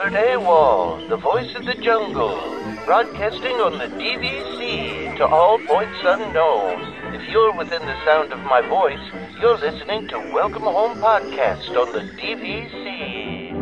Albert 0.00 0.16
Awol, 0.16 1.08
the 1.08 1.16
voice 1.16 1.54
of 1.54 1.64
the 1.66 1.74
jungle, 1.74 2.34
broadcasting 2.84 3.56
on 3.60 3.78
the 3.78 3.86
DVC 3.96 5.16
to 5.18 5.24
all 5.24 5.56
points 5.60 5.98
unknown. 6.02 7.14
If 7.14 7.28
you're 7.28 7.52
within 7.56 7.80
the 7.80 8.04
sound 8.04 8.32
of 8.32 8.40
my 8.40 8.60
voice, 8.62 8.98
you're 9.40 9.56
listening 9.56 10.08
to 10.08 10.18
Welcome 10.32 10.62
Home 10.64 10.98
Podcast 10.98 11.68
on 11.80 11.92
the 11.92 12.00
DVC. 12.20 13.54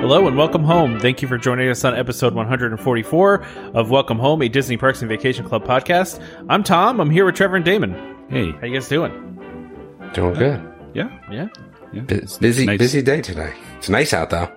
Hello 0.00 0.26
and 0.26 0.36
welcome 0.36 0.64
home. 0.64 0.98
Thank 0.98 1.20
you 1.22 1.28
for 1.28 1.36
joining 1.36 1.68
us 1.68 1.84
on 1.84 1.94
episode 1.94 2.34
144 2.34 3.44
of 3.74 3.90
Welcome 3.90 4.18
Home, 4.18 4.40
a 4.42 4.48
Disney 4.48 4.78
Parks 4.78 5.02
and 5.02 5.08
Vacation 5.08 5.44
Club 5.46 5.64
podcast. 5.64 6.20
I'm 6.48 6.64
Tom. 6.64 6.98
I'm 6.98 7.10
here 7.10 7.26
with 7.26 7.34
Trevor 7.36 7.56
and 7.56 7.64
Damon. 7.64 7.92
Hey, 8.28 8.52
How 8.52 8.66
you 8.66 8.72
guys 8.74 8.88
doing? 8.88 9.39
Doing 10.14 10.34
good. 10.34 10.62
yeah, 10.94 11.08
Yeah. 11.30 11.48
yeah. 11.92 12.00
Bu- 12.02 12.20
busy, 12.40 12.66
nice. 12.66 12.78
busy 12.78 13.02
day 13.02 13.20
today. 13.20 13.52
It's 13.78 13.88
nice 13.88 14.12
out 14.12 14.30
though. 14.30 14.50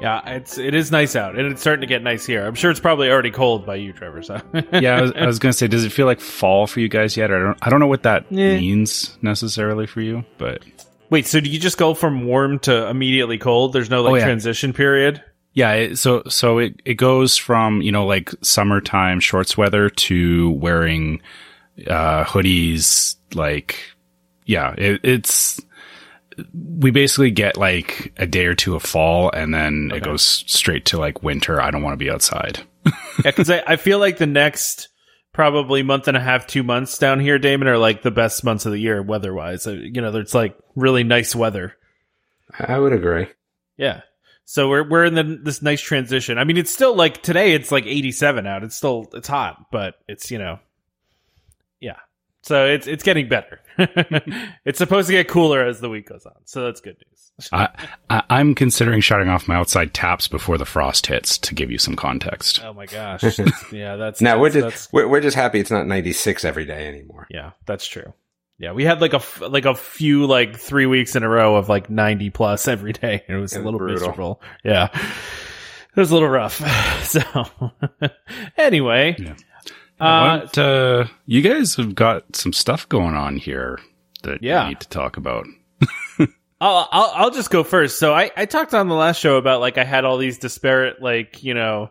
Yeah, 0.00 0.20
it's 0.30 0.58
it 0.58 0.74
is 0.74 0.90
nice 0.90 1.14
out, 1.14 1.38
and 1.38 1.52
it's 1.52 1.60
starting 1.60 1.82
to 1.82 1.86
get 1.86 2.02
nice 2.02 2.26
here. 2.26 2.44
I'm 2.44 2.56
sure 2.56 2.72
it's 2.72 2.80
probably 2.80 3.08
already 3.08 3.30
cold 3.30 3.64
by 3.64 3.76
you, 3.76 3.92
Trevor. 3.92 4.20
So 4.22 4.40
yeah, 4.72 4.96
I 4.96 5.02
was, 5.02 5.12
I 5.12 5.26
was 5.26 5.38
gonna 5.38 5.52
say, 5.52 5.68
does 5.68 5.84
it 5.84 5.90
feel 5.92 6.06
like 6.06 6.18
fall 6.20 6.66
for 6.66 6.80
you 6.80 6.88
guys 6.88 7.16
yet? 7.16 7.30
I 7.30 7.38
don't, 7.38 7.58
I 7.62 7.70
don't 7.70 7.78
know 7.78 7.86
what 7.86 8.02
that 8.02 8.26
Yeah. 8.30 8.56
means 8.58 9.16
necessarily 9.22 9.86
for 9.86 10.00
you, 10.00 10.24
but 10.38 10.64
Wait, 11.10 11.26
so 11.26 11.40
do 11.40 11.48
you 11.50 11.58
just 11.58 11.76
go 11.78 11.92
from 11.94 12.24
warm 12.24 12.58
to 12.60 12.88
immediately 12.88 13.36
cold? 13.38 13.74
There's 13.74 13.90
no 13.90 14.02
like 14.02 14.12
Oh, 14.12 14.14
yeah. 14.16 14.24
transition 14.24 14.72
period. 14.72 15.22
yeah. 15.52 15.72
It, 15.74 15.98
so, 15.98 16.22
so 16.26 16.58
it 16.58 16.80
it 16.84 16.94
goes 16.94 17.36
from 17.36 17.80
you 17.82 17.92
know 17.92 18.04
like 18.06 18.30
summertime 18.40 19.20
shorts 19.20 19.56
weather 19.56 19.88
to 19.88 20.50
wearing 20.52 21.20
uh 21.86 22.24
hoodies. 22.24 23.16
Like, 23.34 23.78
yeah, 24.44 24.74
it, 24.76 25.00
it's 25.02 25.60
we 26.54 26.90
basically 26.90 27.30
get 27.30 27.56
like 27.56 28.12
a 28.16 28.26
day 28.26 28.46
or 28.46 28.54
two 28.54 28.74
of 28.74 28.82
fall, 28.82 29.30
and 29.30 29.52
then 29.52 29.90
it 29.94 30.02
goes 30.02 30.22
straight 30.22 30.86
to 30.86 30.98
like 30.98 31.22
winter. 31.22 31.60
I 31.60 31.70
don't 31.70 31.82
want 31.82 31.94
to 31.94 32.04
be 32.04 32.10
outside. 32.10 32.60
Yeah, 32.86 33.30
because 33.30 33.50
I, 33.50 33.62
I 33.66 33.76
feel 33.76 33.98
like 33.98 34.18
the 34.18 34.26
next 34.26 34.88
probably 35.32 35.82
month 35.82 36.08
and 36.08 36.16
a 36.16 36.20
half, 36.20 36.46
two 36.46 36.62
months 36.62 36.98
down 36.98 37.20
here, 37.20 37.38
Damon, 37.38 37.68
are 37.68 37.78
like 37.78 38.02
the 38.02 38.10
best 38.10 38.44
months 38.44 38.66
of 38.66 38.72
the 38.72 38.78
year 38.78 39.02
weather 39.02 39.34
wise. 39.34 39.66
Uh, 39.66 39.72
you 39.72 40.00
know, 40.00 40.14
it's 40.16 40.34
like 40.34 40.56
really 40.74 41.04
nice 41.04 41.34
weather. 41.34 41.74
I 42.58 42.78
would 42.78 42.92
agree. 42.92 43.28
Yeah. 43.76 44.02
So 44.44 44.68
we're 44.68 44.88
we're 44.88 45.04
in 45.04 45.14
the, 45.14 45.40
this 45.42 45.62
nice 45.62 45.80
transition. 45.80 46.38
I 46.38 46.44
mean, 46.44 46.56
it's 46.56 46.72
still 46.72 46.94
like 46.94 47.22
today. 47.22 47.52
It's 47.52 47.72
like 47.72 47.86
87 47.86 48.46
out. 48.46 48.64
It's 48.64 48.76
still 48.76 49.08
it's 49.14 49.28
hot, 49.28 49.66
but 49.70 49.94
it's 50.08 50.30
you 50.30 50.38
know, 50.38 50.58
yeah. 51.80 51.98
So 52.42 52.66
it's 52.66 52.86
it's 52.86 53.02
getting 53.02 53.28
better. 53.28 53.60
it's 54.64 54.78
supposed 54.78 55.06
to 55.08 55.12
get 55.12 55.28
cooler 55.28 55.64
as 55.64 55.80
the 55.80 55.88
week 55.88 56.08
goes 56.08 56.26
on. 56.26 56.34
So 56.44 56.64
that's 56.64 56.80
good 56.80 56.96
news. 56.96 57.50
I, 57.52 57.68
I 58.10 58.22
I'm 58.30 58.54
considering 58.54 59.00
shutting 59.00 59.28
off 59.28 59.48
my 59.48 59.54
outside 59.56 59.94
taps 59.94 60.28
before 60.28 60.58
the 60.58 60.64
frost 60.66 61.06
hits 61.06 61.38
to 61.38 61.54
give 61.54 61.70
you 61.70 61.78
some 61.78 61.96
context. 61.96 62.60
Oh 62.62 62.72
my 62.74 62.86
gosh. 62.86 63.22
Yeah, 63.72 63.96
that's 63.96 64.20
No, 64.20 64.38
we're 64.38 64.50
just 64.50 64.62
that's- 64.62 64.88
we're, 64.92 65.08
we're 65.08 65.20
just 65.20 65.36
happy 65.36 65.58
it's 65.60 65.70
not 65.70 65.86
96 65.86 66.44
every 66.44 66.64
day 66.66 66.86
anymore. 66.86 67.26
Yeah, 67.30 67.52
that's 67.66 67.86
true. 67.86 68.12
Yeah, 68.58 68.72
we 68.72 68.84
had 68.84 69.00
like 69.00 69.12
a 69.12 69.16
f- 69.16 69.40
like 69.40 69.64
a 69.64 69.74
few 69.74 70.26
like 70.26 70.56
three 70.56 70.86
weeks 70.86 71.16
in 71.16 71.22
a 71.24 71.28
row 71.28 71.56
of 71.56 71.68
like 71.68 71.90
ninety 71.90 72.30
plus 72.30 72.68
every 72.68 72.92
day. 72.92 73.24
It 73.26 73.34
was 73.34 73.54
a 73.54 73.56
It 73.56 73.58
was 73.60 73.64
little 73.64 73.78
brutal. 73.78 73.94
miserable. 73.96 74.42
Yeah, 74.62 74.88
it 74.92 75.96
was 76.00 76.10
a 76.10 76.14
little 76.14 76.28
rough. 76.28 76.60
So 77.02 77.20
anyway, 78.56 79.16
Yeah. 79.18 79.34
Uh, 80.00 80.46
uh, 80.56 81.06
you 81.26 81.42
guys 81.42 81.76
have 81.76 81.94
got 81.94 82.34
some 82.36 82.52
stuff 82.52 82.88
going 82.88 83.14
on 83.14 83.36
here 83.36 83.78
that 84.22 84.42
Yeah. 84.42 84.64
you 84.64 84.68
need 84.70 84.80
to 84.80 84.88
talk 84.88 85.16
about. 85.16 85.46
I'll, 86.60 86.88
I'll 86.92 87.12
I'll 87.14 87.30
just 87.32 87.50
go 87.50 87.64
first. 87.64 87.98
So 87.98 88.14
I 88.14 88.30
I 88.36 88.46
talked 88.46 88.72
on 88.72 88.86
the 88.88 88.94
last 88.94 89.18
show 89.20 89.36
about 89.36 89.60
like 89.60 89.78
I 89.78 89.84
had 89.84 90.04
all 90.04 90.16
these 90.18 90.38
disparate 90.38 91.02
like 91.02 91.42
you 91.42 91.54
know, 91.54 91.90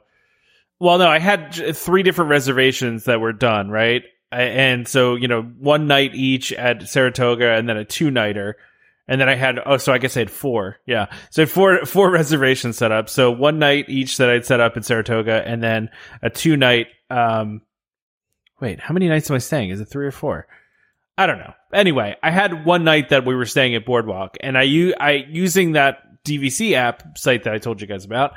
well 0.79 0.97
no 0.97 1.07
I 1.09 1.19
had 1.19 1.53
three 1.75 2.03
different 2.03 2.31
reservations 2.31 3.03
that 3.05 3.19
were 3.19 3.33
done 3.33 3.69
right, 3.69 4.03
I, 4.31 4.43
and 4.43 4.87
so 4.87 5.15
you 5.15 5.27
know 5.27 5.41
one 5.41 5.87
night 5.87 6.15
each 6.15 6.53
at 6.53 6.87
Saratoga 6.87 7.51
and 7.51 7.67
then 7.67 7.75
a 7.75 7.83
two 7.83 8.11
nighter, 8.11 8.55
and 9.09 9.19
then 9.19 9.27
I 9.27 9.35
had 9.35 9.59
oh 9.65 9.75
so 9.75 9.91
I 9.91 9.97
guess 9.97 10.15
I 10.15 10.21
had 10.21 10.31
four 10.31 10.77
yeah 10.85 11.07
so 11.31 11.41
I 11.41 11.45
had 11.45 11.51
four 11.51 11.85
four 11.85 12.09
reservations 12.09 12.77
set 12.77 12.93
up. 12.93 13.09
So 13.09 13.29
one 13.29 13.59
night 13.59 13.89
each 13.89 14.15
that 14.19 14.29
I'd 14.29 14.45
set 14.45 14.61
up 14.61 14.77
in 14.77 14.83
Saratoga, 14.83 15.43
and 15.45 15.61
then 15.61 15.89
a 16.21 16.29
two 16.29 16.55
night 16.55 16.87
um. 17.09 17.61
Wait, 18.61 18.79
how 18.79 18.93
many 18.93 19.09
nights 19.09 19.29
am 19.29 19.35
I 19.35 19.39
staying? 19.39 19.71
Is 19.71 19.81
it 19.81 19.85
three 19.85 20.05
or 20.05 20.11
four? 20.11 20.47
I 21.17 21.25
don't 21.25 21.39
know. 21.39 21.53
Anyway, 21.73 22.15
I 22.23 22.31
had 22.31 22.63
one 22.65 22.83
night 22.83 23.09
that 23.09 23.25
we 23.25 23.35
were 23.35 23.45
staying 23.45 23.75
at 23.75 23.85
Boardwalk, 23.85 24.37
and 24.39 24.57
I, 24.57 24.61
using 24.61 25.73
that 25.73 26.23
DVC 26.23 26.73
app 26.73 27.17
site 27.17 27.43
that 27.43 27.53
I 27.53 27.57
told 27.57 27.81
you 27.81 27.87
guys 27.87 28.05
about. 28.05 28.33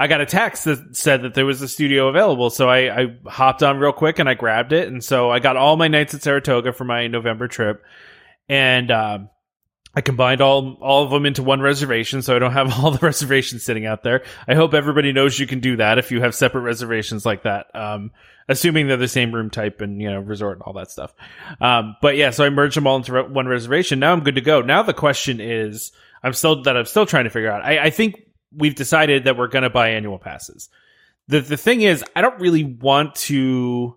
I 0.00 0.06
got 0.06 0.20
a 0.20 0.26
text 0.26 0.64
that 0.64 0.96
said 0.96 1.22
that 1.22 1.34
there 1.34 1.46
was 1.46 1.62
a 1.62 1.68
studio 1.68 2.08
available, 2.08 2.50
so 2.50 2.68
I, 2.68 3.02
I 3.02 3.16
hopped 3.26 3.62
on 3.62 3.78
real 3.78 3.92
quick 3.92 4.18
and 4.18 4.28
I 4.28 4.34
grabbed 4.34 4.72
it, 4.72 4.88
and 4.88 5.02
so 5.02 5.30
I 5.30 5.40
got 5.40 5.56
all 5.56 5.76
my 5.76 5.88
nights 5.88 6.14
at 6.14 6.22
Saratoga 6.22 6.72
for 6.72 6.84
my 6.84 7.08
November 7.08 7.48
trip, 7.48 7.82
and 8.48 8.90
um, 8.92 9.30
I 9.94 10.00
combined 10.00 10.40
all 10.40 10.78
all 10.80 11.02
of 11.02 11.10
them 11.10 11.26
into 11.26 11.42
one 11.42 11.60
reservation, 11.60 12.22
so 12.22 12.36
I 12.36 12.38
don't 12.38 12.52
have 12.52 12.78
all 12.84 12.92
the 12.92 13.04
reservations 13.04 13.64
sitting 13.64 13.86
out 13.86 14.04
there. 14.04 14.22
I 14.46 14.54
hope 14.54 14.74
everybody 14.74 15.12
knows 15.12 15.38
you 15.38 15.48
can 15.48 15.58
do 15.58 15.76
that 15.76 15.98
if 15.98 16.12
you 16.12 16.20
have 16.20 16.34
separate 16.34 16.62
reservations 16.62 17.26
like 17.26 17.42
that. 17.42 17.74
Um, 17.74 18.12
assuming 18.48 18.88
they're 18.88 18.96
the 18.96 19.08
same 19.08 19.34
room 19.34 19.50
type 19.50 19.80
and 19.80 20.00
you 20.00 20.10
know 20.10 20.20
resort 20.20 20.58
and 20.58 20.62
all 20.62 20.72
that 20.74 20.90
stuff. 20.90 21.14
Um, 21.60 21.96
but 22.00 22.16
yeah, 22.16 22.30
so 22.30 22.44
I 22.44 22.50
merged 22.50 22.76
them 22.76 22.86
all 22.86 22.96
into 22.96 23.22
one 23.24 23.46
reservation. 23.46 23.98
Now 23.98 24.12
I'm 24.12 24.24
good 24.24 24.36
to 24.36 24.40
go. 24.40 24.62
Now 24.62 24.82
the 24.82 24.94
question 24.94 25.40
is, 25.40 25.92
I'm 26.22 26.32
still 26.32 26.62
that 26.62 26.76
I'm 26.76 26.86
still 26.86 27.06
trying 27.06 27.24
to 27.24 27.30
figure 27.30 27.50
out. 27.50 27.64
I, 27.64 27.78
I 27.86 27.90
think 27.90 28.22
we've 28.56 28.74
decided 28.74 29.24
that 29.24 29.36
we're 29.36 29.48
going 29.48 29.62
to 29.62 29.70
buy 29.70 29.90
annual 29.90 30.18
passes. 30.18 30.68
The 31.28 31.40
the 31.40 31.56
thing 31.56 31.82
is, 31.82 32.04
I 32.16 32.22
don't 32.22 32.40
really 32.40 32.64
want 32.64 33.14
to 33.16 33.96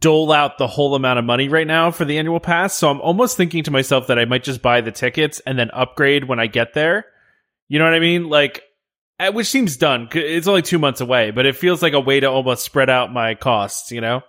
dole 0.00 0.32
out 0.32 0.58
the 0.58 0.66
whole 0.66 0.94
amount 0.96 1.18
of 1.18 1.24
money 1.24 1.48
right 1.48 1.66
now 1.66 1.92
for 1.92 2.04
the 2.04 2.18
annual 2.18 2.40
pass. 2.40 2.74
So 2.74 2.90
I'm 2.90 3.00
almost 3.00 3.36
thinking 3.36 3.62
to 3.64 3.70
myself 3.70 4.08
that 4.08 4.18
I 4.18 4.24
might 4.24 4.42
just 4.42 4.60
buy 4.60 4.80
the 4.80 4.90
tickets 4.90 5.40
and 5.46 5.58
then 5.58 5.70
upgrade 5.70 6.24
when 6.24 6.40
I 6.40 6.48
get 6.48 6.74
there. 6.74 7.06
You 7.68 7.78
know 7.78 7.84
what 7.84 7.94
I 7.94 8.00
mean? 8.00 8.28
Like, 8.28 8.62
Uh, 9.18 9.32
which 9.32 9.46
seems 9.46 9.76
done. 9.76 10.08
It's 10.12 10.46
only 10.46 10.62
two 10.62 10.78
months 10.78 11.00
away, 11.00 11.30
but 11.30 11.46
it 11.46 11.56
feels 11.56 11.80
like 11.80 11.94
a 11.94 12.00
way 12.00 12.20
to 12.20 12.26
almost 12.26 12.64
spread 12.64 12.90
out 12.90 13.12
my 13.12 13.34
costs. 13.34 13.90
You 13.90 14.00
know? 14.00 14.22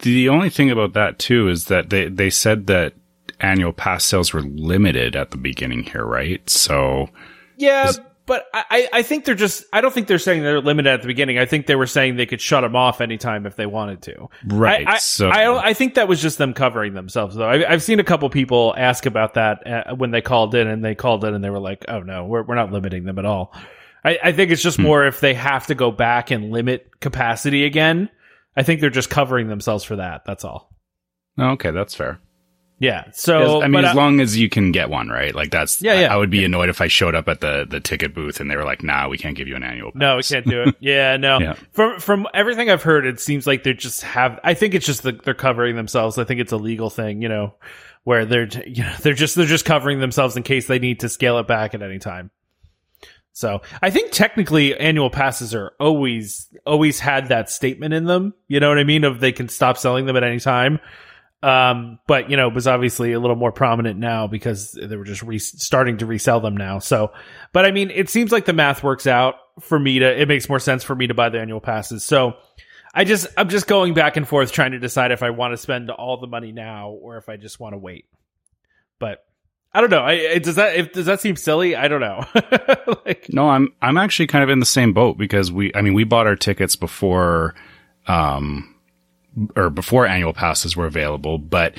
The 0.00 0.28
only 0.28 0.50
thing 0.50 0.70
about 0.70 0.94
that 0.94 1.18
too 1.18 1.48
is 1.48 1.66
that 1.66 1.90
they 1.90 2.08
they 2.08 2.30
said 2.30 2.66
that 2.66 2.94
annual 3.40 3.72
pass 3.72 4.04
sales 4.04 4.32
were 4.32 4.42
limited 4.42 5.14
at 5.16 5.30
the 5.30 5.36
beginning 5.36 5.84
here, 5.84 6.04
right? 6.04 6.48
So 6.48 7.08
Yeah, 7.56 7.90
Is- 7.90 8.00
but 8.30 8.46
I, 8.54 8.88
I 8.92 9.02
think 9.02 9.24
they're 9.24 9.34
just. 9.34 9.64
I 9.72 9.80
don't 9.80 9.92
think 9.92 10.06
they're 10.06 10.20
saying 10.20 10.44
they're 10.44 10.60
limited 10.60 10.88
at 10.88 11.00
the 11.02 11.08
beginning. 11.08 11.36
I 11.36 11.46
think 11.46 11.66
they 11.66 11.74
were 11.74 11.88
saying 11.88 12.14
they 12.14 12.26
could 12.26 12.40
shut 12.40 12.62
them 12.62 12.76
off 12.76 13.00
anytime 13.00 13.44
if 13.44 13.56
they 13.56 13.66
wanted 13.66 14.02
to. 14.02 14.28
right, 14.46 14.86
I, 14.86 14.92
I, 14.92 14.98
so 14.98 15.28
I, 15.28 15.70
I 15.70 15.74
think 15.74 15.94
that 15.94 16.06
was 16.06 16.22
just 16.22 16.38
them 16.38 16.54
covering 16.54 16.94
themselves, 16.94 17.34
though. 17.34 17.48
I, 17.48 17.68
I've 17.68 17.82
seen 17.82 17.98
a 17.98 18.04
couple 18.04 18.30
people 18.30 18.72
ask 18.78 19.04
about 19.04 19.34
that 19.34 19.66
uh, 19.66 19.96
when 19.96 20.12
they 20.12 20.20
called 20.20 20.54
in, 20.54 20.68
and 20.68 20.84
they 20.84 20.94
called 20.94 21.24
in 21.24 21.34
and 21.34 21.42
they 21.42 21.50
were 21.50 21.58
like, 21.58 21.86
"Oh 21.88 22.02
no, 22.02 22.24
we're 22.26 22.44
we're 22.44 22.54
not 22.54 22.70
limiting 22.70 23.02
them 23.02 23.18
at 23.18 23.24
all." 23.24 23.52
I, 24.04 24.16
I 24.22 24.30
think 24.32 24.52
it's 24.52 24.62
just 24.62 24.76
Hmm. 24.76 24.84
more 24.84 25.06
if 25.06 25.18
they 25.18 25.34
have 25.34 25.66
to 25.66 25.74
go 25.74 25.90
back 25.90 26.30
and 26.30 26.52
limit 26.52 27.00
capacity 27.00 27.64
again. 27.64 28.10
I 28.56 28.62
think 28.62 28.80
they're 28.80 28.90
just 28.90 29.10
covering 29.10 29.48
themselves 29.48 29.82
for 29.82 29.96
that. 29.96 30.24
That's 30.24 30.44
all. 30.44 30.70
Okay, 31.36 31.72
that's 31.72 31.96
fair. 31.96 32.20
Yeah. 32.80 33.10
So 33.12 33.60
I 33.62 33.68
mean, 33.68 33.84
as 33.84 33.94
uh, 33.94 33.94
long 33.94 34.20
as 34.20 34.38
you 34.38 34.48
can 34.48 34.72
get 34.72 34.88
one, 34.88 35.10
right? 35.10 35.34
Like 35.34 35.50
that's 35.50 35.82
Yeah, 35.82 35.92
I- 35.92 36.00
yeah. 36.00 36.14
I, 36.14 36.16
would 36.16 36.30
be 36.30 36.44
annoyed 36.46 36.70
if 36.70 36.80
I 36.80 36.88
showed 36.88 37.14
up 37.14 37.28
at 37.28 37.40
the 37.42 37.66
the 37.68 37.78
ticket 37.78 38.14
booth 38.14 38.40
and 38.40 38.50
they 38.50 38.56
were 38.56 38.64
like, 38.64 38.82
"Nah, 38.82 39.06
we 39.06 39.18
can't 39.18 39.36
give 39.36 39.46
you 39.46 39.54
an 39.54 39.62
annual." 39.62 39.92
Pass. 39.92 40.00
No, 40.00 40.16
we 40.16 40.22
can't 40.22 40.46
do 40.46 40.62
it. 40.62 40.74
Yeah, 40.80 41.18
no. 41.18 41.38
Yeah. 41.38 41.54
From 41.72 42.00
from 42.00 42.26
everything 42.32 42.70
I've 42.70 42.82
heard, 42.82 43.04
it 43.04 43.20
seems 43.20 43.46
like 43.46 43.64
they 43.64 43.74
just 43.74 44.02
have. 44.02 44.40
I 44.42 44.54
think 44.54 44.74
it's 44.74 44.86
just 44.86 45.02
that 45.02 45.24
they're 45.24 45.34
covering 45.34 45.76
themselves. 45.76 46.16
I 46.16 46.24
think 46.24 46.40
it's 46.40 46.52
a 46.52 46.56
legal 46.56 46.88
thing, 46.88 47.20
you 47.20 47.28
know, 47.28 47.54
where 48.04 48.24
they're 48.24 48.48
you 48.66 48.82
know 48.82 48.94
they're 49.02 49.12
just 49.12 49.34
they're 49.34 49.44
just 49.44 49.66
covering 49.66 50.00
themselves 50.00 50.38
in 50.38 50.42
case 50.42 50.66
they 50.66 50.78
need 50.78 51.00
to 51.00 51.10
scale 51.10 51.38
it 51.38 51.46
back 51.46 51.74
at 51.74 51.82
any 51.82 51.98
time. 51.98 52.30
So 53.32 53.60
I 53.82 53.90
think 53.90 54.10
technically 54.10 54.74
annual 54.76 55.10
passes 55.10 55.54
are 55.54 55.72
always 55.78 56.48
always 56.64 56.98
had 56.98 57.28
that 57.28 57.50
statement 57.50 57.92
in 57.92 58.06
them. 58.06 58.32
You 58.48 58.58
know 58.58 58.70
what 58.70 58.78
I 58.78 58.84
mean? 58.84 59.04
Of 59.04 59.20
they 59.20 59.32
can 59.32 59.50
stop 59.50 59.76
selling 59.76 60.06
them 60.06 60.16
at 60.16 60.24
any 60.24 60.40
time. 60.40 60.80
Um, 61.42 61.98
but 62.06 62.30
you 62.30 62.36
know, 62.36 62.48
it 62.48 62.54
was 62.54 62.66
obviously 62.66 63.12
a 63.12 63.20
little 63.20 63.36
more 63.36 63.52
prominent 63.52 63.98
now 63.98 64.26
because 64.26 64.72
they 64.72 64.96
were 64.96 65.04
just 65.04 65.22
re- 65.22 65.38
starting 65.38 65.98
to 65.98 66.06
resell 66.06 66.40
them 66.40 66.56
now. 66.56 66.78
So, 66.80 67.12
but 67.52 67.64
I 67.64 67.70
mean, 67.70 67.90
it 67.90 68.10
seems 68.10 68.30
like 68.30 68.44
the 68.44 68.52
math 68.52 68.82
works 68.82 69.06
out 69.06 69.36
for 69.60 69.78
me 69.78 70.00
to, 70.00 70.20
it 70.20 70.28
makes 70.28 70.48
more 70.48 70.58
sense 70.58 70.84
for 70.84 70.94
me 70.94 71.06
to 71.06 71.14
buy 71.14 71.30
the 71.30 71.40
annual 71.40 71.60
passes. 71.60 72.04
So 72.04 72.34
I 72.92 73.04
just, 73.04 73.26
I'm 73.38 73.48
just 73.48 73.66
going 73.66 73.94
back 73.94 74.16
and 74.18 74.28
forth 74.28 74.52
trying 74.52 74.72
to 74.72 74.78
decide 74.78 75.12
if 75.12 75.22
I 75.22 75.30
want 75.30 75.52
to 75.52 75.56
spend 75.56 75.90
all 75.90 76.18
the 76.18 76.26
money 76.26 76.52
now 76.52 76.90
or 76.90 77.16
if 77.16 77.28
I 77.30 77.36
just 77.36 77.58
want 77.58 77.72
to 77.72 77.78
wait. 77.78 78.04
But 78.98 79.24
I 79.72 79.80
don't 79.80 79.90
know. 79.90 80.02
I, 80.02 80.38
does 80.40 80.56
that, 80.56 80.76
if, 80.76 80.92
does 80.92 81.06
that 81.06 81.20
seem 81.20 81.36
silly? 81.36 81.74
I 81.74 81.88
don't 81.88 82.00
know. 82.00 82.24
like, 83.06 83.28
No, 83.32 83.48
I'm 83.48 83.68
I'm 83.80 83.96
actually 83.96 84.26
kind 84.26 84.44
of 84.44 84.50
in 84.50 84.58
the 84.58 84.66
same 84.66 84.92
boat 84.92 85.16
because 85.16 85.50
we 85.50 85.72
I 85.74 85.80
mean 85.80 85.94
we 85.94 86.04
bought 86.04 86.26
our 86.26 86.36
tickets 86.36 86.76
before 86.76 87.54
um 88.06 88.69
or 89.56 89.70
before 89.70 90.06
annual 90.06 90.32
passes 90.32 90.76
were 90.76 90.86
available, 90.86 91.38
but 91.38 91.74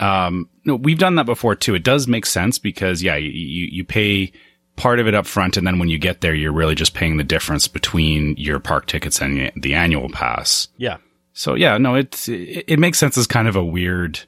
Um, 0.00 0.48
no, 0.64 0.76
we've 0.76 0.98
done 0.98 1.16
that 1.16 1.26
before 1.26 1.54
too. 1.54 1.74
It 1.74 1.84
does 1.84 2.08
make 2.08 2.24
sense 2.24 2.58
because 2.58 3.02
yeah, 3.02 3.16
you, 3.16 3.30
you, 3.30 3.84
pay 3.84 4.32
part 4.76 4.98
of 4.98 5.06
it 5.06 5.14
up 5.14 5.26
front 5.26 5.58
and 5.58 5.66
then 5.66 5.78
when 5.78 5.90
you 5.90 5.98
get 5.98 6.22
there, 6.22 6.34
you're 6.34 6.54
really 6.54 6.74
just 6.74 6.94
paying 6.94 7.18
the 7.18 7.24
difference 7.24 7.68
between 7.68 8.34
your 8.38 8.58
park 8.60 8.86
tickets 8.86 9.20
and 9.20 9.52
the 9.56 9.74
annual 9.74 10.08
pass. 10.08 10.68
Yeah. 10.78 10.96
So 11.34 11.54
yeah, 11.54 11.76
no, 11.76 11.96
it's, 11.96 12.28
it, 12.28 12.64
it 12.66 12.78
makes 12.78 12.98
sense 12.98 13.18
as 13.18 13.26
kind 13.26 13.46
of 13.46 13.56
a 13.56 13.64
weird 13.64 14.20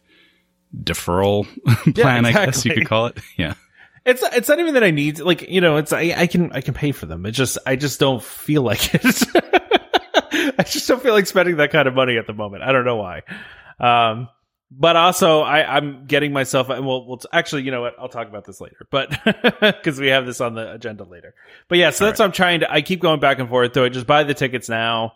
deferral 0.76 1.46
plan, 1.94 2.26
I 2.26 2.32
guess 2.32 2.66
you 2.66 2.74
could 2.74 2.86
call 2.86 3.06
it. 3.06 3.18
Yeah. 3.38 3.54
It's 4.04 4.20
it's 4.20 4.48
not 4.48 4.58
even 4.58 4.74
that 4.74 4.82
I 4.82 4.90
need 4.90 5.20
like 5.20 5.48
you 5.48 5.60
know 5.60 5.76
it's 5.76 5.92
I, 5.92 6.12
I 6.16 6.26
can 6.26 6.50
I 6.52 6.60
can 6.60 6.74
pay 6.74 6.90
for 6.90 7.06
them. 7.06 7.24
It 7.24 7.30
just 7.30 7.56
I 7.64 7.76
just 7.76 8.00
don't 8.00 8.20
feel 8.22 8.62
like 8.62 8.94
it. 8.94 9.02
I 10.58 10.62
just 10.62 10.88
don't 10.88 11.02
feel 11.02 11.12
like 11.12 11.26
spending 11.26 11.56
that 11.56 11.70
kind 11.70 11.86
of 11.86 11.94
money 11.94 12.16
at 12.16 12.26
the 12.26 12.32
moment. 12.32 12.62
I 12.62 12.72
don't 12.72 12.84
know 12.84 12.96
why. 12.96 13.22
Um, 13.78 14.28
but 14.70 14.96
also 14.96 15.40
I 15.42 15.76
I'm 15.76 16.06
getting 16.06 16.32
myself 16.32 16.70
and 16.70 16.86
we'll 16.86 17.06
we'll 17.06 17.20
actually 17.30 17.62
you 17.62 17.70
know 17.70 17.82
what 17.82 17.94
I'll 17.98 18.08
talk 18.08 18.28
about 18.28 18.46
this 18.46 18.60
later. 18.60 18.86
But 18.90 19.10
because 19.60 20.00
we 20.00 20.08
have 20.08 20.24
this 20.24 20.40
on 20.40 20.54
the 20.54 20.72
agenda 20.72 21.04
later. 21.04 21.34
But 21.68 21.78
yeah, 21.78 21.90
so 21.90 22.06
that's 22.06 22.18
what 22.18 22.24
I'm 22.26 22.32
trying 22.32 22.60
to. 22.60 22.72
I 22.72 22.80
keep 22.80 23.00
going 23.00 23.20
back 23.20 23.38
and 23.38 23.48
forth. 23.48 23.72
Do 23.72 23.84
I 23.84 23.90
just 23.90 24.06
buy 24.06 24.24
the 24.24 24.34
tickets 24.34 24.68
now? 24.68 25.12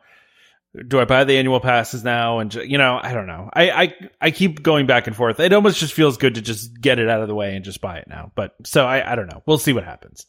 do 0.86 1.00
I 1.00 1.04
buy 1.04 1.24
the 1.24 1.38
annual 1.38 1.60
passes 1.60 2.04
now? 2.04 2.38
And 2.38 2.54
you 2.54 2.78
know, 2.78 2.98
I 3.02 3.12
don't 3.12 3.26
know. 3.26 3.50
I, 3.52 3.70
I 3.70 3.94
I 4.20 4.30
keep 4.30 4.62
going 4.62 4.86
back 4.86 5.06
and 5.06 5.16
forth. 5.16 5.40
It 5.40 5.52
almost 5.52 5.78
just 5.78 5.94
feels 5.94 6.16
good 6.16 6.34
to 6.34 6.42
just 6.42 6.80
get 6.80 6.98
it 6.98 7.08
out 7.08 7.22
of 7.22 7.28
the 7.28 7.34
way 7.34 7.54
and 7.54 7.64
just 7.64 7.80
buy 7.80 7.98
it 7.98 8.08
now. 8.08 8.32
But 8.34 8.54
so 8.64 8.84
I 8.84 9.12
I 9.12 9.14
don't 9.14 9.30
know. 9.30 9.42
We'll 9.46 9.58
see 9.58 9.72
what 9.72 9.84
happens. 9.84 10.26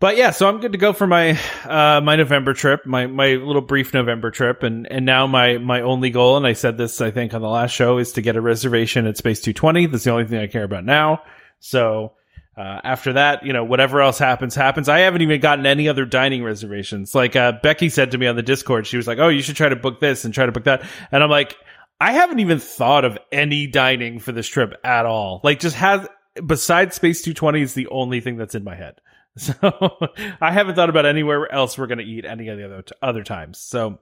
But 0.00 0.16
yeah, 0.16 0.32
so 0.32 0.48
I'm 0.48 0.60
good 0.60 0.72
to 0.72 0.78
go 0.78 0.92
for 0.92 1.06
my 1.06 1.38
uh 1.64 2.00
my 2.02 2.16
November 2.16 2.52
trip, 2.52 2.84
my 2.84 3.06
my 3.06 3.34
little 3.34 3.62
brief 3.62 3.94
November 3.94 4.30
trip, 4.30 4.62
and 4.62 4.90
and 4.90 5.06
now 5.06 5.26
my 5.26 5.58
my 5.58 5.80
only 5.80 6.10
goal, 6.10 6.36
and 6.36 6.46
I 6.46 6.52
said 6.52 6.76
this 6.76 7.00
I 7.00 7.10
think 7.10 7.32
on 7.32 7.40
the 7.42 7.48
last 7.48 7.70
show, 7.70 7.98
is 7.98 8.12
to 8.12 8.22
get 8.22 8.36
a 8.36 8.40
reservation 8.40 9.06
at 9.06 9.16
Space 9.16 9.40
220. 9.40 9.86
That's 9.86 10.04
the 10.04 10.10
only 10.10 10.26
thing 10.26 10.40
I 10.40 10.46
care 10.46 10.64
about 10.64 10.84
now. 10.84 11.22
So 11.60 12.12
uh, 12.56 12.80
after 12.84 13.14
that, 13.14 13.44
you 13.44 13.52
know, 13.52 13.64
whatever 13.64 14.00
else 14.00 14.18
happens, 14.18 14.54
happens. 14.54 14.88
I 14.88 15.00
haven't 15.00 15.22
even 15.22 15.40
gotten 15.40 15.66
any 15.66 15.88
other 15.88 16.04
dining 16.04 16.44
reservations. 16.44 17.14
Like, 17.14 17.34
uh, 17.34 17.52
Becky 17.62 17.88
said 17.88 18.12
to 18.12 18.18
me 18.18 18.26
on 18.28 18.36
the 18.36 18.42
Discord, 18.42 18.86
she 18.86 18.96
was 18.96 19.08
like, 19.08 19.18
Oh, 19.18 19.28
you 19.28 19.42
should 19.42 19.56
try 19.56 19.68
to 19.68 19.76
book 19.76 19.98
this 19.98 20.24
and 20.24 20.32
try 20.32 20.46
to 20.46 20.52
book 20.52 20.64
that. 20.64 20.84
And 21.10 21.22
I'm 21.22 21.30
like, 21.30 21.56
I 22.00 22.12
haven't 22.12 22.40
even 22.40 22.60
thought 22.60 23.04
of 23.04 23.18
any 23.32 23.66
dining 23.66 24.20
for 24.20 24.30
this 24.30 24.46
trip 24.46 24.74
at 24.84 25.06
all. 25.06 25.40
Like, 25.42 25.58
just 25.58 25.76
has, 25.76 26.06
besides 26.44 26.94
Space 26.94 27.22
220 27.22 27.62
is 27.62 27.74
the 27.74 27.88
only 27.88 28.20
thing 28.20 28.36
that's 28.36 28.54
in 28.54 28.62
my 28.62 28.76
head. 28.76 29.00
So 29.38 29.98
I 30.40 30.52
haven't 30.52 30.76
thought 30.76 30.90
about 30.90 31.06
anywhere 31.06 31.52
else 31.52 31.76
we're 31.76 31.88
going 31.88 31.98
to 31.98 32.04
eat 32.04 32.24
any 32.24 32.48
of 32.48 32.56
the 32.56 32.66
other, 32.66 32.84
other 33.02 33.24
times. 33.24 33.58
So 33.58 33.98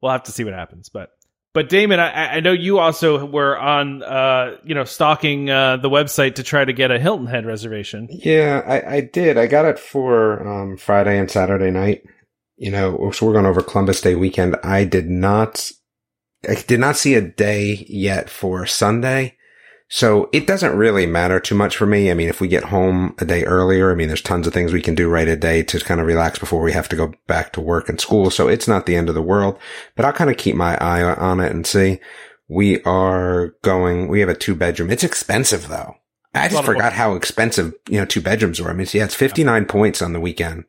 we'll 0.00 0.12
have 0.12 0.22
to 0.24 0.32
see 0.32 0.44
what 0.44 0.54
happens. 0.54 0.88
But 0.88 1.10
but 1.54 1.68
Damon, 1.68 1.98
I, 1.98 2.36
I 2.36 2.40
know 2.40 2.52
you 2.52 2.78
also 2.78 3.24
were 3.24 3.58
on, 3.58 4.02
uh, 4.02 4.58
you 4.64 4.74
know, 4.74 4.84
stalking 4.84 5.50
uh, 5.50 5.78
the 5.78 5.88
website 5.88 6.36
to 6.36 6.42
try 6.42 6.64
to 6.64 6.72
get 6.72 6.90
a 6.90 6.98
Hilton 6.98 7.26
Head 7.26 7.46
reservation. 7.46 8.06
Yeah, 8.10 8.62
I, 8.66 8.96
I 8.96 9.00
did. 9.00 9.38
I 9.38 9.46
got 9.46 9.64
it 9.64 9.78
for 9.78 10.46
um, 10.46 10.76
Friday 10.76 11.18
and 11.18 11.30
Saturday 11.30 11.70
night. 11.70 12.04
You 12.56 12.70
know, 12.70 13.10
so 13.12 13.26
we're 13.26 13.32
going 13.32 13.46
over 13.46 13.62
Columbus 13.62 14.00
Day 14.00 14.14
weekend. 14.14 14.56
I 14.62 14.84
did 14.84 15.08
not, 15.08 15.70
I 16.48 16.54
did 16.54 16.80
not 16.80 16.96
see 16.96 17.14
a 17.14 17.22
day 17.22 17.86
yet 17.88 18.28
for 18.28 18.66
Sunday. 18.66 19.37
So 19.90 20.28
it 20.32 20.46
doesn't 20.46 20.76
really 20.76 21.06
matter 21.06 21.40
too 21.40 21.54
much 21.54 21.76
for 21.76 21.86
me. 21.86 22.10
I 22.10 22.14
mean, 22.14 22.28
if 22.28 22.40
we 22.42 22.48
get 22.48 22.64
home 22.64 23.14
a 23.18 23.24
day 23.24 23.44
earlier, 23.44 23.90
I 23.90 23.94
mean, 23.94 24.08
there's 24.08 24.20
tons 24.20 24.46
of 24.46 24.52
things 24.52 24.72
we 24.72 24.82
can 24.82 24.94
do 24.94 25.08
right 25.08 25.26
a 25.26 25.36
day 25.36 25.62
to 25.62 25.80
kind 25.80 25.98
of 26.00 26.06
relax 26.06 26.38
before 26.38 26.60
we 26.62 26.72
have 26.72 26.88
to 26.90 26.96
go 26.96 27.14
back 27.26 27.52
to 27.54 27.60
work 27.62 27.88
and 27.88 27.98
school. 27.98 28.30
So 28.30 28.48
it's 28.48 28.68
not 28.68 28.84
the 28.84 28.96
end 28.96 29.08
of 29.08 29.14
the 29.14 29.22
world, 29.22 29.58
but 29.96 30.04
I'll 30.04 30.12
kind 30.12 30.28
of 30.30 30.36
keep 30.36 30.56
my 30.56 30.76
eye 30.76 31.02
on 31.02 31.40
it 31.40 31.50
and 31.52 31.66
see. 31.66 32.00
We 32.48 32.82
are 32.82 33.54
going, 33.62 34.08
we 34.08 34.20
have 34.20 34.28
a 34.28 34.34
two 34.34 34.54
bedroom. 34.54 34.90
It's 34.90 35.04
expensive 35.04 35.68
though. 35.68 35.94
I 36.34 36.48
just 36.48 36.62
forgot 36.64 36.92
how 36.92 37.14
expensive, 37.14 37.72
you 37.88 37.98
know, 37.98 38.04
two 38.04 38.20
bedrooms 38.20 38.60
were. 38.60 38.68
I 38.68 38.72
mean, 38.74 38.82
it's- 38.82 38.94
yeah, 38.94 39.04
it's 39.04 39.14
59 39.14 39.64
points 39.64 40.02
on 40.02 40.12
the 40.12 40.20
weekend 40.20 40.64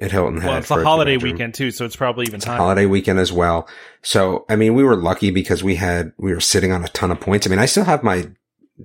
at 0.00 0.12
Hilton 0.12 0.40
Head. 0.42 0.48
Well, 0.48 0.58
it's 0.58 0.70
a 0.70 0.84
holiday 0.84 1.16
weekend 1.16 1.54
too, 1.54 1.70
so 1.70 1.86
it's 1.86 1.96
probably 1.96 2.26
even 2.26 2.40
higher. 2.40 2.58
holiday 2.58 2.86
weekend 2.86 3.18
as 3.18 3.32
well. 3.32 3.66
So, 4.02 4.44
I 4.50 4.56
mean, 4.56 4.74
we 4.74 4.84
were 4.84 4.94
lucky 4.94 5.30
because 5.30 5.64
we 5.64 5.76
had, 5.76 6.12
we 6.18 6.32
were 6.34 6.40
sitting 6.40 6.70
on 6.70 6.84
a 6.84 6.88
ton 6.88 7.10
of 7.10 7.18
points. 7.20 7.46
I 7.46 7.50
mean, 7.50 7.58
I 7.58 7.64
still 7.66 7.84
have 7.84 8.02
my 8.02 8.28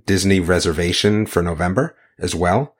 Disney 0.05 0.39
reservation 0.39 1.25
for 1.25 1.41
November 1.41 1.95
as 2.19 2.33
well. 2.35 2.75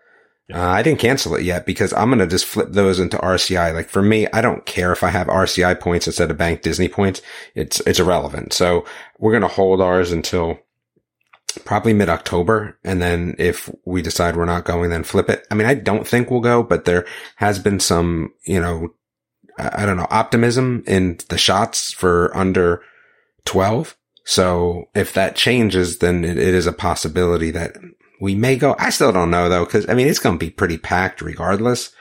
Uh, 0.54 0.60
I 0.60 0.83
didn't 0.83 1.00
cancel 1.00 1.36
it 1.36 1.44
yet 1.44 1.65
because 1.65 1.94
I'm 1.94 2.10
going 2.10 2.19
to 2.19 2.27
just 2.27 2.45
flip 2.45 2.69
those 2.71 3.00
into 3.00 3.18
RCI. 3.18 3.74
Like 3.74 3.89
for 3.89 4.01
me, 4.01 4.27
I 4.33 4.42
don't 4.42 4.65
care 4.65 4.92
if 4.92 5.01
I 5.04 5.10
have 5.10 5.27
RCI 5.27 5.80
points 5.80 6.06
instead 6.06 6.30
of 6.30 6.38
bank 6.38 6.62
Disney 6.62 6.89
points. 6.89 7.21
It's, 7.56 7.80
it's 7.81 8.00
irrelevant. 8.00 8.51
So 8.51 8.86
we're 9.19 9.31
going 9.31 9.42
to 9.42 9.48
hold 9.48 9.80
ours 9.80 10.12
until 10.12 10.60
probably 11.63 11.94
mid 11.94 12.10
October. 12.10 12.77
And 12.83 13.01
then 13.01 13.36
if 13.39 13.69
we 13.86 14.01
decide 14.01 14.36
we're 14.36 14.45
not 14.45 14.66
going, 14.66 14.89
then 14.89 15.04
flip 15.04 15.30
it. 15.30 15.48
I 15.50 15.56
mean, 15.56 15.68
I 15.68 15.75
don't 15.75 16.07
think 16.07 16.30
we'll 16.30 16.42
go, 16.42 16.62
but 16.62 16.86
there 16.86 17.06
has 17.38 17.59
been 17.59 17.80
some, 17.80 18.33
you 18.45 18.59
know, 18.59 18.89
I 19.57 19.83
I 19.83 19.86
don't 19.86 19.98
know, 19.98 20.07
optimism 20.09 20.83
in 20.88 21.19
the 21.30 21.38
shots 21.38 21.94
for 21.94 22.36
under 22.36 22.81
12. 23.45 23.95
So 24.25 24.86
if 24.96 25.14
that 25.14 25.36
changes, 25.36 26.00
then 26.00 26.24
it, 26.24 26.38
it 26.38 26.54
is 26.54 26.66
a 26.68 26.74
possibility 26.74 27.52
that 27.52 27.75
we 28.22 28.36
may 28.36 28.56
go. 28.56 28.75
I 28.80 28.90
still 28.90 29.12
don't 29.12 29.31
know 29.31 29.50
though, 29.50 29.66
cause 29.66 29.88
I 29.90 29.94
mean, 29.96 30.08
it's 30.08 30.20
going 30.20 30.38
to 30.40 30.46
be 30.46 30.50
pretty 30.52 30.78
packed 30.78 31.22
regardless 31.22 31.92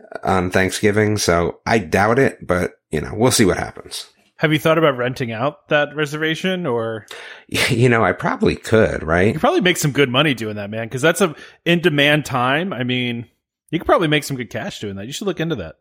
uh, 0.00 0.18
on 0.22 0.50
Thanksgiving. 0.50 1.18
So 1.18 1.60
I 1.66 1.78
doubt 1.78 2.18
it, 2.18 2.46
but 2.46 2.72
you 2.90 3.00
know, 3.00 3.12
we'll 3.14 3.30
see 3.32 3.44
what 3.44 3.58
happens. 3.58 4.08
Have 4.36 4.52
you 4.52 4.58
thought 4.58 4.78
about 4.78 4.96
renting 4.96 5.30
out 5.30 5.68
that 5.68 5.94
reservation, 5.94 6.66
or 6.66 7.06
You 7.70 7.88
know, 7.88 8.02
I 8.04 8.10
probably 8.12 8.56
could, 8.56 9.02
you 9.02 9.06
right? 9.06 9.32
could 9.32 9.40
probably 9.40 9.60
make 9.60 9.76
some 9.76 9.92
good 9.92 10.08
money 10.08 10.34
doing 10.34 10.56
that, 10.56 10.68
man? 10.70 10.86
Because 10.88 11.02
that's 11.02 11.20
a 11.20 11.34
in 11.64 11.80
demand 11.80 12.24
time. 12.24 12.72
I 12.72 12.82
mean, 12.82 13.26
you 13.70 13.78
could 13.78 13.86
probably 13.86 14.08
make 14.08 14.24
some 14.24 14.36
good 14.36 14.50
cash 14.50 14.80
doing 14.80 14.96
that. 14.96 15.06
You 15.06 15.12
should 15.12 15.26
look 15.28 15.38
into 15.38 15.54
that. 15.56 15.76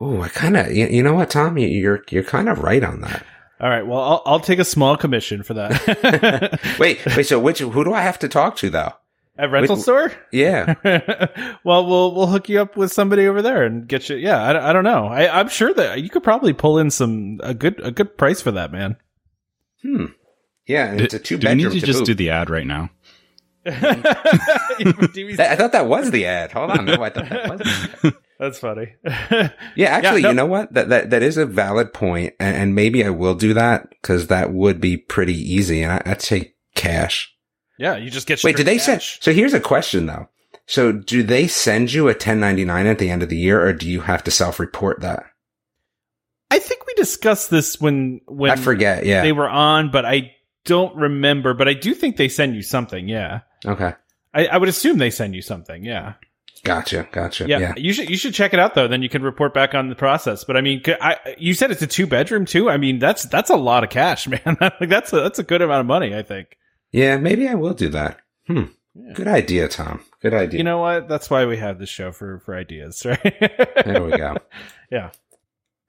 Oh, 0.00 0.22
I 0.22 0.28
kind 0.28 0.56
of, 0.56 0.72
you, 0.72 0.86
you 0.86 1.02
know 1.02 1.14
what, 1.14 1.30
Tom, 1.30 1.56
You- 1.58 1.68
you're, 1.68 2.02
you're 2.10 2.24
kind 2.24 2.48
of 2.48 2.60
right 2.60 2.82
on 2.82 3.02
that. 3.02 3.24
All 3.60 3.68
right. 3.68 3.86
Well, 3.86 4.00
I'll 4.00 4.22
I'll 4.24 4.40
take 4.40 4.58
a 4.58 4.64
small 4.64 4.96
commission 4.96 5.42
for 5.42 5.54
that. 5.54 6.60
wait, 6.78 7.04
wait, 7.04 7.26
so 7.26 7.38
which, 7.38 7.58
who 7.58 7.84
do 7.84 7.92
I 7.92 8.00
have 8.00 8.18
to 8.20 8.28
talk 8.28 8.56
to 8.56 8.70
though? 8.70 8.92
At 9.36 9.50
rental 9.50 9.76
Wait, 9.76 9.82
store? 9.82 10.12
Yeah. 10.32 10.74
well, 11.64 11.86
we'll 11.86 12.14
we'll 12.14 12.26
hook 12.26 12.48
you 12.48 12.60
up 12.60 12.76
with 12.76 12.92
somebody 12.92 13.26
over 13.26 13.42
there 13.42 13.64
and 13.64 13.86
get 13.86 14.08
you. 14.08 14.16
Yeah, 14.16 14.42
I, 14.42 14.70
I 14.70 14.72
don't 14.72 14.84
know. 14.84 15.06
I, 15.06 15.40
I'm 15.40 15.48
sure 15.48 15.72
that 15.74 16.02
you 16.02 16.10
could 16.10 16.22
probably 16.22 16.52
pull 16.52 16.78
in 16.78 16.90
some 16.90 17.40
a 17.42 17.54
good 17.54 17.80
a 17.84 17.90
good 17.90 18.16
price 18.18 18.40
for 18.40 18.50
that, 18.52 18.72
man. 18.72 18.96
Hmm. 19.82 20.06
Yeah, 20.66 20.90
and 20.90 21.00
it's 21.00 21.14
a 21.14 21.18
two 21.18 21.38
do 21.38 21.48
we 21.48 21.54
need 21.54 21.64
bedroom. 21.64 21.80
to 21.80 21.86
just 21.86 22.04
do 22.04 22.14
the 22.14 22.30
ad 22.30 22.50
right 22.50 22.66
now? 22.66 22.90
I 23.66 23.72
thought 25.56 25.72
that 25.72 25.86
was 25.86 26.10
the 26.10 26.26
ad. 26.26 26.52
Hold 26.52 26.70
on, 26.70 26.84
no, 26.86 27.02
I 27.02 27.10
thought 27.10 27.28
that 27.28 27.50
was. 28.02 28.12
That's 28.40 28.58
funny. 28.58 28.94
Yeah, 29.76 29.90
actually, 29.90 30.22
no- 30.22 30.30
you 30.30 30.34
know 30.34 30.46
what? 30.46 30.72
That 30.72 30.88
that 30.88 31.10
that 31.10 31.22
is 31.22 31.36
a 31.36 31.44
valid 31.46 31.92
point, 31.92 32.34
and, 32.40 32.56
and 32.56 32.74
maybe 32.74 33.04
I 33.04 33.10
will 33.10 33.34
do 33.34 33.54
that 33.54 33.90
because 33.90 34.26
that 34.28 34.52
would 34.52 34.80
be 34.80 34.96
pretty 34.96 35.34
easy. 35.34 35.82
And 35.82 35.92
I, 35.92 36.02
I'd 36.06 36.22
say 36.22 36.54
cash. 36.74 37.32
yeah, 37.78 37.96
you 37.96 38.10
just 38.10 38.26
get. 38.26 38.42
Wait, 38.42 38.56
did 38.56 38.66
they 38.66 38.78
send? 38.78 39.02
So 39.02 39.32
here's 39.32 39.54
a 39.54 39.60
question 39.60 40.06
though. 40.06 40.28
So 40.66 40.90
do 40.92 41.22
they 41.22 41.46
send 41.48 41.92
you 41.92 42.04
a 42.04 42.12
1099 42.12 42.86
at 42.86 42.98
the 42.98 43.10
end 43.10 43.22
of 43.22 43.28
the 43.28 43.36
year, 43.36 43.60
or 43.64 43.72
do 43.72 43.88
you 43.88 44.00
have 44.00 44.24
to 44.24 44.30
self-report 44.30 45.00
that? 45.02 45.24
I 46.50 46.58
think 46.58 46.86
we 46.86 46.94
discussed 46.94 47.50
this 47.50 47.80
when 47.80 48.20
when 48.26 48.50
I 48.50 48.56
forget. 48.56 49.04
Yeah. 49.04 49.22
they 49.22 49.32
were 49.32 49.48
on, 49.48 49.90
but 49.90 50.04
I 50.06 50.32
don't 50.64 50.96
remember. 50.96 51.54
But 51.54 51.68
I 51.68 51.74
do 51.74 51.92
think 51.94 52.16
they 52.16 52.28
send 52.28 52.54
you 52.56 52.62
something. 52.62 53.08
Yeah, 53.08 53.40
okay. 53.66 53.92
I, 54.32 54.46
I 54.46 54.56
would 54.56 54.68
assume 54.68 54.98
they 54.98 55.10
send 55.10 55.34
you 55.34 55.42
something. 55.42 55.84
Yeah. 55.84 56.14
Gotcha. 56.64 57.08
Gotcha. 57.12 57.46
yeah, 57.48 57.58
Yeah. 57.58 57.74
You 57.76 57.92
should 57.92 58.10
you 58.10 58.16
should 58.16 58.34
check 58.34 58.52
it 58.52 58.60
out 58.60 58.74
though. 58.74 58.86
Then 58.88 59.02
you 59.02 59.08
can 59.08 59.22
report 59.22 59.54
back 59.54 59.74
on 59.74 59.88
the 59.88 59.94
process. 59.94 60.44
But 60.44 60.56
I 60.56 60.60
mean, 60.60 60.82
I, 61.00 61.16
you 61.38 61.54
said 61.54 61.70
it's 61.70 61.82
a 61.82 61.86
two 61.86 62.06
bedroom 62.06 62.44
too. 62.44 62.68
I 62.70 62.76
mean, 62.76 62.98
that's 62.98 63.24
that's 63.24 63.50
a 63.50 63.56
lot 63.56 63.84
of 63.84 63.90
cash, 63.90 64.26
man. 64.46 64.56
like 64.60 64.88
that's 64.88 65.12
a, 65.12 65.20
that's 65.20 65.38
a 65.38 65.42
good 65.42 65.62
amount 65.62 65.80
of 65.80 65.86
money. 65.86 66.14
I 66.14 66.22
think. 66.22 66.56
Yeah. 66.92 67.16
Maybe 67.18 67.48
I 67.48 67.54
will 67.54 67.74
do 67.74 67.88
that. 67.90 68.18
Hmm. 68.46 68.64
Yeah. 68.94 69.12
Good 69.14 69.28
idea, 69.28 69.68
Tom. 69.68 70.02
Good 70.20 70.34
idea. 70.34 70.58
You 70.58 70.64
know 70.64 70.78
what? 70.78 71.08
That's 71.08 71.30
why 71.30 71.46
we 71.46 71.56
have 71.56 71.78
this 71.78 71.88
show 71.88 72.12
for 72.12 72.40
for 72.40 72.54
ideas, 72.56 73.04
right? 73.06 73.22
there 73.84 74.02
we 74.02 74.16
go. 74.16 74.36
Yeah. 74.90 75.10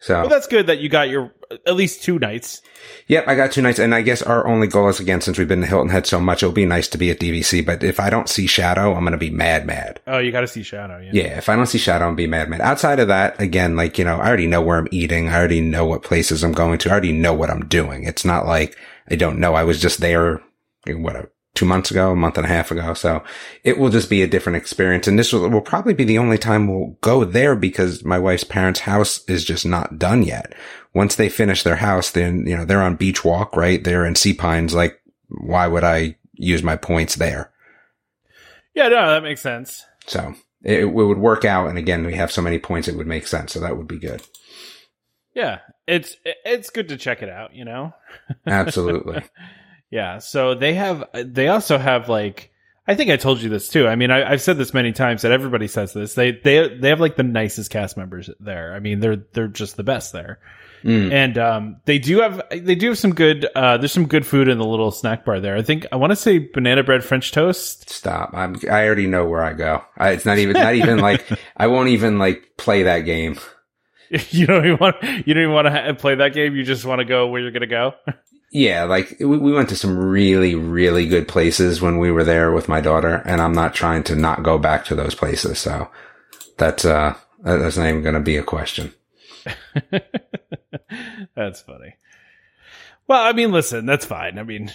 So 0.01 0.19
Well, 0.21 0.29
that's 0.29 0.47
good 0.47 0.65
that 0.65 0.79
you 0.79 0.89
got 0.89 1.09
your 1.09 1.31
at 1.67 1.75
least 1.75 2.01
two 2.01 2.17
nights. 2.17 2.63
Yep, 3.07 3.27
I 3.27 3.35
got 3.35 3.51
two 3.51 3.61
nights, 3.61 3.77
and 3.77 3.93
I 3.93 4.01
guess 4.01 4.23
our 4.23 4.47
only 4.47 4.65
goal 4.65 4.89
is 4.89 4.99
again 4.99 5.21
since 5.21 5.37
we've 5.37 5.47
been 5.47 5.61
to 5.61 5.67
Hilton 5.67 5.89
Head 5.91 6.07
so 6.07 6.19
much, 6.19 6.41
it'll 6.41 6.53
be 6.53 6.65
nice 6.65 6.87
to 6.89 6.97
be 6.97 7.11
at 7.11 7.19
DVC. 7.19 7.63
But 7.63 7.83
if 7.83 7.99
I 7.99 8.09
don't 8.09 8.27
see 8.27 8.47
Shadow, 8.47 8.95
I'm 8.95 9.03
gonna 9.03 9.17
be 9.17 9.29
mad, 9.29 9.67
mad. 9.67 9.99
Oh, 10.07 10.17
you 10.17 10.31
got 10.31 10.41
to 10.41 10.47
see 10.47 10.63
Shadow. 10.63 10.99
Yeah. 10.99 11.11
Yeah, 11.13 11.37
if 11.37 11.49
I 11.49 11.55
don't 11.55 11.67
see 11.67 11.77
Shadow, 11.77 12.07
I'm 12.07 12.15
be 12.15 12.25
mad, 12.25 12.49
mad. 12.49 12.61
Outside 12.61 12.99
of 12.99 13.09
that, 13.09 13.39
again, 13.39 13.75
like 13.75 13.99
you 13.99 14.05
know, 14.05 14.17
I 14.17 14.27
already 14.27 14.47
know 14.47 14.61
where 14.61 14.79
I'm 14.79 14.87
eating. 14.91 15.29
I 15.29 15.37
already 15.37 15.61
know 15.61 15.85
what 15.85 16.01
places 16.01 16.43
I'm 16.43 16.51
going 16.51 16.79
to. 16.79 16.89
I 16.89 16.93
already 16.93 17.13
know 17.13 17.35
what 17.35 17.51
I'm 17.51 17.67
doing. 17.67 18.05
It's 18.05 18.25
not 18.25 18.47
like 18.47 18.75
I 19.07 19.15
don't 19.15 19.39
know. 19.39 19.53
I 19.53 19.63
was 19.63 19.79
just 19.79 19.99
there. 19.99 20.41
What 20.87 21.15
a 21.15 21.29
two 21.53 21.65
months 21.65 21.91
ago, 21.91 22.11
a 22.11 22.15
month 22.15 22.37
and 22.37 22.45
a 22.45 22.49
half 22.49 22.71
ago. 22.71 22.93
So 22.93 23.23
it 23.63 23.77
will 23.77 23.89
just 23.89 24.09
be 24.09 24.21
a 24.21 24.27
different 24.27 24.57
experience. 24.57 25.07
And 25.07 25.19
this 25.19 25.33
will, 25.33 25.49
will 25.49 25.61
probably 25.61 25.93
be 25.93 26.05
the 26.05 26.17
only 26.17 26.37
time 26.37 26.67
we'll 26.67 26.97
go 27.01 27.25
there 27.25 27.55
because 27.55 28.05
my 28.05 28.17
wife's 28.17 28.45
parents' 28.45 28.81
house 28.81 29.23
is 29.25 29.43
just 29.43 29.65
not 29.65 29.99
done 29.99 30.23
yet. 30.23 30.53
Once 30.93 31.15
they 31.15 31.29
finish 31.29 31.63
their 31.63 31.77
house, 31.77 32.11
then, 32.11 32.45
you 32.45 32.55
know, 32.55 32.65
they're 32.65 32.81
on 32.81 32.95
beach 32.95 33.23
walk, 33.25 33.55
right? 33.55 33.83
They're 33.83 34.05
in 34.05 34.15
Sea 34.15 34.33
Pines 34.33 34.73
like 34.73 35.01
why 35.31 35.67
would 35.67 35.83
I 35.83 36.17
use 36.33 36.63
my 36.63 36.75
points 36.75 37.15
there? 37.15 37.51
Yeah, 38.73 38.89
no, 38.89 39.07
that 39.07 39.23
makes 39.23 39.41
sense. 39.41 39.85
So 40.07 40.33
it, 40.63 40.81
it 40.81 40.85
would 40.85 41.17
work 41.17 41.45
out. 41.45 41.69
And 41.69 41.77
again, 41.77 42.05
we 42.05 42.15
have 42.15 42.31
so 42.31 42.41
many 42.41 42.59
points, 42.59 42.87
it 42.87 42.95
would 42.95 43.07
make 43.07 43.27
sense. 43.27 43.53
So 43.53 43.59
that 43.59 43.77
would 43.77 43.87
be 43.87 43.99
good. 43.99 44.21
Yeah, 45.33 45.59
it's 45.87 46.17
it's 46.25 46.69
good 46.69 46.89
to 46.89 46.97
check 46.97 47.21
it 47.21 47.29
out. 47.29 47.55
You 47.55 47.63
know. 47.63 47.93
Absolutely. 48.45 49.23
Yeah. 49.91 50.19
So 50.19 50.55
they 50.55 50.73
have. 50.73 51.03
They 51.13 51.49
also 51.49 51.77
have 51.77 52.09
like. 52.09 52.49
I 52.87 52.95
think 52.95 53.11
I 53.11 53.17
told 53.17 53.41
you 53.41 53.49
this 53.49 53.69
too. 53.69 53.87
I 53.87 53.95
mean, 53.95 54.09
I, 54.09 54.31
have 54.31 54.41
said 54.41 54.57
this 54.57 54.73
many 54.73 54.91
times 54.91 55.21
that 55.21 55.31
everybody 55.31 55.67
says 55.67 55.93
this. 55.93 56.15
They 56.15 56.31
they 56.31 56.75
they 56.75 56.89
have 56.89 56.99
like 56.99 57.15
the 57.15 57.23
nicest 57.23 57.69
cast 57.69 57.95
members 57.95 58.29
there. 58.39 58.73
I 58.73 58.79
mean, 58.79 59.01
they're 59.01 59.17
they're 59.33 59.47
just 59.47 59.77
the 59.77 59.83
best 59.83 60.13
there. 60.13 60.39
Mm. 60.83 61.11
And 61.11 61.37
um, 61.37 61.77
they 61.85 61.99
do 61.99 62.21
have 62.21 62.41
they 62.49 62.75
do 62.75 62.87
have 62.87 62.97
some 62.97 63.13
good. 63.13 63.45
Uh, 63.53 63.77
there's 63.77 63.91
some 63.91 64.07
good 64.07 64.25
food 64.25 64.47
in 64.47 64.57
the 64.57 64.65
little 64.65 64.91
snack 64.91 65.25
bar 65.25 65.39
there. 65.39 65.55
I 65.55 65.61
think 65.61 65.85
I 65.91 65.97
want 65.97 66.11
to 66.11 66.15
say 66.15 66.39
banana 66.39 66.83
bread 66.83 67.03
French 67.03 67.31
toast. 67.31 67.89
Stop! 67.89 68.31
I'm 68.33 68.55
I 68.69 68.85
already 68.85 69.07
know 69.07 69.25
where 69.25 69.43
I 69.43 69.53
go. 69.53 69.83
I, 69.97 70.11
it's 70.11 70.25
not 70.25 70.39
even 70.39 70.53
not 70.53 70.73
even 70.73 70.97
like 70.99 71.27
I 71.55 71.67
won't 71.67 71.89
even 71.89 72.17
like 72.17 72.53
play 72.57 72.83
that 72.83 73.01
game. 73.01 73.37
you 74.29 74.47
don't 74.47 74.65
even 74.65 74.77
want 74.77 74.95
you 75.03 75.33
don't 75.33 75.43
even 75.43 75.53
want 75.53 75.67
to 75.67 75.71
ha- 75.71 75.93
play 75.93 76.15
that 76.15 76.33
game. 76.33 76.55
You 76.55 76.63
just 76.63 76.83
want 76.83 76.99
to 76.99 77.05
go 77.05 77.27
where 77.27 77.41
you're 77.41 77.51
gonna 77.51 77.67
go. 77.67 77.93
yeah, 78.51 78.83
like 78.83 79.15
we, 79.19 79.37
we 79.37 79.53
went 79.53 79.69
to 79.69 79.75
some 79.75 79.97
really 79.97 80.55
really 80.55 81.07
good 81.07 81.27
places 81.27 81.81
when 81.81 81.97
we 81.97 82.11
were 82.11 82.25
there 82.25 82.51
with 82.51 82.67
my 82.67 82.81
daughter, 82.81 83.21
and 83.25 83.41
I'm 83.41 83.53
not 83.53 83.73
trying 83.73 84.03
to 84.03 84.15
not 84.15 84.43
go 84.43 84.57
back 84.57 84.85
to 84.85 84.95
those 84.95 85.15
places. 85.15 85.59
So 85.59 85.89
that's 86.57 86.85
uh 86.85 87.15
that's 87.41 87.77
not 87.77 87.87
even 87.87 88.03
going 88.03 88.13
to 88.13 88.19
be 88.19 88.37
a 88.37 88.43
question. 88.43 88.93
that's 91.35 91.61
funny. 91.61 91.95
Well, 93.07 93.23
I 93.23 93.33
mean, 93.33 93.51
listen, 93.51 93.85
that's 93.85 94.05
fine. 94.05 94.37
I 94.37 94.43
mean, 94.43 94.71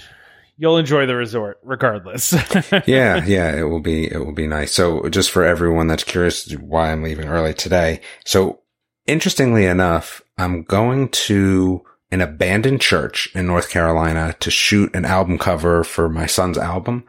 you'll 0.56 0.78
enjoy 0.78 1.06
the 1.06 1.14
resort 1.14 1.58
regardless. 1.62 2.32
yeah, 2.86 3.24
yeah, 3.24 3.56
it 3.56 3.64
will 3.64 3.80
be 3.80 4.10
it 4.10 4.18
will 4.18 4.32
be 4.32 4.46
nice. 4.46 4.72
So, 4.72 5.08
just 5.10 5.30
for 5.30 5.44
everyone 5.44 5.86
that's 5.86 6.04
curious 6.04 6.50
why 6.56 6.92
I'm 6.92 7.02
leaving 7.02 7.28
early 7.28 7.54
today. 7.54 8.00
So, 8.24 8.60
interestingly 9.06 9.66
enough, 9.66 10.22
I'm 10.38 10.62
going 10.62 11.10
to 11.10 11.84
an 12.10 12.20
abandoned 12.20 12.80
church 12.80 13.28
in 13.34 13.46
North 13.46 13.70
Carolina 13.70 14.34
to 14.40 14.50
shoot 14.50 14.94
an 14.94 15.04
album 15.04 15.38
cover 15.38 15.84
for 15.84 16.08
my 16.08 16.26
son's 16.26 16.58
album 16.58 17.04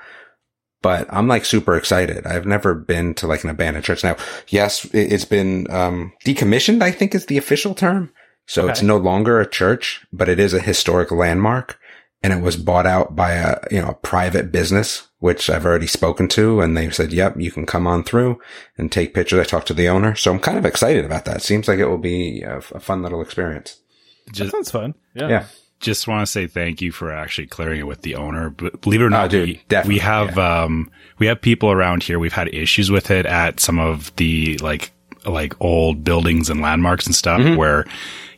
but 0.81 1.07
I'm 1.09 1.27
like 1.27 1.45
super 1.45 1.75
excited. 1.75 2.25
I've 2.25 2.45
never 2.45 2.73
been 2.73 3.13
to 3.15 3.27
like 3.27 3.43
an 3.43 3.49
abandoned 3.49 3.85
church. 3.85 4.03
Now, 4.03 4.15
yes, 4.47 4.85
it's 4.93 5.25
been, 5.25 5.69
um, 5.71 6.13
decommissioned, 6.25 6.81
I 6.81 6.91
think 6.91 7.15
is 7.15 7.25
the 7.25 7.37
official 7.37 7.73
term. 7.73 8.11
So 8.45 8.63
okay. 8.63 8.71
it's 8.71 8.81
no 8.81 8.97
longer 8.97 9.39
a 9.39 9.49
church, 9.49 10.05
but 10.13 10.29
it 10.29 10.39
is 10.39 10.53
a 10.53 10.61
historic 10.61 11.11
landmark 11.11 11.79
and 12.23 12.31
it 12.31 12.41
was 12.41 12.55
bought 12.55 12.85
out 12.85 13.15
by 13.15 13.33
a, 13.33 13.57
you 13.69 13.81
know, 13.81 13.89
a 13.89 13.95
private 13.95 14.51
business, 14.51 15.07
which 15.19 15.49
I've 15.49 15.65
already 15.65 15.87
spoken 15.87 16.27
to. 16.29 16.61
And 16.61 16.77
they 16.77 16.89
said, 16.89 17.11
yep, 17.11 17.35
you 17.37 17.51
can 17.51 17.65
come 17.65 17.85
on 17.85 18.03
through 18.03 18.39
and 18.77 18.91
take 18.91 19.13
pictures. 19.13 19.39
I 19.39 19.43
talked 19.43 19.67
to 19.67 19.73
the 19.73 19.89
owner. 19.89 20.15
So 20.15 20.31
I'm 20.31 20.39
kind 20.39 20.57
of 20.57 20.65
excited 20.65 21.05
about 21.05 21.25
that. 21.25 21.41
Seems 21.41 21.67
like 21.67 21.79
it 21.79 21.87
will 21.87 21.97
be 21.97 22.41
a, 22.41 22.57
a 22.57 22.79
fun 22.79 23.01
little 23.01 23.21
experience. 23.21 23.81
Just, 24.31 24.51
that 24.51 24.57
sounds 24.57 24.71
fun. 24.71 24.95
Yeah. 25.13 25.27
Yeah 25.29 25.45
just 25.79 26.07
want 26.07 26.25
to 26.25 26.31
say 26.31 26.47
thank 26.47 26.81
you 26.81 26.91
for 26.91 27.11
actually 27.11 27.47
clearing 27.47 27.79
it 27.79 27.87
with 27.87 28.01
the 28.01 28.15
owner. 28.15 28.49
But 28.49 28.81
believe 28.81 29.01
it 29.01 29.05
or 29.05 29.09
not, 29.09 29.25
oh, 29.25 29.45
dude, 29.45 29.59
we, 29.69 29.81
we 29.87 29.99
have 29.99 30.35
yeah. 30.35 30.63
um 30.63 30.91
we 31.19 31.27
have 31.27 31.41
people 31.41 31.71
around 31.71 32.03
here. 32.03 32.19
We've 32.19 32.33
had 32.33 32.53
issues 32.53 32.89
with 32.89 33.11
it 33.11 33.25
at 33.25 33.59
some 33.59 33.79
of 33.79 34.15
the 34.15 34.57
like 34.57 34.91
like 35.25 35.53
old 35.61 36.03
buildings 36.03 36.49
and 36.49 36.61
landmarks 36.61 37.05
and 37.05 37.13
stuff 37.13 37.41
mm-hmm. 37.41 37.55
where 37.57 37.85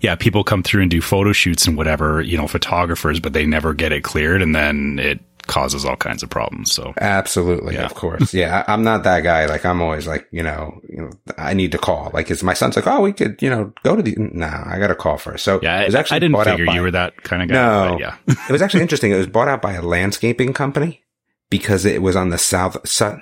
yeah, 0.02 0.16
people 0.16 0.44
come 0.44 0.64
through 0.64 0.82
and 0.82 0.92
do 0.92 1.02
photo 1.02 1.34
shoots 1.34 1.68
and 1.68 1.76
whatever, 1.76 2.22
you 2.22 2.38
know, 2.38 2.48
photographers, 2.48 3.20
but 3.20 3.34
they 3.34 3.46
never 3.46 3.74
get 3.74 3.92
it 3.92 4.04
cleared 4.04 4.42
and 4.42 4.56
then 4.56 4.98
it 5.00 5.20
causes 5.50 5.84
all 5.84 5.98
kinds 5.98 6.24
of 6.24 6.30
problems. 6.30 6.72
So 6.72 6.94
absolutely, 7.02 7.74
yeah. 7.74 7.86
of 7.86 7.96
course, 7.96 8.34
yeah. 8.34 8.64
I, 8.68 8.74
am 8.74 8.84
not 8.84 9.04
that 9.04 9.22
guy. 9.22 9.48
Like 9.48 9.66
I'm 9.66 9.82
always 9.82 10.08
like, 10.08 10.28
you 10.32 10.44
know, 10.44 10.80
you 10.88 11.02
know, 11.02 11.12
I 11.38 11.54
need 11.54 11.74
to 11.74 11.78
call. 11.78 12.12
Like, 12.14 12.32
is 12.32 12.44
my 12.44 12.54
son's 12.54 12.76
like, 12.76 12.88
oh, 12.88 13.02
we 13.02 13.12
could, 13.12 13.42
you 13.42 13.50
know, 13.50 13.74
go 13.84 13.96
to 13.96 14.02
the. 14.02 14.16
Nah, 14.18 14.64
I 14.66 14.80
got 14.80 14.88
to 14.88 14.96
call 14.96 15.18
first. 15.18 15.44
So 15.44 15.60
yeah, 15.62 15.82
it 15.82 15.88
was 15.88 15.96
actually 15.96 16.18
I 16.18 16.20
didn't 16.20 16.44
figure 16.44 16.66
by, 16.66 16.76
you 16.76 16.82
were 16.82 16.92
that 16.92 17.24
kind 17.24 17.42
of 17.42 17.50
guy. 17.50 17.56
No, 17.56 18.00
yeah, 18.00 18.16
it 18.28 18.52
was 18.52 18.62
actually 18.62 18.84
interesting. 18.84 19.12
It 19.12 19.18
was 19.18 19.28
bought 19.28 19.48
out 19.48 19.62
by 19.62 19.74
a 19.74 19.82
landscaping 19.82 20.54
company 20.54 21.04
because 21.50 21.84
it 21.84 22.02
was 22.02 22.16
on 22.16 22.30
the 22.30 22.38
south. 22.38 22.88
Su- 22.88 23.20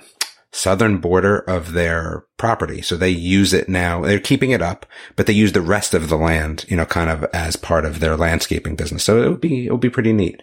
southern 0.50 0.96
border 0.96 1.40
of 1.40 1.72
their 1.72 2.24
property. 2.38 2.80
So 2.80 2.96
they 2.96 3.10
use 3.10 3.52
it 3.52 3.68
now. 3.68 4.00
They're 4.00 4.18
keeping 4.18 4.50
it 4.50 4.62
up, 4.62 4.86
but 5.14 5.26
they 5.26 5.34
use 5.34 5.52
the 5.52 5.60
rest 5.60 5.92
of 5.92 6.08
the 6.08 6.16
land, 6.16 6.64
you 6.68 6.76
know, 6.76 6.86
kind 6.86 7.10
of 7.10 7.24
as 7.34 7.56
part 7.56 7.84
of 7.84 8.00
their 8.00 8.16
landscaping 8.16 8.74
business. 8.74 9.04
So 9.04 9.22
it 9.22 9.28
would 9.28 9.42
be, 9.42 9.66
it 9.66 9.72
would 9.72 9.82
be 9.82 9.90
pretty 9.90 10.14
neat. 10.14 10.42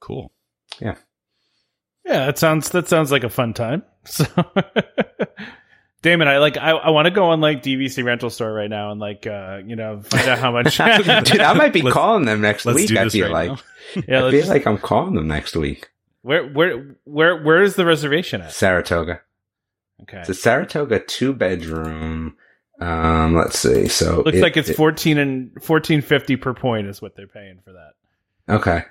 Cool. 0.00 0.30
Yeah. 0.80 0.96
Yeah, 2.04 2.26
that 2.26 2.38
sounds 2.38 2.68
that 2.70 2.88
sounds 2.88 3.10
like 3.10 3.24
a 3.24 3.30
fun 3.30 3.54
time. 3.54 3.82
So 4.08 4.24
Damon, 6.02 6.28
I 6.28 6.38
like 6.38 6.56
I, 6.56 6.70
I 6.70 6.90
want 6.90 7.06
to 7.06 7.10
go 7.10 7.30
on 7.30 7.40
like 7.40 7.64
DVC 7.64 8.04
rental 8.04 8.30
store 8.30 8.52
right 8.52 8.70
now 8.70 8.92
and 8.92 9.00
like 9.00 9.26
uh 9.26 9.62
you 9.66 9.74
know 9.74 10.00
find 10.02 10.28
out 10.28 10.38
how 10.38 10.52
much 10.52 10.76
Dude, 11.24 11.40
I 11.40 11.52
might 11.54 11.72
be 11.72 11.82
let's, 11.82 11.92
calling 11.92 12.24
them 12.24 12.40
next 12.40 12.64
week. 12.64 12.96
I 12.96 13.08
feel 13.08 13.32
right 13.32 13.50
like 13.50 13.58
yeah, 14.06 14.18
I 14.18 14.30
feel 14.30 14.40
just, 14.40 14.48
like 14.48 14.64
I'm 14.68 14.78
calling 14.78 15.14
them 15.14 15.26
next 15.26 15.56
week. 15.56 15.90
Where 16.22 16.46
where 16.46 16.96
where 17.02 17.42
where 17.42 17.62
is 17.62 17.74
the 17.74 17.84
reservation 17.84 18.42
at? 18.42 18.52
Saratoga. 18.52 19.22
Okay. 20.02 20.20
It's 20.20 20.28
a 20.28 20.34
Saratoga 20.34 21.00
two 21.00 21.32
bedroom. 21.32 22.36
Um, 22.80 23.34
let's 23.34 23.58
see. 23.58 23.88
So 23.88 24.22
looks 24.22 24.36
it, 24.36 24.42
like 24.42 24.56
it's 24.56 24.68
it, 24.68 24.76
fourteen 24.76 25.18
and 25.18 25.50
fourteen 25.60 26.02
fifty 26.02 26.36
per 26.36 26.54
point 26.54 26.86
is 26.86 27.02
what 27.02 27.16
they're 27.16 27.26
paying 27.26 27.58
for 27.64 27.72
that. 27.72 28.54
Okay. 28.54 28.84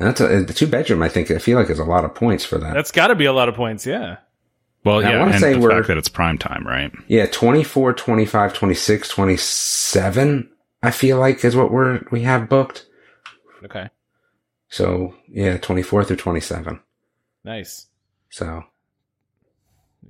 And 0.00 0.08
that's 0.08 0.20
a, 0.20 0.42
the 0.42 0.54
two 0.54 0.66
bedroom. 0.66 1.02
I 1.02 1.10
think 1.10 1.30
I 1.30 1.38
feel 1.38 1.58
like 1.58 1.68
is 1.68 1.78
a 1.78 1.84
lot 1.84 2.06
of 2.06 2.14
points 2.14 2.42
for 2.42 2.56
that. 2.56 2.72
That's 2.72 2.90
got 2.90 3.08
to 3.08 3.14
be 3.14 3.26
a 3.26 3.34
lot 3.34 3.50
of 3.50 3.54
points. 3.54 3.84
Yeah. 3.86 4.16
Well, 4.82 5.02
yeah, 5.02 5.10
I 5.10 5.18
want 5.18 5.32
to 5.32 5.38
say 5.38 5.52
the 5.52 5.60
we're, 5.60 5.70
fact 5.70 5.88
that 5.88 5.98
it's 5.98 6.08
prime 6.08 6.38
time, 6.38 6.66
right? 6.66 6.90
Yeah, 7.06 7.26
24, 7.26 7.92
25, 7.92 8.54
26, 8.54 9.08
27, 9.10 10.50
I 10.82 10.90
feel 10.90 11.18
like 11.18 11.44
is 11.44 11.54
what 11.54 11.70
we're, 11.70 12.00
we 12.10 12.22
have 12.22 12.48
booked. 12.48 12.86
Okay. 13.62 13.90
So, 14.70 15.14
yeah, 15.28 15.58
24 15.58 16.04
through 16.04 16.16
27. 16.16 16.80
Nice. 17.44 17.88
So. 18.30 18.62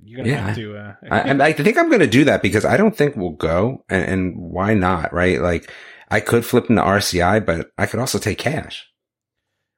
You're 0.05 0.19
gonna 0.19 0.29
yeah, 0.29 0.47
have 0.47 0.55
to, 0.55 0.77
uh... 0.77 0.93
I, 1.11 1.31
I 1.31 1.51
think 1.51 1.77
I'm 1.77 1.89
going 1.89 1.99
to 1.99 2.07
do 2.07 2.23
that 2.23 2.41
because 2.41 2.63
I 2.63 2.77
don't 2.77 2.95
think 2.95 3.17
we'll 3.17 3.31
go 3.31 3.83
and, 3.89 4.05
and 4.05 4.37
why 4.37 4.73
not, 4.73 5.11
right? 5.11 5.41
Like, 5.41 5.69
I 6.09 6.21
could 6.21 6.45
flip 6.45 6.69
into 6.69 6.81
RCI, 6.81 7.45
but 7.45 7.71
I 7.77 7.87
could 7.87 7.99
also 7.99 8.19
take 8.19 8.37
cash. 8.37 8.87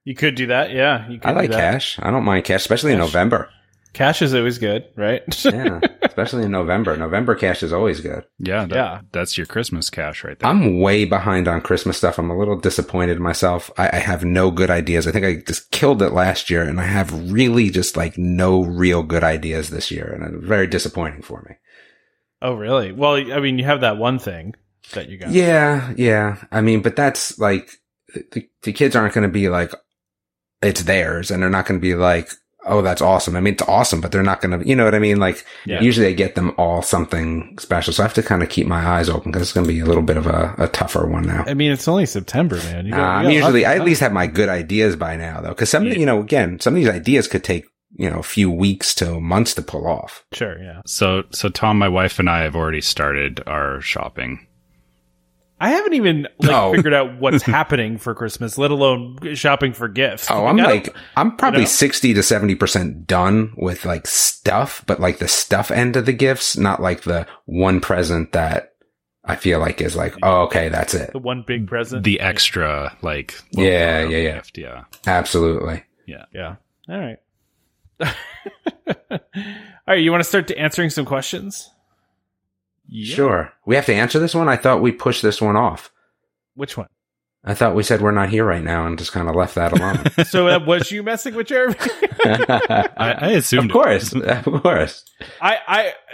You 0.03 0.15
could 0.15 0.35
do 0.35 0.47
that, 0.47 0.71
yeah. 0.71 1.07
You 1.09 1.19
could 1.19 1.29
I 1.29 1.33
like 1.33 1.51
cash. 1.51 1.97
I 2.01 2.11
don't 2.11 2.25
mind 2.25 2.45
cash, 2.45 2.61
especially 2.61 2.91
cash. 2.91 2.99
in 2.99 3.05
November. 3.05 3.49
Cash 3.93 4.23
is 4.23 4.33
always 4.33 4.57
good, 4.57 4.85
right? 4.95 5.21
yeah, 5.45 5.79
especially 6.01 6.43
in 6.43 6.51
November. 6.51 6.97
November 6.97 7.35
cash 7.35 7.61
is 7.61 7.71
always 7.71 8.01
good. 8.01 8.25
Yeah, 8.39 8.65
that, 8.65 8.75
yeah. 8.75 9.01
That's 9.11 9.37
your 9.37 9.45
Christmas 9.45 9.91
cash 9.91 10.23
right 10.23 10.37
there. 10.37 10.49
I'm 10.49 10.79
way 10.79 11.05
behind 11.05 11.47
on 11.47 11.61
Christmas 11.61 11.97
stuff. 11.97 12.17
I'm 12.17 12.31
a 12.31 12.37
little 12.37 12.57
disappointed 12.57 13.17
in 13.17 13.23
myself. 13.23 13.69
I, 13.77 13.91
I 13.93 13.99
have 13.99 14.25
no 14.25 14.49
good 14.49 14.71
ideas. 14.71 15.05
I 15.05 15.11
think 15.11 15.25
I 15.25 15.35
just 15.35 15.69
killed 15.69 16.01
it 16.01 16.11
last 16.11 16.49
year, 16.49 16.63
and 16.63 16.81
I 16.81 16.85
have 16.85 17.31
really 17.31 17.69
just 17.69 17.95
like 17.95 18.17
no 18.17 18.63
real 18.63 19.03
good 19.03 19.23
ideas 19.23 19.69
this 19.69 19.91
year, 19.91 20.11
and 20.11 20.23
it's 20.23 20.45
very 20.45 20.65
disappointing 20.65 21.21
for 21.21 21.45
me. 21.47 21.55
Oh, 22.41 22.55
really? 22.55 22.91
Well, 22.91 23.13
I 23.13 23.39
mean, 23.39 23.59
you 23.59 23.65
have 23.65 23.81
that 23.81 23.97
one 23.97 24.17
thing 24.17 24.55
that 24.93 25.07
you 25.07 25.19
got. 25.19 25.29
Yeah, 25.29 25.93
yeah. 25.95 26.43
I 26.51 26.61
mean, 26.61 26.81
but 26.81 26.95
that's 26.95 27.37
like 27.37 27.69
the, 28.13 28.49
the 28.63 28.73
kids 28.73 28.95
aren't 28.95 29.13
going 29.13 29.27
to 29.27 29.31
be 29.31 29.49
like, 29.49 29.71
it's 30.63 30.83
theirs 30.83 31.31
and 31.31 31.41
they're 31.41 31.49
not 31.49 31.65
going 31.65 31.79
to 31.79 31.81
be 31.81 31.95
like, 31.95 32.31
oh, 32.65 32.81
that's 32.81 33.01
awesome. 33.01 33.35
I 33.35 33.41
mean, 33.41 33.53
it's 33.53 33.63
awesome, 33.63 34.01
but 34.01 34.11
they're 34.11 34.23
not 34.23 34.41
going 34.41 34.57
to, 34.57 34.67
you 34.67 34.75
know 34.75 34.85
what 34.85 34.95
I 34.95 34.99
mean? 34.99 35.17
Like 35.17 35.45
yeah. 35.65 35.81
usually 35.81 36.07
I 36.07 36.13
get 36.13 36.35
them 36.35 36.53
all 36.57 36.81
something 36.81 37.57
special. 37.59 37.93
So 37.93 38.03
I 38.03 38.05
have 38.05 38.13
to 38.15 38.23
kind 38.23 38.41
of 38.41 38.49
keep 38.49 38.67
my 38.67 38.85
eyes 38.85 39.09
open 39.09 39.31
because 39.31 39.41
it's 39.41 39.53
going 39.53 39.67
to 39.67 39.73
be 39.73 39.79
a 39.79 39.85
little 39.85 40.03
bit 40.03 40.17
of 40.17 40.27
a, 40.27 40.55
a, 40.57 40.67
tougher 40.67 41.05
one 41.05 41.25
now. 41.25 41.43
I 41.45 41.53
mean, 41.53 41.71
it's 41.71 41.87
only 41.87 42.05
September, 42.05 42.55
man. 42.57 42.85
You 42.85 42.93
got, 42.93 43.25
uh, 43.25 43.29
usually 43.29 43.65
I 43.65 43.75
at 43.75 43.83
least 43.83 44.01
have 44.01 44.13
my 44.13 44.27
good 44.27 44.49
ideas 44.49 44.95
by 44.95 45.15
now 45.15 45.41
though. 45.41 45.53
Cause 45.53 45.69
some, 45.69 45.85
yeah. 45.85 45.93
you 45.93 46.05
know, 46.05 46.21
again, 46.21 46.59
some 46.59 46.73
of 46.73 46.75
these 46.75 46.89
ideas 46.89 47.27
could 47.27 47.43
take, 47.43 47.65
you 47.95 48.09
know, 48.09 48.19
a 48.19 48.23
few 48.23 48.49
weeks 48.49 48.95
to 48.95 49.19
months 49.19 49.53
to 49.55 49.61
pull 49.61 49.85
off. 49.85 50.25
Sure. 50.33 50.57
Yeah. 50.61 50.81
So, 50.85 51.23
so 51.31 51.49
Tom, 51.49 51.77
my 51.77 51.89
wife 51.89 52.17
and 52.19 52.29
I 52.29 52.43
have 52.43 52.55
already 52.55 52.81
started 52.81 53.41
our 53.45 53.81
shopping. 53.81 54.47
I 55.59 55.69
haven't 55.69 55.93
even 55.93 56.27
like 56.39 56.51
no. 56.51 56.73
figured 56.73 56.93
out 56.93 57.19
what's 57.19 57.43
happening 57.43 57.97
for 57.97 58.13
Christmas, 58.13 58.57
let 58.57 58.71
alone 58.71 59.17
shopping 59.35 59.73
for 59.73 59.87
gifts. 59.87 60.29
Oh, 60.29 60.45
I'm 60.45 60.57
like, 60.57 60.93
I'm 61.15 61.37
probably 61.37 61.61
you 61.61 61.65
know? 61.65 61.69
60 61.69 62.13
to 62.15 62.19
70% 62.19 63.05
done 63.05 63.53
with 63.55 63.85
like 63.85 64.07
stuff, 64.07 64.83
but 64.85 64.99
like 64.99 65.19
the 65.19 65.27
stuff 65.27 65.71
end 65.71 65.95
of 65.95 66.05
the 66.05 66.13
gifts, 66.13 66.57
not 66.57 66.81
like 66.81 67.03
the 67.03 67.27
one 67.45 67.79
present 67.79 68.33
that 68.33 68.73
I 69.25 69.37
feel 69.37 69.59
like 69.59 69.79
is 69.79 69.95
like, 69.95 70.15
oh, 70.21 70.41
okay, 70.43 70.67
that's 70.67 70.93
it. 70.93 71.13
The 71.13 71.19
one 71.19 71.43
big 71.47 71.67
present. 71.67 72.03
The 72.03 72.19
extra, 72.19 72.97
like, 73.01 73.33
yeah, 73.51 74.03
yeah, 74.03 74.17
yeah. 74.17 74.35
Gift, 74.35 74.57
yeah. 74.57 74.83
Absolutely. 75.07 75.83
Yeah. 76.05 76.25
Yeah. 76.33 76.55
All 76.89 76.99
right. 76.99 77.17
All 78.01 79.19
right. 79.87 80.01
You 80.01 80.11
want 80.11 80.21
to 80.21 80.27
start 80.27 80.47
to 80.49 80.57
answering 80.57 80.89
some 80.89 81.05
questions? 81.05 81.69
Yeah. 82.87 83.15
Sure. 83.15 83.53
We 83.65 83.75
have 83.75 83.85
to 83.87 83.93
answer 83.93 84.19
this 84.19 84.35
one. 84.35 84.49
I 84.49 84.57
thought 84.57 84.81
we 84.81 84.91
pushed 84.91 85.21
this 85.21 85.41
one 85.41 85.55
off. 85.55 85.91
Which 86.55 86.77
one? 86.77 86.87
I 87.45 87.53
thought 87.55 87.75
we 87.75 87.83
said 87.83 87.99
we're 88.01 88.11
not 88.11 88.29
here 88.29 88.45
right 88.45 88.63
now 88.63 88.85
and 88.85 88.97
just 88.97 89.11
kind 89.11 89.27
of 89.27 89.35
left 89.35 89.55
that 89.55 89.73
alone. 89.73 90.01
So 90.25 90.47
uh, 90.47 90.59
was 90.65 90.91
you 90.91 91.03
messing 91.03 91.35
with 91.35 91.47
Jeremy? 91.47 91.75
I, 92.23 92.87
I 92.97 93.27
assumed. 93.31 93.69
of 93.69 93.73
course, 93.73 94.13
of 94.13 94.45
course. 94.63 95.03
I, 95.41 95.57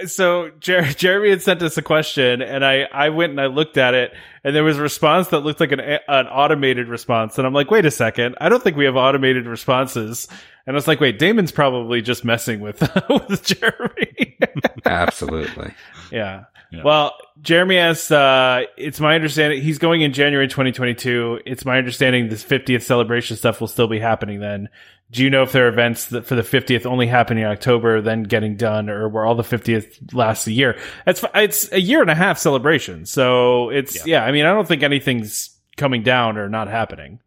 I, 0.02 0.06
so 0.08 0.50
Jer- 0.60 0.82
Jeremy 0.94 1.30
had 1.30 1.44
sent 1.44 1.62
us 1.62 1.78
a 1.78 1.84
question 1.84 2.42
and 2.42 2.66
I, 2.66 2.88
I 2.92 3.10
went 3.10 3.30
and 3.32 3.40
I 3.40 3.46
looked 3.46 3.78
at 3.78 3.94
it 3.94 4.12
and 4.44 4.56
there 4.56 4.64
was 4.64 4.80
a 4.80 4.82
response 4.82 5.28
that 5.28 5.42
looked 5.42 5.60
like 5.60 5.72
an, 5.72 5.80
an 5.80 6.26
automated 6.28 6.88
response. 6.88 7.38
And 7.38 7.46
I'm 7.46 7.54
like, 7.54 7.70
wait 7.70 7.86
a 7.86 7.92
second. 7.92 8.36
I 8.42 8.50
don't 8.50 8.64
think 8.64 8.76
we 8.76 8.86
have 8.86 8.96
automated 8.96 9.46
responses. 9.46 10.28
And 10.66 10.76
I 10.76 10.78
was 10.78 10.88
like, 10.88 11.00
wait, 11.00 11.20
Damon's 11.20 11.52
probably 11.52 12.02
just 12.02 12.26
messing 12.26 12.60
with, 12.60 12.82
with 13.10 13.44
Jeremy. 13.44 14.38
Absolutely. 14.84 15.74
yeah. 16.12 16.46
Yeah. 16.72 16.84
Well, 16.84 17.16
Jeremy 17.42 17.78
asks, 17.78 18.12
uh, 18.12 18.64
it's 18.78 19.00
my 19.00 19.16
understanding 19.16 19.62
he's 19.62 19.80
going 19.80 20.02
in 20.02 20.14
January 20.14 20.48
2022. 20.48 21.42
It's 21.46 21.66
my 21.66 21.78
understanding 21.78 22.30
this 22.30 22.44
50th 22.44 22.84
celebration 22.84 23.38
stuff 23.38 23.60
will 23.60 23.68
still 23.68 23.88
be 23.88 24.00
happening 24.00 24.40
then. 24.40 24.70
Do 25.12 25.24
you 25.24 25.32
know 25.32 25.42
if 25.42 25.52
there 25.52 25.66
are 25.66 25.70
events 25.70 26.08
that 26.08 26.28
for 26.28 26.36
the 26.36 26.44
50th 26.44 26.86
only 26.86 27.08
happening 27.08 27.44
in 27.44 27.50
October, 27.50 28.02
then 28.02 28.22
getting 28.24 28.56
done, 28.56 28.90
or 28.90 29.10
where 29.10 29.26
all 29.26 29.34
the 29.34 29.42
50th 29.42 30.14
lasts 30.14 30.46
a 30.46 30.52
year? 30.52 30.78
It's 31.08 31.26
it's 31.34 31.72
a 31.72 31.82
year 31.82 32.02
and 32.02 32.12
a 32.12 32.16
half 32.16 32.38
celebration, 32.38 33.08
so 33.08 33.70
it's 33.72 34.06
yeah. 34.06 34.24
I 34.24 34.32
mean, 34.32 34.46
I 34.46 34.54
don't 34.54 34.68
think 34.68 34.84
anything's 34.84 35.58
coming 35.78 36.04
down 36.04 36.38
or 36.38 36.48
not 36.48 36.68
happening. 36.68 37.20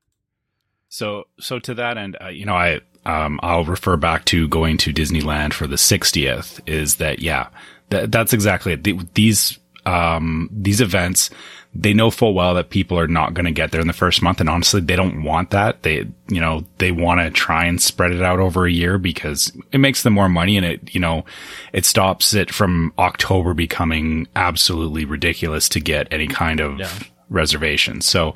So, 0.92 1.24
so 1.40 1.58
to 1.60 1.74
that 1.74 1.96
end, 1.96 2.18
uh, 2.20 2.28
you 2.28 2.44
know, 2.44 2.54
I, 2.54 2.80
um, 3.06 3.40
I'll 3.42 3.64
refer 3.64 3.96
back 3.96 4.26
to 4.26 4.46
going 4.46 4.76
to 4.76 4.92
Disneyland 4.92 5.54
for 5.54 5.66
the 5.66 5.76
60th 5.76 6.60
is 6.66 6.96
that, 6.96 7.20
yeah, 7.20 7.48
that, 7.92 8.10
that's 8.12 8.32
exactly 8.32 8.72
it. 8.72 8.84
The, 8.84 8.98
these, 9.14 9.58
um, 9.86 10.48
these 10.52 10.80
events, 10.80 11.30
they 11.74 11.94
know 11.94 12.10
full 12.10 12.34
well 12.34 12.54
that 12.54 12.68
people 12.68 12.98
are 12.98 13.08
not 13.08 13.32
going 13.32 13.46
to 13.46 13.50
get 13.50 13.70
there 13.70 13.80
in 13.80 13.86
the 13.86 13.94
first 13.94 14.20
month. 14.20 14.40
And 14.40 14.48
honestly, 14.50 14.80
they 14.82 14.94
don't 14.94 15.22
want 15.24 15.50
that. 15.50 15.82
They, 15.82 16.06
you 16.28 16.40
know, 16.40 16.66
they 16.78 16.92
want 16.92 17.20
to 17.20 17.30
try 17.30 17.64
and 17.64 17.80
spread 17.80 18.12
it 18.12 18.22
out 18.22 18.38
over 18.40 18.66
a 18.66 18.70
year 18.70 18.98
because 18.98 19.50
it 19.72 19.78
makes 19.78 20.02
them 20.02 20.12
more 20.12 20.28
money 20.28 20.58
and 20.58 20.66
it, 20.66 20.94
you 20.94 21.00
know, 21.00 21.24
it 21.72 21.86
stops 21.86 22.34
it 22.34 22.52
from 22.52 22.92
October 22.98 23.54
becoming 23.54 24.28
absolutely 24.36 25.06
ridiculous 25.06 25.68
to 25.70 25.80
get 25.80 26.08
any 26.12 26.26
kind 26.28 26.60
of 26.60 26.78
Yeah. 26.78 26.90
reservation. 27.30 28.02
So, 28.02 28.34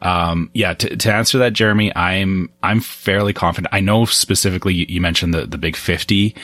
um, 0.00 0.50
yeah, 0.54 0.72
to, 0.72 0.96
to 0.96 1.12
answer 1.12 1.36
that, 1.40 1.52
Jeremy, 1.52 1.94
I'm, 1.94 2.48
I'm 2.62 2.80
fairly 2.80 3.34
confident. 3.34 3.74
I 3.74 3.80
know 3.80 4.06
specifically 4.06 4.72
you, 4.72 4.86
you 4.88 5.00
mentioned 5.02 5.34
the, 5.34 5.44
the 5.46 5.58
big 5.58 5.76
50, 5.76 6.34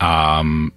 um, 0.00 0.72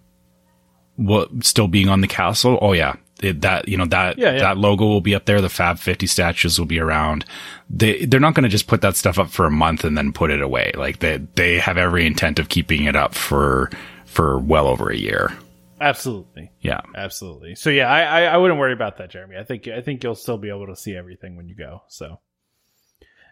what 0.99 1.29
still 1.45 1.67
being 1.67 1.89
on 1.89 2.01
the 2.01 2.07
castle. 2.07 2.57
Oh 2.61 2.73
yeah. 2.73 2.95
It, 3.21 3.41
that, 3.41 3.67
you 3.67 3.75
know, 3.75 3.85
that, 3.87 4.17
Yeah, 4.17 4.31
yeah. 4.31 4.39
that 4.39 4.57
logo 4.57 4.85
will 4.85 5.01
be 5.01 5.13
up 5.13 5.25
there. 5.25 5.41
The 5.41 5.49
Fab 5.49 5.77
50 5.77 6.07
statues 6.07 6.57
will 6.57 6.65
be 6.65 6.79
around. 6.79 7.25
They, 7.69 8.05
they're 8.05 8.19
not 8.21 8.33
going 8.33 8.43
to 8.43 8.49
just 8.49 8.67
put 8.67 8.79
that 8.81 8.95
stuff 8.95 9.19
up 9.19 9.29
for 9.29 9.45
a 9.45 9.51
month 9.51 9.83
and 9.83 9.97
then 9.97 10.13
put 10.13 10.31
it 10.31 10.41
away. 10.41 10.71
Like 10.73 10.99
they, 10.99 11.17
they 11.35 11.59
have 11.59 11.77
every 11.77 12.05
intent 12.05 12.39
of 12.39 12.47
keeping 12.47 12.85
it 12.85 12.95
up 12.95 13.13
for, 13.13 13.71
for 14.05 14.39
well 14.39 14.67
over 14.67 14.89
a 14.89 14.95
year. 14.95 15.33
Absolutely, 15.81 16.51
Yeah. 16.61 16.79
absolutely. 16.95 17.55
So 17.55 17.69
yeah, 17.69 17.89
I, 17.91 18.01
I 18.03 18.21
I 18.23 18.37
wouldn't 18.37 18.59
worry 18.59 18.73
about 18.73 18.97
that, 18.99 19.09
Jeremy. 19.09 19.35
I 19.37 19.43
think 19.43 19.67
I 19.67 19.81
think 19.81 20.01
you'll 20.03 20.15
still 20.15 20.37
be 20.37 20.49
able 20.49 20.67
to 20.67 20.75
see 20.77 20.95
everything 20.95 21.35
when 21.35 21.47
you 21.49 21.55
go. 21.55 21.83
So. 21.89 22.19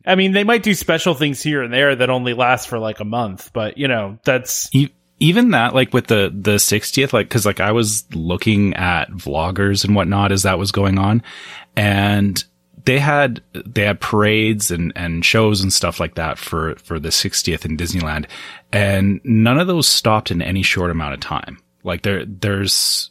I 0.06 0.16
mean, 0.16 0.32
they 0.32 0.44
might 0.46 0.64
do 0.64 0.74
special 0.74 1.14
things 1.14 1.42
here 1.44 1.62
and 1.64 1.74
there 1.74 1.96
that 1.96 2.10
only 2.10 2.34
last 2.34 2.70
for 2.70 2.80
like 2.80 3.00
a 3.02 3.06
month, 3.06 3.52
but 3.52 3.78
you 3.78 3.88
know, 3.90 4.18
that's 4.24 4.74
E- 4.74 4.92
even 5.20 5.52
that, 5.52 5.74
like 5.74 5.94
with 5.94 6.08
the 6.08 6.32
the 6.34 6.56
60th, 6.56 7.14
like 7.14 7.28
because 7.28 7.46
like 7.46 7.60
I 7.60 7.72
was 7.72 8.06
looking 8.14 8.74
at 8.76 9.10
vloggers 9.12 9.84
and 9.84 9.96
whatnot 9.96 10.32
as 10.32 10.44
that 10.44 10.60
was 10.60 10.72
going 10.72 10.98
on, 10.98 11.24
and 11.75 12.44
they 12.86 13.00
had 13.00 13.42
they 13.53 13.84
had 13.84 14.00
parades 14.00 14.72
and 14.72 14.94
and 14.96 15.25
shows 15.25 15.62
and 15.62 15.74
stuff 15.74 16.00
like 16.00 16.16
that 16.16 16.38
for 16.38 16.75
for 16.75 17.00
the 17.00 17.10
60th 17.10 17.66
in 17.66 17.77
Disneyland, 17.77 18.27
and 18.72 19.20
none 19.24 19.60
of 19.60 19.68
those 19.68 19.88
stopped 19.88 20.32
in 20.32 20.42
any 20.42 20.64
short 20.64 20.92
amount 20.92 21.14
of 21.14 21.20
time. 21.20 21.58
Like 21.84 22.03
there 22.03 22.24
there's 22.25 23.10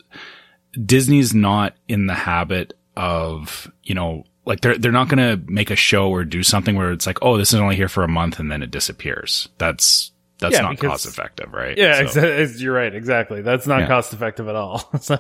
Disney's 0.73 1.35
not 1.35 1.75
in 1.89 2.07
the 2.07 2.15
habit 2.15 2.75
of 2.97 3.71
you 3.83 3.95
know 3.95 4.25
like 4.45 4.61
they're 4.61 4.79
they're 4.79 4.93
not 4.93 5.09
going 5.09 5.19
to 5.19 5.51
make 5.51 5.71
a 5.71 5.77
show 5.77 6.09
or 6.09 6.25
do 6.25 6.43
something 6.43 6.77
where 6.77 6.93
it's 6.93 7.07
like 7.07 7.19
oh 7.21 7.37
this 7.37 7.53
is 7.53 7.59
only 7.59 7.77
here 7.77 7.89
for 7.89 8.05
a 8.05 8.09
month 8.09 8.39
and 8.39 8.51
then 8.51 8.63
it 8.63 8.71
disappears. 8.71 9.49
That's 9.59 10.13
that's 10.39 10.55
Yeah, 10.55 10.63
not 10.63 10.71
because- 10.73 10.91
cost 10.91 11.07
effective, 11.07 11.53
right? 11.53 11.77
Yeah, 11.79 12.07
So- 12.07 12.21
exa- 12.23 12.61
you're 12.61 12.75
right. 12.75 12.95
Exactly. 12.95 13.43
That's 13.43 13.67
not 13.67 13.81
Yeah. 13.81 13.87
cost 13.89 14.13
effective 14.13 14.49
at 14.49 14.57
all. 14.57 14.79
so, 15.01 15.19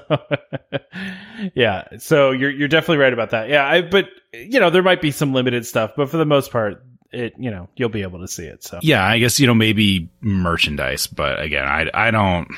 yeah. 1.55 1.85
So 1.99 2.31
you're 2.33 2.51
you're 2.51 2.69
definitely 2.69 2.99
right 2.99 3.13
about 3.13 3.31
that. 3.31 3.49
Yeah. 3.49 3.67
I, 3.67 3.83
but 3.83 4.07
you 4.33 4.61
know 4.61 4.71
there 4.71 4.83
might 4.83 5.01
be 5.01 5.11
some 5.11 5.33
limited 5.33 5.67
stuff, 5.67 5.93
but 5.97 6.11
for 6.11 6.17
the 6.17 6.25
most 6.27 6.51
part, 6.51 6.83
it 7.13 7.35
you 7.39 7.51
know 7.51 7.69
you'll 7.77 7.89
be 7.89 8.03
able 8.03 8.21
to 8.21 8.29
see 8.29 8.45
it. 8.45 8.63
So 8.65 8.79
Yeah, 8.83 9.05
I 9.05 9.19
guess 9.19 9.39
you 9.41 9.47
know 9.47 9.55
maybe 9.55 10.11
merchandise, 10.21 11.07
but 11.07 11.41
again, 11.41 11.65
I 11.67 11.91
I 11.95 12.11
don't 12.11 12.49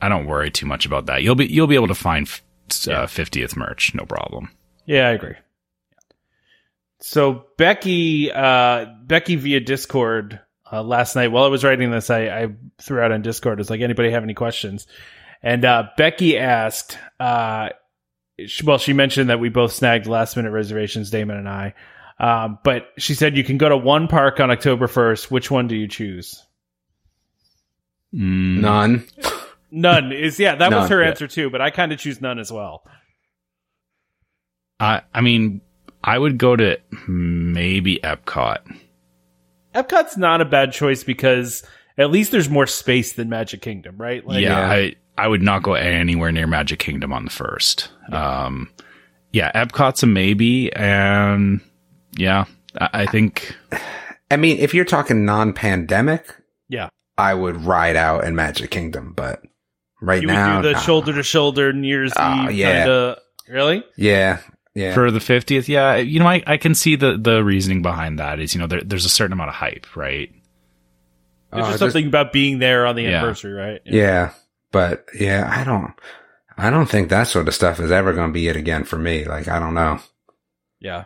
I 0.00 0.08
don't 0.08 0.26
worry 0.26 0.50
too 0.50 0.66
much 0.66 0.86
about 0.86 1.06
that. 1.06 1.22
You'll 1.22 1.34
be 1.34 1.46
you'll 1.46 1.66
be 1.66 1.74
able 1.74 1.88
to 1.88 1.94
find 1.94 2.26
uh, 2.68 3.06
50th 3.06 3.56
merch, 3.56 3.94
no 3.94 4.04
problem. 4.04 4.50
yeah, 4.86 5.08
I 5.08 5.10
agree. 5.12 5.34
So 7.00 7.44
Becky, 7.58 8.32
uh, 8.32 8.86
Becky 9.04 9.36
via 9.36 9.60
Discord 9.60 10.40
uh, 10.70 10.82
last 10.82 11.16
night 11.16 11.28
while 11.28 11.44
I 11.44 11.48
was 11.48 11.64
writing 11.64 11.90
this, 11.90 12.10
I, 12.10 12.26
I 12.26 12.48
threw 12.78 13.00
out 13.00 13.12
on 13.12 13.22
Discord. 13.22 13.60
It's 13.60 13.70
like 13.70 13.80
anybody 13.80 14.10
have 14.10 14.22
any 14.22 14.34
questions? 14.34 14.86
And 15.42 15.64
uh, 15.64 15.88
Becky 15.96 16.38
asked, 16.38 16.98
uh, 17.20 17.70
she, 18.46 18.64
well, 18.64 18.78
she 18.78 18.92
mentioned 18.92 19.30
that 19.30 19.40
we 19.40 19.48
both 19.48 19.72
snagged 19.72 20.06
last 20.06 20.36
minute 20.36 20.50
reservations, 20.50 21.10
Damon 21.10 21.36
and 21.36 21.48
I. 21.48 21.74
Um, 22.18 22.58
but 22.64 22.88
she 22.98 23.14
said 23.14 23.36
you 23.36 23.44
can 23.44 23.58
go 23.58 23.68
to 23.68 23.76
one 23.76 24.08
park 24.08 24.40
on 24.40 24.50
October 24.50 24.86
1st. 24.86 25.30
Which 25.30 25.50
one 25.50 25.68
do 25.68 25.76
you 25.76 25.86
choose? 25.86 26.42
Mm, 28.14 28.60
None. 28.60 29.06
None 29.70 30.12
is, 30.12 30.40
yeah, 30.40 30.54
that 30.54 30.72
was 30.72 30.88
her 30.88 31.02
yeah. 31.02 31.08
answer 31.08 31.26
too, 31.26 31.50
but 31.50 31.60
I 31.60 31.70
kind 31.70 31.92
of 31.92 31.98
choose 31.98 32.20
none 32.20 32.38
as 32.38 32.50
well. 32.50 32.82
I 34.78 35.02
I 35.12 35.20
mean, 35.20 35.60
I 36.02 36.18
would 36.18 36.38
go 36.38 36.54
to 36.56 36.78
maybe 37.08 37.98
Epcot. 38.02 38.58
Epcot's 39.82 40.16
not 40.16 40.40
a 40.40 40.44
bad 40.44 40.72
choice 40.72 41.04
because 41.04 41.62
at 41.98 42.10
least 42.10 42.30
there's 42.32 42.48
more 42.48 42.66
space 42.66 43.12
than 43.14 43.28
Magic 43.28 43.62
Kingdom, 43.62 43.96
right? 43.98 44.26
Like, 44.26 44.40
yeah, 44.42 44.58
Yeah. 44.58 44.70
I 44.72 44.94
I 45.18 45.28
would 45.28 45.42
not 45.42 45.62
go 45.62 45.74
anywhere 45.74 46.30
near 46.32 46.46
Magic 46.46 46.78
Kingdom 46.78 47.12
on 47.12 47.24
the 47.24 47.30
first. 47.30 47.88
Um, 48.12 48.70
yeah, 49.32 49.50
Epcot's 49.52 50.02
a 50.02 50.06
maybe, 50.06 50.72
and 50.74 51.60
yeah, 52.16 52.44
I, 52.80 52.88
I 52.92 53.06
think 53.06 53.56
I 54.30 54.36
mean, 54.36 54.58
if 54.58 54.74
you're 54.74 54.84
talking 54.84 55.24
non-pandemic, 55.24 56.34
Yeah. 56.68 56.88
I 57.18 57.32
would 57.32 57.64
ride 57.64 57.96
out 57.96 58.24
in 58.24 58.34
Magic 58.34 58.70
Kingdom, 58.70 59.14
but 59.16 59.40
right 60.02 60.20
You 60.20 60.28
now, 60.28 60.56
would 60.56 60.62
do 60.68 60.74
the 60.74 60.80
shoulder 60.80 61.12
to 61.14 61.22
shoulder 61.22 61.72
New 61.72 61.86
Year's 61.88 62.12
Ah, 62.16 62.48
Eve 62.48 62.56
yeah. 62.56 62.78
kind 62.80 62.90
of. 62.90 63.18
Really? 63.48 63.84
Yeah, 63.96 64.40
yeah. 64.76 64.94
for 64.94 65.10
the 65.10 65.18
50th, 65.18 65.66
yeah, 65.68 65.96
you 65.96 66.20
know, 66.20 66.26
I, 66.28 66.42
I 66.46 66.56
can 66.58 66.74
see 66.74 66.94
the 66.96 67.16
the 67.18 67.42
reasoning 67.42 67.82
behind 67.82 68.18
that 68.20 68.38
is 68.38 68.54
you 68.54 68.60
know 68.60 68.66
there, 68.68 68.82
there's 68.84 69.04
a 69.06 69.08
certain 69.08 69.32
amount 69.32 69.48
of 69.48 69.54
hype, 69.56 69.86
right? 69.96 70.30
There's 71.52 71.64
Uh, 71.64 71.68
just 71.70 71.78
there's- 71.80 71.92
something 71.92 72.06
about 72.08 72.32
being 72.32 72.58
there 72.58 72.86
on 72.86 72.94
the 72.96 73.02
Yeah. 73.02 73.18
anniversary, 73.18 73.52
right? 73.52 73.80
Yeah, 73.84 74.32
but 74.72 75.06
yeah, 75.18 75.48
I 75.52 75.64
don't, 75.64 75.92
I 76.58 76.70
don't 76.70 76.86
think 76.88 77.08
that 77.08 77.24
sort 77.28 77.48
of 77.48 77.54
stuff 77.54 77.80
is 77.80 77.90
ever 77.90 78.12
going 78.12 78.28
to 78.28 78.32
be 78.34 78.48
it 78.48 78.56
again 78.56 78.84
for 78.84 78.98
me. 78.98 79.24
Like, 79.24 79.48
I 79.48 79.58
don't 79.58 79.74
know. 79.74 79.98
Yeah. 80.80 81.04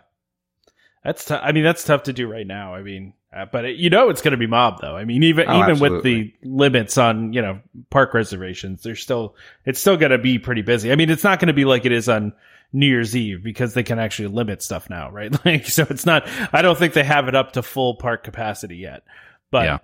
That's 1.04 1.24
tough. 1.24 1.40
I 1.42 1.52
mean, 1.52 1.64
that's 1.64 1.84
tough 1.84 2.02
to 2.04 2.12
do 2.12 2.30
right 2.30 2.46
now. 2.46 2.74
I 2.74 2.82
mean, 2.82 3.14
uh, 3.34 3.46
but 3.50 3.64
it, 3.64 3.76
you 3.76 3.88
know, 3.90 4.10
it's 4.10 4.20
going 4.22 4.32
to 4.32 4.36
be 4.38 4.46
mob 4.46 4.80
though. 4.82 4.96
I 4.96 5.04
mean, 5.04 5.22
even 5.22 5.46
Oh, 5.48 5.62
even 5.62 5.78
with 5.78 6.02
the 6.02 6.34
limits 6.42 6.98
on 6.98 7.32
you 7.32 7.40
know 7.42 7.60
park 7.88 8.12
reservations, 8.12 8.82
there's 8.82 9.00
still 9.00 9.34
it's 9.64 9.80
still 9.80 9.96
going 9.96 10.10
to 10.12 10.18
be 10.18 10.38
pretty 10.38 10.62
busy. 10.62 10.92
I 10.92 10.96
mean, 10.96 11.08
it's 11.08 11.24
not 11.24 11.38
going 11.38 11.46
to 11.48 11.54
be 11.54 11.64
like 11.64 11.86
it 11.86 11.92
is 11.92 12.08
on 12.08 12.32
New 12.72 12.86
Year's 12.86 13.16
Eve 13.16 13.42
because 13.42 13.74
they 13.74 13.82
can 13.82 13.98
actually 13.98 14.28
limit 14.28 14.62
stuff 14.62 14.88
now, 14.88 15.10
right? 15.10 15.32
Like, 15.44 15.66
so 15.66 15.86
it's 15.88 16.06
not. 16.06 16.28
I 16.52 16.62
don't 16.62 16.78
think 16.78 16.92
they 16.92 17.04
have 17.04 17.28
it 17.28 17.34
up 17.34 17.52
to 17.52 17.62
full 17.62 17.96
park 17.96 18.24
capacity 18.24 18.76
yet, 18.76 19.02
but. 19.50 19.64
Yeah. 19.64 19.78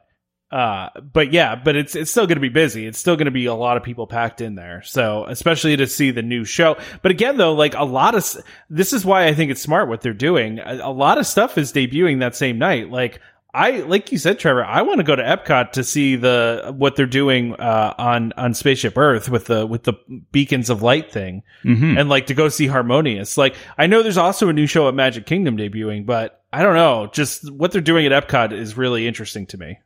Uh, 0.48 0.90
but 1.00 1.32
yeah, 1.32 1.56
but 1.56 1.74
it's 1.74 1.96
it's 1.96 2.08
still 2.08 2.28
going 2.28 2.36
to 2.36 2.40
be 2.40 2.48
busy. 2.48 2.86
It's 2.86 3.00
still 3.00 3.16
going 3.16 3.24
to 3.24 3.32
be 3.32 3.46
a 3.46 3.54
lot 3.54 3.76
of 3.76 3.82
people 3.82 4.06
packed 4.06 4.40
in 4.40 4.54
there. 4.54 4.80
So 4.84 5.24
especially 5.26 5.76
to 5.76 5.88
see 5.88 6.12
the 6.12 6.22
new 6.22 6.44
show. 6.44 6.76
But 7.02 7.10
again, 7.10 7.36
though, 7.36 7.52
like 7.52 7.74
a 7.74 7.82
lot 7.82 8.14
of 8.14 8.24
this 8.70 8.92
is 8.92 9.04
why 9.04 9.26
I 9.26 9.34
think 9.34 9.50
it's 9.50 9.60
smart 9.60 9.88
what 9.88 10.02
they're 10.02 10.14
doing. 10.14 10.60
A, 10.60 10.78
a 10.84 10.92
lot 10.92 11.18
of 11.18 11.26
stuff 11.26 11.58
is 11.58 11.72
debuting 11.72 12.20
that 12.20 12.36
same 12.36 12.58
night. 12.58 12.90
Like 12.92 13.20
I, 13.58 13.70
like 13.80 14.12
you 14.12 14.18
said, 14.18 14.38
Trevor, 14.38 14.64
I 14.64 14.82
want 14.82 14.98
to 14.98 15.04
go 15.04 15.16
to 15.16 15.22
Epcot 15.22 15.72
to 15.72 15.82
see 15.84 16.16
the 16.16 16.74
what 16.76 16.94
they're 16.94 17.06
doing 17.06 17.54
uh, 17.54 17.94
on 17.96 18.32
on 18.36 18.52
Spaceship 18.52 18.98
Earth 18.98 19.30
with 19.30 19.46
the 19.46 19.66
with 19.66 19.84
the 19.84 19.94
beacons 20.30 20.68
of 20.68 20.82
light 20.82 21.10
thing 21.10 21.42
Mm-hmm. 21.64 21.96
and 21.96 22.08
like 22.10 22.26
to 22.26 22.34
go 22.34 22.48
see 22.48 22.66
Harmonious. 22.66 23.38
Like 23.38 23.54
I 23.78 23.86
know 23.86 24.02
there's 24.02 24.18
also 24.18 24.48
a 24.48 24.52
new 24.52 24.66
show 24.66 24.88
at 24.88 24.94
Magic 24.94 25.24
Kingdom 25.24 25.56
debuting, 25.56 26.04
but 26.04 26.42
I 26.52 26.62
don't 26.62 26.74
know. 26.74 27.08
Just 27.12 27.50
what 27.50 27.72
they're 27.72 27.80
doing 27.80 28.04
at 28.06 28.12
Epcot 28.28 28.52
is 28.52 28.76
really 28.76 29.08
interesting 29.08 29.46
to 29.46 29.56
me. 29.58 29.78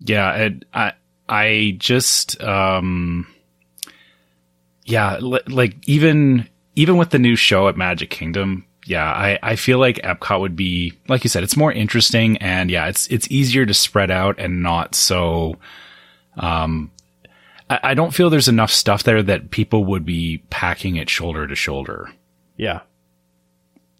Yeah, 0.00 0.32
it, 0.34 0.64
I 0.72 0.92
I 1.28 1.76
just 1.78 2.42
um 2.42 3.26
yeah, 4.84 5.18
li- 5.18 5.40
like 5.48 5.76
even 5.86 6.48
even 6.76 6.96
with 6.96 7.10
the 7.10 7.18
new 7.18 7.36
show 7.36 7.68
at 7.68 7.76
Magic 7.76 8.08
Kingdom, 8.10 8.64
yeah, 8.88 9.04
I, 9.04 9.38
I 9.42 9.56
feel 9.56 9.78
like 9.78 9.96
Epcot 9.96 10.40
would 10.40 10.56
be, 10.56 10.94
like 11.08 11.22
you 11.24 11.30
said, 11.30 11.42
it's 11.42 11.56
more 11.56 11.72
interesting 11.72 12.38
and 12.38 12.70
yeah, 12.70 12.86
it's, 12.86 13.06
it's 13.08 13.30
easier 13.30 13.66
to 13.66 13.74
spread 13.74 14.10
out 14.10 14.38
and 14.38 14.62
not 14.62 14.94
so, 14.94 15.56
um, 16.36 16.90
I, 17.68 17.80
I 17.82 17.94
don't 17.94 18.14
feel 18.14 18.30
there's 18.30 18.48
enough 18.48 18.70
stuff 18.70 19.02
there 19.02 19.22
that 19.22 19.50
people 19.50 19.84
would 19.84 20.04
be 20.04 20.38
packing 20.50 20.96
it 20.96 21.10
shoulder 21.10 21.46
to 21.46 21.54
shoulder. 21.54 22.10
Yeah. 22.56 22.80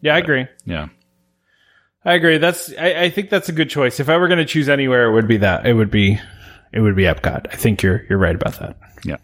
Yeah, 0.00 0.14
I 0.14 0.18
agree. 0.18 0.46
Yeah. 0.64 0.88
I 2.04 2.14
agree. 2.14 2.38
That's 2.38 2.72
I, 2.78 3.02
I 3.02 3.10
think 3.10 3.28
that's 3.28 3.48
a 3.50 3.52
good 3.52 3.68
choice. 3.68 4.00
If 4.00 4.08
I 4.08 4.16
were 4.16 4.28
going 4.28 4.38
to 4.38 4.46
choose 4.46 4.68
anywhere, 4.68 5.10
it 5.10 5.12
would 5.12 5.28
be 5.28 5.38
that. 5.38 5.66
It 5.66 5.74
would 5.74 5.90
be 5.90 6.18
it 6.72 6.80
would 6.80 6.96
be 6.96 7.02
Epcot. 7.02 7.48
I 7.52 7.56
think 7.56 7.82
you're 7.82 8.04
you're 8.08 8.18
right 8.18 8.34
about 8.34 8.58
that. 8.60 8.78
Yeah. 9.04 9.16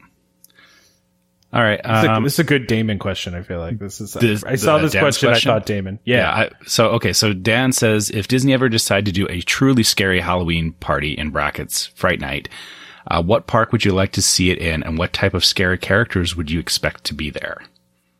All 1.54 1.62
right. 1.62 1.80
This, 1.82 1.98
is 1.98 2.04
a, 2.04 2.12
Um, 2.12 2.24
this 2.24 2.32
is 2.34 2.38
a 2.40 2.44
good 2.44 2.66
Damon 2.66 2.98
question. 2.98 3.34
I 3.34 3.42
feel 3.42 3.60
like 3.60 3.78
this 3.78 4.00
is. 4.00 4.12
This- 4.12 4.42
I 4.44 4.56
saw 4.56 4.78
this 4.78 4.92
Dan's 4.92 5.02
question, 5.02 5.28
question? 5.30 5.50
I 5.50 5.54
thought 5.54 5.66
Damon. 5.66 6.00
yeah. 6.04 6.16
Yeah. 6.16 6.30
I, 6.34 6.50
so, 6.66 6.88
okay. 6.90 7.12
So 7.12 7.32
Dan 7.32 7.72
says 7.72 8.10
if 8.10 8.26
Disney 8.28 8.52
ever 8.52 8.68
decide 8.68 9.06
to 9.06 9.12
do 9.12 9.26
a 9.30 9.40
truly 9.40 9.84
scary 9.84 10.20
Halloween 10.20 10.72
party 10.72 11.12
in 11.12 11.30
brackets, 11.30 11.86
Fright 11.86 12.20
Night, 12.20 12.48
uh, 13.08 13.22
what 13.22 13.46
park 13.46 13.70
would 13.70 13.84
you 13.84 13.92
like 13.92 14.12
to 14.12 14.22
see 14.22 14.50
it 14.50 14.58
in 14.58 14.82
and 14.82 14.98
what 14.98 15.12
type 15.12 15.32
of 15.34 15.44
scary 15.44 15.78
characters 15.78 16.34
would 16.36 16.50
you 16.50 16.58
expect 16.58 17.04
to 17.04 17.14
be 17.14 17.30
there? 17.30 17.62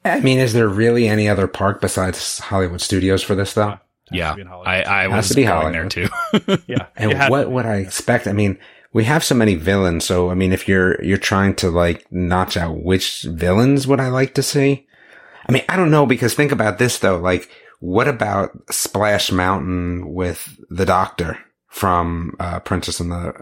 I 0.04 0.20
mean, 0.20 0.38
is 0.38 0.52
there 0.52 0.68
really 0.68 1.08
any 1.08 1.28
other 1.28 1.46
park 1.46 1.80
besides 1.80 2.38
Hollywood 2.38 2.80
Studios 2.82 3.22
for 3.22 3.34
this 3.34 3.54
though? 3.54 3.78
yeah. 4.12 4.34
be. 4.34 4.42
I, 4.44 4.82
I 4.84 5.02
Has 5.08 5.12
was 5.12 5.28
to 5.30 5.34
be 5.34 5.44
going 5.44 5.72
there 5.72 5.88
Hollywood. 5.88 6.44
too. 6.46 6.58
yeah. 6.72 6.86
And 6.96 7.30
what 7.30 7.50
would 7.50 7.64
I 7.66 7.76
expect? 7.76 8.26
I 8.26 8.32
mean, 8.32 8.58
we 8.94 9.04
have 9.04 9.22
so 9.22 9.34
many 9.34 9.54
villains. 9.56 10.04
So, 10.06 10.30
I 10.30 10.34
mean, 10.34 10.52
if 10.52 10.66
you're, 10.66 11.02
you're 11.04 11.18
trying 11.18 11.54
to 11.56 11.68
like 11.68 12.10
notch 12.10 12.56
out 12.56 12.82
which 12.82 13.22
villains 13.28 13.86
would 13.86 14.00
I 14.00 14.08
like 14.08 14.34
to 14.34 14.42
see? 14.42 14.86
I 15.46 15.52
mean, 15.52 15.64
I 15.68 15.76
don't 15.76 15.90
know 15.90 16.06
because 16.06 16.32
think 16.32 16.52
about 16.52 16.78
this 16.78 16.98
though. 17.00 17.18
Like, 17.18 17.50
what 17.80 18.08
about 18.08 18.52
Splash 18.72 19.30
Mountain 19.30 20.14
with 20.14 20.58
the 20.70 20.86
doctor 20.86 21.36
from, 21.68 22.34
uh, 22.40 22.60
Princess 22.60 23.00
and 23.00 23.10
the, 23.12 23.34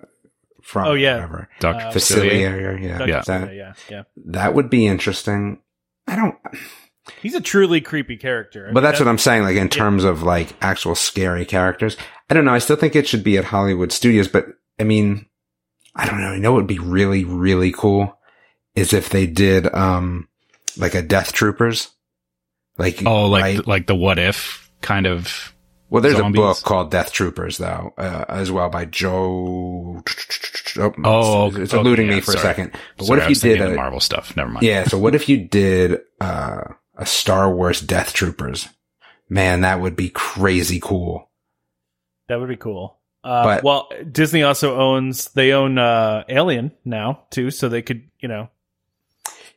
from, 0.62 0.88
Oh, 0.88 0.94
yeah. 0.94 1.14
whatever. 1.16 1.48
Uh, 1.62 1.90
Facility 1.92 2.30
Facilier. 2.40 2.50
area. 2.50 2.78
Yeah. 2.98 3.06
Yeah. 3.06 3.20
That, 3.26 3.54
yeah. 3.54 3.72
Yeah. 3.90 4.02
that 4.26 4.54
would 4.54 4.70
be 4.70 4.86
interesting. 4.86 5.60
I 6.08 6.16
don't, 6.16 6.34
He's 7.20 7.34
a 7.34 7.40
truly 7.40 7.80
creepy 7.80 8.16
character. 8.16 8.68
I 8.68 8.72
but 8.72 8.80
mean, 8.80 8.84
that's 8.84 9.00
what 9.00 9.08
I'm 9.08 9.18
saying. 9.18 9.42
Like 9.42 9.56
in 9.56 9.68
terms 9.68 10.04
of 10.04 10.22
like 10.22 10.54
actual 10.62 10.94
scary 10.94 11.44
characters, 11.44 11.96
I 12.30 12.34
don't 12.34 12.44
know. 12.44 12.54
I 12.54 12.58
still 12.60 12.76
think 12.76 12.94
it 12.96 13.08
should 13.08 13.24
be 13.24 13.36
at 13.38 13.44
Hollywood 13.44 13.90
Studios, 13.92 14.28
but 14.28 14.46
I 14.78 14.84
mean, 14.84 15.26
I 15.94 16.06
don't 16.06 16.20
know. 16.20 16.32
You 16.32 16.40
know 16.40 16.52
what 16.52 16.58
would 16.58 16.66
be 16.66 16.78
really, 16.78 17.24
really 17.24 17.72
cool 17.72 18.18
is 18.74 18.92
if 18.92 19.10
they 19.10 19.26
did, 19.26 19.72
um, 19.74 20.28
like 20.78 20.94
a 20.94 21.02
Death 21.02 21.32
Troopers. 21.32 21.90
Like, 22.78 23.02
Oh, 23.04 23.26
like, 23.26 23.42
right? 23.42 23.66
like 23.66 23.86
the 23.86 23.94
what 23.94 24.18
if 24.18 24.70
kind 24.80 25.06
of. 25.06 25.52
well, 25.90 26.00
there's 26.02 26.16
zombies? 26.16 26.38
a 26.38 26.42
book 26.42 26.62
called 26.62 26.90
Death 26.90 27.12
Troopers 27.12 27.58
though, 27.58 27.92
uh, 27.98 28.24
as 28.28 28.50
well 28.50 28.70
by 28.70 28.86
Joe. 28.86 30.02
Oh, 30.78 30.92
Oh, 31.04 31.46
it's, 31.48 31.58
it's 31.58 31.74
okay, 31.74 31.80
eluding 31.82 32.08
yeah, 32.08 32.14
me 32.16 32.20
for 32.22 32.32
a 32.34 32.38
second. 32.38 32.72
But 32.96 33.04
Sorry, 33.06 33.18
what 33.18 33.20
I 33.20 33.24
if 33.24 33.28
was 33.28 33.44
you 33.44 33.50
did 33.50 33.60
a, 33.60 33.68
the 33.68 33.74
Marvel 33.76 34.00
stuff? 34.00 34.34
Never 34.36 34.48
mind. 34.50 34.64
Yeah. 34.64 34.84
So 34.84 34.96
what 34.98 35.14
if 35.14 35.28
you 35.28 35.36
did 35.46 36.00
uh, 36.20 36.62
a 36.96 37.04
Star 37.04 37.54
Wars 37.54 37.82
Death 37.82 38.14
Troopers? 38.14 38.68
Man, 39.28 39.60
that 39.60 39.80
would 39.82 39.96
be 39.96 40.08
crazy 40.08 40.80
cool. 40.82 41.30
That 42.28 42.40
would 42.40 42.48
be 42.48 42.56
cool. 42.56 42.98
Uh, 43.24 43.44
But- 43.44 43.64
well, 43.64 43.88
Disney 44.10 44.42
also 44.42 44.76
owns 44.78 45.28
they 45.30 45.52
own 45.52 45.78
uh, 45.78 46.24
Alien 46.28 46.72
now 46.84 47.22
too, 47.30 47.50
so 47.50 47.68
they 47.68 47.82
could 47.82 48.02
you 48.20 48.28
know 48.28 48.48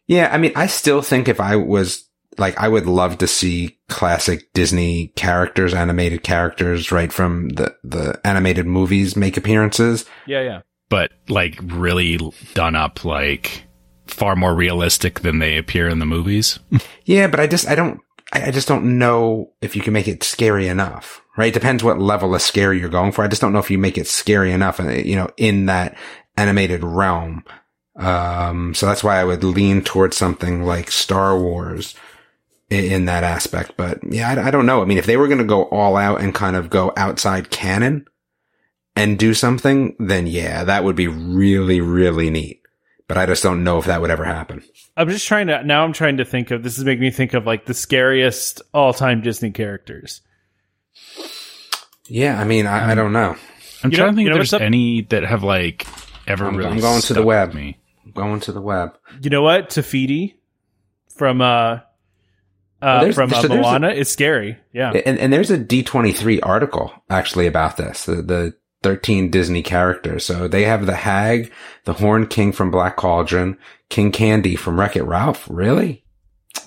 Yeah, 0.08 0.30
I 0.32 0.38
mean, 0.38 0.52
I 0.56 0.68
still 0.68 1.02
think 1.02 1.28
if 1.28 1.40
I 1.40 1.56
was 1.56 2.04
like, 2.38 2.60
I 2.60 2.68
would 2.68 2.86
love 2.86 3.18
to 3.20 3.28
see 3.28 3.80
classic 3.88 4.52
Disney 4.54 5.08
characters, 5.16 5.74
animated 5.74 6.22
characters, 6.24 6.92
right 6.92 7.12
from 7.12 7.50
the 7.50 7.76
the 7.84 8.20
animated 8.24 8.66
movies 8.68 9.16
make 9.16 9.38
appearances. 9.38 10.06
yeah 10.28 10.42
yeah 10.42 10.62
But 10.90 11.12
like 11.30 11.58
really 11.64 12.20
done 12.54 12.76
up 12.76 13.04
like 13.06 13.64
far 14.08 14.36
more 14.36 14.54
realistic 14.54 15.22
than 15.22 15.40
they 15.40 15.58
appear 15.58 15.90
in 15.90 16.00
the 16.00 16.06
movies. 16.06 16.60
Yeah, 17.06 17.28
but 17.28 17.40
I 17.40 17.46
just, 17.48 17.68
I 17.68 17.76
don't, 17.76 18.00
I 18.44 18.52
just 18.52 18.68
don't 18.68 18.98
know 18.98 19.52
if 19.62 19.76
you 19.76 19.82
can 19.82 19.94
make 19.94 20.08
it 20.08 20.24
scary 20.24 20.68
enough, 20.68 21.22
right? 21.38 21.48
It 21.48 21.54
depends 21.54 21.84
what 21.84 22.00
level 22.00 22.36
of 22.36 22.42
scary 22.42 22.80
you're 22.80 22.90
going 22.90 23.12
for. 23.12 23.24
I 23.24 23.28
just 23.28 23.42
don't 23.42 23.54
know 23.54 23.60
if 23.60 23.72
you 23.72 23.78
make 23.78 23.98
it 23.98 24.08
scary 24.08 24.52
enough, 24.52 24.80
uh, 24.80 24.90
you 24.90 25.16
know, 25.16 25.30
in 25.38 25.68
that 25.68 25.98
animated 26.38 26.84
realm. 26.84 27.44
Um, 27.96 28.74
so 28.74 28.86
that's 28.86 29.04
why 29.04 29.20
I 29.20 29.24
would 29.24 29.44
lean 29.44 29.82
towards 29.82 30.18
something 30.18 30.64
like 30.64 30.92
Star 30.92 31.40
Wars 31.40 31.96
in, 32.70 32.86
in 32.86 33.06
that 33.06 33.24
aspect. 33.24 33.74
But 33.78 34.00
yeah, 34.04 34.30
I, 34.30 34.48
I 34.48 34.52
don't 34.52 34.66
know. 34.66 34.82
I 34.82 34.86
mean, 34.86 34.98
if 34.98 35.06
they 35.06 35.18
were 35.18 35.28
going 35.28 35.40
to 35.40 35.46
go 35.46 35.64
all 35.66 35.96
out 35.96 36.22
and 36.22 36.34
kind 36.34 36.56
of 36.56 36.70
go 36.70 36.92
outside 36.98 37.50
canon 37.50 38.06
and 38.96 39.20
do 39.20 39.34
something, 39.34 39.96
then 40.00 40.28
yeah, 40.28 40.64
that 40.64 40.84
would 40.84 40.96
be 40.96 41.08
really, 41.08 41.82
really 41.82 42.30
neat. 42.30 42.62
But 43.08 43.18
I 43.18 43.26
just 43.28 43.44
don't 43.44 43.64
know 43.64 43.78
if 43.78 43.86
that 43.86 44.02
would 44.02 44.10
ever 44.10 44.26
happen. 44.26 44.64
I'm 44.98 45.08
just 45.10 45.28
trying 45.28 45.48
to 45.48 45.64
now. 45.64 45.84
I'm 45.84 45.94
trying 45.94 46.18
to 46.18 46.26
think 46.26 46.50
of 46.52 46.64
this 46.64 46.78
is 46.80 46.84
making 46.86 47.02
me 47.02 47.12
think 47.12 47.34
of 47.36 47.46
like 47.46 47.66
the 47.66 47.74
scariest 47.76 48.62
all 48.74 48.94
time 48.94 49.22
Disney 49.22 49.52
characters. 49.52 50.22
Yeah, 52.08 52.40
I 52.40 52.44
mean, 52.46 52.68
I, 52.68 52.92
I 52.92 52.96
don't 52.96 53.14
know. 53.14 53.36
I'm 53.84 53.92
You 53.92 53.98
trying 53.98 54.08
know- 54.08 54.12
to 54.12 54.16
think 54.16 54.24
you 54.26 54.30
know 54.30 54.36
if 54.36 54.40
there's 54.40 54.54
up- 54.54 54.62
any 54.62 55.02
that 55.10 55.24
have 55.24 55.44
like 55.44 55.86
ever 56.28 56.46
I'm- 56.46 56.56
really. 56.56 56.70
I'm 56.72 56.80
going 56.80 57.02
to 57.02 57.14
the 57.14 57.20
stuck 57.20 57.26
web. 57.26 57.50
with 57.50 57.56
Me. 57.56 57.78
Going 58.14 58.40
to 58.42 58.52
the 58.52 58.62
web. 58.62 58.98
You 59.22 59.30
know 59.30 59.42
what? 59.42 59.70
Te 59.72 59.82
Fiti 59.82 60.40
from 61.16 61.42
uh, 61.42 61.80
uh 62.82 63.00
there's- 63.02 63.16
from 63.16 63.34
uh, 63.34 63.42
so 63.42 63.48
there's 63.48 63.60
a- 63.60 63.70
Moana 63.70 63.90
is 63.90 64.10
scary. 64.10 64.58
Yeah. 64.74 64.92
And, 64.92 65.18
and 65.20 65.34
there's 65.34 65.52
a 65.52 65.58
D23 65.58 66.40
article 66.44 66.92
actually 67.10 67.48
about 67.48 67.78
this, 67.78 68.06
the, 68.06 68.16
the 68.22 68.56
13 68.84 69.32
Disney 69.32 69.64
characters. 69.64 70.26
So 70.26 70.48
they 70.48 70.64
have 70.64 70.86
the 70.86 70.96
Hag, 70.96 71.52
the 71.86 71.94
Horn 71.94 72.28
King 72.28 72.52
from 72.52 72.72
Black 72.72 72.98
Cauldron, 72.98 73.58
King 73.90 74.12
Candy 74.12 74.56
from 74.56 74.80
Wreck 74.80 74.96
It 74.96 75.04
Ralph. 75.04 75.48
Really? 75.50 76.04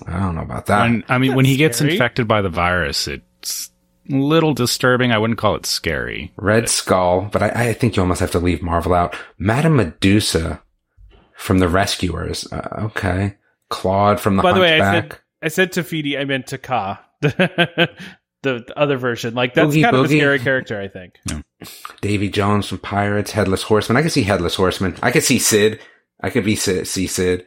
I 0.07 0.19
don't 0.19 0.35
know 0.35 0.41
about 0.41 0.67
that. 0.67 0.83
When, 0.83 1.03
I 1.09 1.17
mean, 1.17 1.35
when 1.35 1.43
That's 1.43 1.51
he 1.51 1.57
gets 1.57 1.77
scary. 1.77 1.93
infected 1.93 2.27
by 2.27 2.41
the 2.41 2.49
virus, 2.49 3.07
it's 3.07 3.71
a 4.09 4.15
little 4.15 4.53
disturbing. 4.53 5.11
I 5.11 5.17
wouldn't 5.17 5.39
call 5.39 5.55
it 5.55 5.65
scary. 5.65 6.31
Red 6.37 6.69
Skull, 6.69 7.29
but 7.31 7.41
I, 7.41 7.69
I 7.69 7.73
think 7.73 7.95
you 7.95 8.01
almost 8.01 8.21
have 8.21 8.31
to 8.31 8.39
leave 8.39 8.61
Marvel 8.61 8.93
out. 8.93 9.15
Madame 9.37 9.77
Medusa 9.77 10.61
from 11.35 11.59
The 11.59 11.67
Rescuers. 11.67 12.51
Uh, 12.51 12.85
okay. 12.85 13.37
Claude 13.69 14.19
from 14.19 14.35
The 14.35 14.43
By 14.43 14.53
the 14.53 14.61
way, 14.61 14.79
I 14.79 14.93
said 14.93 15.17
I 15.41 15.47
said 15.47 15.71
Te 15.71 15.83
Fiti. 15.83 16.17
I 16.17 16.25
meant 16.25 16.47
Te 16.47 16.57
Kā, 16.57 16.99
the, 17.21 17.89
the 18.41 18.65
other 18.75 18.97
version. 18.97 19.33
Like 19.35 19.53
that's 19.53 19.69
Oogie 19.69 19.83
kind 19.83 19.95
of 19.95 20.05
a 20.05 20.07
scary 20.07 20.39
character. 20.39 20.79
I 20.79 20.87
think. 20.87 21.19
Davy 22.01 22.29
Jones 22.29 22.67
from 22.67 22.79
Pirates, 22.79 23.31
Headless 23.31 23.63
Horseman. 23.63 23.97
I 23.97 24.01
could 24.01 24.11
see 24.11 24.23
Headless 24.23 24.55
Horseman. 24.55 24.95
I 25.01 25.11
could 25.11 25.23
see 25.23 25.39
Sid. 25.39 25.79
I 26.21 26.29
could 26.29 26.45
be 26.45 26.55
Sid, 26.55 26.87
see 26.87 27.07
Sid. 27.07 27.45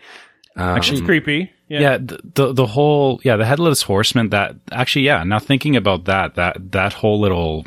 Um, 0.56 0.76
It's 0.78 1.00
creepy. 1.00 1.50
Yeah. 1.68 1.80
Yeah, 1.80 1.98
the, 1.98 2.20
the 2.34 2.52
the 2.52 2.66
whole 2.66 3.18
yeah 3.24 3.36
the 3.36 3.46
headless 3.46 3.80
horseman. 3.82 4.28
That 4.28 4.56
actually 4.70 5.06
yeah. 5.06 5.24
Now 5.24 5.38
thinking 5.38 5.76
about 5.76 6.04
that, 6.04 6.34
that 6.34 6.72
that 6.72 6.92
whole 6.92 7.18
little 7.20 7.64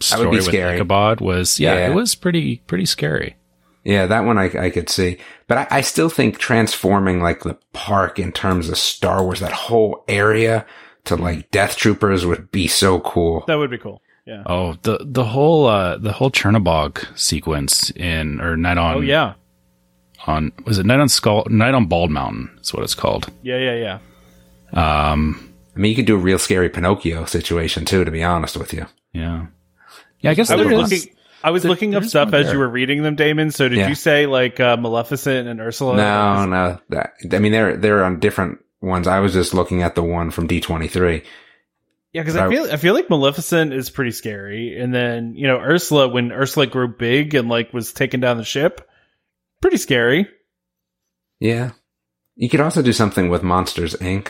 story 0.00 0.24
would 0.26 0.30
be 0.32 0.36
with 0.38 0.46
scary. 0.46 0.74
Ichabod 0.74 1.20
was 1.20 1.60
yeah, 1.60 1.74
Yeah. 1.74 1.90
it 1.90 1.94
was 1.94 2.16
pretty 2.16 2.56
pretty 2.66 2.86
scary. 2.86 3.36
Yeah, 3.84 4.06
that 4.06 4.24
one 4.24 4.36
I, 4.36 4.46
I 4.58 4.70
could 4.70 4.88
see. 4.88 5.18
But 5.46 5.58
I, 5.58 5.66
I 5.78 5.80
still 5.82 6.08
think 6.08 6.38
transforming 6.38 7.20
like 7.22 7.44
the 7.44 7.56
park 7.72 8.18
in 8.18 8.32
terms 8.32 8.68
of 8.68 8.76
Star 8.78 9.22
Wars, 9.22 9.38
that 9.38 9.52
whole 9.52 10.02
area 10.08 10.66
to 11.04 11.14
like 11.14 11.52
Death 11.52 11.76
Troopers 11.76 12.26
would 12.26 12.50
be 12.50 12.66
so 12.66 12.98
cool. 12.98 13.44
That 13.46 13.58
would 13.58 13.70
be 13.70 13.78
cool. 13.78 14.02
Yeah. 14.26 14.42
Oh, 14.46 14.74
the 14.82 14.98
the 15.02 15.24
whole 15.24 15.66
uh 15.66 15.98
the 15.98 16.12
whole 16.12 16.30
Chernobog 16.30 17.16
sequence 17.18 17.90
in 17.90 18.40
or 18.40 18.56
Night 18.56 18.76
on 18.78 18.96
Oh 18.96 19.00
yeah. 19.00 19.34
on 20.26 20.50
was 20.64 20.78
it 20.78 20.86
Night 20.86 20.98
on 21.00 21.08
Skull 21.08 21.46
Night 21.48 21.74
on 21.74 21.86
Bald 21.86 22.10
Mountain 22.10 22.58
is 22.60 22.74
what 22.74 22.82
it's 22.82 22.94
called. 22.94 23.28
Yeah. 23.42 23.58
Yeah. 23.58 23.98
Yeah. 24.72 25.08
Um 25.08 25.52
I 25.74 25.78
mean, 25.78 25.90
you 25.90 25.96
could 25.96 26.06
do 26.06 26.14
a 26.16 26.18
real 26.18 26.38
scary 26.38 26.68
Pinocchio 26.70 27.24
situation 27.26 27.84
too, 27.84 28.04
to 28.04 28.10
be 28.10 28.22
honest 28.24 28.56
with 28.56 28.72
you. 28.72 28.86
yeah. 29.12 29.46
Yeah, 30.20 30.30
I 30.30 30.34
guess 30.34 30.50
I 30.50 30.56
was 30.56 30.66
there 30.66 30.80
is- 30.80 30.90
looking. 30.92 31.12
I 31.44 31.50
was 31.50 31.64
looking 31.64 31.94
up 31.94 32.02
stuff 32.02 32.32
as 32.32 32.50
you 32.50 32.58
were 32.58 32.68
reading 32.68 33.04
them, 33.04 33.14
Damon. 33.14 33.52
So 33.52 33.68
did 33.68 33.78
Yeah. 33.78 33.88
you 33.88 33.94
say 33.94 34.26
like 34.26 34.58
uh, 34.58 34.76
Maleficent 34.78 35.46
and 35.46 35.60
Ursula? 35.60 35.96
No, 35.96 36.46
no. 36.46 36.78
That, 36.88 37.12
I 37.32 37.38
mean, 37.38 37.52
they're, 37.52 37.76
they're 37.76 38.02
on 38.04 38.18
different 38.18 38.58
ones. 38.80 39.06
I 39.06 39.20
was 39.20 39.32
just 39.34 39.54
looking 39.54 39.82
at 39.82 39.94
the 39.94 40.02
one 40.02 40.30
from 40.32 40.48
D23. 40.48 41.22
Yeah, 42.16 42.22
because 42.22 42.36
I 42.36 42.46
I- 42.46 42.48
feel 42.48 42.72
I 42.72 42.76
feel 42.78 42.94
like 42.94 43.10
Maleficent 43.10 43.74
is 43.74 43.90
pretty 43.90 44.10
scary, 44.12 44.78
and 44.80 44.94
then 44.94 45.34
you 45.34 45.46
know 45.46 45.58
Ursula 45.58 46.08
when 46.08 46.32
Ursula 46.32 46.66
grew 46.66 46.88
big 46.88 47.34
and 47.34 47.48
like 47.50 47.74
was 47.74 47.92
taking 47.92 48.20
down 48.20 48.38
the 48.38 48.44
ship, 48.44 48.88
pretty 49.60 49.76
scary. 49.76 50.26
Yeah. 51.40 51.72
You 52.34 52.48
could 52.48 52.60
also 52.60 52.80
do 52.80 52.94
something 52.94 53.28
with 53.28 53.42
Monsters 53.42 53.94
Inc. 53.96 54.28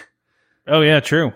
Oh 0.66 0.80
yeah, 0.80 0.98
true. 0.98 1.32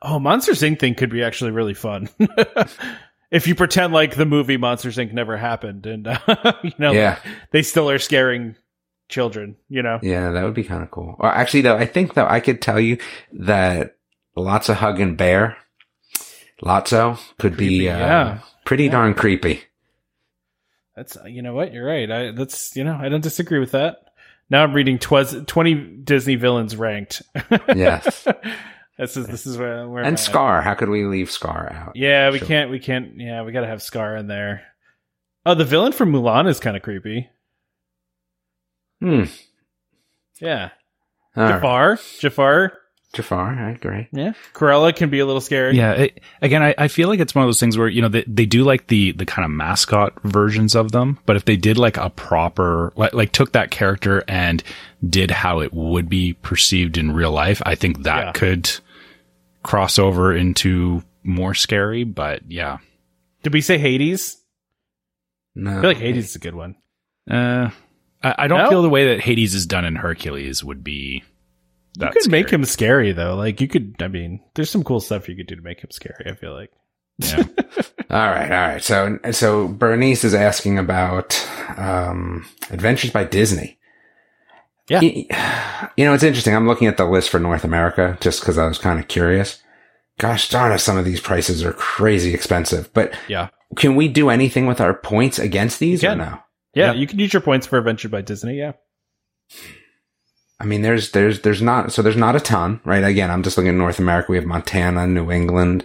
Oh, 0.00 0.20
Monsters 0.20 0.60
Inc. 0.62 0.78
thing 0.78 0.94
could 0.94 1.10
be 1.10 1.24
actually 1.24 1.50
really 1.50 1.74
fun 1.74 2.08
if 3.32 3.48
you 3.48 3.56
pretend 3.56 3.92
like 3.92 4.14
the 4.14 4.26
movie 4.26 4.56
Monsters 4.56 4.96
Inc. 4.96 5.12
never 5.12 5.36
happened, 5.36 5.86
and 5.86 6.06
uh, 6.06 6.18
you 6.62 6.70
know 6.78 6.92
Yeah. 6.92 7.18
they 7.50 7.62
still 7.62 7.90
are 7.90 7.98
scaring 7.98 8.54
children. 9.08 9.56
You 9.68 9.82
know, 9.82 9.98
Yeah, 10.02 10.30
that 10.30 10.44
would 10.44 10.54
be 10.54 10.62
kind 10.62 10.84
of 10.84 10.90
cool. 10.92 11.16
Or 11.18 11.26
actually, 11.28 11.62
though, 11.62 11.76
I 11.76 11.86
think 11.86 12.14
though 12.14 12.26
I 12.28 12.38
could 12.38 12.62
tell 12.62 12.78
you 12.78 12.98
that 13.32 13.96
Lots-o'-Huggin' 14.36 15.16
Bear. 15.16 15.56
Lotso 16.64 17.18
could 17.38 17.56
be 17.56 17.88
uh, 17.88 17.98
yeah. 17.98 18.38
pretty 18.64 18.84
Yeah. 18.84 18.90
darn 18.92 19.14
creepy. 19.14 19.62
That's 20.96 21.16
you 21.26 21.42
know 21.42 21.54
what 21.54 21.72
you're 21.72 21.84
right. 21.86 22.10
I 22.10 22.30
that's 22.30 22.74
you 22.76 22.84
know 22.84 22.94
I 23.00 23.08
don't 23.08 23.20
disagree 23.22 23.58
with 23.58 23.72
that. 23.72 23.96
Now 24.50 24.62
I'm 24.62 24.72
reading 24.74 24.98
twas, 24.98 25.34
20 25.46 25.74
Disney 26.04 26.36
villains 26.36 26.76
ranked. 26.76 27.22
Yes. 27.74 28.26
this 28.98 29.16
is 29.16 29.26
this 29.26 29.46
is 29.46 29.56
where, 29.58 29.88
where 29.88 30.04
And 30.04 30.14
at. 30.14 30.20
Scar, 30.20 30.62
how 30.62 30.74
could 30.74 30.88
we 30.90 31.04
leave 31.04 31.30
Scar 31.30 31.72
out? 31.72 31.96
Yeah, 31.96 32.30
we 32.30 32.38
Sure. 32.38 32.46
can't. 32.48 32.70
We 32.70 32.78
can't. 32.78 33.16
Yeah, 33.16 33.42
we 33.42 33.52
got 33.52 33.62
to 33.62 33.66
have 33.66 33.82
Scar 33.82 34.16
in 34.16 34.26
there. 34.28 34.62
Oh, 35.46 35.54
the 35.54 35.64
villain 35.64 35.92
from 35.92 36.12
Mulan 36.12 36.48
is 36.48 36.60
kind 36.60 36.76
of 36.76 36.82
creepy. 36.82 37.28
Hmm. 39.00 39.24
Yeah, 40.40 40.70
All 41.36 41.44
right. 41.44 41.98
Jafar. 42.20 42.72
Jafar. 43.14 43.54
Jafar, 43.54 43.66
I 43.66 43.70
agree. 43.70 44.08
Yeah, 44.12 44.32
Cruella 44.52 44.94
can 44.94 45.08
be 45.10 45.20
a 45.20 45.26
little 45.26 45.40
scary. 45.40 45.76
Yeah. 45.76 45.92
It, 45.92 46.20
again, 46.42 46.62
I, 46.62 46.74
I 46.76 46.88
feel 46.88 47.08
like 47.08 47.20
it's 47.20 47.34
one 47.34 47.44
of 47.44 47.48
those 47.48 47.60
things 47.60 47.78
where, 47.78 47.88
you 47.88 48.02
know, 48.02 48.08
they, 48.08 48.24
they 48.26 48.46
do 48.46 48.64
like 48.64 48.88
the, 48.88 49.12
the 49.12 49.24
kind 49.26 49.44
of 49.44 49.50
mascot 49.50 50.20
versions 50.22 50.74
of 50.74 50.92
them, 50.92 51.18
but 51.26 51.36
if 51.36 51.44
they 51.44 51.56
did 51.56 51.78
like 51.78 51.96
a 51.96 52.10
proper, 52.10 52.92
like, 52.96 53.12
like 53.14 53.32
took 53.32 53.52
that 53.52 53.70
character 53.70 54.22
and 54.28 54.62
did 55.08 55.30
how 55.30 55.60
it 55.60 55.72
would 55.72 56.08
be 56.08 56.32
perceived 56.34 56.98
in 56.98 57.12
real 57.12 57.30
life, 57.32 57.62
I 57.64 57.74
think 57.74 58.02
that 58.02 58.26
Yeah. 58.26 58.32
could 58.32 58.70
cross 59.62 59.98
over 59.98 60.34
into 60.36 61.02
more 61.22 61.54
scary, 61.54 62.04
but 62.04 62.42
yeah. 62.50 62.78
Did 63.42 63.52
we 63.52 63.60
say 63.60 63.78
Hades? 63.78 64.36
No. 65.54 65.70
I 65.70 65.80
feel 65.80 65.90
like 65.90 65.96
Hades 65.98 66.30
is 66.30 66.36
a 66.36 66.40
good 66.40 66.54
one. 66.54 66.76
Uh, 67.30 67.70
I, 68.22 68.34
I 68.38 68.46
don't 68.48 68.58
No? 68.58 68.68
feel 68.68 68.82
the 68.82 68.88
way 68.90 69.08
that 69.14 69.20
Hades 69.20 69.54
is 69.54 69.66
done 69.66 69.84
in 69.84 69.96
Hercules 69.96 70.62
would 70.64 70.82
be 70.84 71.22
You 71.96 72.00
that 72.06 72.12
could 72.12 72.30
make 72.30 72.50
him 72.50 72.64
scary 72.64 73.12
though. 73.12 73.36
Like 73.36 73.60
you 73.60 73.68
could. 73.68 73.96
I 74.00 74.08
mean, 74.08 74.40
there's 74.54 74.70
some 74.70 74.82
cool 74.84 75.00
stuff 75.00 75.28
you 75.28 75.36
could 75.36 75.46
do 75.46 75.54
to 75.56 75.62
make 75.62 75.80
him 75.80 75.90
scary. 75.90 76.24
I 76.26 76.34
feel 76.34 76.52
like. 76.54 76.70
Yeah. 77.18 77.44
All 78.10 78.26
right, 78.28 78.50
all 78.52 78.68
right. 78.68 78.82
So, 78.82 79.18
so 79.32 79.66
Bernice 79.66 80.22
is 80.24 80.34
asking 80.34 80.78
about 80.78 81.40
um, 81.76 82.46
Adventures 82.70 83.10
by 83.10 83.24
Disney. 83.24 83.78
Yeah. 84.88 85.00
Y- 85.00 85.26
You 85.96 86.04
know, 86.04 86.14
it's 86.14 86.22
interesting. 86.24 86.54
I'm 86.56 86.66
looking 86.66 86.88
at 86.88 86.96
the 86.96 87.04
list 87.06 87.30
for 87.30 87.38
North 87.38 87.62
America 87.64 88.16
just 88.20 88.40
because 88.40 88.58
I 88.58 88.66
was 88.66 88.78
kind 88.78 88.98
of 89.00 89.06
curious. 89.08 89.62
Gosh 90.18 90.48
darn 90.48 90.72
it, 90.72 90.78
some 90.80 90.96
of 90.96 91.04
these 91.04 91.20
prices 91.20 91.64
are 91.64 91.72
crazy 91.72 92.34
expensive. 92.34 92.92
But 92.92 93.14
Yeah. 93.28 93.48
can 93.76 93.94
we 93.96 94.08
do 94.08 94.28
anything 94.30 94.66
with 94.66 94.80
our 94.80 94.94
points 94.94 95.38
against 95.38 95.78
these 95.80 96.02
You 96.02 96.10
or 96.10 96.16
no? 96.16 96.38
Yeah, 96.74 96.86
Yeah. 96.86 96.92
you 96.94 97.06
can 97.06 97.18
use 97.20 97.32
your 97.32 97.42
points 97.42 97.66
for 97.66 97.78
Adventure 97.78 98.08
by 98.08 98.22
Disney. 98.22 98.58
Yeah. 98.58 98.72
I 100.64 100.66
mean, 100.66 100.80
there's, 100.80 101.10
there's, 101.10 101.42
there's 101.42 101.60
not, 101.60 101.92
so 101.92 102.00
there's 102.00 102.16
not 102.16 102.36
a 102.36 102.40
ton, 102.40 102.80
right? 102.84 103.04
Again, 103.04 103.30
I'm 103.30 103.42
just 103.42 103.58
looking 103.58 103.68
at 103.68 103.74
North 103.74 103.98
America. 103.98 104.32
We 104.32 104.38
have 104.38 104.46
Montana, 104.46 105.06
New 105.06 105.30
England, 105.30 105.84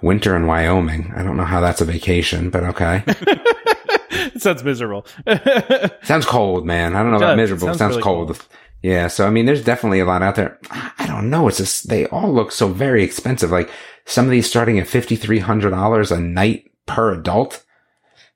winter 0.00 0.36
in 0.36 0.46
Wyoming. 0.46 1.12
I 1.16 1.24
don't 1.24 1.36
know 1.36 1.44
how 1.44 1.60
that's 1.60 1.80
a 1.80 1.84
vacation, 1.84 2.50
but 2.50 2.62
okay. 2.62 3.02
it 3.08 4.40
sounds 4.40 4.62
miserable. 4.62 5.04
Sounds 6.04 6.24
cold, 6.24 6.64
man. 6.64 6.94
I 6.94 7.02
don't 7.02 7.10
know 7.10 7.16
about 7.16 7.36
miserable. 7.36 7.66
It 7.66 7.72
It 7.72 7.78
sounds 7.78 7.78
sounds 7.78 7.90
really 7.96 8.02
cold. 8.04 8.46
Yeah. 8.80 9.08
So, 9.08 9.26
I 9.26 9.30
mean, 9.30 9.46
there's 9.46 9.64
definitely 9.64 9.98
a 9.98 10.04
lot 10.04 10.22
out 10.22 10.36
there. 10.36 10.56
I 10.70 11.08
don't 11.08 11.28
know. 11.28 11.48
It's 11.48 11.58
just, 11.58 11.88
they 11.88 12.06
all 12.06 12.32
look 12.32 12.52
so 12.52 12.68
very 12.68 13.02
expensive. 13.02 13.50
Like 13.50 13.70
some 14.04 14.24
of 14.24 14.30
these 14.30 14.48
starting 14.48 14.78
at 14.78 14.86
$5,300 14.86 16.10
a 16.12 16.20
night 16.20 16.70
per 16.86 17.12
adult. 17.12 17.64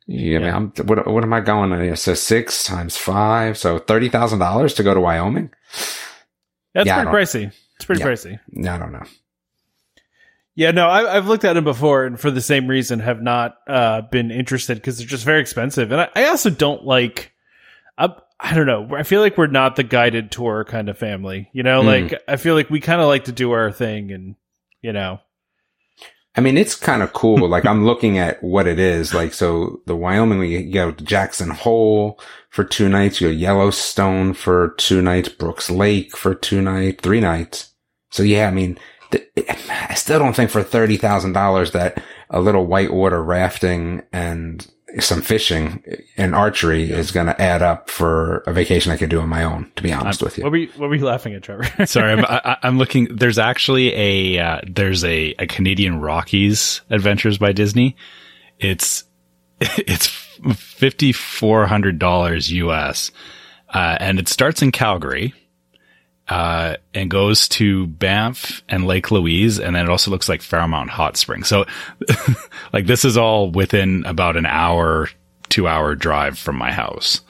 Yeah. 0.07 0.39
I 0.39 0.43
mean, 0.43 0.55
I'm, 0.55 0.87
what, 0.87 1.07
what 1.07 1.23
am 1.25 1.33
I 1.33 1.41
going 1.41 1.73
on 1.73 1.81
here? 1.83 1.97
So 1.97 2.15
six 2.15 2.65
times 2.65 2.97
five. 2.97 3.57
So 3.57 3.79
$30,000 3.79 4.77
to 4.77 4.83
go 4.83 4.95
to 4.95 5.01
Wyoming. 5.01 5.51
That's 6.75 6.87
Yeah, 6.87 7.03
pretty 7.05 7.17
pricey. 7.25 7.53
It's 7.77 7.85
pretty 7.85 8.01
Yeah. 8.01 8.07
pricey. 8.09 8.39
I 8.69 8.79
don't 8.79 8.93
know. 8.93 9.05
Yeah, 10.57 10.71
no, 10.71 10.87
I, 10.89 11.17
I've 11.17 11.27
looked 11.27 11.45
at 11.45 11.55
them 11.55 11.65
before, 11.65 12.05
and 12.05 12.19
for 12.21 12.31
the 12.31 12.41
same 12.41 12.69
reason, 12.69 13.01
have 13.01 13.21
not 13.21 13.57
uh, 13.67 14.03
been 14.03 14.31
interested 14.31 14.77
because 14.77 14.99
they're 14.99 15.07
just 15.07 15.25
very 15.25 15.41
expensive. 15.41 15.91
And 15.91 16.01
I, 16.03 16.09
I 16.15 16.25
also 16.29 16.49
don't 16.49 16.85
like. 16.85 17.33
I, 17.99 18.11
I 18.39 18.55
don't 18.55 18.67
know. 18.67 18.89
I 18.97 19.03
feel 19.03 19.21
like 19.21 19.37
we're 19.37 19.49
not 19.49 19.75
the 19.75 19.83
guided 19.83 20.31
tour 20.31 20.65
kind 20.65 20.89
of 20.89 20.97
family. 20.97 21.49
You 21.53 21.65
know, 21.65 21.83
Mm. 21.83 21.87
like 22.11 22.23
I 22.29 22.37
feel 22.37 22.55
like 22.55 22.71
we 22.71 22.79
kind 22.79 23.01
of 23.01 23.09
like 23.09 23.25
to 23.25 23.33
do 23.33 23.51
our 23.51 23.73
thing, 23.73 24.13
and 24.13 24.37
you 24.81 24.93
know, 24.93 25.19
I 26.37 26.41
mean, 26.41 26.57
it's 26.57 26.75
kind 26.75 27.03
of 27.03 27.13
cool. 27.13 27.49
like 27.49 27.67
I'm 27.67 27.85
looking 27.85 28.19
at 28.19 28.43
what 28.43 28.67
it 28.67 28.79
is. 28.79 29.15
Like, 29.15 29.33
so 29.35 29.81
the 29.87 29.97
Wyoming, 29.97 30.39
we 30.39 30.65
go 30.65 30.91
to 30.91 31.05
Jackson 31.05 31.51
Hole 31.51 32.21
for 32.51 32.65
two 32.65 32.89
nights. 32.89 33.21
You 33.21 33.29
go 33.29 33.33
Yellowstone 33.33 34.35
for 34.35 34.75
two 34.79 35.03
nights, 35.03 35.29
Brooks 35.29 35.71
Lake 35.71 36.17
for 36.17 36.35
two 36.35 36.61
nights, 36.63 37.03
three 37.03 37.21
nights. 37.21 37.75
So 38.11 38.23
yeah, 38.23 38.49
I 38.49 38.51
mean, 38.51 38.79
th- 39.11 39.29
I 39.69 39.95
still 39.95 40.19
don't 40.19 40.35
think 40.37 40.51
for 40.51 40.63
$30,000 40.63 41.73
that 41.73 42.03
a 42.31 42.41
little 42.41 42.67
whitewater 42.67 43.23
rafting 43.23 44.03
and 44.13 44.67
some 45.01 45.23
fishing 45.23 45.83
and 46.17 46.35
archery 46.35 46.91
is 46.91 47.11
going 47.11 47.27
to 47.27 47.41
add 47.41 47.63
up 47.63 47.91
for 47.91 48.39
a 48.47 48.53
vacation 48.53 48.93
I 48.93 48.97
could 48.97 49.11
do 49.11 49.21
on 49.21 49.29
my 49.29 49.43
own, 49.43 49.71
to 49.77 49.83
be 49.83 49.93
honest 49.93 50.23
with 50.23 50.39
you. 50.39 50.45
what 50.45 50.53
were 50.53 50.59
you, 50.59 50.69
what 50.77 50.89
were 50.89 50.95
you 50.95 51.05
laughing 51.05 51.35
at, 51.35 51.43
Trevor? 51.43 51.65
Sorry, 51.87 52.13
I'm, 52.13 52.25
I, 52.25 52.57
I'm 52.63 52.79
looking. 52.79 53.09
There's 53.11 53.39
actually 53.39 53.93
a 53.95 54.39
uh, 54.39 54.61
there's 54.67 55.05
a, 55.05 55.35
a 55.39 55.47
Canadian 55.47 56.01
Rockies 56.01 56.83
Adventures 56.91 57.39
by 57.39 57.53
Disney. 57.53 57.97
It's 58.59 59.05
it's 59.61 60.07
fifty 60.07 61.13
four 61.13 61.67
hundred 61.67 61.99
dollars 61.99 62.51
US, 62.53 63.11
uh, 63.73 63.97
and 64.01 64.19
it 64.19 64.29
starts 64.29 64.63
in 64.63 64.73
Calgary, 64.73 65.35
uh, 66.29 66.77
and 66.95 67.11
goes 67.11 67.49
to 67.49 67.87
Banff 67.87 68.63
and 68.69 68.87
Lake 68.87 69.11
Louise, 69.11 69.59
and 69.61 69.77
then 69.77 69.85
it 69.85 69.91
also 69.91 70.11
looks 70.11 70.29
like 70.29 70.43
Fairmont 70.43 70.91
Hot 70.91 71.17
Springs. 71.17 71.49
So, 71.49 71.65
like 72.73 72.87
this 72.87 73.05
is 73.05 73.17
all 73.17 73.51
within 73.51 74.05
about 74.07 74.37
an 74.37 74.47
hour, 74.47 75.11
two 75.49 75.69
hour 75.69 75.95
drive 75.95 76.39
from 76.39 76.57
my 76.57 76.73
house. 76.73 77.21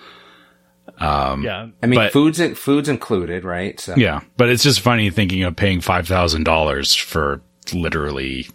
Um, 0.98 1.42
yeah, 1.42 1.68
I 1.82 1.86
mean, 1.86 1.98
but- 1.98 2.12
food's, 2.12 2.38
in, 2.38 2.54
food's 2.54 2.88
included, 2.88 3.44
right? 3.44 3.78
So, 3.80 3.96
Yeah, 3.96 4.20
but 4.36 4.48
it's 4.48 4.62
just 4.62 4.80
funny 4.80 5.10
thinking 5.10 5.42
of 5.42 5.56
paying 5.56 5.80
five 5.80 6.06
thousand 6.06 6.44
dollars 6.44 6.94
for 6.94 7.40
literally 7.72 8.46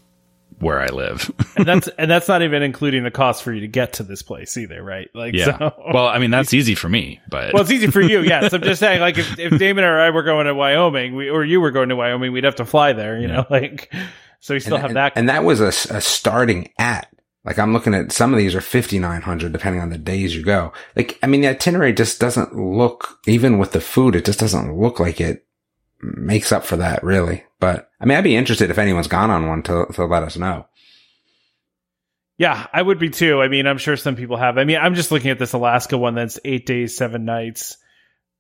where 0.60 0.80
I 0.80 0.88
live. 0.88 1.32
and 1.58 1.66
that's 1.66 1.88
and 1.90 2.10
that's 2.10 2.28
not 2.28 2.42
even 2.42 2.64
including 2.64 3.04
the 3.04 3.12
cost 3.12 3.44
for 3.44 3.52
you 3.54 3.62
to 3.62 3.68
get 3.68 3.94
to 3.94 4.04
this 4.04 4.22
place 4.22 4.58
either, 4.58 4.84
right? 4.84 5.10
Like, 5.14 5.34
yeah. 5.34 5.58
so, 5.58 5.74
Well, 5.94 6.08
I 6.08 6.20
mean 6.20 6.32
that's 6.32 6.54
easy 6.56 6.76
for 6.76 6.90
me, 6.90 7.20
but 7.30 7.54
Well, 7.54 7.62
it's 7.64 7.72
easy 7.72 7.88
for 7.88 8.02
you, 8.02 8.22
yes. 8.22 8.54
I'm 8.54 8.62
just 8.62 8.80
saying, 8.80 9.02
like, 9.02 9.18
if, 9.18 9.40
if 9.40 9.58
Damon 9.58 9.84
or 9.84 10.00
I 10.00 10.10
were 10.10 10.24
going 10.24 10.46
to 10.48 10.56
Wyoming, 10.56 11.16
we, 11.16 11.30
or 11.30 11.44
you 11.44 11.62
were 11.62 11.72
going 11.72 11.90
to 11.90 11.96
Wyoming, 11.96 12.32
we'd 12.32 12.44
have 12.44 12.56
to 12.56 12.66
fly 12.66 12.94
there, 12.94 13.20
you 13.20 13.28
know, 13.28 13.46
like, 13.50 13.94
so 14.40 14.54
we 14.54 14.60
still 14.60 14.76
and, 14.76 14.82
have 14.82 14.90
and- 14.92 14.98
that. 14.98 15.14
And 15.16 15.30
that 15.30 15.44
was 15.44 15.60
a 15.60 15.72
starting 15.72 16.72
at. 16.78 17.08
Like 17.46 17.58
I'm 17.58 17.72
looking 17.74 17.94
at 17.94 18.12
some 18.12 18.34
of 18.34 18.38
these 18.38 18.54
are 18.54 18.62
5,900 18.62 19.52
depending 19.52 19.82
on 19.82 19.90
the 19.90 19.98
days 19.98 20.36
you 20.36 20.44
go. 20.44 20.74
Like, 20.96 21.18
I 21.24 21.28
mean, 21.28 21.42
the 21.42 21.48
itinerary 21.48 21.94
just 21.94 22.20
doesn't 22.20 22.54
look, 22.56 23.18
even 23.28 23.58
with 23.58 23.72
the 23.72 23.80
food, 23.82 24.16
it 24.16 24.26
just 24.26 24.40
doesn't 24.40 24.78
look 24.78 25.00
like 25.00 25.22
it 25.22 25.46
makes 26.02 26.52
up 26.52 26.66
for 26.66 26.76
that 26.78 27.02
really. 27.02 27.44
But 27.60 27.90
I 28.00 28.06
mean, 28.06 28.18
I'd 28.18 28.24
be 28.24 28.36
interested 28.36 28.70
if 28.70 28.78
anyone's 28.78 29.08
gone 29.08 29.30
on 29.30 29.48
one 29.48 29.64
to, 29.64 29.86
to 29.94 30.06
let 30.06 30.24
us 30.24 30.38
know. 30.38 30.66
yeah, 32.38 32.68
I 32.72 32.82
would 32.82 33.00
be 33.00 33.10
too. 33.10 33.42
I 33.42 33.48
mean, 33.50 33.68
I'm 33.68 33.78
sure 33.78 33.98
some 33.98 34.16
people 34.16 34.38
have. 34.38 34.58
I 34.58 34.64
mean, 34.64 34.78
I'm 34.78 34.96
just 34.96 35.12
looking 35.12 35.32
at 35.32 35.40
this 35.40 35.54
Alaska 35.54 35.98
one 35.98 36.16
that's 36.16 36.40
eight 36.46 36.66
days, 36.66 36.96
seven 36.96 37.26
nights. 37.26 37.78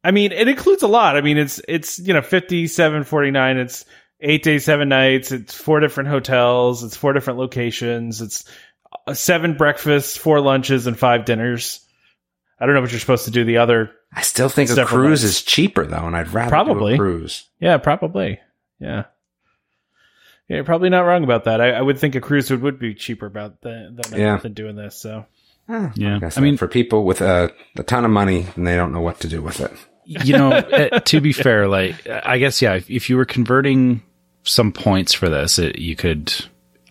I 0.04 0.12
mean, 0.12 0.32
it 0.32 0.48
includes 0.48 0.84
a 0.84 0.88
lot. 0.88 1.18
I 1.18 1.22
mean, 1.22 1.38
it's, 1.38 1.60
it's, 1.68 2.00
you 2.00 2.14
know, 2.14 2.22
5749. 2.22 3.58
It's 3.58 3.84
eight 4.22 4.44
days, 4.44 4.64
seven 4.64 4.88
nights. 4.88 5.34
It's 5.34 5.54
four 5.54 5.82
different 5.82 6.10
hotels. 6.10 6.86
It's 6.86 6.96
four 6.96 7.12
different 7.12 7.40
locations. 7.40 8.22
It's 8.22 8.46
uh, 9.06 9.14
seven 9.14 9.58
breakfasts, 9.58 10.16
four 10.16 10.40
lunches, 10.40 10.88
and 10.88 10.98
five 10.98 11.26
dinners. 11.26 11.86
I 12.58 12.66
don't 12.66 12.76
know 12.76 12.82
what 12.82 12.92
you're 12.92 13.00
supposed 13.02 13.26
to 13.26 13.32
do 13.32 13.44
the 13.44 13.58
other 13.58 13.92
I 14.14 14.22
still 14.22 14.50
think 14.50 14.70
a 14.70 14.86
cruise 14.86 15.24
nights. 15.24 15.36
is 15.36 15.42
cheaper 15.44 15.86
though, 15.86 16.06
and 16.06 16.16
I'd 16.16 16.34
rather 16.34 16.50
Probably. 16.50 16.98
cruise. 16.98 17.46
Yeah, 17.60 17.78
probably. 17.78 18.40
Yeah. 18.80 19.06
Yeah, 20.48 20.56
you're 20.58 20.64
probably 20.64 20.90
not 20.90 21.02
wrong 21.02 21.24
about 21.24 21.44
that. 21.44 21.62
I, 21.62 21.72
I 21.72 21.82
would 21.82 22.00
think 22.00 22.16
a 22.16 22.22
cruise 22.22 22.50
would, 22.50 22.62
would 22.62 22.80
be 22.80 22.96
cheaper 22.96 23.26
about 23.28 23.62
the, 23.62 23.94
than, 24.10 24.20
Yeah. 24.20 24.38
than 24.38 24.54
doing 24.54 24.76
this. 24.76 24.96
So 24.96 25.26
Eh, 25.70 25.90
Yeah. 25.96 26.18
guess 26.20 26.38
I 26.38 26.42
mean- 26.42 26.58
for 26.58 26.68
people 26.68 27.06
with 27.06 27.22
a, 27.22 27.52
a 27.78 27.84
ton 27.84 28.04
of 28.06 28.12
money 28.12 28.48
and 28.56 28.66
they 28.66 28.76
don't 28.76 28.92
know 28.92 29.02
what 29.02 29.20
to 29.20 29.28
do 29.28 29.42
with 29.42 29.60
it. 29.62 29.72
you 30.06 30.34
know, 30.36 30.52
uh, 30.52 31.00
to 31.06 31.22
be 31.22 31.34
fair, 31.34 31.68
like 31.68 32.08
I 32.10 32.40
guess 32.40 32.62
yeah, 32.64 32.74
if, 32.76 32.90
if 32.90 33.10
you 33.12 33.18
were 33.18 33.26
converting 33.26 34.02
some 34.44 34.72
points 34.72 35.14
for 35.14 35.30
this, 35.30 35.60
it, 35.60 35.78
you 35.78 35.96
could. 35.96 36.34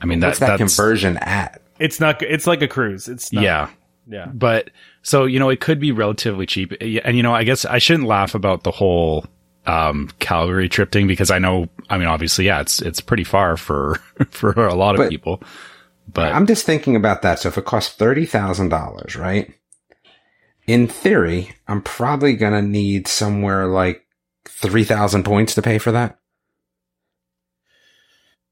I 0.00 0.06
mean, 0.06 0.20
that, 0.20 0.28
What's 0.28 0.38
that 0.38 0.58
that's 0.58 0.76
conversion 0.76 1.16
at? 1.16 1.60
it's 1.80 1.98
not. 1.98 2.22
It's 2.22 2.46
like 2.46 2.62
a 2.62 2.68
cruise. 2.68 3.08
It's 3.08 3.32
not, 3.32 3.42
yeah. 3.42 3.70
yeah. 4.06 4.26
But 4.26 4.70
so, 5.02 5.24
you 5.24 5.40
know, 5.40 5.48
it 5.48 5.58
could 5.60 5.80
be 5.80 5.90
relatively 5.90 6.46
cheap. 6.46 6.72
And, 6.80 7.16
you 7.16 7.24
know, 7.24 7.34
I 7.34 7.42
guess 7.42 7.64
I 7.64 7.78
shouldn't 7.78 8.06
laugh 8.06 8.36
about 8.36 8.62
the 8.62 8.70
whole, 8.70 9.26
um, 9.68 10.08
Calgary 10.18 10.68
trip 10.68 10.90
thing 10.90 11.06
because 11.06 11.30
I 11.30 11.38
know, 11.38 11.68
I 11.90 11.98
mean, 11.98 12.08
obviously, 12.08 12.46
yeah, 12.46 12.60
it's, 12.60 12.80
it's 12.82 13.00
pretty 13.00 13.24
far 13.24 13.56
for, 13.56 13.96
for 14.30 14.50
a 14.52 14.74
lot 14.74 14.94
of 14.94 14.98
But- 15.00 15.10
people. 15.10 15.42
But 16.10 16.32
I'm 16.32 16.46
just 16.46 16.64
thinking 16.64 16.96
about 16.96 17.20
that. 17.22 17.38
So 17.38 17.50
if 17.50 17.58
it 17.58 17.66
costs 17.66 17.94
thirty 17.94 18.24
thousand 18.24 18.70
dollars, 18.70 19.14
right? 19.14 19.52
In 20.66 20.88
theory, 20.88 21.54
I'm 21.68 21.82
probably 21.82 22.34
gonna 22.34 22.62
need 22.62 23.06
somewhere 23.06 23.66
like 23.66 24.06
three 24.46 24.84
thousand 24.84 25.24
points 25.24 25.54
to 25.56 25.60
pay 25.62 25.76
for 25.76 25.92
that. 25.92 26.18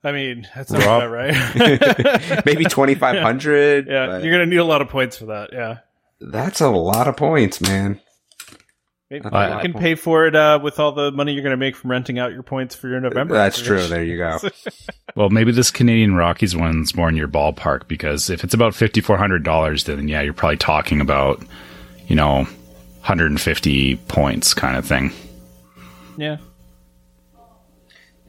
I 0.05 0.13
mean, 0.13 0.47
that's 0.55 0.71
not 0.71 0.85
Rough. 0.85 1.11
right. 1.11 2.45
Maybe 2.47 2.65
2,500. 2.69 3.87
yeah, 3.89 4.07
but 4.07 4.23
you're 4.23 4.33
gonna 4.33 4.47
need 4.47 4.57
a 4.59 4.65
lot 4.65 4.83
of 4.83 4.89
points 4.91 5.17
for 5.17 5.27
that. 5.27 5.51
Yeah, 5.53 5.79
That's 6.21 6.61
a 6.61 6.69
lot 6.69 7.09
of 7.09 7.17
points, 7.17 7.61
man. 7.61 8.01
Maybe 9.11 9.29
That's 9.29 9.65
you 9.65 9.73
can 9.73 9.81
pay 9.81 9.95
for 9.95 10.27
it 10.27 10.35
uh, 10.35 10.59
with 10.63 10.79
all 10.79 10.93
the 10.93 11.13
money 11.13 11.33
you're 11.33 11.43
gonna 11.43 11.57
make 11.57 11.77
from 11.77 11.91
renting 11.91 12.19
out 12.19 12.33
your 12.33 12.43
points 12.43 12.75
for 12.75 12.89
your 12.89 13.01
November. 13.01 13.35
That's 13.35 13.61
true. 13.61 13.87
There 13.87 14.05
you 14.05 14.19
go. 14.19 14.39
Well, 15.15 15.31
maybe 15.31 15.51
this 15.51 15.71
Canadian 15.71 16.15
Rockies 16.15 16.55
one's 16.55 16.95
more 16.95 17.09
in 17.09 17.17
your 17.17 17.27
ballpark 17.27 17.89
because 17.89 18.29
if 18.29 18.45
it's 18.45 18.53
about 18.53 18.75
fifty 18.75 19.01
four 19.01 19.17
hundred 19.17 19.45
dollars, 19.45 19.85
then 19.85 20.09
yeah, 20.09 20.21
you're 20.21 20.35
probably 20.35 20.59
talking 20.59 21.01
about, 21.01 21.43
you 22.07 22.15
know, 22.15 22.47
hundred 23.01 23.31
and 23.31 23.41
fifty 23.41 23.97
points 23.97 24.53
kind 24.53 24.77
of 24.77 24.85
thing. 24.85 25.11
Yeah. 26.19 26.37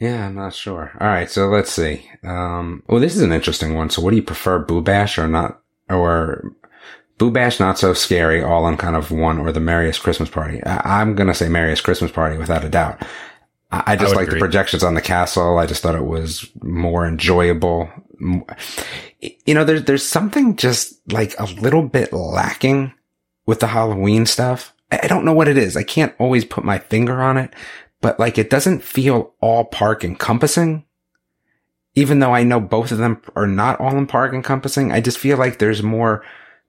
Yeah, 0.00 0.28
I'm 0.28 0.36
not 0.36 0.54
sure. 0.54 0.92
All 1.00 1.08
right, 1.08 1.28
so 1.28 1.48
let's 1.48 1.72
see. 1.72 2.08
Um, 2.22 2.82
oh, 2.88 3.00
this 3.00 3.16
is 3.16 3.22
an 3.22 3.32
interesting 3.32 3.74
one. 3.74 3.90
So, 3.90 4.00
what 4.00 4.10
do 4.10 4.16
you 4.16 4.22
prefer, 4.22 4.60
Boo 4.60 4.80
Bash 4.80 5.18
or 5.18 5.26
not, 5.28 5.60
or 5.90 6.52
Boo 7.18 7.30
Bash 7.30 7.58
not 7.60 7.78
so 7.78 7.92
scary, 7.94 8.42
all 8.42 8.66
in 8.68 8.76
kind 8.76 8.94
of 8.96 9.10
one, 9.10 9.38
or 9.38 9.50
the 9.52 9.60
Merriest 9.60 10.02
Christmas 10.02 10.30
Party? 10.30 10.62
I- 10.64 11.00
I'm 11.00 11.14
gonna 11.14 11.34
say 11.34 11.48
Merriest 11.48 11.82
Christmas 11.84 12.10
Party 12.12 12.38
without 12.38 12.64
a 12.64 12.68
doubt. 12.68 13.02
I, 13.70 13.82
I 13.88 13.96
just 13.96 14.14
like 14.16 14.26
the 14.30 14.38
projections 14.40 14.82
on 14.84 14.94
the 14.94 15.00
castle. 15.02 15.58
I 15.58 15.66
just 15.66 15.82
thought 15.82 15.94
it 15.94 16.06
was 16.06 16.48
more 16.62 17.06
enjoyable. 17.06 17.90
You 19.20 19.54
know, 19.54 19.64
there's 19.64 19.84
there's 19.84 20.04
something 20.04 20.56
just 20.56 20.94
like 21.12 21.34
a 21.38 21.44
little 21.44 21.82
bit 21.82 22.12
lacking 22.12 22.92
with 23.46 23.60
the 23.60 23.66
Halloween 23.68 24.24
stuff. 24.26 24.74
I 24.90 25.00
I 25.02 25.06
don't 25.06 25.24
know 25.24 25.32
what 25.34 25.48
it 25.48 25.58
is. 25.58 25.76
I 25.76 25.82
can't 25.82 26.14
always 26.18 26.44
put 26.44 26.64
my 26.64 26.78
finger 26.78 27.20
on 27.20 27.36
it, 27.36 27.52
but 28.00 28.18
like 28.18 28.38
it 28.38 28.48
doesn't 28.50 28.82
feel 28.82 29.34
all 29.40 29.64
park 29.64 30.02
encompassing. 30.04 30.84
Even 31.94 32.20
though 32.20 32.32
I 32.34 32.44
know 32.44 32.60
both 32.60 32.92
of 32.92 32.98
them 32.98 33.20
are 33.34 33.46
not 33.46 33.80
all 33.80 33.96
in 33.98 34.06
park 34.06 34.32
encompassing, 34.32 34.92
I 34.92 35.00
just 35.00 35.18
feel 35.18 35.36
like 35.36 35.58
there's 35.58 35.82
more 35.82 36.24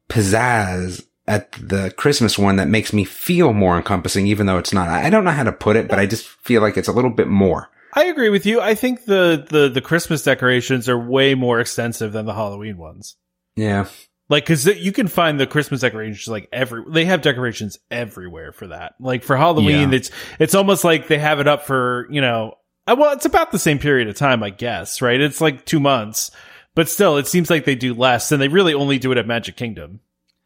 pizzazz 0.10 1.06
at 1.28 1.52
the 1.54 1.91
Christmas 1.95 2.38
one 2.38 2.56
that 2.58 2.67
makes 2.67 2.91
me 2.91 3.04
feel 3.04 3.54
more 3.54 3.78
encompassing, 3.78 4.28
even 4.28 4.48
though 4.48 4.58
it's 4.58 4.74
not. 4.74 4.89
I 4.89 5.10
don't 5.10 5.24
know 5.24 5.32
how 5.32 5.43
to 5.43 5.52
put 5.52 5.76
it, 5.76 5.88
but 5.88 6.00
I 6.00 6.06
just 6.08 6.28
feel 6.28 6.62
like 6.62 6.76
it's 6.76 6.88
a 6.88 6.91
little 6.93 7.12
bit 7.12 7.28
more. 7.28 7.69
I 7.93 8.06
agree 8.06 8.30
with 8.30 8.45
you. 8.45 8.60
I 8.62 8.76
think 8.76 9.06
the, 9.06 9.45
the, 9.48 9.69
the 9.69 9.82
Christmas 9.82 10.24
decorations 10.24 10.89
are 10.89 10.98
way 10.98 11.36
more 11.36 11.60
extensive 11.60 12.12
than 12.13 12.26
the 12.26 12.34
Halloween 12.34 12.78
ones. 12.78 13.15
Yeah. 13.56 13.86
Like, 14.28 14.45
cause 14.45 14.65
you 14.67 14.91
can 14.91 15.08
find 15.08 15.39
the 15.39 15.48
Christmas 15.48 15.82
decorations 15.82 16.28
like 16.28 16.50
every, 16.54 16.84
they 16.88 17.06
have 17.06 17.22
decorations 17.24 17.80
everywhere 17.89 18.52
for 18.52 18.67
that. 18.67 18.93
Like 19.00 19.24
for 19.24 19.36
Halloween, 19.36 19.89
Yeah. 19.91 19.98
it's, 19.98 20.12
it's 20.39 20.54
almost 20.56 20.84
like 20.84 21.08
they 21.08 21.17
have 21.17 21.39
it 21.39 21.48
up 21.48 21.65
for, 21.65 22.08
you 22.12 22.22
know, 22.22 22.54
uh, 22.86 22.95
well, 22.98 23.13
it's 23.13 23.26
about 23.26 23.52
the 23.52 23.60
same 23.60 23.80
period 23.80 24.08
of 24.08 24.15
time, 24.15 24.43
I 24.43 24.52
guess, 24.52 25.02
right? 25.02 25.19
It's 25.19 25.41
like 25.41 25.65
two 25.65 25.80
months, 25.80 26.30
but 26.75 26.89
still, 26.89 27.17
it 27.17 27.27
seems 27.27 27.49
like 27.49 27.65
they 27.65 27.75
do 27.75 27.93
less 27.93 28.32
and 28.32 28.41
they 28.41 28.47
really 28.47 28.73
only 28.73 28.97
do 28.99 29.12
it 29.12 29.17
at 29.17 29.27
Magic 29.27 29.55
Kingdom. 29.55 29.99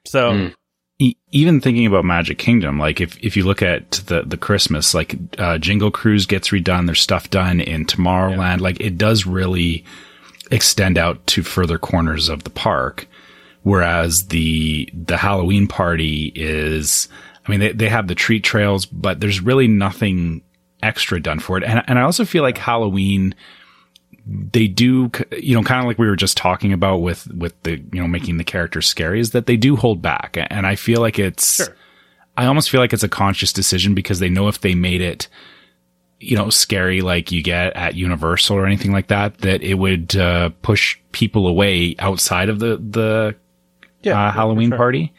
So, 0.06 0.32
Mm. 0.32 0.54
E- 1.00 1.16
even 1.32 1.60
thinking 1.60 1.88
about 1.88 2.06
Magic 2.06 2.38
Kingdom, 2.38 2.78
like 2.78 3.02
if, 3.02 3.18
if 3.24 3.36
you 3.36 3.44
look 3.44 3.64
at 3.64 3.92
the, 4.06 4.22
the 4.22 4.38
Christmas, 4.38 4.94
like, 4.94 5.16
uh, 5.40 5.58
Jingle 5.58 5.90
Cruise 5.90 6.28
gets 6.28 6.50
redone, 6.50 6.86
there's 6.86 7.02
stuff 7.02 7.32
done 7.32 7.60
in 7.60 7.86
Tomorrowland, 7.86 8.60
like 8.62 8.80
it 8.80 8.96
does 8.98 9.26
really 9.26 9.84
extend 10.52 11.00
out 11.00 11.26
to 11.28 11.42
further 11.42 11.80
corners 11.80 12.30
of 12.30 12.44
the 12.44 12.52
park. 12.52 13.08
Whereas 13.64 14.28
the, 14.28 14.88
the 14.94 15.18
Halloween 15.18 15.68
party 15.68 16.32
is, 16.36 17.08
I 17.48 17.50
mean, 17.50 17.60
they, 17.60 17.72
they 17.72 17.90
have 17.90 18.08
the 18.08 18.16
treat 18.16 18.44
trails, 18.44 18.86
but 18.86 19.20
there's 19.20 19.42
really 19.42 19.68
nothing 19.68 20.44
extra 20.84 21.20
done 21.20 21.40
for 21.40 21.58
it. 21.58 21.64
And, 21.64 21.82
and 21.88 21.98
I 21.98 22.04
also 22.04 22.24
feel 22.24 22.44
like 22.44 22.58
Halloween, 22.58 23.34
they 24.26 24.68
do, 24.68 25.12
you 25.38 25.54
know, 25.54 25.64
kind 25.64 25.82
of 25.82 25.86
like 25.86 25.98
we 25.98 26.08
were 26.08 26.16
just 26.16 26.38
talking 26.38 26.72
about 26.72 26.98
with, 26.98 27.28
with 27.34 27.62
the, 27.64 27.78
you 27.92 28.02
know, 28.02 28.08
making 28.08 28.38
the 28.38 28.44
characters 28.44 28.88
scary 28.88 29.20
is 29.20 29.32
that 29.32 29.48
they 29.48 29.58
do 29.58 29.76
hold 29.76 30.02
back. 30.02 30.38
And 30.50 30.66
I 30.66 30.76
feel 30.76 31.02
like 31.02 31.20
it's, 31.20 31.58
Sure. 31.58 31.76
I 32.38 32.46
almost 32.46 32.70
feel 32.70 32.82
like 32.82 32.94
it's 32.94 33.04
a 33.04 33.10
conscious 33.10 33.54
decision 33.54 33.94
because 33.94 34.20
they 34.20 34.30
know 34.30 34.48
if 34.48 34.62
they 34.62 34.76
made 34.76 35.02
it, 35.02 35.28
you 36.20 36.38
know, 36.38 36.50
scary 36.50 37.02
like 37.02 37.32
you 37.32 37.44
get 37.44 37.76
at 37.76 37.96
Universal 37.96 38.56
or 38.56 38.66
anything 38.66 38.92
like 38.94 39.08
that, 39.08 39.40
that 39.40 39.62
it 39.62 39.76
would, 39.76 40.16
uh, 40.16 40.50
push 40.62 40.98
people 41.12 41.48
away 41.48 41.96
outside 42.00 42.50
of 42.50 42.60
the, 42.60 42.78
the, 42.78 43.36
yeah, 44.02 44.28
uh, 44.28 44.32
Halloween 44.32 44.70
sure. 44.70 44.78
party. 44.78 45.14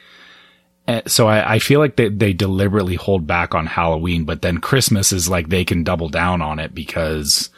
Uh, 0.88 1.03
so 1.07 1.29
I, 1.29 1.55
I 1.55 1.59
feel 1.59 1.79
like 1.79 1.97
they, 1.97 2.09
they 2.09 2.33
deliberately 2.33 2.95
hold 2.97 3.27
back 3.27 3.55
on 3.55 3.67
Halloween, 3.67 4.25
but 4.25 4.43
then 4.43 4.59
Christmas 4.59 5.12
is 5.12 5.29
like 5.29 5.49
they 5.49 5.64
can 5.64 5.85
double 5.85 6.09
down 6.09 6.43
on 6.43 6.59
it 6.59 6.75
because 6.75 7.51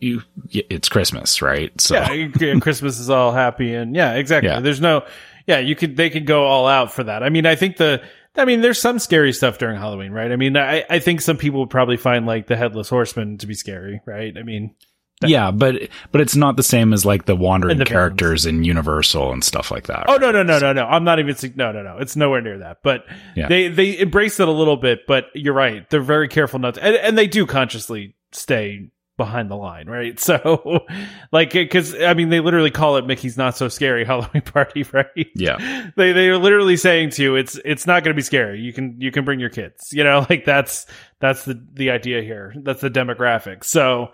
you, 0.00 0.22
it's 0.50 0.88
Christmas, 0.88 1.40
right? 1.42 1.78
So 1.80 1.94
yeah, 1.94 2.58
Christmas 2.60 2.98
is 2.98 3.10
all 3.10 3.32
happy 3.32 3.74
and 3.74 3.94
yeah, 3.94 4.14
exactly. 4.14 4.50
Yeah. 4.50 4.60
There's 4.60 4.80
no, 4.80 5.04
yeah, 5.46 5.58
you 5.58 5.76
could, 5.76 5.96
they 5.96 6.10
could 6.10 6.26
go 6.26 6.44
all 6.44 6.66
out 6.66 6.92
for 6.92 7.04
that. 7.04 7.22
I 7.22 7.28
mean, 7.28 7.46
I 7.46 7.54
think 7.54 7.76
the, 7.76 8.02
I 8.36 8.44
mean, 8.44 8.60
there's 8.60 8.80
some 8.80 8.98
scary 8.98 9.32
stuff 9.32 9.58
during 9.58 9.76
Halloween, 9.78 10.12
right? 10.12 10.30
I 10.32 10.36
mean, 10.36 10.56
I, 10.56 10.84
I 10.88 10.98
think 11.00 11.20
some 11.20 11.36
people 11.36 11.60
would 11.60 11.70
probably 11.70 11.96
find 11.96 12.26
like 12.26 12.46
the 12.46 12.56
headless 12.56 12.88
horseman 12.88 13.38
to 13.38 13.46
be 13.46 13.54
scary, 13.54 14.00
right? 14.06 14.36
I 14.38 14.42
mean, 14.42 14.74
yeah, 15.22 15.50
but, 15.50 15.74
but 16.12 16.22
it's 16.22 16.34
not 16.36 16.56
the 16.56 16.62
same 16.62 16.94
as 16.94 17.04
like 17.04 17.26
the 17.26 17.36
wandering 17.36 17.76
the 17.76 17.84
characters 17.84 18.46
in 18.46 18.64
Universal 18.64 19.32
and 19.32 19.44
stuff 19.44 19.70
like 19.70 19.88
that. 19.88 20.06
oh 20.08 20.16
no, 20.16 20.30
no, 20.30 20.42
no, 20.42 20.58
no, 20.58 20.72
no. 20.72 20.86
I'm 20.86 21.04
not 21.04 21.18
even, 21.18 21.36
no, 21.56 21.72
no, 21.72 21.82
no. 21.82 21.98
It's 21.98 22.16
nowhere 22.16 22.40
near 22.40 22.58
that. 22.60 22.78
But 22.82 23.04
Yeah. 23.36 23.48
they, 23.48 23.68
they 23.68 23.98
embrace 23.98 24.40
it 24.40 24.48
a 24.48 24.52
little 24.52 24.78
bit, 24.78 25.00
but 25.06 25.26
you're 25.34 25.52
right. 25.52 25.88
They're 25.90 26.00
very 26.00 26.28
careful 26.28 26.58
not 26.58 26.74
to, 26.74 26.82
and, 26.84 26.96
and 26.96 27.18
they 27.18 27.26
do 27.26 27.44
consciously 27.44 28.14
stay 28.32 28.88
behind 29.20 29.50
the 29.50 29.56
line, 29.56 29.86
right? 29.88 30.18
So, 30.30 30.86
like, 31.32 31.52
cause 31.70 31.94
I 32.00 32.14
mean, 32.14 32.30
they 32.30 32.40
literally 32.40 32.70
call 32.70 32.96
it 32.96 33.06
Mickey's 33.06 33.36
Not 33.36 33.56
So 33.56 33.68
Scary 33.68 34.04
Halloween 34.10 34.42
Party, 34.42 34.84
right? 34.92 35.28
Yeah. 35.34 35.90
they 35.96 36.12
they 36.12 36.28
are 36.28 36.38
literally 36.38 36.76
saying 36.76 37.10
to 37.10 37.22
you 37.22 37.36
it's 37.36 37.58
it's 37.64 37.86
not 37.86 38.02
going 38.04 38.14
to 38.14 38.18
be 38.18 38.22
scary 38.22 38.60
you 38.60 38.72
can 38.72 39.00
you 39.00 39.10
can 39.10 39.24
bring 39.24 39.40
your 39.40 39.50
kids 39.50 39.92
you 39.92 40.04
know 40.04 40.24
like 40.30 40.44
that's 40.44 40.86
that's 41.18 41.44
the 41.44 41.60
the 41.74 41.90
idea 41.90 42.22
here 42.22 42.54
that's 42.62 42.80
the 42.80 42.90
demographic 42.90 43.64
so 43.64 44.10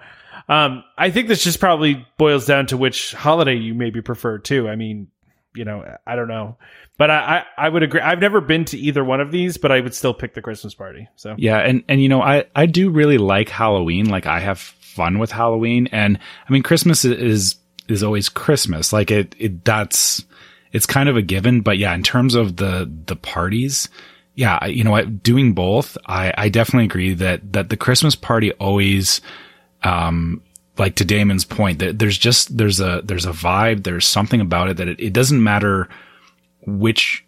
um 0.48 0.82
i 0.96 1.10
think 1.10 1.28
this 1.28 1.44
just 1.44 1.60
probably 1.60 2.04
boils 2.18 2.46
down 2.46 2.66
to 2.66 2.76
which 2.76 3.12
holiday 3.12 3.54
you 3.54 3.74
maybe 3.74 4.00
prefer 4.00 4.38
too 4.38 4.68
i 4.68 4.76
mean 4.76 5.08
you 5.54 5.64
know 5.64 5.84
i 6.06 6.16
don't 6.16 6.28
know 6.28 6.56
but 6.98 7.10
I, 7.10 7.44
I 7.58 7.66
i 7.66 7.68
would 7.68 7.82
agree 7.82 8.00
i've 8.00 8.20
never 8.20 8.40
been 8.40 8.64
to 8.66 8.78
either 8.78 9.04
one 9.04 9.20
of 9.20 9.30
these 9.30 9.56
but 9.58 9.70
i 9.72 9.80
would 9.80 9.94
still 9.94 10.14
pick 10.14 10.34
the 10.34 10.42
christmas 10.42 10.74
party 10.74 11.08
so 11.16 11.34
Yeah, 11.38 11.58
and 11.58 11.84
and 11.88 12.02
you 12.02 12.08
know, 12.08 12.22
I 12.22 12.44
I 12.54 12.66
do 12.66 12.90
really 12.90 13.18
like 13.18 13.48
Halloween. 13.48 14.08
Like 14.08 14.26
I 14.26 14.40
have 14.40 14.74
fun 14.96 15.18
with 15.20 15.30
Halloween, 15.30 15.88
and 15.92 16.18
I 16.48 16.52
mean, 16.52 16.62
Christmas 16.62 17.04
is 17.04 17.56
is 17.88 18.02
always 18.02 18.28
Christmas. 18.28 18.92
Like 18.92 19.10
it 19.10 19.34
it 19.38 19.64
that's 19.64 20.24
it's 20.72 20.86
kind 20.86 21.08
of 21.08 21.16
a 21.16 21.22
given. 21.22 21.60
But 21.60 21.78
yeah, 21.78 21.94
in 21.94 22.02
terms 22.02 22.34
of 22.34 22.56
the 22.56 22.90
the 23.06 23.16
parties, 23.16 23.88
yeah, 24.34 24.64
you 24.66 24.84
know 24.84 24.90
what, 24.90 25.22
doing 25.22 25.52
both, 25.52 25.96
I 26.06 26.32
I 26.36 26.48
definitely 26.48 26.86
agree 26.86 27.14
that 27.14 27.52
that 27.52 27.68
the 27.68 27.76
Christmas 27.76 28.16
party 28.16 28.52
always, 28.52 29.20
um. 29.82 30.42
Like 30.78 30.96
to 30.96 31.06
Damon's 31.06 31.46
point, 31.46 31.78
that 31.78 31.98
there's 31.98 32.18
just 32.18 32.54
there's 32.58 32.80
a 32.80 33.00
there's 33.02 33.24
a 33.24 33.30
vibe, 33.32 33.84
there's 33.84 34.06
something 34.06 34.42
about 34.42 34.68
it 34.68 34.76
that 34.76 34.88
it, 34.88 35.00
it 35.00 35.14
doesn't 35.14 35.42
matter 35.42 35.88
which 36.66 37.25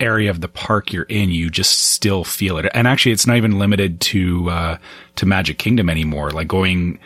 area 0.00 0.30
of 0.30 0.40
the 0.40 0.48
park 0.48 0.92
you're 0.92 1.04
in, 1.04 1.30
you 1.30 1.50
just 1.50 1.92
still 1.92 2.24
feel 2.24 2.58
it. 2.58 2.66
And 2.74 2.88
actually, 2.88 3.12
it's 3.12 3.26
not 3.26 3.36
even 3.36 3.58
limited 3.58 4.00
to 4.02 4.50
uh, 4.50 4.78
to 5.16 5.26
Magic 5.26 5.58
Kingdom 5.58 5.88
anymore. 5.90 6.30
Like 6.30 6.48
going 6.48 6.98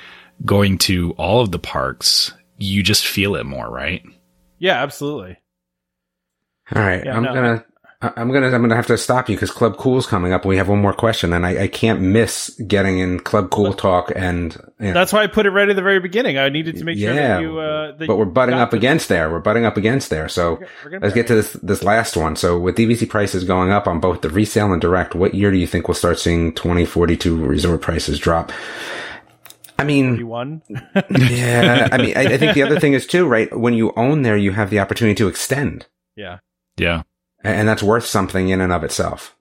going 0.45 0.79
to 0.79 1.13
all 1.13 1.41
of 1.41 1.51
the 1.53 1.59
parks, 1.59 2.33
you 2.59 2.83
just 2.83 3.07
feel 3.07 3.35
it 3.37 3.45
more, 3.45 3.69
right? 3.71 4.03
yeah 4.59 4.83
absolutely 4.83 5.37
All 6.75 6.81
right, 6.83 7.05
Yeah, 7.05 7.17
I'm 7.17 7.23
no. 7.25 7.35
gonna, 7.35 7.55
I- 7.57 7.63
I'm 8.03 8.31
gonna, 8.31 8.49
I'm 8.51 8.61
gonna 8.61 8.77
have 8.77 8.87
to 8.89 8.99
stop 8.99 9.31
you 9.31 9.37
because 9.37 9.51
Club 9.51 9.79
Cool's 9.79 10.07
coming 10.07 10.33
up. 10.33 10.45
We 10.45 10.59
have 10.59 10.69
one 10.69 10.81
more 10.81 10.93
question, 10.93 11.33
and 11.33 11.47
I, 11.47 11.63
I 11.63 11.69
can't 11.69 12.03
miss 12.03 12.51
getting 12.67 12.99
in 12.99 13.19
Club 13.21 13.49
Cool 13.51 13.73
talk. 13.73 14.13
And 14.15 14.55
you 14.79 14.89
know, 14.89 14.93
that's 14.95 15.13
why 15.13 15.23
i 15.23 15.27
put 15.27 15.47
it 15.47 15.51
right 15.51 15.69
at 15.69 15.77
the 15.77 15.81
very 15.83 16.01
beginning 16.01 16.37
i 16.37 16.49
needed 16.51 16.77
to 16.77 16.85
make 16.85 16.99
sure 16.99 17.15
Yeah, 17.15 17.37
that 17.37 17.41
you 17.41 17.59
uh 17.59 17.97
that 17.97 18.07
but 18.07 18.17
we're 18.19 18.27
butting 18.27 18.57
got 18.57 18.63
up 18.63 18.71
the- 18.73 18.77
against 18.77 19.09
there. 19.09 19.31
We're 19.31 19.39
butting 19.41 19.65
up 19.65 19.77
against 19.79 20.11
there. 20.11 20.29
So 20.29 20.61
we're 20.85 20.91
gonna- 20.91 21.03
let's 21.03 21.15
get 21.15 21.27
to 21.29 21.35
this 21.35 21.53
this 21.55 21.83
last 21.83 22.17
one. 22.17 22.37
So 22.37 22.59
with 22.59 22.77
DVC 22.77 23.09
prices 23.09 23.45
going 23.45 23.71
up 23.71 23.87
on 23.87 24.01
both 24.01 24.21
the 24.21 24.29
resale 24.29 24.73
and 24.73 24.83
direct, 24.83 25.15
what 25.15 25.35
year 25.35 25.51
do 25.51 25.57
you 25.57 25.67
think 25.67 25.89
we'll 25.89 25.95
start 25.95 26.19
seeing 26.19 26.53
2042 26.53 27.45
resort 27.47 27.81
prices 27.81 28.19
drop? 28.19 28.53
I 29.79 29.85
mean, 29.85 30.17
you 30.17 30.29
yeah. 31.11 31.89
I 31.91 31.97
mean, 31.99 32.17
I, 32.17 32.35
I 32.35 32.39
think 32.39 32.55
the 32.55 32.63
other 32.63 32.79
thing 32.85 32.93
is 32.93 33.07
too, 33.07 33.27
right? 33.27 33.57
When 33.57 33.75
you 33.75 33.93
own 33.97 34.23
there, 34.23 34.37
you 34.37 34.53
have 34.53 34.71
the 34.71 34.79
opportunity 34.81 35.15
to 35.17 35.29
extend, 35.29 35.87
yeah 36.17 36.39
Yeah. 36.77 37.03
And 37.45 37.69
that's 37.69 37.83
worth 37.83 38.07
something 38.07 38.49
in 38.49 38.61
and 38.61 38.73
of 38.73 38.83
itself. 38.85 39.37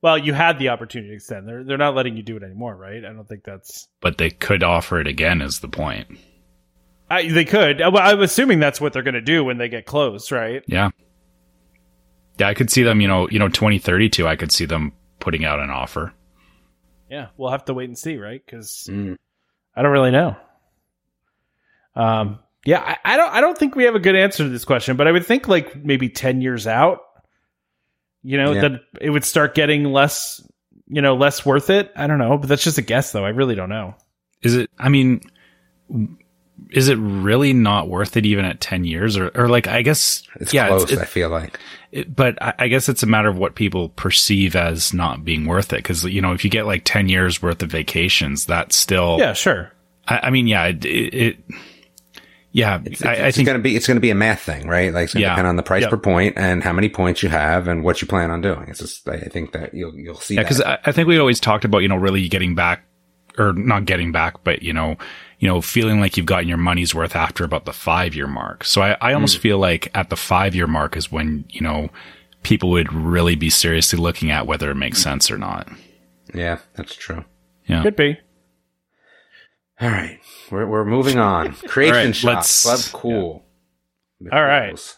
Well, 0.00 0.16
you 0.16 0.32
had 0.32 0.60
the 0.60 0.68
opportunity 0.68 1.10
to 1.10 1.16
extend. 1.16 1.48
They're 1.48 1.64
they're 1.64 1.76
not 1.78 1.96
letting 1.96 2.16
you 2.16 2.22
do 2.22 2.36
it 2.36 2.42
anymore, 2.44 2.76
right? 2.76 3.04
I 3.04 3.12
don't 3.12 3.26
think 3.28 3.42
that's. 3.44 3.88
But 4.00 4.18
they 4.18 4.30
could 4.30 4.62
offer 4.62 5.00
it 5.00 5.08
again, 5.08 5.42
is 5.42 5.58
the 5.58 5.68
point. 5.68 6.18
I, 7.10 7.26
they 7.28 7.44
could. 7.44 7.80
Well, 7.80 7.96
I'm 7.98 8.20
assuming 8.20 8.60
that's 8.60 8.80
what 8.80 8.92
they're 8.92 9.02
going 9.02 9.14
to 9.14 9.20
do 9.20 9.42
when 9.42 9.58
they 9.58 9.68
get 9.68 9.86
close, 9.86 10.30
right? 10.30 10.62
Yeah. 10.66 10.90
Yeah, 12.38 12.48
I 12.48 12.54
could 12.54 12.70
see 12.70 12.82
them, 12.84 13.00
you 13.00 13.08
know, 13.08 13.28
you 13.30 13.38
know, 13.38 13.48
2032, 13.48 14.28
I 14.28 14.36
could 14.36 14.52
see 14.52 14.66
them 14.66 14.92
putting 15.18 15.44
out 15.44 15.58
an 15.58 15.70
offer. 15.70 16.12
Yeah, 17.10 17.28
we'll 17.36 17.50
have 17.50 17.64
to 17.64 17.74
wait 17.74 17.88
and 17.88 17.98
see, 17.98 18.16
right? 18.18 18.40
Because 18.44 18.86
Mm. 18.88 19.16
I 19.74 19.82
don't 19.82 19.90
really 19.90 20.10
know. 20.10 20.36
Um, 21.96 22.38
yeah, 22.64 22.80
I, 22.80 23.14
I 23.14 23.16
don't 23.16 23.32
I 23.32 23.40
don't 23.40 23.56
think 23.56 23.74
we 23.74 23.84
have 23.84 23.94
a 23.94 24.00
good 24.00 24.14
answer 24.14 24.44
to 24.44 24.48
this 24.50 24.64
question, 24.64 24.96
but 24.96 25.08
I 25.08 25.12
would 25.12 25.26
think 25.26 25.48
like 25.48 25.82
maybe 25.84 26.08
ten 26.08 26.40
years 26.42 26.66
out, 26.66 27.00
you 28.22 28.36
know, 28.38 28.52
Yeah. 28.52 28.60
that 28.62 28.80
it 29.00 29.10
would 29.10 29.24
start 29.24 29.54
getting 29.54 29.84
less, 29.84 30.40
you 30.88 31.00
know, 31.02 31.14
less 31.16 31.44
worth 31.46 31.70
it. 31.70 31.90
I 31.96 32.06
don't 32.06 32.18
know, 32.18 32.36
but 32.38 32.48
that's 32.48 32.64
just 32.64 32.78
a 32.78 32.82
guess, 32.82 33.12
though. 33.12 33.24
I 33.24 33.30
really 33.30 33.54
don't 33.54 33.68
know. 33.68 33.94
Is 34.42 34.54
it? 34.54 34.70
I 34.78 34.88
mean, 34.88 35.20
is 36.70 36.88
it 36.88 36.96
really 36.96 37.52
not 37.52 37.88
worth 37.88 38.16
it 38.16 38.26
even 38.26 38.44
at 38.44 38.60
ten 38.60 38.84
years? 38.84 39.16
Or, 39.16 39.30
or 39.34 39.48
like, 39.48 39.66
I 39.66 39.82
guess, 39.82 40.22
It's 40.36 40.52
yeah, 40.52 40.68
close. 40.68 40.84
it's- 40.84 40.98
I 40.98 41.04
feel 41.04 41.28
like. 41.30 41.58
it, 41.92 42.14
but 42.14 42.40
I, 42.42 42.54
I 42.58 42.68
guess 42.68 42.88
it's 42.88 43.02
a 43.02 43.06
matter 43.06 43.28
of 43.28 43.38
what 43.38 43.54
people 43.54 43.88
perceive 43.90 44.54
as 44.56 44.92
not 44.92 45.24
being 45.24 45.46
worth 45.46 45.72
it. 45.72 45.76
Because 45.76 46.04
you 46.04 46.20
know, 46.20 46.32
if 46.32 46.44
you 46.44 46.50
get 46.50 46.66
like 46.66 46.82
ten 46.84 47.08
years 47.08 47.40
worth 47.42 47.62
of 47.62 47.70
vacations, 47.70 48.44
that's 48.46 48.76
still. 48.76 49.16
Yeah, 49.18 49.32
sure. 49.32 49.72
I, 50.06 50.18
I 50.24 50.30
mean, 50.30 50.46
yeah, 50.46 50.66
it. 50.66 50.84
it, 50.84 51.14
it 51.14 51.38
yeah, 52.52 52.80
It's, 52.84 53.04
I, 53.04 53.10
I 53.10 53.12
it's 53.28 53.36
think 53.36 53.46
gonna 53.46 53.58
be 53.58 53.76
it's 53.76 53.86
gonna 53.86 54.00
be 54.00 54.10
a 54.10 54.14
math 54.14 54.40
thing, 54.40 54.66
right? 54.68 54.92
Like 54.92 55.04
it's 55.04 55.14
gonna 55.14 55.24
Yeah. 55.24 55.30
depend 55.30 55.48
on 55.48 55.56
the 55.56 55.62
price 55.62 55.82
Yep. 55.82 55.90
per 55.90 55.96
point 55.98 56.34
and 56.36 56.62
how 56.62 56.72
many 56.72 56.88
points 56.88 57.22
you 57.22 57.28
have 57.28 57.68
and 57.68 57.84
what 57.84 58.00
you 58.00 58.08
plan 58.08 58.30
on 58.30 58.40
doing. 58.40 58.66
It's 58.68 58.80
just 58.80 59.08
I 59.08 59.14
I 59.14 59.28
think 59.28 59.52
that 59.52 59.74
you'll 59.74 59.94
you'll 59.94 60.16
see 60.16 60.36
Yeah, 60.36 60.42
because 60.42 60.60
I, 60.60 60.78
I 60.84 60.92
think 60.92 61.08
we 61.08 61.18
always 61.18 61.40
talked 61.40 61.64
about 61.64 61.78
you 61.78 61.88
know 61.88 61.96
really 61.96 62.26
getting 62.28 62.54
back, 62.54 62.84
or 63.38 63.52
not 63.52 63.84
getting 63.84 64.12
back, 64.12 64.42
but 64.44 64.62
you 64.62 64.72
know, 64.72 64.96
you 65.38 65.48
know, 65.48 65.60
feeling 65.60 66.00
like 66.00 66.16
you've 66.16 66.26
gotten 66.26 66.48
your 66.48 66.58
money's 66.58 66.94
worth 66.94 67.14
after 67.14 67.44
about 67.44 67.64
the 67.64 67.72
five 67.72 68.14
year 68.14 68.26
mark. 68.26 68.64
So 68.64 68.82
I, 68.82 68.96
I 69.00 69.12
almost 69.12 69.36
hmm. 69.36 69.42
feel 69.42 69.58
like 69.58 69.90
at 69.94 70.10
the 70.10 70.16
five 70.16 70.54
year 70.54 70.66
mark 70.66 70.96
is 70.96 71.12
when 71.12 71.44
you 71.50 71.60
know 71.60 71.90
people 72.42 72.70
would 72.70 72.92
really 72.92 73.34
be 73.34 73.50
seriously 73.50 73.98
looking 73.98 74.30
at 74.30 74.46
whether 74.46 74.70
it 74.70 74.76
makes 74.76 74.98
hmm. 74.98 75.10
sense 75.10 75.30
or 75.30 75.38
not. 75.38 75.68
yeah, 76.34 76.58
that's 76.74 76.94
true. 76.94 77.24
Yeah. 77.66 77.82
Could 77.82 77.96
be. 77.96 78.18
All 79.80 79.88
right, 79.88 80.18
we're 80.50 80.66
we're 80.66 80.84
moving 80.84 81.18
on. 81.18 81.52
Creation 81.68 82.06
right, 82.08 82.14
shop, 82.16 82.34
let's- 82.36 82.62
club 82.62 82.80
cool. 83.00 83.44
All 84.32 84.42
right. 84.44 84.96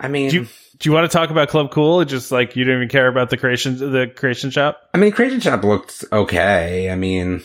I 0.00 0.08
mean, 0.08 0.30
Do 0.30 0.36
you 0.38 0.46
do 0.78 0.88
you 0.88 0.92
want 0.94 1.10
to 1.10 1.14
talk 1.14 1.30
about 1.30 1.48
Club 1.50 1.70
Cool? 1.70 2.00
It's 2.00 2.10
just 2.10 2.32
like 2.32 2.56
you 2.56 2.64
don't 2.64 2.76
even 2.76 2.88
care 2.88 3.06
about 3.06 3.28
the 3.30 3.36
creation 3.36 3.76
the 3.76 4.06
creation 4.08 4.50
shop? 4.50 4.80
I 4.94 4.98
mean, 4.98 5.12
Creation 5.12 5.40
Shop 5.40 5.62
looked 5.62 6.04
okay. 6.10 6.90
I 6.90 6.96
mean, 6.96 7.42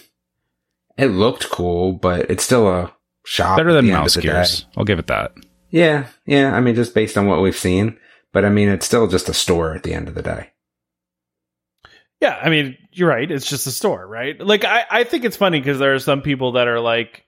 it 0.98 1.08
looked 1.08 1.50
cool, 1.50 1.92
but 1.92 2.32
it's 2.32 2.46
still 2.46 2.68
a 2.70 2.94
shop. 3.26 3.58
Better 3.58 3.74
than 3.74 3.88
mouse 3.88 4.16
gears. 4.16 4.66
I'll 4.78 4.86
give 4.86 5.00
it 5.00 5.08
that. 5.08 5.34
Yeah, 5.70 6.08
yeah. 6.26 6.56
I 6.56 6.62
mean, 6.62 6.76
just 6.76 6.96
based 6.96 7.18
on 7.18 7.28
what 7.28 7.42
we've 7.42 7.58
seen, 7.58 7.98
but 8.32 8.46
I 8.46 8.50
mean, 8.50 8.70
it's 8.70 8.86
still 8.86 9.08
just 9.08 9.28
a 9.28 9.34
store 9.34 9.76
at 9.76 9.84
the 9.84 9.94
end 9.94 10.08
of 10.08 10.16
the 10.16 10.22
day. 10.22 10.52
Yeah, 12.22 12.40
I 12.42 12.50
mean, 12.50 12.78
you're 12.92 13.10
right. 13.10 13.30
It's 13.30 13.48
just 13.50 13.68
a 13.68 13.72
store, 13.72 14.08
right? 14.08 14.40
Like, 14.40 14.64
I, 14.64 14.86
I 14.90 15.04
think 15.04 15.26
it's 15.26 15.36
funny 15.38 15.60
because 15.60 15.80
there 15.80 15.94
are 15.94 16.00
some 16.00 16.22
people 16.22 16.54
that 16.54 16.68
are 16.68 16.80
like, 16.80 17.24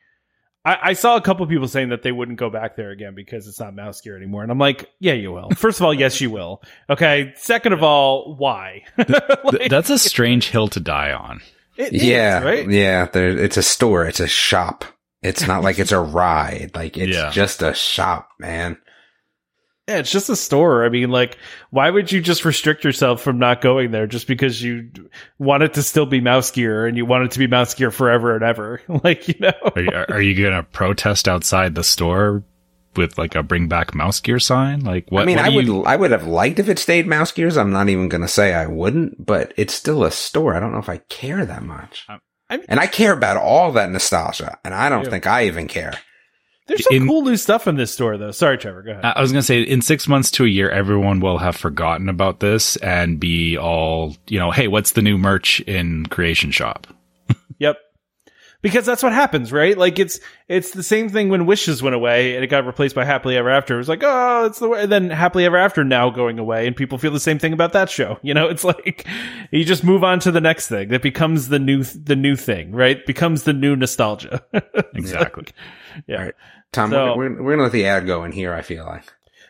I, 0.63 0.77
I 0.81 0.93
saw 0.93 1.15
a 1.17 1.21
couple 1.21 1.45
people 1.47 1.67
saying 1.67 1.89
that 1.89 2.03
they 2.03 2.11
wouldn't 2.11 2.39
go 2.39 2.49
back 2.49 2.75
there 2.75 2.91
again 2.91 3.13
because 3.15 3.47
it's 3.47 3.59
not 3.59 3.75
mouse 3.75 4.01
gear 4.01 4.15
anymore. 4.17 4.43
And 4.43 4.51
I'm 4.51 4.57
like, 4.59 4.89
yeah, 4.99 5.13
you 5.13 5.31
will. 5.31 5.49
First 5.55 5.79
of 5.79 5.85
all, 5.85 5.93
yes, 5.93 6.19
you 6.21 6.29
will. 6.29 6.61
Okay. 6.89 7.33
Second 7.35 7.73
of 7.73 7.83
all, 7.83 8.35
why? 8.37 8.83
Like, 8.97 9.69
that's 9.69 9.89
a 9.89 9.97
strange 9.99 10.49
hill 10.49 10.67
to 10.69 10.79
die 10.79 11.11
on. 11.11 11.41
it 11.77 11.93
is, 11.93 12.03
yeah, 12.03 12.41
right? 12.43 12.69
yeah. 12.69 13.05
There, 13.05 13.29
it's 13.37 13.57
a 13.57 13.63
store. 13.63 14.05
It's 14.05 14.19
a 14.19 14.27
shop. 14.27 14.83
It's 15.21 15.45
not 15.47 15.63
like 15.63 15.79
it's 15.79 15.91
a 15.91 15.99
ride. 15.99 16.71
Like 16.75 16.97
it's 16.97 17.15
Yeah. 17.15 17.29
just 17.31 17.61
a 17.61 17.73
shop, 17.73 18.29
man. 18.39 18.77
Yeah, 19.87 19.99
it's 19.99 20.11
just 20.11 20.29
a 20.29 20.35
store. 20.35 20.83
I 20.85 20.89
mean, 20.89 21.11
like, 21.11 21.37
why 21.69 21.89
would 21.89 22.11
you 22.11 22.19
just 22.21 22.43
restrict 22.43 22.83
yourself 22.83 23.21
from 23.21 23.39
not 23.39 23.61
going 23.61 23.91
there 23.91 24.05
just 24.05 24.27
because 24.27 24.61
you 24.61 24.89
want 25.39 25.63
it 25.63 25.75
to 25.75 25.83
still 25.83 26.05
be 26.05 26.19
mouse 26.19 26.51
gear 26.51 26.85
and 26.85 26.97
you 26.97 27.05
want 27.05 27.23
it 27.23 27.31
to 27.31 27.39
be 27.39 27.47
mouse 27.47 27.73
gear 27.73 27.89
forever 27.89 28.35
and 28.35 28.43
ever? 28.43 28.81
like, 29.03 29.27
you 29.29 29.35
know? 29.39 29.53
Are 29.75 29.81
you, 29.81 29.91
are 30.09 30.21
you 30.21 30.35
going 30.41 30.53
to 30.55 30.63
protest 30.63 31.27
outside 31.29 31.73
the 31.75 31.85
store 31.85 32.43
with 32.97 33.17
like 33.17 33.35
a 33.35 33.43
bring 33.43 33.69
back 33.69 33.95
mouse 33.95 34.19
gear 34.19 34.39
sign? 34.39 34.81
Like 34.81 35.05
what? 35.09 35.21
I 35.21 35.25
mean, 35.25 35.37
what 35.37 35.45
I 35.45 35.49
do 35.51 35.55
would, 35.55 35.65
you- 35.67 35.83
I 35.85 35.95
would 35.95 36.11
have 36.11 36.27
liked 36.27 36.59
if 36.59 36.67
it 36.67 36.79
stayed 36.79 37.07
mouse 37.07 37.31
gears. 37.31 37.55
I'm 37.55 37.71
not 37.71 37.87
even 37.87 38.09
gonna 38.09 38.27
say 38.27 38.53
I 38.53 38.65
wouldn't, 38.65 39.25
but 39.25 39.53
it's 39.55 39.73
still 39.73 40.03
a 40.03 40.11
store. 40.11 40.53
I 40.53 40.59
don't 40.59 40.73
know 40.73 40.79
if 40.79 40.89
I 40.89 40.97
care 40.97 41.45
that 41.45 41.63
much. 41.63 42.05
I 42.49 42.57
mean- 42.57 42.65
and 42.67 42.79
I 42.81 42.87
care 42.87 43.13
about 43.13 43.37
all 43.37 43.71
that 43.73 43.89
nostalgia, 43.91 44.57
and 44.65 44.73
I 44.73 44.89
don't 44.89 45.05
Yeah. 45.05 45.09
think 45.11 45.27
I 45.27 45.45
even 45.45 45.67
care. 45.69 45.93
There's 46.67 46.83
some 46.83 46.95
In- 46.95 47.07
cool 47.07 47.21
new 47.23 47.37
stuff 47.37 47.67
in 47.67 47.75
this 47.75 47.91
store, 47.93 48.17
though. 48.17 48.31
Sorry, 48.31 48.57
Trevor. 48.57 48.81
Go 48.83 48.91
ahead. 48.91 49.05
I 49.05 49.21
was 49.21 49.31
going 49.31 49.39
to 49.41 49.45
say 49.45 49.61
in 49.61 49.81
six 49.81 50.07
months 50.07 50.29
to 50.31 50.43
a 50.43 50.47
year, 50.47 50.69
everyone 50.69 51.19
will 51.21 51.37
have 51.37 51.55
forgotten 51.55 52.09
about 52.09 52.39
this 52.41 52.75
and 52.77 53.19
be 53.19 53.57
all, 53.57 54.15
you 54.27 54.37
know, 54.37 54.51
hey, 54.51 54.67
what's 54.67 54.91
the 54.91 55.01
new 55.01 55.17
merch 55.17 55.61
in 55.61 56.05
Creation 56.07 56.51
Shop? 56.51 56.87
Yep. 57.59 57.77
Because 58.61 58.85
that's 58.87 59.01
what 59.03 59.13
happens, 59.13 59.51
right? 59.51 59.77
Like 59.77 59.97
it's 59.99 60.19
it's 60.47 60.71
the 60.71 60.81
same 60.83 61.09
thing 61.09 61.29
when 61.29 61.45
Wishes 61.45 61.81
went 61.83 61.95
away 61.95 62.35
and 62.35 62.43
it 62.43 62.47
got 62.47 62.65
replaced 62.65 62.95
by 62.95 63.05
Happily 63.05 63.37
Ever 63.37 63.49
After. 63.49 63.75
It 63.75 63.77
was 63.77 63.87
like, 63.89 64.01
oh, 64.03 64.45
it's 64.45 64.59
the 64.59 64.67
way. 64.67 64.81
And 64.83 64.91
then 64.91 65.09
Happily 65.11 65.45
Ever 65.45 65.57
After 65.57 65.83
now 65.83 66.09
going 66.09 66.37
away, 66.39 66.65
and 66.67 66.75
people 66.75 66.97
feel 66.97 67.11
the 67.11 67.19
same 67.19 67.37
thing 67.39 67.53
about 67.53 67.73
that 67.73 67.89
show. 67.89 68.17
You 68.23 68.33
know, 68.33 68.47
it's 68.47 68.63
like 68.63 69.07
you 69.51 69.63
just 69.63 69.83
move 69.83 70.03
on 70.03 70.19
to 70.21 70.31
the 70.31 70.41
next 70.41 70.67
thing 70.67 70.89
that 70.89 71.01
becomes 71.03 71.49
the 71.49 71.59
new 71.59 71.83
the 71.83 72.15
new 72.15 72.35
thing, 72.35 72.71
right? 72.71 73.03
Becomes 73.05 73.43
the 73.43 73.53
new 73.53 73.75
nostalgia. 73.75 74.43
Exactly. 74.95 75.45
yeah. 76.07 76.17
All 76.17 76.23
right. 76.25 76.35
Tom, 76.71 76.91
So- 76.91 77.15
we're, 77.15 77.29
we're, 77.35 77.43
we're 77.43 77.51
gonna 77.53 77.63
let 77.63 77.71
the 77.71 77.85
ad 77.85 78.05
go 78.05 78.23
in 78.23 78.31
here. 78.31 78.53
I 78.53 78.61
feel 78.61 78.85
like. 78.85 79.03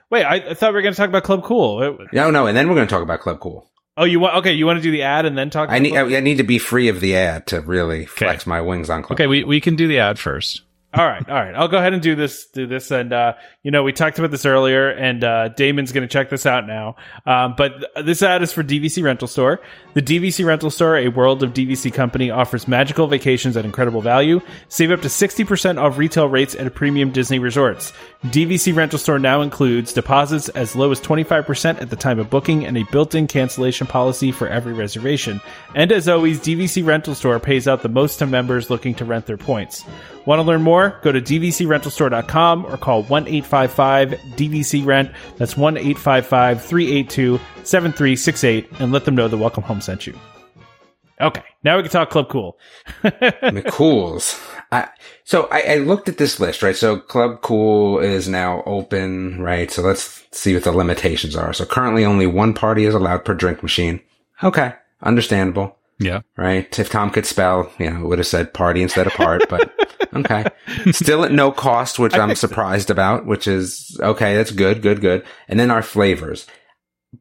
Wait, 0.09 0.23
I, 0.23 0.35
I 0.35 0.53
thought 0.53 0.69
we 0.71 0.75
were 0.75 0.81
going 0.83 0.93
to 0.93 0.97
talk 0.97 1.09
about 1.09 1.23
Club 1.25 1.43
Cool. 1.43 1.97
No, 2.13 2.27
oh, 2.27 2.31
no, 2.31 2.47
and 2.47 2.55
then 2.55 2.69
we're 2.69 2.75
gonna 2.75 2.87
talk 2.87 3.01
about 3.01 3.19
Club 3.19 3.41
Cool. 3.41 3.69
oh, 3.97 4.05
you 4.05 4.21
want? 4.21 4.35
Okay, 4.37 4.53
you 4.53 4.65
want 4.65 4.77
to 4.77 4.81
do 4.83 4.89
the 4.91 5.01
ad 5.01 5.25
and 5.25 5.37
then 5.37 5.49
talk? 5.49 5.69
I 5.69 5.79
need, 5.79 5.97
I, 5.97 6.03
I 6.15 6.19
need 6.21 6.37
to 6.37 6.43
be 6.43 6.59
free 6.59 6.87
of 6.87 7.01
the 7.01 7.17
ad 7.17 7.47
to 7.47 7.59
really 7.59 8.05
flex 8.05 8.47
my 8.47 8.61
wings 8.61 8.89
on 8.89 9.03
Club. 9.03 9.17
Okay, 9.17 9.27
we, 9.27 9.43
we 9.43 9.59
can 9.59 9.75
do 9.75 9.85
the 9.87 9.99
ad 9.99 10.17
first. 10.17 10.61
All 10.93 11.05
right, 11.05 11.27
all 11.29 11.35
right. 11.35 11.53
I'll 11.53 11.67
go 11.67 11.77
ahead 11.77 11.93
and 11.93 12.01
do 12.01 12.15
this. 12.15 12.47
Do 12.47 12.65
this, 12.65 12.91
and 12.91 13.11
uh, 13.11 13.33
you 13.61 13.71
know, 13.71 13.83
we 13.83 13.91
talked 13.91 14.19
about 14.19 14.31
this 14.31 14.45
earlier, 14.45 14.89
and 14.89 15.21
uh, 15.21 15.49
Damon's 15.49 15.91
going 15.91 16.07
to 16.07 16.11
check 16.11 16.29
this 16.29 16.45
out 16.45 16.65
now. 16.65 16.95
Um, 17.25 17.55
but 17.57 17.73
th- 17.79 18.05
this 18.05 18.23
ad 18.23 18.41
is 18.41 18.53
for 18.53 18.63
DVC 18.63 19.03
Rental 19.03 19.27
Store. 19.27 19.59
The 19.95 20.01
DVC 20.01 20.45
Rental 20.45 20.71
Store, 20.71 20.97
a 20.97 21.09
world 21.09 21.43
of 21.43 21.53
DVC 21.53 21.93
company, 21.93 22.31
offers 22.31 22.69
magical 22.69 23.07
vacations 23.07 23.57
at 23.57 23.65
incredible 23.65 24.01
value. 24.01 24.39
Save 24.69 24.91
up 24.91 25.01
to 25.01 25.09
sixty 25.09 25.43
percent 25.43 25.77
off 25.77 25.97
retail 25.97 26.29
rates 26.29 26.55
at 26.55 26.73
premium 26.73 27.11
Disney 27.11 27.37
resorts. 27.37 27.91
DVC 28.25 28.75
Rental 28.75 28.97
Store 28.97 29.19
now 29.19 29.41
includes 29.41 29.93
deposits 29.93 30.49
as 30.49 30.75
low 30.75 30.91
as 30.91 30.99
twenty 30.99 31.23
five 31.23 31.45
percent 31.45 31.79
at 31.79 31.91
the 31.91 31.95
time 31.95 32.17
of 32.17 32.31
booking, 32.31 32.65
and 32.65 32.75
a 32.75 32.83
built-in 32.91 33.27
cancellation 33.27 33.85
policy 33.85 34.31
for 34.31 34.47
every 34.47 34.73
reservation. 34.73 35.39
And 35.75 35.91
as 35.91 36.09
always, 36.09 36.39
DVC 36.39 36.83
Rental 36.83 37.13
Store 37.13 37.39
pays 37.39 37.67
out 37.67 37.83
the 37.83 37.89
most 37.89 38.17
to 38.17 38.25
members 38.25 38.71
looking 38.71 38.95
to 38.95 39.05
rent 39.05 39.27
their 39.27 39.37
points. 39.37 39.85
Want 40.25 40.39
to 40.39 40.43
learn 40.43 40.63
more? 40.63 40.99
Go 41.03 41.11
to 41.11 41.21
dvcrentalstore.com 41.21 42.65
or 42.65 42.77
call 42.77 43.03
1 43.03 43.27
855 43.27 44.09
DVC 44.35 44.83
Rent. 44.83 45.11
That's 45.37 45.55
1 45.55 45.77
855 45.77 46.65
382 46.65 47.39
7368 47.63 48.79
and 48.79 48.91
let 48.91 49.05
them 49.05 49.15
know 49.15 49.27
the 49.27 49.37
Welcome 49.37 49.63
Home 49.63 49.79
sent 49.79 50.07
you. 50.07 50.17
Okay, 51.19 51.43
now 51.63 51.77
we 51.77 51.83
can 51.83 51.91
talk 51.91 52.09
Club 52.11 52.29
Cool. 52.29 52.57
McCool's. 53.03 54.39
I, 54.71 54.89
so 55.23 55.47
I, 55.51 55.61
I 55.61 55.75
looked 55.77 56.09
at 56.09 56.17
this 56.17 56.39
list, 56.39 56.61
right? 56.61 56.75
So 56.75 56.99
Club 56.99 57.41
Cool 57.41 57.99
is 57.99 58.27
now 58.27 58.63
open, 58.65 59.41
right? 59.41 59.71
So 59.71 59.81
let's 59.81 60.23
see 60.31 60.53
what 60.53 60.63
the 60.63 60.71
limitations 60.71 61.35
are. 61.35 61.53
So 61.53 61.65
currently 61.65 62.05
only 62.05 62.27
one 62.27 62.53
party 62.53 62.85
is 62.85 62.93
allowed 62.93 63.25
per 63.25 63.33
drink 63.33 63.63
machine. 63.63 63.99
Okay. 64.43 64.73
Understandable, 65.01 65.77
Yeah. 65.99 66.21
right? 66.35 66.77
If 66.77 66.89
Tom 66.89 67.09
could 67.11 67.25
spell, 67.25 67.71
you 67.79 67.89
know, 67.89 68.01
it 68.01 68.07
would 68.07 68.19
have 68.19 68.27
said 68.27 68.53
party 68.53 68.81
instead 68.81 69.07
of 69.07 69.13
part, 69.13 69.47
but 69.49 69.73
okay. 70.13 70.45
Still 70.91 71.23
at 71.23 71.31
no 71.31 71.51
cost, 71.51 71.97
which 71.99 72.13
I'm 72.15 72.35
surprised 72.35 72.89
about, 72.89 73.25
which 73.25 73.47
is 73.47 73.97
okay. 74.01 74.35
That's 74.35 74.51
good, 74.51 74.81
good, 74.81 75.01
good. 75.01 75.23
And 75.47 75.59
then 75.59 75.71
our 75.71 75.81
flavors. 75.83 76.45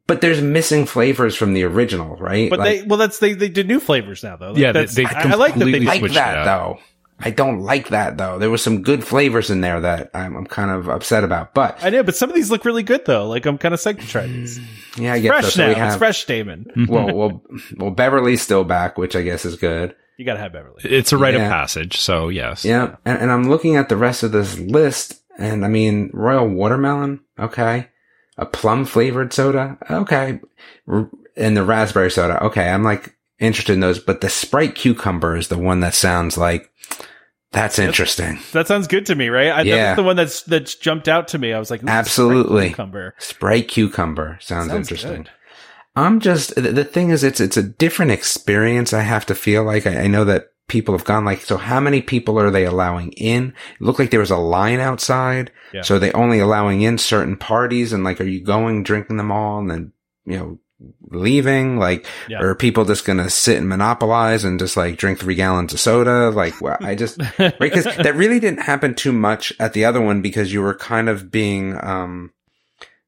But 0.05 0.21
there's 0.21 0.41
missing 0.41 0.85
flavors 0.85 1.35
from 1.35 1.53
the 1.53 1.63
original, 1.63 2.15
right? 2.17 2.49
But 2.49 2.59
Like- 2.59 2.81
they, 2.81 2.87
well, 2.87 2.97
that's, 2.97 3.19
they, 3.19 3.33
they 3.33 3.49
did 3.49 3.67
new 3.67 3.79
flavors 3.79 4.23
now, 4.23 4.35
though. 4.35 4.53
Yeah, 4.55 4.71
That's- 4.73 4.95
they 4.95 5.05
I, 5.05 5.31
I 5.31 5.35
like 5.35 5.55
that 5.55 5.65
they 5.65 5.79
like 5.79 6.01
that 6.13 6.41
it 6.41 6.45
though. 6.45 6.79
I 7.19 7.31
don't 7.31 7.61
like 7.61 7.89
that 7.89 8.15
though. 8.17 8.37
There 8.37 8.51
was 8.51 8.61
some 8.61 8.83
good 8.83 9.03
flavors 9.03 9.49
in 9.49 9.61
there 9.61 9.81
that 9.81 10.11
I'm, 10.13 10.35
I'm 10.35 10.45
kind 10.45 10.69
of 10.69 10.87
upset 10.87 11.23
about. 11.23 11.53
But 11.55 11.83
I 11.83 11.89
know, 11.89 12.03
but 12.03 12.15
some 12.15 12.29
of 12.29 12.35
these 12.35 12.51
look 12.51 12.63
really 12.63 12.83
good, 12.83 13.05
though. 13.05 13.27
Like, 13.27 13.47
I'm 13.47 13.57
kind 13.57 13.73
of 13.73 13.79
psyched 13.79 14.01
to 14.01 14.07
try 14.07 14.27
these. 14.27 14.59
Mm, 14.59 15.01
yeah, 15.03 15.13
I 15.13 15.19
guess 15.19 15.31
so. 15.31 15.41
Fresh 15.41 15.53
So 15.55 15.61
now. 15.73 15.81
we 15.81 15.87
It's 15.87 15.95
fresh, 15.97 16.25
Damon. 16.25 16.65
Mm-hmm. 16.77 16.93
well, 16.93 17.15
well, 17.15 17.41
well, 17.77 17.89
Beverly's 17.91 18.43
still 18.43 18.63
back, 18.63 18.99
which 18.99 19.15
I 19.15 19.23
guess 19.23 19.45
is 19.45 19.55
good. 19.55 19.95
You 20.17 20.25
gotta 20.25 20.39
have 20.39 20.53
Beverly. 20.53 20.81
It's 20.83 21.11
a 21.11 21.17
rite 21.17 21.33
Yeah. 21.33 21.45
of 21.45 21.51
passage, 21.51 21.97
so 21.97 22.29
yes. 22.29 22.63
Yeah, 22.65 22.97
and, 23.05 23.19
and 23.19 23.31
I'm 23.31 23.49
looking 23.49 23.77
at 23.77 23.89
the 23.89 23.97
rest 23.97 24.21
of 24.21 24.31
this 24.31 24.57
list, 24.59 25.19
and 25.39 25.65
I 25.65 25.69
mean, 25.69 26.11
royal 26.13 26.47
watermelon, 26.47 27.21
okay, 27.39 27.87
a 28.37 28.45
plum 28.45 28.85
flavored 28.85 29.33
soda, 29.33 29.77
okay, 29.89 30.39
and 31.35 31.57
the 31.57 31.63
raspberry 31.63 32.11
soda, 32.11 32.43
okay. 32.45 32.69
I'm 32.69 32.83
like 32.83 33.15
interested 33.39 33.73
in 33.73 33.79
those, 33.79 33.99
but 33.99 34.21
the 34.21 34.29
Sprite 34.29 34.75
cucumber 34.75 35.35
is 35.35 35.47
the 35.47 35.57
one 35.57 35.79
that 35.81 35.93
sounds 35.93 36.37
like 36.37 36.71
that's 37.51 37.79
interesting. 37.79 38.39
That 38.51 38.67
sounds 38.67 38.87
good 38.87 39.05
to 39.07 39.15
me, 39.15 39.29
right? 39.29 39.47
I, 39.49 39.61
Yeah. 39.61 39.75
That's 39.77 39.95
the 39.97 40.03
one 40.03 40.15
that's 40.15 40.43
that's 40.43 40.75
jumped 40.75 41.07
out 41.07 41.29
to 41.29 41.37
me. 41.37 41.53
I 41.53 41.59
was 41.59 41.71
like, 41.71 41.81
Absolutely. 41.83 42.69
cucumber. 42.69 43.15
Sprite 43.19 43.67
cucumber 43.67 44.37
sounds, 44.41 44.67
Sounds 44.67 44.91
interesting. 44.91 45.23
good. 45.23 45.31
I'm 45.95 46.19
just 46.19 46.53
the, 46.55 46.61
the 46.61 46.83
thing 46.83 47.09
is 47.09 47.23
it's 47.23 47.39
it's 47.39 47.57
a 47.57 47.63
different 47.63 48.11
experience. 48.11 48.93
I 48.93 49.01
have 49.01 49.25
to 49.27 49.35
feel 49.35 49.63
like 49.63 49.87
I, 49.87 50.01
I 50.03 50.07
know 50.07 50.25
that 50.25 50.47
people 50.67 50.95
have 50.95 51.05
gone. 51.05 51.23
Like, 51.25 51.41
so 51.41 51.57
how 51.57 51.79
many 51.79 52.01
people 52.01 52.39
are 52.39 52.51
they 52.51 52.65
allowing 52.65 53.11
in? 53.13 53.53
It 53.75 53.81
looked 53.81 53.99
like 53.99 54.11
there 54.11 54.19
was 54.19 54.31
a 54.31 54.37
line 54.37 54.79
outside. 54.79 55.51
Yeah. 55.73 55.81
So 55.81 55.95
are 55.95 55.99
they 55.99 56.11
only 56.11 56.39
allowing 56.39 56.81
in 56.81 56.97
certain 56.97 57.37
parties 57.37 57.93
and 57.93 58.03
like, 58.03 58.19
are 58.19 58.25
you 58.25 58.41
going, 58.43 58.83
drinking 58.83 59.17
them 59.17 59.31
all 59.31 59.59
and 59.59 59.69
then, 59.71 59.91
you 60.25 60.37
know, 60.37 60.59
leaving? 61.09 61.77
Like, 61.77 62.05
Yeah. 62.27 62.41
or 62.41 62.49
are 62.49 62.55
people 62.55 62.83
just 62.85 63.05
going 63.05 63.17
to 63.19 63.29
sit 63.29 63.57
and 63.57 63.69
monopolize 63.69 64.43
and 64.43 64.59
just 64.59 64.75
like 64.75 64.97
drink 64.97 65.19
three 65.19 65.35
gallons 65.35 65.73
of 65.73 65.79
soda? 65.79 66.29
Like, 66.31 66.59
well, 66.61 66.77
I 66.81 66.95
just, 66.95 67.17
right? 67.39 67.57
Because 67.59 67.85
that 67.85 68.15
really 68.15 68.39
didn't 68.39 68.61
happen 68.63 68.93
too 68.93 69.13
much 69.13 69.53
at 69.59 69.73
the 69.73 69.85
other 69.85 70.01
one 70.01 70.21
because 70.21 70.51
you 70.51 70.61
were 70.61 70.75
kind 70.75 71.07
of 71.09 71.31
being, 71.31 71.77
um, 71.83 72.33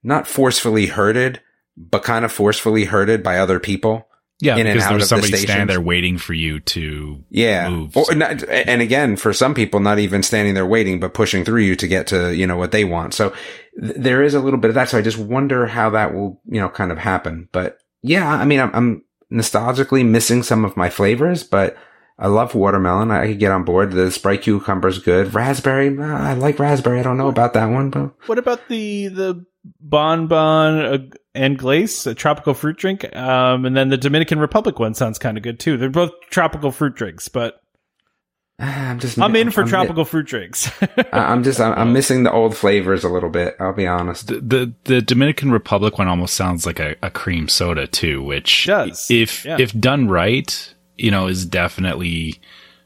not 0.01 0.28
forcefully 0.28 0.86
herded, 0.86 1.41
but 1.76 2.03
kind 2.03 2.24
of 2.24 2.32
forcefully 2.32 2.86
herded 2.86 3.22
by 3.22 3.38
other 3.38 3.60
people. 3.60 4.07
Yeah, 4.42 4.56
in 4.56 4.66
because 4.68 4.84
out 4.84 4.90
there 4.90 4.96
was 4.98 5.04
the 5.04 5.08
somebody 5.08 5.36
standing 5.38 5.68
there 5.68 5.82
waiting 5.82 6.18
for 6.18 6.34
you 6.34 6.62
to 6.62 7.24
Yeah. 7.30 7.70
move. 7.70 7.98
Or 7.98 8.16
not, 8.16 8.42
and 8.50 8.82
again, 8.82 9.18
for 9.18 9.34
some 9.34 9.54
people, 9.54 9.80
not 9.82 10.00
even 10.00 10.24
standing 10.24 10.54
there 10.54 10.66
waiting, 10.66 11.00
but 11.02 11.14
pushing 11.14 11.44
through 11.44 11.62
you 11.62 11.76
to 11.76 11.88
get 11.88 12.08
to, 12.08 12.34
you 12.34 12.48
know, 12.48 12.56
what 12.56 12.72
they 12.72 12.86
want. 12.86 13.14
So 13.14 13.34
th- 13.82 13.96
there 13.98 14.24
is 14.24 14.34
a 14.34 14.40
little 14.40 14.60
bit 14.60 14.70
of 14.70 14.76
that. 14.76 14.88
So 14.90 14.98
I 14.98 15.02
just 15.02 15.18
wonder 15.18 15.66
how 15.68 15.90
that 15.90 16.14
will, 16.14 16.40
you 16.48 16.62
know, 16.62 16.70
kind 16.70 16.92
of 16.92 16.98
happen. 17.00 17.50
But 17.52 17.80
yeah, 18.02 18.32
I 18.34 18.46
mean, 18.46 18.62
I'm, 18.62 18.72
I'm 18.74 19.04
nostalgically 19.32 20.06
missing 20.08 20.42
some 20.44 20.64
of 20.64 20.78
my 20.78 20.90
flavors, 20.90 21.44
but 21.44 21.76
I 22.18 22.28
love 22.28 22.56
watermelon. 22.56 23.12
I 23.12 23.28
could 23.28 23.40
get 23.40 23.52
on 23.52 23.64
board. 23.66 23.92
The 23.92 24.10
Sprite 24.10 24.42
cucumber's 24.44 25.00
good. 25.00 25.34
Raspberry, 25.34 25.98
uh, 25.98 26.04
I 26.04 26.34
like 26.34 26.60
raspberry. 26.60 27.00
I 27.00 27.04
don't 27.04 27.18
know 27.18 27.28
about 27.30 27.54
that 27.56 27.66
one, 27.68 27.90
but 27.90 28.14
What 28.28 28.38
about 28.38 28.68
the 28.70 29.08
the 29.10 29.46
bonbon 29.82 30.80
uh, 30.80 30.98
and 31.40 31.58
glace, 31.58 32.06
a 32.06 32.14
tropical 32.14 32.54
fruit 32.54 32.78
drink? 32.78 33.16
Um, 33.16 33.66
and 33.66 33.76
then 33.76 33.90
the 33.90 33.98
Dominican 33.98 34.40
Republic 34.40 34.78
one 34.80 34.94
sounds 34.94 35.18
kind 35.18 35.38
of 35.38 35.44
good 35.44 35.60
too. 35.60 35.78
They're 35.78 35.90
both 35.90 36.12
tropical 36.30 36.72
fruit 36.72 36.96
drinks, 36.96 37.28
but 37.30 37.62
I'm 38.60 39.00
just, 39.00 39.18
I'm 39.18 39.36
in 39.38 39.52
for 39.52 39.62
I'm- 39.62 39.70
tropical 39.70 40.04
fruit 40.06 40.26
drinks. 40.28 40.70
I- 40.82 41.32
I'm 41.32 41.44
just, 41.44 41.60
I'm, 41.62 41.74
I'm 41.74 41.94
missing 41.94 42.24
the 42.24 42.32
old 42.32 42.58
flavors 42.58 43.04
a 43.04 43.10
little 43.10 43.30
bit. 43.30 43.56
I'll 43.60 43.74
be 43.74 43.88
honest. 43.88 44.28
the, 44.28 44.40
the 44.42 44.74
the 44.84 45.02
Dominican 45.02 45.52
Republic 45.52 45.98
one 45.98 46.08
almost 46.10 46.34
sounds 46.36 46.66
like 46.66 46.80
a, 46.80 46.96
a 47.02 47.10
cream 47.10 47.48
soda 47.48 47.88
too, 47.88 48.22
which 48.22 48.66
Does, 48.66 49.08
if 49.10 49.46
yeah. 49.46 49.58
if 49.60 49.72
done 49.80 50.10
right, 50.10 50.74
you 50.98 51.10
know, 51.12 51.28
is 51.28 51.46
definitely 51.46 52.42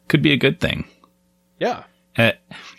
could 0.08 0.22
be 0.22 0.32
a 0.34 0.38
good 0.38 0.60
thing. 0.60 0.86
yeah. 1.60 1.84
Uh, 2.16 2.32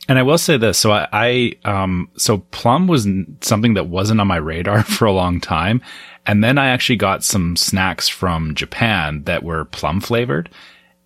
and 0.08 0.18
I 0.18 0.22
will 0.22 0.38
say 0.38 0.56
this. 0.56 0.78
So 0.78 0.92
I, 0.92 1.08
I 1.12 1.52
um, 1.64 2.08
so 2.16 2.38
plum 2.38 2.86
was 2.86 3.06
something 3.40 3.74
that 3.74 3.88
wasn't 3.88 4.20
on 4.20 4.26
my 4.26 4.36
radar 4.36 4.82
for 4.84 5.06
a 5.06 5.12
long 5.12 5.40
time. 5.40 5.80
And 6.26 6.42
then 6.42 6.56
I 6.56 6.68
actually 6.68 6.96
got 6.96 7.22
some 7.22 7.56
snacks 7.56 8.08
from 8.08 8.54
Japan 8.54 9.24
that 9.24 9.42
were 9.42 9.66
plum 9.66 10.00
flavored 10.00 10.50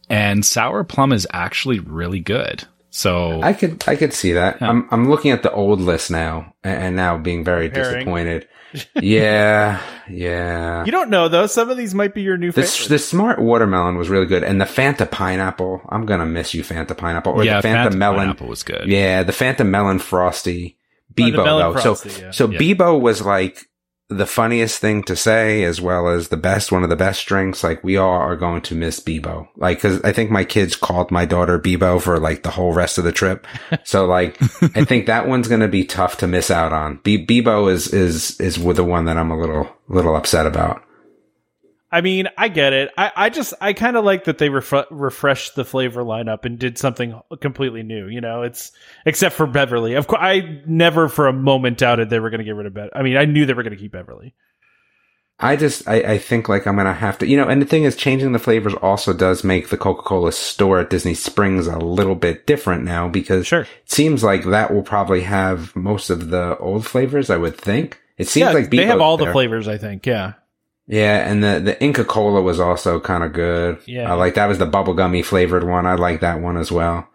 and 0.09 0.45
sour 0.45 0.85
plum 0.85 1.13
is 1.13 1.27
actually 1.33 1.81
really 1.81 2.21
good. 2.21 2.65
So 2.91 3.43
I 3.43 3.53
could, 3.53 3.85
I 3.87 3.97
could 3.97 4.13
see 4.13 4.33
that. 4.33 4.63
I'm, 4.63 4.89
I'm 4.91 5.11
looking 5.11 5.31
at 5.31 5.43
the 5.43 5.53
old 5.53 5.81
list 5.81 6.11
now 6.11 6.55
and, 6.65 6.83
and 6.83 6.97
now 6.97 7.19
being 7.19 7.45
very 7.45 7.69
Comparing. 7.69 7.95
disappointed. 7.95 8.49
Yeah. 9.01 9.81
Yeah. 10.09 10.85
You 10.85 10.93
don't 10.93 11.11
know 11.11 11.29
though. 11.29 11.47
Some 11.47 11.71
of 11.71 11.77
these 11.77 11.95
might 11.95 12.15
be 12.15 12.23
your 12.23 12.37
new 12.37 12.53
The, 12.53 12.63
favorite. 12.63 12.89
the 12.89 12.99
smart 12.99 13.39
watermelon 13.41 13.97
was 13.97 14.09
really 14.09 14.27
good, 14.27 14.43
and 14.45 14.61
the 14.61 14.65
Fanta 14.65 15.11
pineapple. 15.11 15.83
I'm 15.89 16.07
gonna 16.07 16.27
miss 16.27 16.55
you, 16.55 16.63
Fanta 16.63 16.97
pineapple, 16.97 17.33
or 17.33 17.45
yeah, 17.45 17.61
the 17.61 17.69
Fanta, 17.69 17.89
Fanta 17.91 17.95
melon. 17.97 18.17
pineapple 18.19 18.47
was 18.49 18.63
good. 18.63 18.87
Yeah, 18.87 19.23
the 19.23 19.33
Fanta 19.33 19.67
melon 19.67 19.99
frosty. 19.99 20.77
Oh, 20.79 21.13
Bibo 21.15 21.45
melon 21.45 21.73
though. 21.75 21.81
frosty, 21.81 22.09
so 22.11 22.21
yeah. 22.23 22.31
so 22.31 22.51
Yeah. 22.51 22.59
Bibo 22.59 22.99
was 22.99 23.23
like 23.23 23.67
the 24.09 24.27
funniest 24.27 24.79
thing 24.79 25.03
to 25.03 25.15
say, 25.15 25.65
as 25.65 25.81
well 25.81 26.09
as 26.09 26.29
the 26.29 26.37
best, 26.37 26.73
one 26.73 26.83
of 26.83 26.89
the 26.89 26.97
best 26.97 27.27
drinks. 27.27 27.63
Like 27.63 27.85
we 27.85 27.97
all 27.97 28.09
are 28.09 28.37
going 28.37 28.63
to 28.63 28.75
miss 28.75 29.01
Bibo. 29.01 29.49
Like, 29.57 29.81
cause 29.81 30.03
I 30.03 30.13
think 30.13 30.31
my 30.31 30.45
kids 30.45 30.77
called 30.77 31.11
my 31.11 31.27
daughter 31.27 31.59
Bebo 31.59 32.01
for 32.01 32.19
like 32.19 32.43
the 32.43 32.51
whole 32.51 32.73
rest 32.73 32.99
of 32.99 33.05
the 33.05 33.13
trip. 33.13 33.47
So 33.85 34.07
like, 34.07 34.37
I 34.77 34.85
think 34.85 35.07
that 35.07 35.29
one's 35.29 35.49
going 35.49 35.61
to 35.61 35.69
be 35.69 35.85
tough 35.85 36.19
to 36.19 36.27
miss 36.27 36.51
out 36.51 36.73
on. 36.73 37.01
Be- 37.05 37.25
Bibo 37.25 37.69
is, 37.69 37.93
is, 37.95 38.39
is 38.39 38.57
the 38.57 38.85
one 38.85 39.07
that 39.07 39.17
I'm 39.17 39.31
a 39.31 39.39
little, 39.39 39.69
little 39.89 40.15
upset 40.15 40.47
about. 40.47 40.83
I 41.91 42.03
mean, 42.03 42.29
I 42.37 42.49
get 42.49 42.73
it. 42.75 42.91
I, 42.99 43.13
I 43.17 43.31
just, 43.31 43.55
I 43.61 43.73
kind 43.73 43.97
of 43.97 44.05
like 44.05 44.25
that 44.25 44.37
they 44.39 44.51
ref- 44.51 44.87
refreshed 44.91 45.55
the 45.55 45.65
flavor 45.65 46.03
lineup 46.03 46.45
and 46.45 46.59
did 46.59 46.77
something 46.77 47.19
completely 47.41 47.83
new. 47.83 48.09
You 48.09 48.21
know, 48.21 48.43
it's 48.43 48.73
except 49.07 49.35
for 49.35 49.47
Beverly. 49.47 49.95
Of 49.95 50.07
course, 50.07 50.21
I 50.23 50.61
never 50.67 51.09
for 51.09 51.29
a 51.29 51.33
moment 51.33 51.79
doubted 51.79 52.11
they 52.11 52.21
were 52.21 52.31
going 52.31 52.41
to 52.41 52.45
get 52.45 52.55
rid 52.57 52.67
of 52.67 52.75
Beverly. 52.75 52.93
I 52.95 53.03
mean, 53.03 53.17
I 53.17 53.25
knew 53.25 53.47
they 53.47 53.55
were 53.55 53.63
going 53.63 53.75
to 53.77 53.81
keep 53.81 53.93
Beverly. 53.93 54.35
I 55.41 55.55
just, 55.55 55.87
I, 55.87 55.95
I 56.01 56.19
think 56.19 56.49
like 56.49 56.67
I'm 56.67 56.75
gonna 56.75 56.93
have 56.93 57.19
to, 57.19 57.27
you 57.27 57.37
know, 57.37 57.47
and 57.47 57.63
the 57.63 57.67
thing 57.67 57.85
is 57.85 57.95
changing 57.95 58.33
the 58.33 58.41
flavors 58.41 58.75
also 58.75 59.13
does 59.13 59.45
make 59.45 59.69
the 59.69 59.77
Coca-Cola 59.77 60.33
store 60.33 60.81
at 60.81 60.91
Disney 60.91 61.15
Springs 61.15 61.69
a 61.69 61.79
little 61.79 62.17
bit 62.17 62.45
different 62.45 62.83
now 62.83 63.07
because 63.07 63.47
Sure. 63.47 63.61
it 63.61 63.69
seems 63.85 64.25
like 64.25 64.45
that 64.47 64.75
will 64.75 64.83
probably 64.83 65.21
have 65.21 65.77
most 65.77 66.11
of 66.11 66.31
the 66.31 66.59
old 66.59 66.85
flavors, 66.85 67.31
I 67.31 67.37
would 67.37 67.57
think. 67.57 68.01
It 68.17 68.27
seems 68.27 68.49
yeah, 68.49 68.53
like 68.53 68.71
they 68.71 68.85
have 68.87 68.99
Bibo's 68.99 69.03
all 69.03 69.17
the 69.17 69.31
flavors. 69.31 69.69
I 69.69 69.79
think. 69.79 70.07
Yeah. 70.07 70.33
Yeah, 70.89 71.31
and 71.31 71.45
the, 71.45 71.61
the 71.61 71.83
Inca 71.83 72.05
Kola 72.05 72.41
was 72.41 72.59
also 72.59 72.99
kind 72.99 73.23
of 73.23 73.33
good. 73.35 73.79
Yeah. 73.87 74.11
I 74.11 74.15
like 74.15 74.35
that 74.35 74.47
was 74.47 74.57
the 74.59 74.67
bubblegummy 74.67 75.23
flavored 75.25 75.65
one. 75.65 75.85
I 75.87 75.95
like 75.97 76.21
that 76.21 76.41
one 76.41 76.57
as 76.57 76.73
well. 76.73 77.07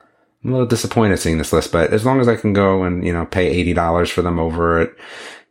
I'm 0.43 0.49
a 0.49 0.53
little 0.53 0.67
disappointed 0.67 1.17
seeing 1.17 1.37
this 1.39 1.51
list, 1.51 1.71
but 1.71 1.91
as 1.91 2.05
long 2.05 2.19
as 2.21 2.27
I 2.27 2.35
can 2.35 2.53
go 2.53 2.83
and, 2.83 3.03
you 3.05 3.11
know, 3.13 3.25
pay 3.25 3.63
$80 3.73 4.11
for 4.11 4.21
them 4.21 4.37
over 4.39 4.79
at, 4.81 4.91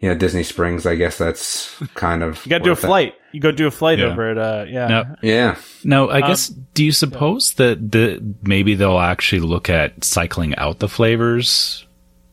you 0.00 0.08
know, 0.08 0.14
Disney 0.14 0.42
Springs, 0.44 0.86
I 0.86 0.94
guess 0.94 1.18
that's 1.18 1.74
kind 1.94 2.22
of. 2.22 2.44
You 2.46 2.50
got 2.50 2.58
to 2.58 2.64
do 2.64 2.70
a 2.70 2.72
worth 2.74 2.84
it. 2.84 2.86
flight. 2.86 3.14
You 3.32 3.40
go 3.40 3.50
do 3.50 3.66
a 3.66 3.70
flight 3.72 3.98
Yeah. 3.98 4.04
over 4.06 4.30
at. 4.30 4.38
Uh, 4.38 4.64
yeah. 4.68 4.86
Now, 4.86 5.16
Yeah. 5.22 5.56
now 5.82 6.08
I 6.08 6.20
Um, 6.20 6.28
guess 6.28 6.46
do 6.48 6.84
you 6.84 6.92
suppose 6.92 7.54
that 7.54 7.90
the 7.90 8.22
maybe 8.42 8.74
they'll 8.76 8.98
actually 9.00 9.40
look 9.40 9.68
at 9.70 10.04
cycling 10.04 10.54
out 10.56 10.78
the 10.78 10.88
flavors? 10.88 11.86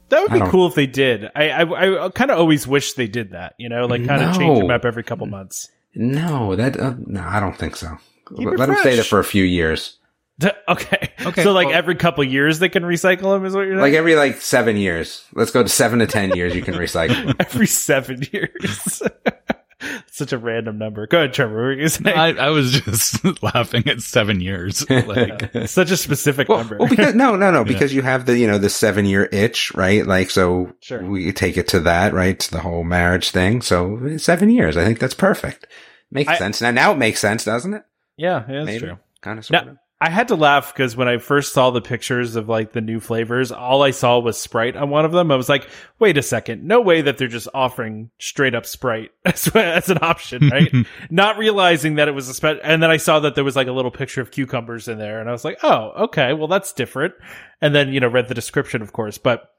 That 0.10 0.22
would 0.22 0.34
be 0.44 0.50
cool 0.52 0.68
if 0.68 0.76
they 0.76 0.88
did. 0.88 1.30
I 1.36 1.50
I, 1.50 2.06
I 2.06 2.10
kind 2.10 2.30
of 2.32 2.38
always 2.40 2.68
wish 2.68 2.94
they 2.94 3.08
did 3.08 3.32
that. 3.32 3.54
You 3.58 3.70
know, 3.70 3.86
like 3.86 4.06
kind 4.06 4.24
of 4.24 4.36
change 4.38 4.60
them 4.60 4.70
up 4.72 4.84
every 4.86 5.04
couple 5.04 5.26
months. 5.28 5.70
No, 5.96 6.56
that 6.56 6.80
uh, 6.80 6.96
no, 7.06 7.22
I 7.22 7.40
don't 7.40 7.58
think 7.58 7.76
so. 7.76 7.98
Keep 8.36 8.48
Let 8.48 8.54
it 8.54 8.68
them 8.68 8.76
stay 8.78 8.96
there 8.96 9.04
for 9.04 9.20
a 9.20 9.24
few 9.24 9.44
years, 9.44 9.98
Okay. 10.68 11.10
Okay, 11.26 11.44
So 11.44 11.52
like 11.52 11.68
well- 11.68 11.76
every 11.76 11.96
couple 11.96 12.24
years 12.24 12.60
they 12.60 12.70
can 12.70 12.84
recycle 12.84 13.34
them 13.36 13.46
is 13.46 13.54
what 13.54 13.68
you're 13.68 13.78
like 13.78 13.94
every 13.94 14.16
like 14.16 14.40
seven 14.40 14.78
years. 14.78 15.26
Let's 15.34 15.52
go 15.52 15.64
to 15.64 15.70
seven 15.70 16.00
to 16.00 16.08
ten 16.08 16.36
years. 16.36 16.56
You 16.56 16.62
can 16.62 16.76
recycle. 16.76 17.36
every 17.40 17.68
seven 17.68 18.22
years. 18.32 19.02
Such 20.12 20.34
a 20.34 20.38
random 20.38 20.78
number. 20.78 21.08
Go 21.08 21.20
ahead, 21.20 21.34
Trevor. 21.34 21.56
What 21.56 21.62
were 21.64 21.72
you 21.74 21.90
gonna? 21.90 22.12
I, 22.16 22.30
I 22.34 22.50
was 22.50 22.72
just 22.82 23.24
laughing 23.44 23.88
at 23.88 24.02
seven 24.02 24.42
years. 24.42 24.86
Like, 25.10 25.68
Such 25.68 25.92
a 25.92 25.98
specific 25.98 26.50
well, 26.50 26.60
number. 26.60 26.78
well, 26.78 26.90
because 26.90 27.16
no, 27.16 27.36
no, 27.36 27.52
no, 27.52 27.64
because 27.64 27.94
you 27.94 28.02
have 28.02 28.26
the 28.26 28.38
you 28.38 28.48
know 28.48 28.58
the 28.58 28.70
seven 28.70 29.06
year 29.06 29.28
itch, 29.32 29.74
right? 29.76 30.06
Like 30.06 30.30
so, 30.30 30.74
Sure. 30.82 31.04
we 31.04 31.32
take 31.32 31.58
it 31.58 31.68
to 31.70 31.80
that, 31.82 32.14
right? 32.14 32.40
To 32.40 32.52
the 32.52 32.60
whole 32.60 32.84
marriage 32.84 33.32
thing. 33.32 33.62
So 33.62 34.18
seven 34.18 34.50
years. 34.50 34.78
I 34.78 34.84
think 34.86 35.00
that's 35.00 35.14
perfect. 35.14 35.68
Makes 36.12 36.30
I- 36.32 36.38
sense 36.38 36.62
now. 36.62 36.72
Now 36.72 36.92
it 36.92 36.98
makes 36.98 37.20
sense, 37.20 37.46
doesn't 37.46 37.74
it? 37.74 37.84
yeah, 38.18 38.44
yeah, 38.50 38.56
that's 38.56 38.66
Maybe. 38.66 38.80
true. 38.88 39.00
Kind 39.22 39.40
of. 39.40 39.46
Sort 39.46 39.66
Now, 39.66 39.72
of. 39.72 39.78
I 40.02 40.10
had 40.10 40.30
to 40.30 40.36
laugh 40.36 40.74
because 40.74 40.96
when 40.96 41.10
I 41.10 41.18
first 41.18 41.52
saw 41.52 41.72
the 41.72 41.82
pictures 41.82 42.38
of 42.38 42.48
like 42.48 42.72
the 42.72 42.80
new 42.80 43.02
flavors, 43.02 43.52
all 43.52 43.84
I 43.84 43.92
saw 43.92 44.18
was 44.20 44.38
Sprite 44.38 44.78
on 44.78 44.90
one 44.90 45.04
of 45.04 45.12
them. 45.12 45.30
I 45.30 45.36
was 45.36 45.50
like, 45.50 45.68
wait 46.00 46.18
a 46.18 46.22
second. 46.22 46.64
No 46.64 46.80
way 46.80 47.02
that 47.02 47.18
they're 47.18 47.28
just 47.28 47.50
offering 47.54 48.10
straight 48.18 48.56
up 48.56 48.66
Sprite 48.66 49.12
as, 49.26 49.48
as 49.54 49.90
an 49.90 49.98
option, 50.02 50.48
right? 50.50 50.74
Not 51.10 51.38
realizing 51.38 51.96
that 51.96 52.08
it 52.08 52.14
was 52.14 52.30
a 52.30 52.34
spe- 52.34 52.62
and 52.64 52.82
then 52.82 52.90
I 52.90 52.96
saw 52.96 53.20
that 53.20 53.36
there 53.36 53.44
was 53.44 53.58
like 53.58 53.68
a 53.68 53.74
little 53.74 53.92
picture 53.92 54.22
of 54.22 54.32
cucumbers 54.32 54.88
in 54.88 55.00
there 55.00 55.20
and 55.20 55.28
I 55.28 55.34
was 55.34 55.44
like, 55.44 55.58
oh, 55.64 55.92
okay. 56.06 56.32
Well, 56.32 56.48
that's 56.48 56.72
different. 56.72 57.14
And 57.62 57.76
then, 57.76 57.92
you 57.92 58.00
know, 58.00 58.08
read 58.08 58.30
the 58.30 58.34
description, 58.36 58.82
of 58.82 58.94
course, 58.94 59.18
but 59.18 59.50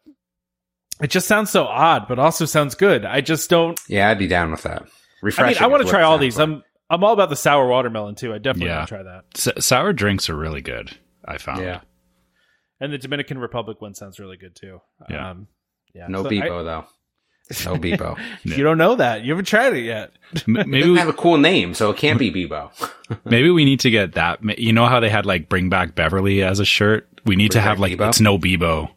it 1.03 1.11
just 1.11 1.28
sounds 1.28 1.51
so 1.51 1.64
odd, 1.64 2.09
but 2.09 2.18
also 2.18 2.47
sounds 2.47 2.74
good. 2.74 3.05
I 3.05 3.20
just 3.20 3.51
don't, 3.51 3.78
Yeah, 3.88 4.09
I'd 4.09 4.18
be 4.18 4.26
down 4.26 4.51
with 4.53 4.62
that. 4.62 4.86
Refreshing 5.22 5.45
I 5.45 5.61
mean, 5.61 5.62
I 5.62 5.66
want 5.66 5.84
to 5.84 5.91
try 5.91 6.01
all 6.03 6.16
these. 6.16 6.38
like. 6.38 6.49
I'm, 6.49 6.62
I'm 6.91 7.05
all 7.05 7.12
about 7.12 7.30
the 7.30 7.36
sour 7.36 7.66
watermelon 7.68 8.16
too. 8.16 8.34
I 8.34 8.38
definitely 8.38 8.66
Yeah. 8.70 8.78
want 8.78 8.88
to 8.88 8.95
try 8.97 9.03
that. 9.05 9.24
s- 9.57 9.64
sour 9.64 9.93
drinks 9.93 10.28
are 10.28 10.36
really 10.36 10.61
good. 10.61 10.91
I 11.24 11.38
found. 11.38 11.61
Yeah. 11.62 11.80
And 12.80 12.93
the 12.93 12.99
Dominican 12.99 13.38
Republic 13.38 13.80
one 13.80 13.95
sounds 13.95 14.18
really 14.18 14.36
good 14.36 14.55
too. 14.57 14.80
Yeah. 15.09 15.30
Um, 15.30 15.47
yeah. 15.95 16.07
No 16.09 16.22
So 16.22 16.26
I- 16.26 16.30
Bibo 16.30 16.64
though. 16.64 16.84
No 17.64 17.76
Bibo. 17.78 18.16
You 18.45 18.62
don't 18.62 18.78
know 18.78 18.95
that. 18.97 19.22
You 19.22 19.32
haven't 19.32 19.47
tried 19.47 19.74
it 19.74 19.82
yet. 19.84 20.12
M- 20.49 20.57
It 20.57 20.66
Maybe 20.68 20.91
we, 20.91 20.99
have 20.99 21.09
a 21.09 21.12
cool 21.12 21.36
name, 21.36 21.74
so 21.74 21.91
it 21.91 21.97
can't 21.97 22.18
be 22.18 22.30
Bibo. 22.30 22.70
maybe 23.24 23.51
we 23.51 23.64
need 23.64 23.80
to 23.80 23.91
get 23.91 24.12
that. 24.12 24.38
You 24.59 24.72
know 24.72 24.86
how 24.86 25.01
they 25.01 25.11
had 25.11 25.26
like 25.26 25.49
"Bring 25.49 25.68
Back 25.68 25.95
Beverly" 25.97 26.43
as 26.45 26.61
a 26.61 26.64
shirt. 26.64 27.09
We 27.24 27.34
need 27.36 27.51
to 27.53 27.61
have 27.61 27.78
like 27.80 27.93
Bibo? 27.93 28.09
it's 28.09 28.20
no 28.20 28.38
Bibo. 28.38 28.91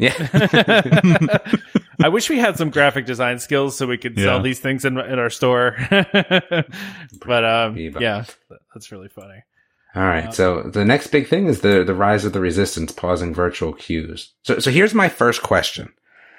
Yeah. 0.00 1.38
I 2.02 2.08
wish 2.08 2.30
we 2.30 2.38
had 2.38 2.56
some 2.56 2.70
graphic 2.70 3.04
design 3.04 3.38
skills 3.38 3.76
so 3.76 3.86
we 3.86 3.98
could 3.98 4.18
sell 4.18 4.40
these 4.40 4.58
things 4.58 4.84
in 4.84 4.98
in 4.98 5.18
our 5.18 5.30
store. 5.30 5.76
but 5.90 7.44
um, 7.44 7.76
yeah, 7.76 8.24
that's 8.74 8.90
really 8.90 9.08
funny. 9.08 9.42
All 9.94 10.02
right. 10.02 10.32
So 10.32 10.62
the 10.62 10.84
next 10.84 11.08
big 11.08 11.28
thing 11.28 11.46
is 11.46 11.60
the 11.60 11.84
the 11.84 11.94
rise 11.94 12.24
of 12.24 12.32
the 12.32 12.40
resistance 12.40 12.92
pausing 12.92 13.34
virtual 13.34 13.72
queues. 13.72 14.32
So 14.42 14.58
so 14.58 14.70
here's 14.70 14.94
my 14.94 15.08
first 15.08 15.42
question. 15.42 15.92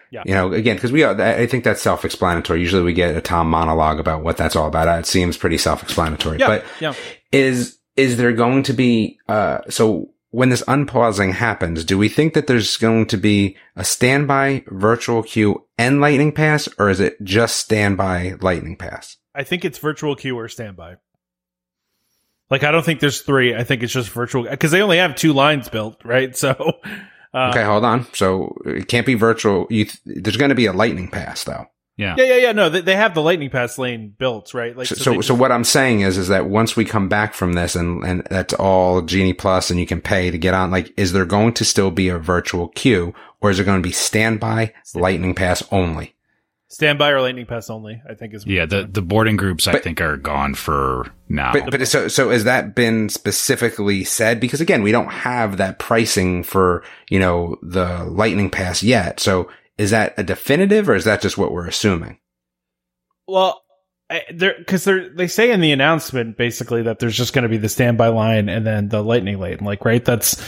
Yeah. 0.09 0.23
You 0.25 0.33
know, 0.33 0.51
again, 0.51 0.75
because 0.75 0.91
we 0.91 1.03
are, 1.03 1.19
I 1.21 1.45
think 1.45 1.63
that's 1.63 1.81
self-explanatory. 1.81 2.59
Usually 2.59 2.83
we 2.83 2.91
get 2.93 3.15
a 3.15 3.21
Tom 3.21 3.49
monologue 3.49 3.97
about 3.97 4.23
what 4.23 4.35
that's 4.35 4.57
all 4.57 4.67
about. 4.67 4.99
It 4.99 5.05
seems 5.05 5.37
pretty 5.37 5.57
self-explanatory. 5.57 6.37
Yeah, 6.39 6.47
But 6.47 6.65
yeah. 6.81 6.93
is 7.31 7.77
is 7.95 8.17
there 8.17 8.33
going 8.33 8.63
to 8.63 8.73
be 8.73 9.19
uh 9.29 9.59
so 9.69 10.09
when 10.31 10.49
this 10.49 10.63
unpausing 10.67 11.33
happens, 11.33 11.85
do 11.85 11.97
we 11.97 12.09
think 12.09 12.33
that 12.33 12.47
there's 12.47 12.77
going 12.77 13.05
to 13.07 13.17
be 13.17 13.57
a 13.75 13.83
standby, 13.83 14.63
virtual 14.67 15.23
queue, 15.23 15.65
and 15.77 16.01
lightning 16.01 16.31
pass, 16.31 16.67
or 16.79 16.89
is 16.89 16.99
it 16.99 17.21
just 17.21 17.57
standby, 17.57 18.35
lightning 18.41 18.77
pass? 18.77 19.17
I 19.35 19.43
think 19.43 19.63
it's 19.63 19.77
virtual 19.77 20.15
queue 20.15 20.37
or 20.37 20.47
standby. 20.47 20.95
Like 22.49 22.63
I 22.63 22.71
don't 22.71 22.83
think 22.83 22.99
there's 22.99 23.21
three. 23.21 23.55
I 23.55 23.63
think 23.63 23.83
it's 23.83 23.93
just 23.93 24.09
virtual 24.09 24.43
because 24.43 24.71
they 24.71 24.81
only 24.81 24.97
have 24.97 25.15
two 25.15 25.33
lines 25.33 25.69
built, 25.69 26.03
right? 26.03 26.35
So 26.41 26.79
uh, 27.33 27.49
okay, 27.51 27.63
hold 27.63 27.85
on. 27.85 28.05
So 28.13 28.57
it 28.65 28.89
can't 28.89 29.05
be 29.05 29.13
virtual. 29.13 29.67
You 29.69 29.85
th- 29.85 29.99
there's 30.05 30.35
going 30.35 30.49
to 30.49 30.55
be 30.55 30.65
a 30.65 30.73
lightning 30.73 31.09
pass 31.09 31.45
though. 31.45 31.65
Yeah. 32.01 32.15
Yeah, 32.17 32.23
yeah, 32.25 32.35
yeah. 32.37 32.51
No, 32.51 32.69
they, 32.69 32.81
they 32.81 32.95
have 32.95 33.13
the 33.13 33.21
lightning 33.21 33.49
pass 33.49 33.77
lane 33.77 34.13
built, 34.17 34.53
right? 34.53 34.75
Like 34.75 34.87
So, 34.87 34.95
they 34.95 35.01
so, 35.03 35.21
so 35.21 35.33
what 35.35 35.51
I'm 35.51 35.63
saying 35.63 36.01
is, 36.01 36.17
is 36.17 36.27
that 36.29 36.47
once 36.47 36.75
we 36.75 36.83
come 36.83 37.07
back 37.07 37.33
from 37.33 37.53
this 37.53 37.75
and, 37.75 38.03
and 38.03 38.23
that's 38.29 38.53
all 38.55 39.01
Genie 39.01 39.33
Plus 39.33 39.69
and 39.69 39.79
you 39.79 39.85
can 39.85 40.01
pay 40.01 40.31
to 40.31 40.37
get 40.37 40.53
on, 40.53 40.71
like, 40.71 40.91
is 40.97 41.13
there 41.13 41.25
going 41.25 41.53
to 41.53 41.65
still 41.65 41.91
be 41.91 42.09
a 42.09 42.17
virtual 42.17 42.67
queue 42.69 43.13
or 43.39 43.51
is 43.51 43.59
it 43.59 43.63
going 43.65 43.81
to 43.81 43.87
be 43.87 43.91
standby, 43.93 44.73
lightning 44.95 45.35
pass 45.35 45.63
only? 45.71 46.15
standby 46.67 47.09
or 47.09 47.19
lightning 47.19 47.45
pass 47.45 47.69
only. 47.69 48.01
I 48.09 48.13
think 48.13 48.33
is 48.33 48.45
Yeah. 48.47 48.65
The, 48.65 48.87
the 48.89 49.01
boarding 49.01 49.35
groups, 49.35 49.67
I 49.67 49.73
But- 49.73 49.83
think, 49.83 49.99
are 49.99 50.15
gone 50.15 50.55
for 50.55 51.11
now. 51.27 51.51
But, 51.51 51.69
but 51.69 51.85
so, 51.87 52.07
so 52.07 52.29
has 52.29 52.45
that 52.45 52.75
been 52.75 53.09
specifically 53.09 54.03
said? 54.05 54.39
Because 54.39 54.61
again, 54.61 54.81
we 54.81 54.93
don't 54.93 55.11
have 55.11 55.57
that 55.57 55.79
pricing 55.79 56.43
for, 56.43 56.83
you 57.09 57.19
know, 57.19 57.57
the 57.61 58.05
lightning 58.05 58.49
pass 58.49 58.81
yet. 58.83 59.19
So 59.19 59.49
is 59.77 59.91
that 59.91 60.13
a 60.17 60.23
definitive 60.23 60.89
or 60.89 60.95
is 60.95 61.05
that 61.05 61.21
just 61.21 61.37
what 61.37 61.51
we're 61.51 61.67
assuming? 61.67 62.19
Well, 63.27 63.61
there 64.33 64.55
because 64.57 64.83
they're 64.83 65.09
they 65.09 65.27
say 65.27 65.51
in 65.51 65.61
the 65.61 65.71
announcement 65.71 66.37
basically 66.37 66.83
that 66.83 66.99
there's 66.99 67.15
just 67.15 67.33
going 67.33 67.43
to 67.43 67.49
be 67.49 67.57
the 67.57 67.69
standby 67.69 68.09
line 68.09 68.49
and 68.49 68.65
then 68.65 68.89
the 68.89 69.03
lightning 69.03 69.39
lane, 69.39 69.59
like 69.61 69.85
right. 69.85 70.03
That's 70.03 70.41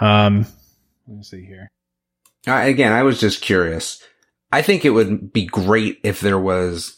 um. 0.00 0.46
Let 1.06 1.16
me 1.16 1.22
see 1.22 1.44
here. 1.44 1.70
Uh, 2.46 2.62
again, 2.64 2.92
I 2.92 3.02
was 3.02 3.20
just 3.20 3.42
curious. 3.42 4.02
I 4.52 4.62
think 4.62 4.84
it 4.84 4.90
would 4.90 5.32
be 5.32 5.46
great 5.46 5.98
if 6.02 6.20
there 6.20 6.38
was 6.38 6.96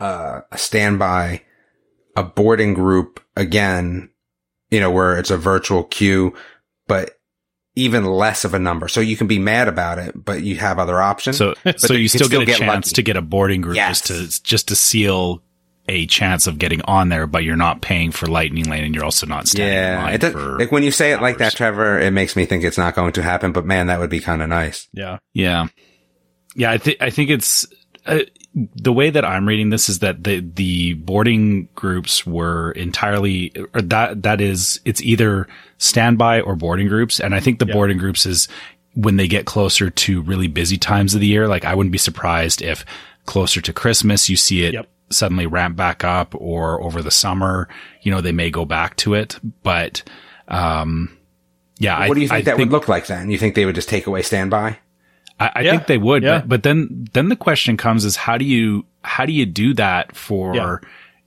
uh, 0.00 0.40
a 0.50 0.58
standby, 0.58 1.42
a 2.16 2.22
boarding 2.22 2.74
group 2.74 3.20
again, 3.36 4.10
you 4.70 4.80
know, 4.80 4.90
where 4.90 5.18
it's 5.18 5.30
a 5.30 5.38
virtual 5.38 5.84
queue, 5.84 6.34
but 6.86 7.13
even 7.76 8.04
less 8.04 8.44
of 8.44 8.54
a 8.54 8.58
number. 8.58 8.88
So 8.88 9.00
you 9.00 9.16
can 9.16 9.26
be 9.26 9.38
mad 9.38 9.68
about 9.68 9.98
it, 9.98 10.12
but 10.24 10.42
you 10.42 10.56
have 10.56 10.78
other 10.78 11.00
options. 11.00 11.36
So, 11.38 11.54
so 11.76 11.92
you 11.94 12.08
still 12.08 12.26
still 12.26 12.40
get 12.40 12.42
a 12.42 12.46
get 12.46 12.58
chance 12.58 12.86
lucky. 12.86 12.94
to 12.94 13.02
get 13.02 13.16
a 13.16 13.22
boarding 13.22 13.60
group 13.60 13.76
Yes. 13.76 14.00
just 14.00 14.06
to 14.38 14.42
just 14.42 14.68
to 14.68 14.76
seal 14.76 15.42
a 15.86 16.06
chance 16.06 16.46
of 16.46 16.56
getting 16.58 16.80
on 16.82 17.10
there, 17.10 17.26
but 17.26 17.44
you're 17.44 17.56
not 17.56 17.82
paying 17.82 18.10
for 18.10 18.26
lightning 18.26 18.64
lane, 18.70 18.84
and 18.84 18.94
you're 18.94 19.04
also 19.04 19.26
not 19.26 19.46
standing 19.46 19.76
in 19.76 19.82
yeah, 19.84 20.02
line 20.02 20.14
it 20.14 20.20
does, 20.22 20.34
like 20.34 20.72
when 20.72 20.82
you 20.82 20.90
say 20.90 21.12
it 21.12 21.20
like 21.20 21.36
that. 21.38 21.52
Trevor, 21.52 21.98
it 21.98 22.10
makes 22.12 22.36
me 22.36 22.46
think 22.46 22.64
it's 22.64 22.78
not 22.78 22.94
going 22.94 23.12
to 23.12 23.22
happen. 23.22 23.52
But 23.52 23.66
man, 23.66 23.88
that 23.88 23.98
would 24.00 24.08
be 24.08 24.20
kind 24.20 24.40
of 24.40 24.48
nice. 24.48 24.88
Yeah. 24.92 25.18
Yeah, 25.34 25.66
yeah. 26.54 26.70
I 26.70 26.78
think 26.78 27.02
I 27.02 27.10
think 27.10 27.28
it's 27.28 27.66
uh, 28.06 28.20
the 28.54 28.92
way 28.92 29.10
that 29.10 29.24
I'm 29.24 29.48
reading 29.48 29.70
this 29.70 29.88
is 29.88 29.98
that 29.98 30.22
the 30.24 30.40
the 30.40 30.94
boarding 30.94 31.68
groups 31.74 32.24
were 32.24 32.70
entirely 32.72 33.52
or 33.74 33.82
that 33.82 34.22
that 34.22 34.40
is 34.40 34.80
it's 34.84 35.02
either 35.02 35.48
standby 35.78 36.40
or 36.40 36.54
boarding 36.54 36.86
groups, 36.88 37.18
and 37.20 37.34
I 37.34 37.40
think 37.40 37.58
the 37.58 37.66
Yeah. 37.66 37.72
boarding 37.74 37.98
groups 37.98 38.26
is 38.26 38.46
when 38.94 39.16
they 39.16 39.26
get 39.26 39.44
closer 39.44 39.90
to 39.90 40.22
really 40.22 40.46
busy 40.46 40.78
times 40.78 41.14
of 41.14 41.20
the 41.20 41.26
year. 41.26 41.48
Like 41.48 41.64
I 41.64 41.74
wouldn't 41.74 41.90
be 41.92 41.98
surprised 41.98 42.62
if 42.62 42.84
closer 43.26 43.60
to 43.60 43.72
Christmas 43.72 44.28
you 44.28 44.36
see 44.36 44.62
it 44.64 44.74
Yep. 44.74 44.88
suddenly 45.10 45.46
ramp 45.46 45.74
back 45.76 46.04
up, 46.04 46.34
or 46.36 46.80
over 46.82 47.02
the 47.02 47.10
summer, 47.10 47.68
you 48.02 48.12
know, 48.12 48.20
they 48.20 48.32
may 48.32 48.50
go 48.50 48.64
back 48.64 48.96
to 48.98 49.14
it, 49.14 49.38
but. 49.62 50.02
um 50.48 51.16
yeah, 51.80 51.96
I, 51.96 52.06
what 52.08 52.14
do 52.14 52.20
you 52.20 52.28
think 52.28 52.38
I 52.38 52.42
that 52.42 52.58
would 52.58 52.70
look 52.70 52.86
like 52.86 53.08
then? 53.08 53.30
You 53.30 53.36
think 53.38 53.56
they 53.56 53.64
would 53.66 53.74
just 53.74 53.88
take 53.88 54.06
away 54.06 54.22
standby? 54.22 54.78
I, 55.40 55.50
I 55.56 55.60
Yeah. 55.62 55.70
think 55.72 55.86
they 55.86 55.98
would, 55.98 56.22
Yeah. 56.22 56.38
but, 56.40 56.48
but 56.48 56.62
then 56.62 57.08
then 57.12 57.28
the 57.28 57.36
question 57.36 57.76
comes 57.76 58.04
is 58.04 58.16
how 58.16 58.38
do 58.38 58.44
you 58.44 58.84
how 59.02 59.26
do 59.26 59.32
you 59.32 59.46
do 59.46 59.74
that 59.74 60.14
for 60.16 60.54
Yeah. 60.54 60.76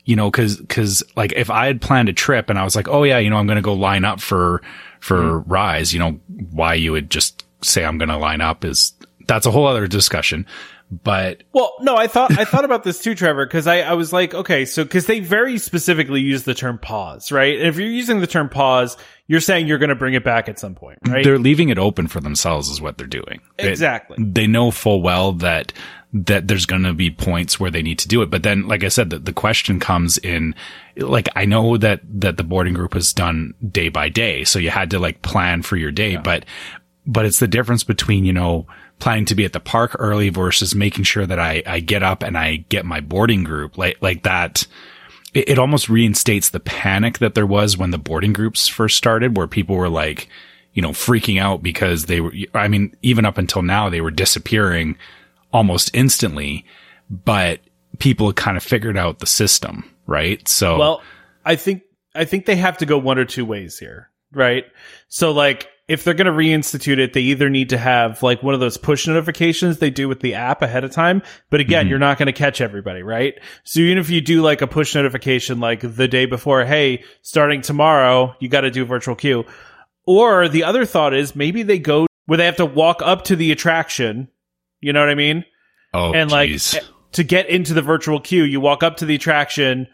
you 0.06 0.16
know 0.16 0.32
because 0.32 0.58
because 0.58 1.04
like 1.16 1.34
if 1.36 1.50
I 1.50 1.68
had 1.68 1.82
planned 1.82 2.10
a 2.10 2.14
trip 2.14 2.50
and 2.50 2.58
I 2.58 2.64
was 2.64 2.76
like 2.76 2.88
oh 2.88 3.04
yeah 3.04 3.18
you 3.20 3.30
know 3.30 3.38
I'm 3.38 3.48
going 3.48 3.58
to 3.58 3.62
go 3.62 3.74
line 3.74 4.06
up 4.06 4.20
for 4.22 4.62
for 5.00 5.18
Mm-hmm. 5.42 5.52
Rise 5.52 5.94
you 5.94 6.00
know 6.00 6.20
why 6.52 6.74
you 6.76 6.92
would 6.94 7.10
just 7.10 7.46
say 7.62 7.84
I'm 7.86 7.98
going 7.98 8.10
to 8.10 8.18
line 8.18 8.42
up 8.42 8.64
is 8.66 8.94
that's 9.28 9.46
a 9.46 9.52
whole 9.52 9.68
other 9.68 9.88
discussion, 9.88 10.46
but 10.90 11.44
Well, 11.54 11.74
no, 11.82 11.96
I 11.98 12.08
thought 12.08 12.38
I 12.38 12.46
thought 12.46 12.64
about 12.64 12.84
this 12.84 13.02
too, 13.02 13.14
Trevor, 13.14 13.46
because 13.46 13.68
I, 13.68 13.82
I 13.82 13.94
was 13.94 14.14
like, 14.14 14.34
okay, 14.34 14.64
so 14.66 14.84
because 14.84 15.06
they 15.06 15.20
very 15.20 15.58
specifically 15.58 16.22
use 16.22 16.44
the 16.44 16.54
term 16.54 16.78
pause, 16.78 17.32
right? 17.32 17.58
And 17.58 17.68
if 17.68 17.78
you're 17.78 17.90
using 17.90 18.22
the 18.22 18.28
term 18.28 18.48
pause, 18.48 18.96
you're 19.28 19.42
saying 19.42 19.68
you're 19.68 19.80
going 19.80 19.90
to 19.90 19.96
bring 19.96 20.14
it 20.14 20.24
back 20.24 20.48
at 20.48 20.60
some 20.60 20.76
point, 20.76 21.00
right? 21.06 21.24
they're 21.26 21.38
leaving 21.40 21.70
it 21.70 21.78
open 21.78 22.08
for 22.08 22.22
themselves 22.22 22.70
is 22.70 22.80
what 22.80 22.98
they're 22.98 23.06
doing 23.08 23.42
Exactly. 23.60 24.16
they 24.20 24.48
know 24.48 24.72
full 24.72 25.02
well 25.02 25.34
that 25.34 25.74
that 26.14 26.48
there's 26.48 26.66
going 26.66 26.84
to 26.84 26.94
be 26.94 27.12
points 27.12 27.60
where 27.60 27.70
they 27.70 27.82
need 27.82 28.00
to 28.00 28.08
do 28.08 28.22
it 28.22 28.30
but 28.30 28.42
then 28.42 28.66
like 28.66 28.86
i 28.86 28.88
said 28.88 29.10
the, 29.10 29.20
the 29.20 29.34
question 29.34 29.78
comes 29.78 30.18
in 30.20 30.56
like 30.96 31.28
i 31.36 31.44
know 31.44 31.76
that 31.76 32.00
that 32.06 32.38
the 32.38 32.44
boarding 32.46 32.74
group 32.74 32.96
was 32.96 33.12
done 33.12 33.54
day 33.70 33.90
by 33.90 34.08
day 34.08 34.46
so 34.46 34.58
you 34.58 34.70
had 34.70 34.90
to 34.90 35.00
like 35.00 35.22
plan 35.22 35.62
for 35.62 35.76
your 35.76 35.92
day 35.92 36.16
but 36.16 36.46
but 37.06 37.26
it's 37.26 37.40
the 37.40 37.48
difference 37.48 37.84
between 37.84 38.24
you 38.24 38.32
know 38.34 38.66
planning 39.00 39.26
to 39.26 39.36
be 39.36 39.46
at 39.46 39.54
the 39.54 39.60
park 39.60 39.96
early 40.00 40.30
versus 40.30 40.74
making 40.74 41.04
sure 41.04 41.26
that 41.26 41.40
i 41.40 41.62
i 41.66 41.80
get 41.80 42.04
up 42.04 42.24
and 42.24 42.38
i 42.38 42.58
get 42.70 42.86
my 42.86 43.00
boarding 43.00 43.44
group 43.44 43.78
like 43.78 43.98
like 44.02 44.24
that 44.24 44.66
it, 45.38 45.50
it 45.50 45.60
almost 45.60 45.88
reinstates 45.90 46.50
the 46.50 46.60
panic 46.60 47.20
that 47.20 47.36
there 47.36 47.46
was 47.46 47.78
when 47.78 47.92
the 47.92 47.98
boarding 47.98 48.34
groups 48.34 48.68
first 48.68 48.98
started, 48.98 49.38
where 49.38 49.48
people 49.48 49.76
were 49.76 49.90
like, 49.90 50.28
you 50.74 50.82
know, 50.82 50.90
freaking 50.90 51.40
out 51.40 51.62
because 51.62 52.06
they 52.06 52.22
were, 52.22 52.34
I 52.54 52.68
mean, 52.68 52.96
even 53.02 53.26
up 53.26 53.38
until 53.38 53.62
now, 53.62 53.90
they 53.90 54.02
were 54.02 54.12
disappearing 54.12 54.98
almost 55.54 55.92
instantly, 55.94 56.66
but 57.10 57.60
people 58.00 58.34
kind 58.34 58.58
of 58.58 58.64
figured 58.64 58.98
out 58.98 59.20
the 59.20 59.26
system, 59.26 59.90
right? 60.08 60.46
So, 60.48 60.78
Well, 60.78 61.02
I 61.46 61.56
think 61.56 61.84
I 62.16 62.26
think 62.26 62.46
they 62.46 62.56
have 62.56 62.78
to 62.80 62.86
go 62.86 62.98
one 62.98 63.20
or 63.20 63.26
two 63.26 63.46
ways 63.46 63.78
here, 63.78 64.10
right? 64.34 64.66
So 65.08 65.32
like 65.32 65.70
if 65.88 66.04
they're 66.04 66.14
going 66.14 66.26
to 66.28 66.32
reinstitute 66.34 66.98
it, 67.00 67.14
they 67.14 67.22
either 67.22 67.50
need 67.50 67.70
to 67.70 67.78
have 67.78 68.22
like 68.22 68.44
one 68.44 68.54
of 68.54 68.60
those 68.60 68.76
push 68.78 69.08
notifications 69.08 69.78
they 69.78 69.90
do 69.90 70.08
with 70.10 70.20
the 70.20 70.34
app 70.34 70.62
ahead 70.62 70.84
of 70.84 70.92
time. 70.92 71.22
But 71.50 71.60
again, 71.62 71.84
Mm-hmm. 71.86 71.90
you're 71.92 72.00
not 72.00 72.18
going 72.18 72.28
to 72.28 72.34
catch 72.34 72.60
everybody, 72.60 73.04
right? 73.04 73.36
So 73.64 73.80
even 73.80 73.98
if 73.98 74.10
you 74.10 74.20
do 74.20 74.42
like 74.42 74.62
a 74.62 74.68
push 74.68 74.96
notification 74.96 75.60
like 75.60 75.80
the 75.82 76.08
day 76.08 76.26
before, 76.26 76.66
hey, 76.66 77.04
starting 77.22 77.62
tomorrow, 77.62 78.36
you 78.40 78.50
got 78.50 78.62
to 78.62 78.72
do 78.72 78.84
virtual 78.86 79.16
queue. 79.16 79.46
Or 80.06 80.48
the 80.50 80.64
other 80.66 80.86
thought 80.86 81.14
is 81.14 81.36
maybe 81.36 81.64
they 81.64 81.80
go 81.80 82.06
where 82.26 82.38
they 82.38 82.46
have 82.46 82.58
to 82.58 82.66
walk 82.66 83.02
up 83.04 83.24
to 83.26 83.36
the 83.36 83.52
attraction. 83.52 84.28
You 84.82 84.94
know 84.94 85.00
what 85.00 85.10
I 85.10 85.16
mean? 85.16 85.46
oh, 85.94 86.14
and 86.14 86.30
like 86.30 86.50
geez. 86.50 86.76
eh, 86.76 86.80
to 87.14 87.24
get 87.24 87.48
into 87.50 87.74
the 87.74 87.82
virtual 87.82 88.20
queue, 88.20 88.44
you 88.44 88.60
walk 88.60 88.84
up 88.84 88.98
to 88.98 89.06
the 89.06 89.16
attraction, 89.16 89.88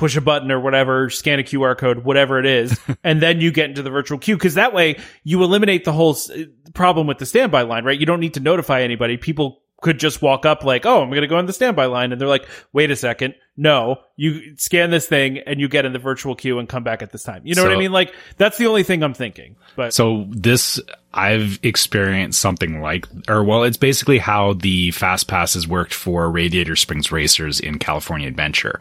push 0.00 0.16
a 0.16 0.20
button 0.22 0.50
or 0.50 0.58
whatever, 0.58 1.10
scan 1.10 1.38
a 1.38 1.42
QR 1.42 1.76
code, 1.76 2.04
whatever 2.04 2.38
it 2.40 2.46
is, 2.46 2.80
and 3.04 3.20
then 3.20 3.42
you 3.42 3.52
get 3.52 3.68
into 3.68 3.82
the 3.82 3.90
virtual 3.90 4.18
queue. 4.18 4.34
Because 4.34 4.54
that 4.54 4.72
way, 4.72 4.98
you 5.24 5.44
eliminate 5.44 5.84
the 5.84 5.92
whole 5.92 6.12
s- 6.14 6.30
problem 6.72 7.06
with 7.06 7.18
the 7.18 7.26
standby 7.26 7.62
line, 7.62 7.84
right? 7.84 8.00
You 8.00 8.06
don't 8.06 8.18
need 8.20 8.32
to 8.34 8.40
notify 8.40 8.80
anybody. 8.80 9.18
People 9.18 9.60
could 9.82 9.98
just 9.98 10.22
walk 10.22 10.46
up 10.46 10.64
like, 10.64 10.86
"Oh, 10.86 11.02
I'm 11.02 11.10
going 11.10 11.20
to 11.20 11.26
go 11.26 11.36
on 11.36 11.44
the 11.44 11.52
standby 11.52 11.84
line," 11.86 12.12
and 12.12 12.20
they're 12.20 12.28
like, 12.28 12.48
"Wait 12.72 12.90
a 12.90 12.96
second, 12.96 13.34
no." 13.58 13.98
You 14.16 14.56
scan 14.56 14.90
this 14.90 15.06
thing 15.06 15.38
and 15.38 15.60
you 15.60 15.68
get 15.68 15.84
in 15.84 15.92
the 15.92 15.98
virtual 15.98 16.34
queue 16.34 16.58
and 16.58 16.66
come 16.68 16.82
back 16.82 17.02
at 17.02 17.12
this 17.12 17.22
time. 17.22 17.42
You 17.44 17.54
know 17.54 17.62
what 17.62 17.72
I 17.72 17.76
mean? 17.78 17.92
Like 17.92 18.14
that's 18.38 18.56
the 18.56 18.66
only 18.66 18.82
thing 18.82 19.02
I'm 19.02 19.14
thinking. 19.14 19.56
But 19.76 19.92
So 19.94 20.26
this, 20.30 20.80
I've 21.12 21.58
experienced 21.62 22.40
something 22.40 22.80
like, 22.80 23.06
or 23.28 23.44
well, 23.44 23.64
it's 23.64 23.76
basically 23.78 24.18
how 24.18 24.54
the 24.54 24.90
fast 24.92 25.28
passes 25.28 25.68
worked 25.68 25.94
for 25.94 26.30
Radiator 26.30 26.76
Springs 26.76 27.12
racers 27.12 27.60
in 27.60 27.78
California 27.78 28.28
Adventure. 28.28 28.80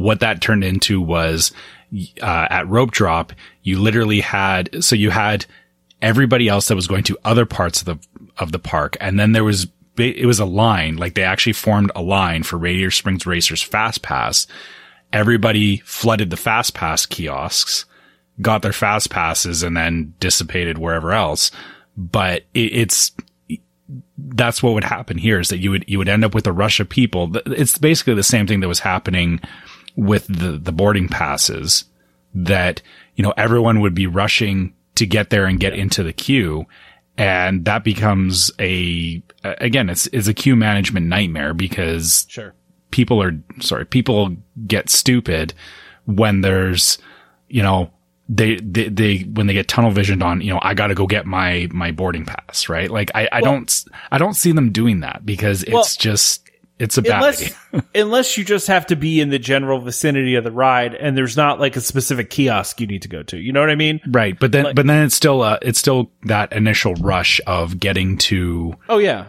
What 0.00 0.20
that 0.20 0.40
turned 0.40 0.64
into 0.64 1.00
was, 1.00 1.52
uh, 2.22 2.46
at 2.50 2.68
rope 2.68 2.90
drop, 2.90 3.32
you 3.62 3.78
literally 3.78 4.20
had, 4.20 4.82
so 4.82 4.96
you 4.96 5.10
had 5.10 5.44
everybody 6.00 6.48
else 6.48 6.68
that 6.68 6.74
was 6.74 6.86
going 6.86 7.04
to 7.04 7.18
other 7.24 7.44
parts 7.44 7.82
of 7.82 7.86
the, 7.86 8.28
of 8.38 8.52
the 8.52 8.58
park. 8.58 8.96
And 9.00 9.20
then 9.20 9.32
there 9.32 9.44
was, 9.44 9.66
it 9.98 10.26
was 10.26 10.40
a 10.40 10.46
line, 10.46 10.96
like 10.96 11.14
they 11.14 11.24
actually 11.24 11.52
formed 11.52 11.92
a 11.94 12.00
line 12.00 12.42
for 12.42 12.56
Radiator 12.56 12.90
Springs 12.90 13.26
racers 13.26 13.62
fast 13.62 14.00
pass. 14.00 14.46
Everybody 15.12 15.78
flooded 15.78 16.30
the 16.30 16.36
fast 16.36 16.74
pass 16.74 17.04
kiosks 17.04 17.84
got 18.40 18.62
their 18.62 18.72
fast 18.72 19.10
passes 19.10 19.62
and 19.62 19.76
then 19.76 20.14
dissipated 20.18 20.78
wherever 20.78 21.12
else. 21.12 21.50
But 21.96 22.44
it, 22.54 22.72
it's, 22.72 23.12
that's 24.16 24.62
what 24.62 24.74
would 24.74 24.84
happen 24.84 25.18
here 25.18 25.40
is 25.40 25.48
that 25.48 25.58
you 25.58 25.70
would, 25.70 25.84
you 25.86 25.98
would 25.98 26.08
end 26.08 26.24
up 26.24 26.34
with 26.34 26.46
a 26.46 26.52
rush 26.52 26.80
of 26.80 26.88
people. 26.88 27.36
It's 27.46 27.76
basically 27.76 28.14
the 28.14 28.22
same 28.22 28.46
thing 28.46 28.60
that 28.60 28.68
was 28.68 28.80
happening 28.80 29.40
with 29.96 30.26
the, 30.26 30.52
the 30.58 30.72
boarding 30.72 31.08
passes 31.08 31.84
that, 32.34 32.80
you 33.16 33.22
know, 33.24 33.34
everyone 33.36 33.80
would 33.80 33.94
be 33.94 34.06
rushing 34.06 34.74
to 34.94 35.06
get 35.06 35.30
there 35.30 35.46
and 35.46 35.58
get 35.60 35.74
into 35.74 36.02
the 36.02 36.12
queue. 36.12 36.66
And 37.16 37.64
that 37.64 37.84
becomes 37.84 38.50
a, 38.58 39.22
again, 39.44 39.90
it's, 39.90 40.06
it's 40.08 40.28
a 40.28 40.34
queue 40.34 40.56
management 40.56 41.06
nightmare 41.06 41.52
because 41.54 42.26
sure, 42.28 42.54
people 42.90 43.22
are 43.22 43.32
sorry, 43.60 43.84
people 43.84 44.36
get 44.66 44.88
stupid 44.88 45.52
when 46.06 46.40
there's, 46.40 46.98
you 47.48 47.62
know, 47.62 47.90
they, 48.28 48.56
they, 48.56 48.88
they, 48.88 49.18
when 49.22 49.48
they 49.48 49.52
get 49.54 49.66
tunnel 49.68 49.90
visioned 49.90 50.22
on, 50.22 50.40
you 50.40 50.52
know, 50.52 50.60
I 50.62 50.72
got 50.74 50.86
to 50.86 50.94
go 50.94 51.06
get 51.06 51.26
my, 51.26 51.68
my 51.72 51.90
boarding 51.90 52.24
pass, 52.24 52.68
right? 52.68 52.88
Like, 52.90 53.10
I, 53.14 53.28
I 53.32 53.40
Well- 53.42 53.52
don't, 53.52 53.84
I 54.12 54.18
don't 54.18 54.34
see 54.34 54.52
them 54.52 54.70
doing 54.70 55.00
that 55.00 55.26
because 55.26 55.62
it's 55.64 55.72
Well, 55.72 55.84
just, 55.98 56.48
it's 56.80 56.98
a 56.98 57.02
unless 57.02 57.54
unless 57.94 58.36
you 58.36 58.44
just 58.44 58.66
have 58.66 58.86
to 58.86 58.96
be 58.96 59.20
in 59.20 59.28
the 59.30 59.38
general 59.38 59.78
vicinity 59.80 60.34
of 60.34 60.42
the 60.44 60.50
ride 60.50 60.94
and 60.94 61.16
there's 61.16 61.36
not 61.36 61.60
like 61.60 61.76
a 61.76 61.80
specific 61.80 62.30
kiosk 62.30 62.80
you 62.80 62.86
need 62.88 63.02
to 63.02 63.08
go 63.08 63.22
to. 63.22 63.36
You 63.38 63.52
know 63.52 63.60
what 63.60 63.70
I 63.70 63.74
mean? 63.76 64.00
Right. 64.08 64.36
But 64.38 64.50
then, 64.52 64.64
Like- 64.64 64.74
but 64.76 64.86
then 64.86 65.04
it's 65.04 65.14
still, 65.14 65.42
uh, 65.42 65.58
it's 65.62 65.78
still 65.78 66.10
that 66.24 66.52
initial 66.52 66.94
rush 66.94 67.40
of 67.46 67.78
getting 67.78 68.18
to, 68.18 68.74
Oh 68.88 68.98
yeah. 68.98 69.26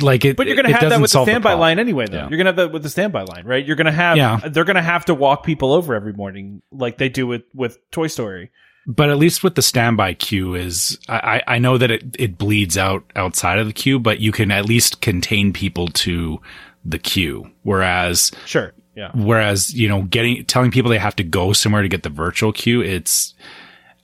like 0.00 0.24
it, 0.24 0.36
But 0.36 0.46
you're 0.48 0.56
going 0.56 0.66
it 0.68 0.72
have 0.72 0.90
that 0.90 1.00
with 1.00 1.12
the 1.12 1.22
standby 1.22 1.40
problem. 1.50 1.60
line 1.60 1.78
anyway, 1.78 2.06
though. 2.06 2.16
Yeah. 2.16 2.28
You're 2.28 2.36
going 2.42 2.44
to 2.46 2.50
have 2.50 2.56
that 2.56 2.72
with 2.72 2.82
the 2.82 2.90
standby 2.90 3.22
line, 3.22 3.46
right? 3.46 3.64
You're 3.64 3.76
going 3.76 3.86
to 3.86 3.92
have, 3.92 4.16
Yeah. 4.16 4.40
they're 4.48 4.64
going 4.64 4.76
to 4.76 4.82
have 4.82 5.04
to 5.06 5.14
walk 5.14 5.44
people 5.44 5.72
over 5.72 5.94
every 5.94 6.12
morning 6.12 6.62
like 6.70 6.98
they 6.98 7.08
do 7.08 7.26
with, 7.26 7.42
with 7.54 7.78
Toy 7.90 8.08
Story. 8.08 8.50
But 8.86 9.10
at 9.10 9.18
least 9.18 9.42
with 9.42 9.56
the 9.56 9.62
standby 9.62 10.14
queue 10.14 10.54
is, 10.54 10.96
I, 11.08 11.42
I 11.46 11.58
know 11.58 11.76
that 11.76 11.90
it, 11.90 12.04
it 12.18 12.38
bleeds 12.38 12.78
out 12.78 13.04
outside 13.16 13.58
of 13.58 13.66
the 13.66 13.72
queue, 13.72 13.98
but 13.98 14.20
you 14.20 14.30
can 14.30 14.52
at 14.52 14.64
least 14.64 15.00
contain 15.00 15.52
people 15.52 15.88
to 15.88 16.40
the 16.84 16.98
queue. 16.98 17.50
Whereas, 17.64 18.30
Sure. 18.44 18.72
Yeah. 18.94 19.10
whereas, 19.12 19.74
you 19.74 19.88
know, 19.88 20.02
getting, 20.02 20.44
telling 20.44 20.70
people 20.70 20.90
they 20.90 20.98
have 20.98 21.16
to 21.16 21.24
go 21.24 21.52
somewhere 21.52 21.82
to 21.82 21.88
get 21.88 22.04
the 22.04 22.10
virtual 22.10 22.52
queue, 22.52 22.80
it's, 22.80 23.34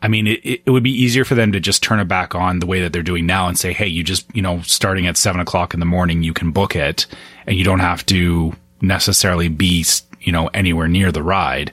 I 0.02 0.08
mean, 0.08 0.26
it, 0.26 0.40
it 0.66 0.70
would 0.70 0.82
be 0.82 0.90
easier 0.90 1.24
for 1.24 1.36
them 1.36 1.52
to 1.52 1.60
just 1.60 1.80
turn 1.84 2.00
it 2.00 2.08
back 2.08 2.34
on 2.34 2.58
the 2.58 2.66
way 2.66 2.80
that 2.80 2.92
they're 2.92 3.04
doing 3.04 3.24
now 3.24 3.46
and 3.46 3.56
say, 3.56 3.72
Hey, 3.72 3.86
you 3.86 4.02
just, 4.02 4.26
you 4.34 4.42
know, 4.42 4.62
starting 4.62 5.06
at 5.06 5.16
seven 5.16 5.40
o'clock 5.40 5.74
in 5.74 5.80
the 5.80 5.86
morning, 5.86 6.24
you 6.24 6.34
can 6.34 6.50
book 6.50 6.74
it 6.74 7.06
and 7.46 7.56
you 7.56 7.62
don't 7.62 7.78
have 7.78 8.04
to 8.06 8.52
necessarily 8.80 9.48
be, 9.48 9.84
you 10.20 10.32
know, 10.32 10.48
anywhere 10.48 10.88
near 10.88 11.12
the 11.12 11.22
ride 11.22 11.72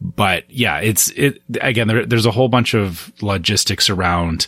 but 0.00 0.44
yeah, 0.50 0.78
it's 0.78 1.10
it 1.10 1.42
again. 1.60 1.88
There, 1.88 2.06
there's 2.06 2.26
a 2.26 2.30
whole 2.30 2.48
bunch 2.48 2.74
of 2.74 3.12
logistics 3.22 3.88
around. 3.90 4.46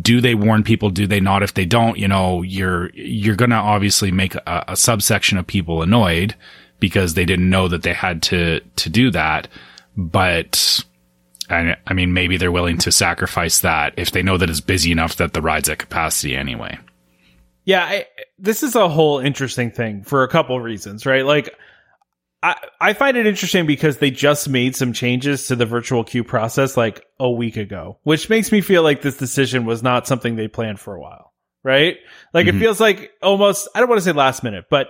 Do 0.00 0.20
they 0.20 0.34
warn 0.34 0.64
people? 0.64 0.90
Do 0.90 1.06
they 1.06 1.20
not? 1.20 1.42
If 1.42 1.54
they 1.54 1.66
don't, 1.66 1.98
you 1.98 2.08
know, 2.08 2.42
you're 2.42 2.90
you're 2.94 3.36
gonna 3.36 3.56
obviously 3.56 4.10
make 4.10 4.34
a, 4.34 4.64
a 4.68 4.76
subsection 4.76 5.38
of 5.38 5.46
people 5.46 5.82
annoyed 5.82 6.34
because 6.80 7.14
they 7.14 7.24
didn't 7.24 7.50
know 7.50 7.68
that 7.68 7.82
they 7.82 7.92
had 7.92 8.22
to 8.24 8.60
to 8.60 8.90
do 8.90 9.10
that. 9.10 9.48
But 9.96 10.84
I, 11.50 11.76
I 11.86 11.94
mean, 11.94 12.12
maybe 12.12 12.36
they're 12.36 12.52
willing 12.52 12.78
to 12.78 12.92
sacrifice 12.92 13.60
that 13.60 13.94
if 13.96 14.10
they 14.10 14.22
know 14.22 14.36
that 14.38 14.50
it's 14.50 14.60
busy 14.60 14.90
enough 14.90 15.16
that 15.16 15.32
the 15.32 15.42
ride's 15.42 15.68
at 15.68 15.78
capacity 15.78 16.36
anyway. 16.36 16.78
Yeah, 17.64 17.84
I, 17.84 18.06
this 18.38 18.62
is 18.62 18.74
a 18.74 18.88
whole 18.88 19.18
interesting 19.18 19.70
thing 19.70 20.02
for 20.02 20.22
a 20.22 20.28
couple 20.28 20.60
reasons, 20.60 21.06
right? 21.06 21.24
Like, 21.24 21.54
I 22.44 22.56
I 22.80 22.92
find 22.92 23.16
it 23.16 23.26
interesting 23.26 23.66
because 23.66 23.98
they 23.98 24.10
just 24.10 24.48
made 24.48 24.76
some 24.76 24.92
changes 24.92 25.46
to 25.48 25.56
the 25.56 25.66
virtual 25.66 26.04
queue 26.04 26.22
process 26.24 26.76
like 26.76 27.04
a 27.18 27.30
week 27.30 27.56
ago, 27.56 27.98
which 28.02 28.28
makes 28.28 28.52
me 28.52 28.60
feel 28.60 28.82
like 28.82 29.00
this 29.02 29.16
decision 29.16 29.64
was 29.64 29.82
not 29.82 30.06
something 30.06 30.36
they 30.36 30.46
planned 30.48 30.78
for 30.78 30.94
a 30.94 31.00
while, 31.00 31.32
right? 31.62 31.96
Like 32.34 32.46
it 32.46 32.54
Mhm. 32.54 32.60
feels 32.60 32.80
like 32.80 33.10
almost 33.22 33.68
I 33.74 33.80
don't 33.80 33.88
want 33.88 33.98
to 34.00 34.04
say 34.04 34.12
last 34.12 34.44
minute, 34.44 34.66
but 34.70 34.88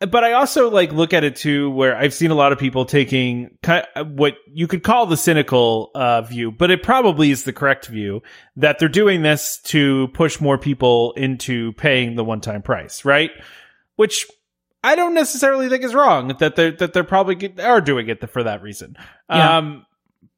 but 0.00 0.24
I 0.24 0.32
also 0.32 0.68
like 0.68 0.92
look 0.92 1.14
at 1.14 1.24
it 1.24 1.36
too, 1.36 1.70
where 1.70 1.96
I've 1.96 2.12
seen 2.12 2.30
a 2.32 2.34
lot 2.34 2.52
of 2.52 2.58
people 2.58 2.84
taking 2.84 3.56
ki- 3.62 4.02
what 4.14 4.34
you 4.52 4.66
could 4.66 4.82
call 4.82 5.06
the 5.06 5.16
cynical 5.16 5.92
uh, 5.94 6.22
view, 6.22 6.50
but 6.52 6.70
it 6.72 6.82
probably 6.82 7.30
is 7.30 7.44
the 7.44 7.52
correct 7.52 7.86
view 7.86 8.20
that 8.56 8.78
they're 8.78 8.88
doing 8.88 9.22
this 9.22 9.60
to 9.66 10.08
push 10.08 10.40
more 10.40 10.58
people 10.58 11.12
into 11.16 11.72
paying 11.74 12.16
the 12.16 12.24
one-time 12.24 12.62
price, 12.62 13.04
right? 13.04 13.30
Which 13.96 14.26
I 14.82 14.96
don't 14.96 15.14
necessarily 15.14 15.68
think 15.68 15.84
is 15.84 15.94
wrong. 15.94 16.36
That 16.38 16.56
they're 16.56 16.72
that 16.72 16.92
they're 16.92 17.04
probably 17.04 17.36
get, 17.36 17.60
are 17.60 17.80
doing 17.80 18.08
it 18.08 18.28
for 18.30 18.42
that 18.42 18.62
reason. 18.62 18.96
Yeah. 19.30 19.58
Um, 19.58 19.86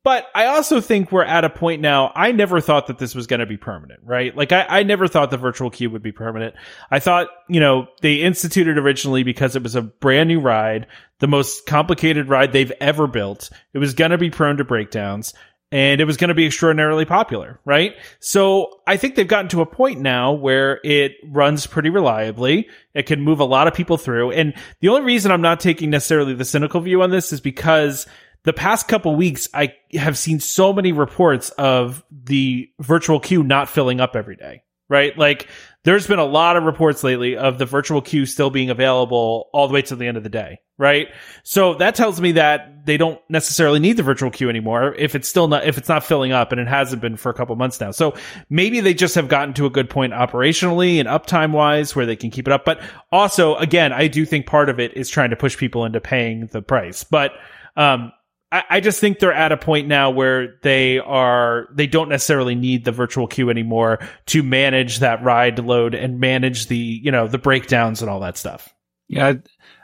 but 0.04 0.26
I 0.34 0.46
also 0.46 0.82
think 0.82 1.10
we're 1.10 1.24
at 1.24 1.44
a 1.44 1.50
point 1.50 1.80
now. 1.80 2.12
I 2.14 2.32
never 2.32 2.60
thought 2.60 2.88
that 2.88 2.98
this 2.98 3.14
was 3.14 3.26
going 3.26 3.40
to 3.40 3.46
be 3.46 3.56
permanent, 3.56 4.00
right? 4.04 4.36
Like 4.36 4.52
I, 4.52 4.66
I 4.68 4.82
never 4.82 5.08
thought 5.08 5.30
the 5.30 5.38
virtual 5.38 5.70
queue 5.70 5.88
would 5.88 6.02
be 6.02 6.12
permanent. 6.12 6.54
I 6.90 6.98
thought, 6.98 7.28
you 7.48 7.58
know, 7.58 7.88
they 8.02 8.16
instituted 8.16 8.76
originally 8.76 9.22
because 9.22 9.56
it 9.56 9.62
was 9.62 9.76
a 9.76 9.82
brand 9.82 10.28
new 10.28 10.40
ride, 10.40 10.88
the 11.20 11.26
most 11.26 11.64
complicated 11.64 12.28
ride 12.28 12.52
they've 12.52 12.72
ever 12.82 13.06
built. 13.06 13.48
It 13.72 13.78
was 13.78 13.94
going 13.94 14.10
to 14.10 14.18
be 14.18 14.28
prone 14.28 14.58
to 14.58 14.64
breakdowns 14.64 15.32
and 15.74 16.00
it 16.00 16.04
was 16.04 16.16
going 16.16 16.28
to 16.28 16.34
be 16.34 16.46
extraordinarily 16.46 17.04
popular, 17.04 17.58
right? 17.64 17.96
So 18.20 18.80
I 18.86 18.96
think 18.96 19.16
they've 19.16 19.26
gotten 19.26 19.48
to 19.48 19.60
a 19.60 19.66
point 19.66 20.00
now 20.00 20.30
where 20.30 20.78
it 20.84 21.16
runs 21.24 21.66
pretty 21.66 21.90
reliably. 21.90 22.68
It 22.94 23.06
can 23.06 23.20
move 23.20 23.40
a 23.40 23.44
lot 23.44 23.66
of 23.66 23.74
people 23.74 23.98
through. 23.98 24.30
And 24.30 24.54
the 24.78 24.90
only 24.90 25.00
reason 25.00 25.32
I'm 25.32 25.42
not 25.42 25.58
taking 25.58 25.90
necessarily 25.90 26.32
the 26.32 26.44
cynical 26.44 26.80
view 26.80 27.02
on 27.02 27.10
this 27.10 27.32
is 27.32 27.40
because 27.40 28.06
the 28.44 28.52
past 28.52 28.86
couple 28.86 29.16
weeks, 29.16 29.48
I 29.52 29.74
have 29.94 30.16
seen 30.16 30.38
so 30.38 30.72
many 30.72 30.92
reports 30.92 31.50
of 31.50 32.04
the 32.12 32.70
virtual 32.78 33.18
queue 33.18 33.42
not 33.42 33.68
filling 33.68 34.00
up 34.00 34.14
every 34.14 34.36
day, 34.36 34.62
right? 34.88 35.18
Like 35.18 35.48
there's 35.82 36.06
been 36.06 36.20
a 36.20 36.24
lot 36.24 36.56
of 36.56 36.62
reports 36.62 37.02
lately 37.02 37.36
of 37.36 37.58
the 37.58 37.66
virtual 37.66 38.00
queue 38.00 38.26
still 38.26 38.50
being 38.50 38.70
available 38.70 39.50
all 39.52 39.66
the 39.66 39.74
way 39.74 39.82
to 39.82 39.96
the 39.96 40.06
end 40.06 40.18
of 40.18 40.22
the 40.22 40.28
day, 40.28 40.60
right? 40.76 41.08
So 41.42 41.74
that 41.74 41.94
tells 41.94 42.20
me 42.20 42.32
that 42.32 42.86
they 42.86 42.96
don't 42.96 43.20
necessarily 43.28 43.78
need 43.78 43.96
the 43.96 44.02
virtual 44.02 44.30
queue 44.30 44.48
anymore 44.50 44.94
if 44.98 45.14
it's 45.14 45.28
still 45.28 45.48
not, 45.48 45.64
if 45.64 45.78
it's 45.78 45.88
not 45.88 46.04
filling 46.04 46.32
up 46.32 46.52
and 46.52 46.60
it 46.60 46.68
hasn't 46.68 47.00
been 47.00 47.16
for 47.16 47.30
a 47.30 47.34
couple 47.34 47.54
months 47.56 47.80
now. 47.80 47.90
So 47.90 48.14
maybe 48.50 48.80
they 48.80 48.94
just 48.94 49.14
have 49.14 49.28
gotten 49.28 49.54
to 49.54 49.66
a 49.66 49.70
good 49.70 49.88
point 49.88 50.12
operationally 50.12 50.98
and 50.98 51.08
uptime 51.08 51.52
wise 51.52 51.94
where 51.94 52.06
they 52.06 52.16
can 52.16 52.30
keep 52.30 52.48
it 52.48 52.52
up. 52.52 52.64
But 52.64 52.82
also, 53.12 53.56
again, 53.56 53.92
I 53.92 54.08
do 54.08 54.26
think 54.26 54.46
part 54.46 54.68
of 54.68 54.80
it 54.80 54.96
is 54.96 55.08
trying 55.08 55.30
to 55.30 55.36
push 55.36 55.56
people 55.56 55.84
into 55.84 56.00
paying 56.00 56.46
the 56.46 56.62
price. 56.62 57.04
But, 57.04 57.32
um, 57.76 58.12
I, 58.54 58.64
I 58.70 58.80
just 58.80 59.00
think 59.00 59.18
they're 59.18 59.32
at 59.32 59.50
a 59.50 59.56
point 59.56 59.88
now 59.88 60.10
where 60.10 60.58
they 60.62 61.00
are 61.00 61.66
they 61.72 61.88
don't 61.88 62.08
necessarily 62.08 62.54
need 62.54 62.84
the 62.84 62.92
virtual 62.92 63.26
queue 63.26 63.50
anymore 63.50 63.98
to 64.26 64.44
manage 64.44 65.00
that 65.00 65.24
ride 65.24 65.58
load 65.58 65.94
and 65.94 66.20
manage 66.20 66.68
the 66.68 66.76
you 66.76 67.10
know 67.10 67.26
the 67.26 67.38
breakdowns 67.38 68.00
and 68.00 68.08
all 68.08 68.20
that 68.20 68.36
stuff. 68.36 68.72
Yeah, 69.08 69.34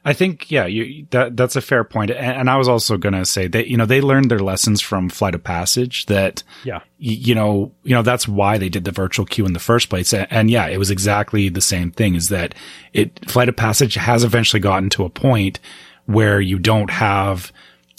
I- 0.05 0.13
think 0.13 0.51
yeah, 0.51 0.67
you, 0.67 1.07
that 1.11 1.37
that's 1.37 1.57
a 1.57 1.61
fair 1.61 1.85
point. 1.85 2.11
And, 2.11 2.19
and 2.41 2.51
I 2.51 2.57
was 2.57 2.69
also 2.69 2.97
going 2.97 3.13
to 3.15 3.25
say 3.27 3.49
that 3.49 3.69
you 3.69 3.77
know 3.77 3.87
they 3.87 4.01
learned 4.01 4.31
their 4.31 4.39
lessons 4.39 4.81
from 4.81 5.09
Flight 5.09 5.35
of 5.35 5.45
Passage. 5.45 6.07
That 6.07 6.43
Yeah. 6.65 6.79
y- 6.79 6.85
you 6.99 7.35
know 7.35 7.73
you 7.83 7.95
know 7.95 8.03
that's 8.03 8.27
why 8.29 8.59
they 8.59 8.69
did 8.69 8.85
the 8.85 8.93
virtual 8.93 9.27
queue 9.27 9.47
in 9.47 9.53
the 9.53 9.59
first 9.61 9.89
place. 9.91 10.13
And, 10.13 10.27
and 10.31 10.51
yeah, 10.51 10.67
it 10.69 10.79
was 10.79 10.91
exactly 10.91 11.49
the 11.49 11.61
same 11.61 11.91
thing. 11.91 12.15
Is 12.15 12.29
that 12.31 12.55
it 12.93 13.29
Flight 13.31 13.49
of 13.49 13.57
Passage 13.57 13.95
has 13.95 14.25
eventually 14.25 14.61
gotten 14.61 14.89
to 14.91 15.05
a 15.05 15.11
point 15.11 15.61
where 16.07 16.41
you 16.41 16.59
don't 16.59 16.91
have 16.91 17.53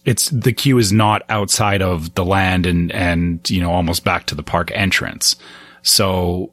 it's 0.04 0.30
the 0.32 0.52
queue 0.52 0.80
is 0.80 0.91
not 0.91 1.22
outside 1.30 1.82
of 1.84 2.16
the 2.16 2.26
land 2.26 2.66
and 2.66 2.91
and 2.91 3.47
you 3.49 3.62
know 3.62 3.72
almost 3.72 4.04
back 4.04 4.26
to 4.26 4.34
the 4.36 4.41
park 4.43 4.72
entrance. 4.74 5.36
So 5.84 6.52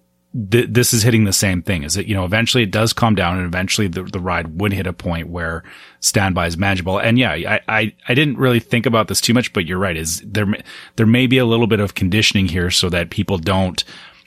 th- 0.51 0.69
this 0.71 0.93
is 0.93 1.03
hitting 1.03 1.25
the 1.25 1.33
same 1.33 1.63
thing. 1.63 1.83
Is 1.83 1.95
that 1.95 2.07
you 2.09 2.15
know 2.15 2.25
eventually 2.25 2.63
it 2.65 2.71
does 2.71 2.93
calm 2.93 3.15
down 3.15 3.37
and 3.39 3.47
eventually 3.47 3.89
the 3.89 4.03
the 4.05 4.21
ride 4.21 4.61
would 4.61 4.73
hit 4.73 4.87
a 4.87 4.93
point 4.93 5.29
where 5.29 5.63
standby 6.01 6.47
is 6.47 6.57
manageable. 6.57 6.99
And 6.99 7.19
yeah, 7.19 7.33
I 7.33 7.61
I 7.69 7.95
I 8.09 8.15
didn't 8.15 8.39
really 8.39 8.61
think 8.61 8.87
about 8.87 9.09
this 9.09 9.21
too 9.21 9.35
much, 9.35 9.53
but 9.53 9.67
you're 9.67 9.79
right. 9.79 9.97
Is 9.97 10.21
there 10.27 10.47
may- 10.47 10.63
there 10.97 11.07
may 11.07 11.27
be 11.27 11.39
a 11.39 11.45
little 11.47 11.67
bit 11.67 11.81
of 11.81 11.95
conditioning 11.95 12.49
here 12.49 12.71
so 12.71 12.89
that 12.91 13.11
people 13.11 13.39
don't 13.39 13.85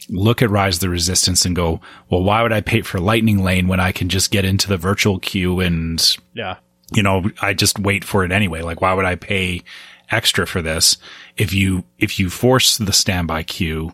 look 0.09 0.41
at 0.41 0.49
Rise 0.49 0.75
of 0.77 0.81
the 0.81 0.89
Resistance 0.89 1.45
and 1.45 1.55
go, 1.55 1.79
well, 2.09 2.23
why 2.23 2.41
would 2.41 2.51
I 2.51 2.59
pay 2.61 2.81
for 2.81 2.99
Lightning 2.99 3.43
Lane 3.43 3.67
when 3.67 3.79
I 3.79 3.91
can 3.91 4.09
just 4.09 4.31
get 4.31 4.43
into 4.43 4.67
the 4.67 4.75
virtual 4.75 5.19
queue 5.19 5.59
and 5.61 6.17
Yeah. 6.33 6.57
you 6.93 7.01
know, 7.03 7.29
I 7.41 7.53
just 7.53 7.79
wait 7.79 8.03
for 8.03 8.25
it 8.25 8.31
anyway. 8.31 8.61
Like, 8.61 8.81
why 8.81 8.93
would 8.93 9.05
I 9.05 9.15
pay 9.15 9.61
extra 10.09 10.45
for 10.47 10.61
this? 10.61 10.97
If 11.37 11.53
you, 11.53 11.85
if 11.99 12.19
you 12.19 12.29
force 12.29 12.77
the 12.77 12.91
standby 12.91 13.43
queue, 13.43 13.93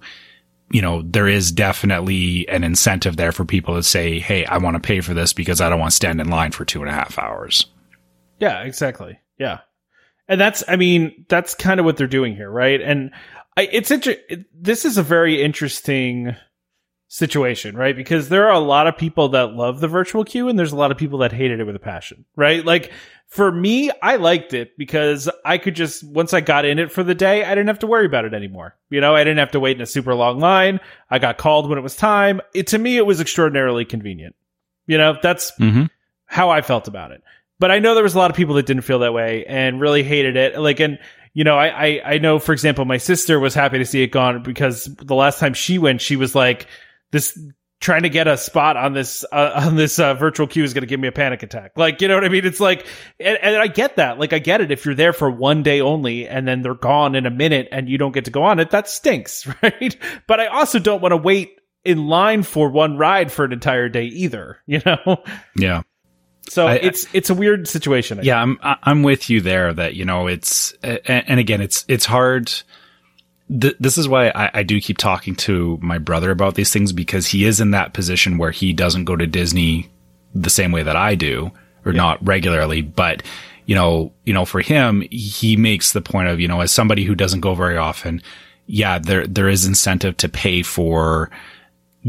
you 0.69 0.81
know, 0.81 1.01
there 1.03 1.27
is 1.27 1.51
definitely 1.51 2.47
an 2.49 2.63
incentive 2.63 3.17
there 3.17 3.31
for 3.31 3.45
people 3.45 3.75
to 3.75 3.83
say, 3.83 4.19
Hey, 4.19 4.45
I 4.45 4.57
want 4.57 4.75
to 4.75 4.81
pay 4.81 5.01
for 5.01 5.13
this 5.13 5.33
because 5.33 5.61
I 5.61 5.69
don't 5.69 5.79
want 5.79 5.91
to 5.91 5.95
stand 5.95 6.19
in 6.19 6.29
line 6.29 6.51
for 6.51 6.65
two 6.65 6.81
and 6.81 6.89
a 6.89 6.93
half 6.93 7.17
hours. 7.17 7.65
Yeah, 8.39 8.63
exactly. 8.63 9.19
Yeah. 9.37 9.59
And 10.27 10.39
that's, 10.41 10.63
I 10.67 10.75
mean, 10.75 11.25
that's 11.29 11.55
kind 11.55 11.79
of 11.79 11.85
what 11.85 11.97
they're 11.97 12.07
doing 12.07 12.35
here, 12.35 12.49
right? 12.49 12.81
And 12.81 13.11
I, 13.55 13.69
it's 13.71 13.91
inter- 13.91 14.17
this 14.53 14.83
is 14.83 14.97
a 14.97 15.03
very 15.03 15.41
interesting 15.41 16.35
situation, 17.07 17.75
right? 17.75 17.95
Because 17.95 18.27
there 18.27 18.47
are 18.47 18.53
a 18.53 18.59
lot 18.59 18.87
of 18.87 18.97
people 18.97 19.29
that 19.29 19.53
love 19.53 19.79
the 19.79 19.87
virtual 19.87 20.25
queue 20.25 20.49
and 20.49 20.59
there's 20.59 20.73
a 20.73 20.77
lot 20.77 20.91
of 20.91 20.97
people 20.97 21.19
that 21.19 21.31
hated 21.31 21.59
it 21.59 21.63
with 21.63 21.75
a 21.75 21.79
passion, 21.79 22.25
right? 22.35 22.65
Like 22.65 22.91
for 23.27 23.51
me, 23.51 23.91
I 24.01 24.15
liked 24.15 24.53
it 24.53 24.77
because 24.77 25.29
I 25.43 25.57
could 25.57 25.75
just, 25.75 26.03
once 26.03 26.33
I 26.33 26.39
got 26.41 26.63
in 26.65 26.79
it 26.79 26.91
for 26.91 27.03
the 27.03 27.13
day, 27.15 27.43
I 27.43 27.49
didn't 27.49 27.67
have 27.67 27.79
to 27.79 27.87
worry 27.87 28.05
about 28.05 28.25
it 28.25 28.33
anymore. 28.33 28.75
You 28.89 29.01
know, 29.01 29.15
I 29.15 29.23
didn't 29.23 29.39
have 29.39 29.51
to 29.51 29.59
wait 29.59 29.75
in 29.75 29.81
a 29.81 29.85
super 29.85 30.15
long 30.15 30.39
line. 30.39 30.79
I 31.09 31.19
got 31.19 31.37
called 31.37 31.69
when 31.69 31.77
it 31.77 31.81
was 31.81 31.95
time. 31.95 32.39
It, 32.53 32.67
to 32.67 32.77
me, 32.77 32.95
it 32.97 33.05
was 33.05 33.19
extraordinarily 33.19 33.83
convenient. 33.85 34.35
You 34.85 34.97
know, 34.97 35.17
that's 35.21 35.51
Mm-hmm. 35.59 35.85
how 36.25 36.49
I 36.49 36.61
felt 36.61 36.87
about 36.87 37.11
it. 37.11 37.21
But 37.59 37.71
I 37.71 37.79
know 37.79 37.95
there 37.95 38.03
was 38.03 38.15
a 38.15 38.19
lot 38.19 38.31
of 38.31 38.37
people 38.37 38.55
that 38.55 38.65
didn't 38.65 38.83
feel 38.83 38.99
that 38.99 39.13
way 39.13 39.45
and 39.45 39.81
really 39.81 40.03
hated 40.03 40.37
it. 40.37 40.57
Like, 40.59 40.79
and 40.79 40.97
you 41.33 41.43
know, 41.43 41.57
I, 41.57 41.67
I, 41.67 42.01
I 42.13 42.17
know, 42.19 42.39
for 42.39 42.53
example, 42.53 42.85
my 42.85 42.97
sister 42.97 43.39
was 43.39 43.53
happy 43.53 43.77
to 43.79 43.85
see 43.85 44.03
it 44.03 44.07
gone 44.07 44.41
because 44.43 44.85
the 44.85 45.15
last 45.15 45.39
time 45.39 45.53
she 45.53 45.77
went, 45.77 46.01
she 46.01 46.15
was 46.15 46.33
like, 46.33 46.67
this, 47.11 47.37
trying 47.79 48.03
to 48.03 48.09
get 48.09 48.27
a 48.27 48.37
spot 48.37 48.75
on 48.77 48.93
this 48.93 49.23
uh, 49.31 49.51
on 49.67 49.75
this 49.75 49.99
uh, 49.99 50.13
virtual 50.13 50.47
queue 50.47 50.63
is 50.63 50.73
going 50.73 50.81
to 50.81 50.87
give 50.87 50.99
me 50.99 51.07
a 51.07 51.11
panic 51.11 51.43
attack. 51.43 51.73
Like, 51.75 52.01
you 52.01 52.07
know 52.07 52.15
what 52.15 52.25
I 52.25 52.29
mean? 52.29 52.45
It's 52.45 52.59
like, 52.59 52.85
and, 53.19 53.37
and, 53.41 53.55
I 53.55 53.67
get 53.67 53.97
that. 53.97 54.19
Like, 54.19 54.33
I 54.33 54.39
get 54.39 54.61
it. 54.61 54.71
If 54.71 54.85
you're 54.85 54.95
there 54.95 55.13
for 55.13 55.29
one 55.29 55.63
day 55.63 55.81
only 55.81 56.27
and 56.27 56.47
then 56.47 56.61
they're 56.61 56.73
gone 56.73 57.15
in 57.15 57.25
a 57.25 57.31
minute 57.31 57.67
and 57.71 57.89
you 57.89 57.97
don't 57.97 58.11
get 58.11 58.25
to 58.25 58.31
go 58.31 58.43
on 58.43 58.59
it, 58.59 58.71
that 58.71 58.89
stinks, 58.89 59.47
right? 59.61 59.95
But 60.27 60.39
I 60.39 60.47
also 60.47 60.79
don't 60.79 61.01
want 61.01 61.11
to 61.11 61.17
wait 61.17 61.59
in 61.83 62.07
line 62.07 62.43
for 62.43 62.69
one 62.69 62.97
ride 62.97 63.31
for 63.31 63.45
an 63.45 63.53
entire 63.53 63.89
day 63.89 64.05
either. 64.05 64.57
You 64.67 64.81
know? 64.85 65.23
Yeah. 65.55 65.83
So 66.49 66.67
I, 66.67 66.75
it's 66.75 67.07
it's 67.13 67.29
a 67.29 67.33
weird 67.33 67.67
situation. 67.67 68.19
I 68.19 68.21
yeah, 68.21 68.45
think. 68.45 68.59
I'm 68.61 68.77
I'm 68.83 69.03
with 69.03 69.29
you 69.29 69.41
there. 69.41 69.73
That 69.73 69.95
you 69.95 70.05
know, 70.05 70.27
it's 70.27 70.71
and 70.81 71.41
again, 71.41 71.59
it's 71.59 71.83
it's 71.89 72.05
hard 72.05 72.53
th- 73.49 73.77
this 73.79 73.97
is 73.97 74.07
why 74.07 74.29
I, 74.29 74.51
I 74.55 74.63
do 74.63 74.79
keep 74.81 74.97
talking 74.97 75.35
to 75.35 75.77
my 75.81 75.97
brother 75.97 76.31
about 76.31 76.55
these 76.55 76.71
things 76.71 76.93
because 76.93 77.27
he 77.27 77.45
is 77.45 77.59
in 77.59 77.71
that 77.71 77.93
position 77.93 78.37
where 78.37 78.51
he 78.51 78.73
doesn't 78.73 79.05
go 79.05 79.15
to 79.15 79.27
Disney 79.27 79.89
the 80.33 80.49
same 80.49 80.71
way 80.71 80.83
that 80.83 80.95
I 80.95 81.15
do 81.15 81.51
or 81.85 81.91
yeah. 81.91 81.97
not 81.97 82.25
regularly, 82.25 82.81
but 82.81 83.23
you 83.65 83.75
know, 83.75 84.13
you 84.23 84.33
know, 84.33 84.45
for 84.45 84.61
him, 84.61 85.03
he 85.11 85.57
makes 85.57 85.91
the 85.91 86.01
point 86.01 86.29
of, 86.29 86.39
you 86.39 86.47
know, 86.47 86.61
as 86.61 86.71
somebody 86.71 87.03
who 87.03 87.15
doesn't 87.15 87.41
go 87.41 87.53
very 87.53 87.77
often, 87.77 88.21
yeah, 88.65 88.97
there, 88.97 89.27
there 89.27 89.49
is 89.49 89.65
incentive 89.65 90.15
to 90.17 90.29
pay 90.29 90.63
for 90.63 91.29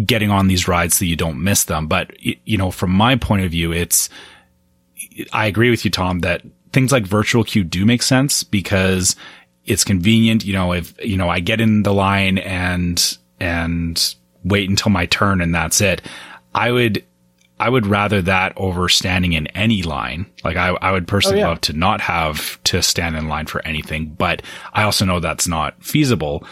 getting 0.05 0.31
on 0.31 0.47
these 0.47 0.69
rides 0.69 0.97
so 0.97 1.05
you 1.05 1.17
don't 1.17 1.43
miss 1.43 1.65
them. 1.65 1.89
But, 1.89 2.13
you 2.23 2.57
know, 2.57 2.71
from 2.71 2.93
my 2.93 3.17
point 3.17 3.45
of 3.45 3.51
view, 3.51 3.73
it's, 3.73 4.09
I 5.33 5.47
agree 5.47 5.71
with 5.71 5.85
you, 5.85 5.91
Tom, 5.91 6.21
that 6.21 6.43
things 6.73 6.93
like 6.93 7.05
virtual 7.05 7.43
queue 7.43 7.65
do 7.65 7.85
make 7.85 8.03
sense 8.03 8.45
because 8.45 9.17
it's 9.69 9.85
convenient. 9.85 10.45
You 10.45 10.55
know, 10.55 10.73
if, 10.73 10.95
you 11.05 11.17
know, 11.17 11.29
I 11.29 11.41
get 11.41 11.61
in 11.61 11.83
the 11.83 11.93
line 11.93 12.39
and, 12.39 13.19
and 13.39 14.15
wait 14.45 14.69
until 14.69 14.91
my 14.91 15.07
turn 15.07 15.41
and 15.41 15.55
that's 15.55 15.81
it. 15.81 16.03
I 16.55 16.73
would, 16.73 17.05
I 17.61 17.69
would 17.69 17.87
rather 17.87 18.23
that 18.23 18.53
over 18.57 18.89
standing 18.89 19.33
in 19.33 19.47
any 19.49 19.83
line. 19.83 20.27
Like 20.45 20.57
I, 20.57 20.69
I 20.69 20.93
would 20.93 21.07
personally 21.07 21.41
oh, 21.41 21.45
yeah. 21.45 21.49
love 21.49 21.61
to 21.63 21.73
not 21.73 22.01
have 22.01 22.63
to 22.65 22.83
stand 22.83 23.17
in 23.17 23.29
line 23.29 23.47
for 23.47 23.65
anything, 23.67 24.07
but 24.07 24.43
I 24.73 24.85
also 24.85 25.05
know 25.05 25.21
that's 25.21 25.49
not 25.49 25.83
feasible. 25.85 26.45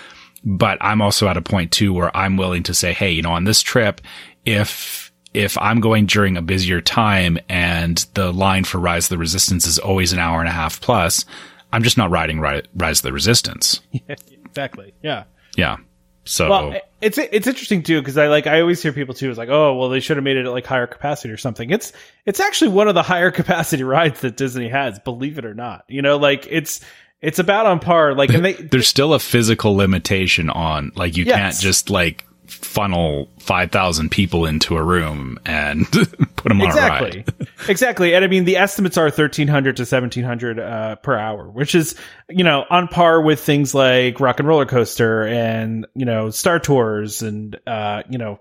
But 0.44 0.78
I'm 0.80 1.00
also 1.00 1.26
at 1.28 1.36
a 1.36 1.42
point 1.42 1.72
too 1.72 1.92
where 1.92 2.14
I'm 2.16 2.36
willing 2.36 2.62
to 2.64 2.74
say, 2.74 2.92
Hey, 2.92 3.10
you 3.10 3.22
know, 3.22 3.32
on 3.32 3.44
this 3.44 3.62
trip, 3.62 4.00
if, 4.44 5.12
if 5.32 5.56
I'm 5.58 5.80
going 5.80 6.06
during 6.06 6.36
a 6.36 6.42
busier 6.42 6.80
time 6.80 7.38
and 7.48 8.04
the 8.14 8.32
line 8.32 8.64
for 8.64 8.78
Rise 8.78 9.06
of 9.06 9.10
the 9.10 9.18
Resistance 9.18 9.66
is 9.66 9.78
always 9.78 10.12
an 10.12 10.18
hour 10.18 10.40
and 10.40 10.48
a 10.48 10.52
half 10.52 10.80
plus, 10.80 11.24
I'm 11.72 11.82
just 11.82 11.98
not 11.98 12.10
riding 12.10 12.40
Rise 12.40 12.64
of 12.74 13.02
the 13.02 13.12
Resistance. 13.12 13.80
Yeah, 13.92 14.16
exactly. 14.44 14.94
Yeah. 15.02 15.24
Yeah. 15.56 15.76
So 16.24 16.50
well, 16.50 16.80
it's 17.00 17.18
it's 17.18 17.46
interesting 17.46 17.82
too 17.82 18.00
because 18.00 18.18
I 18.18 18.26
like 18.26 18.46
I 18.46 18.60
always 18.60 18.82
hear 18.82 18.92
people 18.92 19.14
too 19.14 19.30
is 19.30 19.38
like 19.38 19.48
oh 19.48 19.74
well 19.74 19.88
they 19.88 20.00
should 20.00 20.16
have 20.16 20.24
made 20.24 20.36
it 20.36 20.44
at 20.44 20.50
like 20.50 20.66
higher 20.66 20.86
capacity 20.88 21.32
or 21.32 21.36
something. 21.36 21.70
It's 21.70 21.92
it's 22.24 22.40
actually 22.40 22.72
one 22.72 22.88
of 22.88 22.94
the 22.94 23.02
higher 23.02 23.30
capacity 23.32 23.84
rides 23.84 24.20
that 24.20 24.36
Disney 24.36 24.68
has, 24.68 24.98
believe 25.00 25.38
it 25.38 25.44
or 25.44 25.54
not. 25.54 25.84
You 25.88 26.02
know, 26.02 26.16
like 26.16 26.46
it's 26.50 26.80
it's 27.20 27.38
about 27.38 27.66
on 27.66 27.78
par. 27.78 28.14
Like 28.14 28.30
and 28.30 28.44
they, 28.44 28.52
there's 28.54 28.88
still 28.88 29.14
a 29.14 29.20
physical 29.20 29.76
limitation 29.76 30.50
on 30.50 30.90
like 30.96 31.16
you 31.16 31.24
yes. 31.24 31.36
can't 31.36 31.56
just 31.58 31.90
like 31.90 32.25
funnel 32.47 33.28
5,000 33.38 34.11
people 34.11 34.47
into 34.47 34.76
a 34.76 34.82
room 34.82 35.38
and 35.44 35.90
put 35.92 36.49
them 36.49 36.61
on 36.61 36.66
exactly. 36.66 37.11
a 37.11 37.14
ride. 37.14 37.49
exactly. 37.68 38.14
And 38.14 38.24
I 38.24 38.28
mean, 38.28 38.44
the 38.44 38.57
estimates 38.57 38.97
are 38.97 39.05
1300 39.05 39.76
to 39.76 39.82
1700 39.82 40.59
uh, 40.59 40.97
per 40.97 41.16
hour, 41.16 41.49
which 41.49 41.74
is, 41.74 41.94
you 42.28 42.44
know, 42.44 42.64
on 42.70 42.88
par 42.88 43.20
with 43.20 43.40
things 43.40 43.74
like 43.74 44.20
Rock 44.20 44.40
'n' 44.40 44.47
Roller 44.47 44.66
Coaster 44.66 45.26
and, 45.26 45.86
you 45.94 46.05
know, 46.05 46.30
Star 46.30 46.59
Tours 46.59 47.22
and, 47.22 47.59
uh, 47.66 48.03
you 48.09 48.18
know, 48.18 48.40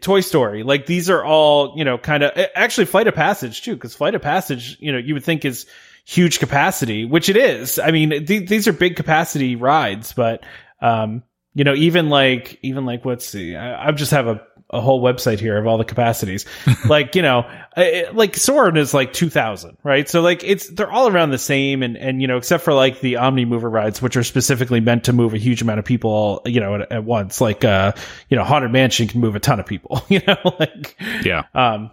Toy 0.00 0.20
Story. 0.20 0.62
Like 0.62 0.86
these 0.86 1.10
are 1.10 1.24
all, 1.24 1.74
you 1.76 1.84
know, 1.84 1.98
kind 1.98 2.22
of 2.22 2.32
actually 2.54 2.86
Flight 2.86 3.08
of 3.08 3.14
Passage 3.14 3.62
too, 3.62 3.74
because 3.74 3.94
Flight 3.94 4.14
of 4.14 4.22
Passage, 4.22 4.76
you 4.80 4.92
know, 4.92 4.98
you 4.98 5.14
would 5.14 5.24
think 5.24 5.44
is 5.44 5.66
huge 6.04 6.38
capacity, 6.38 7.04
which 7.04 7.28
it 7.28 7.36
is. 7.36 7.78
I 7.78 7.90
mean, 7.90 8.24
th- 8.24 8.48
these 8.48 8.68
are 8.68 8.72
big 8.72 8.96
capacity 8.96 9.56
rides, 9.56 10.12
but, 10.12 10.42
um, 10.80 11.22
you 11.58 11.64
know, 11.64 11.74
even 11.74 12.08
like, 12.08 12.56
even 12.62 12.86
like, 12.86 13.04
let's 13.04 13.26
see, 13.26 13.56
I, 13.56 13.88
I 13.88 13.90
just 13.90 14.12
have 14.12 14.28
a, 14.28 14.40
a 14.70 14.80
whole 14.80 15.02
website 15.02 15.40
here 15.40 15.58
of 15.58 15.66
all 15.66 15.76
the 15.76 15.84
capacities. 15.84 16.44
like, 16.88 17.16
you 17.16 17.22
know, 17.22 17.50
it, 17.76 18.14
like 18.14 18.36
Soarin' 18.36 18.76
is 18.76 18.94
like 18.94 19.12
2000, 19.12 19.76
right? 19.82 20.08
So 20.08 20.20
like 20.20 20.44
it's, 20.44 20.68
they're 20.68 20.88
all 20.88 21.08
around 21.08 21.30
the 21.30 21.38
same. 21.38 21.82
And, 21.82 21.96
and, 21.96 22.22
you 22.22 22.28
know, 22.28 22.36
except 22.36 22.62
for 22.62 22.72
like 22.72 23.00
the 23.00 23.16
Omni 23.16 23.44
Mover 23.44 23.68
rides, 23.68 24.00
which 24.00 24.16
are 24.16 24.22
specifically 24.22 24.78
meant 24.78 25.02
to 25.06 25.12
move 25.12 25.34
a 25.34 25.38
huge 25.38 25.60
amount 25.60 25.80
of 25.80 25.84
people, 25.84 26.42
you 26.44 26.60
know, 26.60 26.76
at, 26.76 26.92
at 26.92 27.02
once. 27.02 27.40
Like, 27.40 27.64
uh, 27.64 27.90
you 28.28 28.36
know, 28.36 28.44
Haunted 28.44 28.70
Mansion 28.70 29.08
can 29.08 29.20
move 29.20 29.34
a 29.34 29.40
ton 29.40 29.58
of 29.58 29.66
people, 29.66 30.00
you 30.08 30.20
know, 30.24 30.36
like, 30.60 30.96
yeah. 31.24 31.42
Um, 31.56 31.90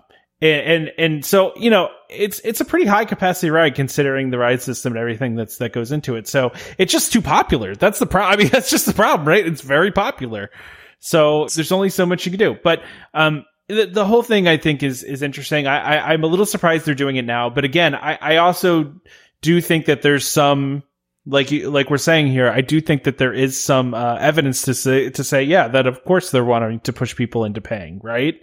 and, 0.53 0.67
and, 0.87 0.91
and 0.97 1.25
so, 1.25 1.53
you 1.55 1.69
know, 1.69 1.89
it's, 2.09 2.39
it's 2.39 2.61
a 2.61 2.65
pretty 2.65 2.85
high 2.85 3.05
capacity 3.05 3.49
ride 3.49 3.75
considering 3.75 4.29
the 4.29 4.37
ride 4.37 4.61
system 4.61 4.93
and 4.93 4.99
everything 4.99 5.35
that's, 5.35 5.57
that 5.57 5.73
goes 5.73 5.91
into 5.91 6.15
it. 6.15 6.27
So 6.27 6.51
it's 6.77 6.91
just 6.91 7.11
too 7.11 7.21
popular. 7.21 7.75
That's 7.75 7.99
the 7.99 8.05
problem. 8.05 8.33
I 8.33 8.43
mean, 8.43 8.47
that's 8.51 8.69
just 8.69 8.85
the 8.85 8.93
problem, 8.93 9.27
right? 9.27 9.45
It's 9.45 9.61
very 9.61 9.91
popular. 9.91 10.51
So 10.99 11.47
there's 11.55 11.71
only 11.71 11.89
so 11.89 12.05
much 12.05 12.25
you 12.25 12.31
can 12.31 12.39
do. 12.39 12.57
But, 12.63 12.83
um, 13.13 13.45
the, 13.67 13.85
the 13.85 14.05
whole 14.05 14.23
thing 14.23 14.47
I 14.47 14.57
think 14.57 14.83
is, 14.83 15.03
is 15.03 15.21
interesting. 15.21 15.65
I, 15.65 15.79
I, 15.79 16.13
I'm 16.13 16.23
a 16.23 16.27
little 16.27 16.45
surprised 16.45 16.85
they're 16.85 16.95
doing 16.95 17.15
it 17.15 17.25
now. 17.25 17.49
But 17.49 17.65
again, 17.65 17.95
I, 17.95 18.17
I 18.21 18.37
also 18.37 18.93
do 19.41 19.59
think 19.59 19.85
that 19.87 20.01
there's 20.03 20.27
some, 20.27 20.83
like 21.25 21.51
like 21.51 21.89
we're 21.89 21.97
saying 21.97 22.27
here, 22.27 22.49
I 22.49 22.61
do 22.61 22.79
think 22.79 23.03
that 23.03 23.17
there 23.17 23.33
is 23.33 23.59
some 23.59 23.93
uh, 23.93 24.15
evidence 24.15 24.63
to 24.63 24.73
say 24.73 25.09
to 25.09 25.23
say 25.23 25.43
yeah 25.43 25.67
that 25.67 25.87
of 25.87 26.03
course 26.03 26.29
they're 26.29 26.45
wanting 26.45 26.79
to 26.81 26.93
push 26.93 27.15
people 27.15 27.45
into 27.45 27.61
paying 27.61 27.99
right. 28.03 28.35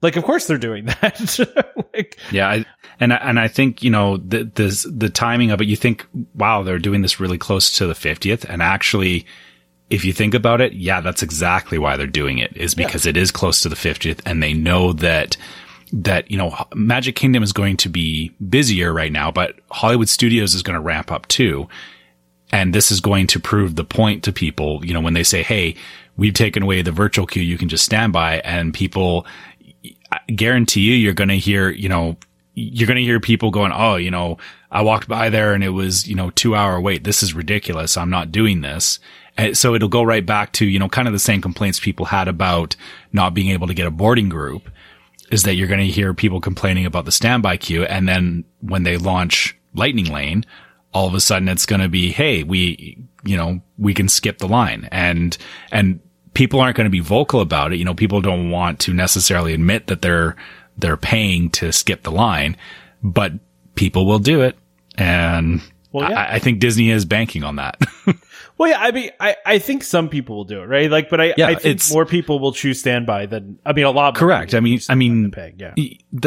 Like, 0.00 0.16
of 0.16 0.24
course 0.24 0.46
they're 0.46 0.58
doing 0.58 0.86
that. 0.86 1.84
like, 1.94 2.18
yeah, 2.30 2.48
I, 2.48 2.64
and 3.00 3.12
and 3.12 3.40
I 3.40 3.48
think 3.48 3.82
you 3.82 3.90
know 3.90 4.16
the 4.16 4.44
the 4.44 4.90
the 4.92 5.10
timing 5.10 5.50
of 5.50 5.60
it. 5.60 5.66
You 5.66 5.76
think, 5.76 6.06
wow, 6.34 6.62
they're 6.62 6.78
doing 6.78 7.02
this 7.02 7.20
really 7.20 7.38
close 7.38 7.70
to 7.78 7.86
the 7.86 7.94
fiftieth, 7.94 8.44
and 8.48 8.62
actually, 8.62 9.26
if 9.90 10.04
you 10.04 10.12
think 10.12 10.34
about 10.34 10.60
it, 10.60 10.72
yeah, 10.72 11.00
that's 11.00 11.22
exactly 11.22 11.78
why 11.78 11.96
they're 11.96 12.06
doing 12.06 12.38
it. 12.38 12.56
Is 12.56 12.74
because 12.74 13.06
yeah. 13.06 13.10
it 13.10 13.16
is 13.16 13.30
close 13.30 13.62
to 13.62 13.68
the 13.68 13.76
fiftieth, 13.76 14.22
and 14.24 14.42
they 14.42 14.52
know 14.52 14.92
that 14.94 15.36
that 15.92 16.30
you 16.30 16.36
know 16.36 16.54
Magic 16.74 17.16
Kingdom 17.16 17.42
is 17.42 17.52
going 17.52 17.76
to 17.78 17.88
be 17.88 18.32
busier 18.48 18.92
right 18.92 19.12
now, 19.12 19.30
but 19.30 19.56
Hollywood 19.70 20.08
Studios 20.08 20.54
is 20.54 20.62
going 20.62 20.74
to 20.74 20.80
ramp 20.80 21.10
up 21.10 21.26
too. 21.28 21.68
And 22.50 22.74
this 22.74 22.90
is 22.90 23.00
going 23.00 23.26
to 23.28 23.40
prove 23.40 23.76
the 23.76 23.84
point 23.84 24.24
to 24.24 24.32
people, 24.32 24.82
you 24.82 24.94
know, 24.94 25.02
when 25.02 25.12
they 25.12 25.22
say, 25.22 25.42
Hey, 25.42 25.76
we've 26.16 26.34
taken 26.34 26.62
away 26.62 26.82
the 26.82 26.92
virtual 26.92 27.26
queue. 27.26 27.42
You 27.42 27.58
can 27.58 27.68
just 27.68 27.84
stand 27.84 28.12
by 28.12 28.40
and 28.40 28.74
people, 28.74 29.26
I 30.10 30.20
guarantee 30.32 30.80
you, 30.80 30.94
you're 30.94 31.14
going 31.14 31.28
to 31.28 31.38
hear, 31.38 31.70
you 31.70 31.88
know, 31.88 32.16
you're 32.54 32.86
going 32.86 32.96
to 32.96 33.02
hear 33.02 33.20
people 33.20 33.50
going, 33.50 33.72
Oh, 33.72 33.96
you 33.96 34.10
know, 34.10 34.38
I 34.70 34.82
walked 34.82 35.08
by 35.08 35.30
there 35.30 35.54
and 35.54 35.62
it 35.62 35.70
was, 35.70 36.08
you 36.08 36.14
know, 36.14 36.30
two 36.30 36.54
hour 36.54 36.80
wait. 36.80 37.04
This 37.04 37.22
is 37.22 37.34
ridiculous. 37.34 37.96
I'm 37.96 38.10
not 38.10 38.32
doing 38.32 38.60
this. 38.60 38.98
And 39.36 39.56
so 39.56 39.74
it'll 39.74 39.88
go 39.88 40.02
right 40.02 40.24
back 40.24 40.52
to, 40.54 40.66
you 40.66 40.78
know, 40.78 40.88
kind 40.88 41.06
of 41.06 41.12
the 41.12 41.18
same 41.18 41.40
complaints 41.40 41.78
people 41.78 42.06
had 42.06 42.26
about 42.26 42.74
not 43.12 43.34
being 43.34 43.50
able 43.50 43.68
to 43.68 43.74
get 43.74 43.86
a 43.86 43.92
boarding 43.92 44.28
group 44.28 44.68
is 45.30 45.44
that 45.44 45.54
you're 45.54 45.68
going 45.68 45.80
to 45.80 45.86
hear 45.86 46.12
people 46.14 46.40
complaining 46.40 46.86
about 46.86 47.04
the 47.04 47.12
standby 47.12 47.56
queue. 47.58 47.84
And 47.84 48.08
then 48.08 48.44
when 48.60 48.82
they 48.82 48.96
launch 48.96 49.56
Lightning 49.74 50.12
Lane, 50.12 50.44
all 50.92 51.06
of 51.06 51.14
a 51.14 51.20
sudden 51.20 51.48
it's 51.48 51.66
going 51.66 51.82
to 51.82 51.88
be, 51.88 52.10
Hey, 52.10 52.42
we, 52.42 52.98
you 53.24 53.36
know, 53.36 53.60
we 53.76 53.94
can 53.94 54.08
skip 54.08 54.38
the 54.38 54.48
line 54.48 54.88
and, 54.90 55.36
and 55.70 56.00
people 56.38 56.60
aren't 56.60 56.76
going 56.76 56.84
to 56.84 56.90
be 56.90 57.00
vocal 57.00 57.40
about 57.40 57.72
it. 57.72 57.80
You 57.80 57.84
know, 57.84 57.94
people 57.94 58.20
don't 58.20 58.50
want 58.50 58.78
to 58.80 58.94
necessarily 58.94 59.54
admit 59.54 59.88
that 59.88 60.02
they're, 60.02 60.36
they're 60.76 60.96
paying 60.96 61.50
to 61.50 61.72
skip 61.72 62.04
the 62.04 62.12
line, 62.12 62.56
but 63.02 63.32
people 63.74 64.06
will 64.06 64.20
do 64.20 64.42
it. 64.42 64.56
And 64.96 65.60
well, 65.90 66.08
yeah. 66.08 66.16
I, 66.16 66.34
I 66.34 66.38
think 66.38 66.60
Disney 66.60 66.90
is 66.90 67.04
banking 67.04 67.42
on 67.42 67.56
that. 67.56 67.80
Well, 68.56 68.70
yeah, 68.70 68.80
I 68.80 68.90
mean, 68.90 69.10
I, 69.20 69.36
I 69.46 69.58
think 69.60 69.84
some 69.84 70.08
people 70.08 70.38
will 70.38 70.44
do 70.44 70.60
it, 70.60 70.66
right? 70.66 70.90
Like, 70.90 71.10
but 71.10 71.20
I, 71.20 71.34
yeah, 71.36 71.46
I 71.46 71.54
think 71.54 71.80
more 71.92 72.04
people 72.04 72.40
will 72.40 72.50
choose 72.50 72.80
standby 72.80 73.26
than, 73.26 73.60
I 73.64 73.72
mean, 73.72 73.84
a 73.84 73.92
lot. 73.92 74.16
Correct. 74.16 74.52
I 74.52 74.58
mean, 74.58 74.80
I 74.88 74.96
mean, 74.96 75.32
yeah, 75.56 75.74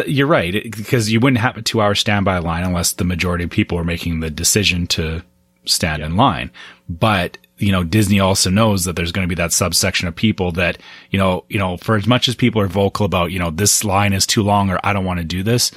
you're 0.06 0.28
right 0.28 0.54
because 0.54 1.12
you 1.12 1.20
wouldn't 1.20 1.42
have 1.42 1.58
a 1.58 1.62
two 1.62 1.82
hour 1.82 1.94
standby 1.94 2.38
line 2.38 2.64
unless 2.64 2.94
the 2.94 3.04
majority 3.04 3.44
of 3.44 3.50
people 3.50 3.78
are 3.78 3.84
making 3.84 4.22
the 4.22 4.30
decision 4.30 4.88
to 4.88 5.24
stand 5.66 6.00
yeah. 6.00 6.06
in 6.06 6.16
line. 6.16 6.52
But 6.88 7.38
you 7.62 7.72
know, 7.72 7.84
Disney 7.84 8.20
also 8.20 8.50
knows 8.50 8.86
that 8.86 8.96
there's 8.96 9.12
going 9.12 9.28
to 9.28 9.30
be 9.30 9.40
that 9.42 9.54
subsection 9.54 10.08
of 10.08 10.16
people 10.16 10.52
that, 10.54 10.78
you 11.12 11.20
know, 11.20 11.46
you 11.48 11.60
know, 11.60 11.78
for 11.78 11.96
as 11.96 12.08
much 12.08 12.28
as 12.28 12.36
people 12.36 12.62
are 12.62 12.68
vocal 12.68 13.06
about, 13.06 13.32
you 13.32 13.40
know, 13.40 13.52
this 13.52 13.84
line 13.84 14.14
is 14.14 14.26
too 14.26 14.42
long 14.42 14.70
or 14.70 14.80
I 14.84 14.94
don't 14.94 15.06
want 15.06 15.20
to 15.20 15.26
do 15.26 15.44
this, 15.44 15.72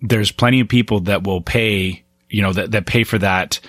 there's 0.00 0.32
plenty 0.32 0.60
of 0.60 0.68
people 0.68 1.00
that 1.00 1.24
will 1.24 1.42
pay, 1.42 2.02
you 2.30 2.42
know, 2.42 2.52
that, 2.54 2.70
that 2.70 2.86
pay 2.86 3.04
for 3.04 3.18
that 3.18 3.60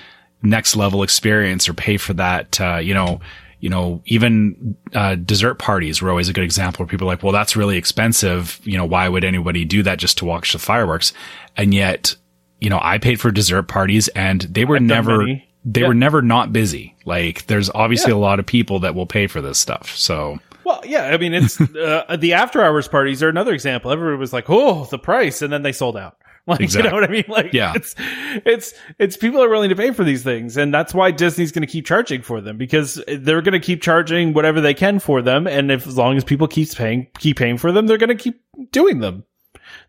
next 0.41 0.75
level 0.75 1.03
experience 1.03 1.67
or 1.67 1.73
pay 1.73 1.97
for 1.97 2.13
that, 2.13 2.59
uh, 2.61 2.77
you 2.77 2.93
know, 2.93 3.19
you 3.59 3.69
know, 3.69 4.01
even, 4.05 4.75
uh, 4.95 5.15
dessert 5.15 5.55
parties 5.59 6.01
were 6.01 6.09
always 6.09 6.29
a 6.29 6.33
good 6.33 6.43
example 6.43 6.83
where 6.83 6.89
people 6.89 7.07
are 7.07 7.11
like, 7.11 7.21
well, 7.21 7.33
that's 7.33 7.55
really 7.55 7.77
expensive. 7.77 8.59
You 8.63 8.77
know, 8.77 8.85
why 8.85 9.07
would 9.07 9.23
anybody 9.23 9.65
do 9.65 9.83
that 9.83 9.99
just 9.99 10.17
to 10.19 10.25
watch 10.25 10.53
the 10.53 10.59
fireworks? 10.59 11.13
And 11.57 11.73
yet, 11.73 12.15
you 12.59 12.69
know, 12.69 12.79
I 12.81 12.97
paid 12.97 13.19
for 13.19 13.29
dessert 13.29 13.67
parties 13.67 14.07
and 14.09 14.41
they 14.41 14.65
were 14.65 14.79
never, 14.79 15.25
they 15.63 15.81
yeah. 15.81 15.87
were 15.87 15.93
never 15.93 16.21
not 16.21 16.51
busy. 16.53 16.95
Like 17.05 17.45
there's 17.47 17.69
obviously 17.69 18.11
yeah. 18.11 18.17
a 18.17 18.19
lot 18.19 18.39
of 18.39 18.45
people 18.45 18.79
that 18.79 18.95
will 18.95 19.05
pay 19.05 19.27
for 19.27 19.41
this 19.41 19.59
stuff. 19.59 19.95
So 19.95 20.39
Well, 20.63 20.81
yeah, 20.85 21.05
I 21.05 21.17
mean, 21.17 21.33
it's 21.33 21.59
uh, 21.75 22.17
the 22.19 22.33
after 22.33 22.61
hours 22.63 22.87
parties 22.87 23.21
are 23.23 23.29
another 23.29 23.53
example. 23.53 23.91
Everybody 23.91 24.17
was 24.17 24.33
like, 24.33 24.49
"Oh, 24.49 24.85
the 24.85 24.99
price," 24.99 25.41
and 25.41 25.51
then 25.51 25.61
they 25.61 25.71
sold 25.71 25.97
out. 25.97 26.17
Like, 26.47 26.61
Exactly. 26.61 26.87
you 26.87 26.89
know 26.89 27.01
what 27.01 27.09
I 27.09 27.13
mean? 27.13 27.23
Like, 27.27 27.53
Yeah. 27.53 27.73
it's, 27.75 27.93
it's, 27.97 28.73
it's 28.97 29.15
people 29.15 29.43
are 29.43 29.47
willing 29.47 29.69
to 29.69 29.75
pay 29.75 29.91
for 29.91 30.03
these 30.03 30.23
things. 30.23 30.57
And 30.57 30.73
that's 30.73 30.91
why 30.91 31.11
Disney's 31.11 31.51
going 31.51 31.61
to 31.61 31.71
keep 31.71 31.85
charging 31.85 32.23
for 32.23 32.41
them 32.41 32.57
because 32.57 32.99
they're 33.07 33.43
going 33.43 33.53
to 33.53 33.59
keep 33.59 33.83
charging 33.83 34.33
whatever 34.33 34.59
they 34.59 34.73
can 34.73 34.97
for 34.97 35.21
them. 35.21 35.45
And 35.45 35.71
if, 35.71 35.85
as 35.85 35.97
long 35.97 36.17
as 36.17 36.23
people 36.23 36.47
keep 36.47 36.73
paying, 36.73 37.07
keep 37.19 37.37
paying 37.37 37.57
for 37.59 37.71
them, 37.71 37.85
they're 37.85 37.99
going 37.99 38.09
to 38.09 38.15
keep 38.15 38.41
doing 38.71 39.01
them. 39.01 39.23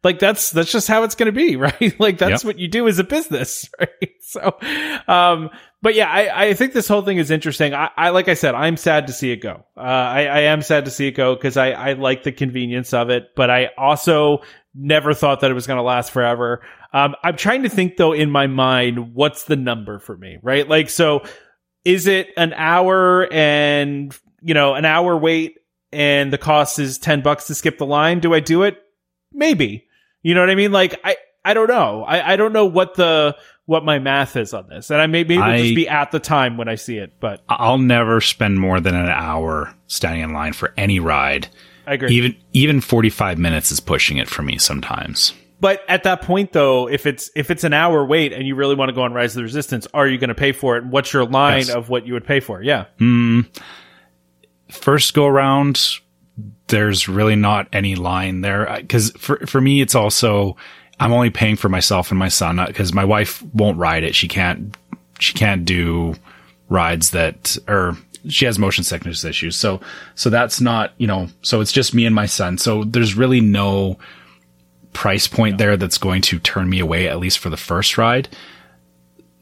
Like 0.05 0.18
that's, 0.18 0.50
that's 0.50 0.72
just 0.72 0.88
how 0.88 1.05
it's 1.05 1.14
going 1.14 1.26
to 1.26 1.32
be, 1.32 1.57
right? 1.57 1.98
Like 2.00 2.18
that's 2.18 2.42
Yep. 2.42 2.44
what 2.44 2.59
you 2.59 2.68
do 2.68 2.88
as 2.88 2.98
a 2.98 3.05
business, 3.05 3.68
right? 3.80 4.11
So, 4.20 4.57
um, 5.09 5.50
but 5.80 5.94
yeah, 5.94 6.09
I, 6.09 6.46
I 6.46 6.55
think 6.55 6.72
this 6.72 6.88
whole 6.88 7.03
thing 7.03 7.18
is 7.18 7.30
interesting. 7.30 7.74
I, 7.74 7.90
I, 7.96 8.11
like 8.11 8.28
I 8.28 8.34
said, 8.34 8.55
I'm 8.55 8.76
sad 8.76 9.09
to 9.09 9.12
see 9.12 9.30
it 9.32 9.36
go. 9.38 9.64
Uh, 9.76 9.80
I, 9.80 10.20
I 10.26 10.40
am 10.42 10.62
sad 10.62 10.84
to 10.86 10.90
see 10.90 11.09
it 11.09 11.12
go 11.12 11.34
because 11.34 11.57
I, 11.57 11.70
I 11.72 11.92
like 11.94 12.22
the 12.22 12.32
convenience 12.32 12.92
of 12.94 13.11
it, 13.11 13.30
but 13.36 13.50
I 13.50 13.70
also 13.76 14.42
never 14.74 15.12
thought 15.12 15.40
that 15.40 15.50
it 15.50 15.55
was 15.55 15.66
going 15.66 15.76
to 15.78 15.82
last 15.82 16.12
forever. 16.12 16.62
Um, 16.92 17.14
I'm 17.22 17.36
trying 17.36 17.64
to 17.64 17.68
think 17.68 17.96
though 17.96 18.12
in 18.12 18.30
my 18.30 18.46
mind, 18.46 19.14
what's 19.14 19.44
the 19.44 19.57
number 19.57 19.98
for 19.98 20.16
me, 20.16 20.38
right? 20.42 20.68
Like, 20.68 20.88
so 20.88 21.22
is 21.84 22.07
it 22.07 22.28
an 22.36 22.53
hour 22.55 23.30
and, 23.32 24.16
you 24.40 24.55
know, 24.55 24.74
an 24.74 24.84
hour 24.84 25.16
wait 25.16 25.57
and 25.92 26.32
the 26.32 26.38
cost 26.38 26.78
is 26.78 26.98
10 26.98 27.22
bucks 27.22 27.48
to 27.48 27.55
skip 27.55 27.76
the 27.78 27.86
line? 27.86 28.20
Do 28.20 28.32
I 28.34 28.40
do 28.40 28.62
it? 28.62 28.78
Maybe. 29.32 29.86
You 30.22 30.34
know 30.34 30.40
what 30.40 30.50
I 30.50 30.54
mean? 30.54 30.72
Like, 30.72 31.00
I, 31.04 31.16
I 31.44 31.54
don't 31.54 31.68
know. 31.68 32.04
I, 32.04 32.32
I 32.32 32.36
don't 32.36 32.52
know 32.52 32.66
what 32.66 32.94
the, 32.94 33.36
what 33.66 33.84
my 33.84 33.98
math 33.98 34.36
is 34.36 34.54
on 34.54 34.68
this. 34.68 34.90
And 34.90 35.00
I 35.00 35.06
may, 35.06 35.24
maybe 35.24 35.34
it'll 35.36 35.56
just 35.56 35.74
be 35.74 35.88
at 35.88 36.10
the 36.12 36.20
time 36.20 36.56
when 36.56 36.68
I 36.68 36.74
see 36.76 36.98
it, 36.98 37.14
but 37.20 37.42
I'll 37.48 37.78
never 37.78 38.20
spend 38.20 38.58
more 38.58 38.80
than 38.80 38.94
an 38.94 39.08
hour 39.08 39.74
standing 39.86 40.22
in 40.22 40.32
line 40.32 40.52
for 40.52 40.72
any 40.76 41.00
ride. 41.00 41.48
I 41.86 41.94
agree. 41.94 42.14
Even 42.14 42.36
even 42.52 42.80
45 42.80 43.38
minutes 43.38 43.72
is 43.72 43.80
pushing 43.80 44.18
it 44.18 44.28
for 44.28 44.42
me 44.42 44.58
sometimes. 44.58 45.32
But 45.60 45.82
at 45.88 46.02
that 46.04 46.22
point, 46.22 46.52
though, 46.52 46.88
if 46.88 47.06
it's 47.06 47.30
if 47.36 47.50
it's 47.50 47.64
an 47.64 47.72
hour 47.72 48.04
wait 48.04 48.32
and 48.32 48.46
you 48.46 48.54
really 48.56 48.74
want 48.74 48.88
to 48.88 48.92
go 48.94 49.02
on 49.02 49.12
Rise 49.12 49.32
of 49.32 49.36
the 49.36 49.42
Resistance, 49.44 49.86
are 49.94 50.06
you 50.06 50.18
going 50.18 50.28
to 50.28 50.34
pay 50.34 50.52
for 50.52 50.76
it? 50.76 50.84
What's 50.84 51.12
your 51.12 51.24
line 51.24 51.58
Yes. 51.66 51.70
of 51.70 51.88
what 51.88 52.06
you 52.06 52.14
would 52.14 52.24
pay 52.26 52.40
for? 52.40 52.62
Yeah, 52.62 52.86
hmm. 52.98 53.42
First 54.70 55.14
go 55.14 55.26
round, 55.28 56.00
there's 56.68 57.08
really 57.08 57.36
not 57.36 57.68
any 57.72 57.94
line 57.94 58.40
there 58.40 58.78
because 58.80 59.10
for 59.12 59.38
for 59.46 59.60
me 59.60 59.80
it's 59.80 59.94
also 59.94 60.56
I'm 60.98 61.12
only 61.12 61.30
paying 61.30 61.56
for 61.56 61.68
myself 61.68 62.10
and 62.10 62.18
my 62.18 62.28
son 62.28 62.58
uh, 62.58 62.66
because 62.66 62.94
my 62.94 63.04
wife 63.04 63.42
won't 63.52 63.78
ride 63.78 64.04
it. 64.04 64.14
She 64.14 64.28
can't 64.28 64.76
she 65.18 65.34
can't 65.34 65.64
do 65.64 66.14
rides 66.68 67.10
that 67.10 67.58
or 67.68 67.96
she 68.28 68.44
has 68.44 68.58
motion 68.58 68.84
sickness 68.84 69.24
issues. 69.24 69.56
So 69.56 69.80
so 70.14 70.30
that's 70.30 70.60
not, 70.60 70.92
you 70.98 71.06
know, 71.06 71.28
so 71.42 71.60
it's 71.60 71.72
just 71.72 71.94
me 71.94 72.06
and 72.06 72.14
my 72.14 72.26
son. 72.26 72.56
So 72.56 72.84
there's 72.84 73.16
really 73.16 73.40
no 73.40 73.98
price 74.92 75.26
point 75.26 75.58
there 75.58 75.76
that's 75.76 75.98
going 75.98 76.22
to 76.22 76.38
turn 76.38 76.68
me 76.68 76.78
away 76.78 77.08
at 77.08 77.18
least 77.18 77.38
for 77.38 77.50
the 77.50 77.56
first 77.56 77.98
ride. 77.98 78.28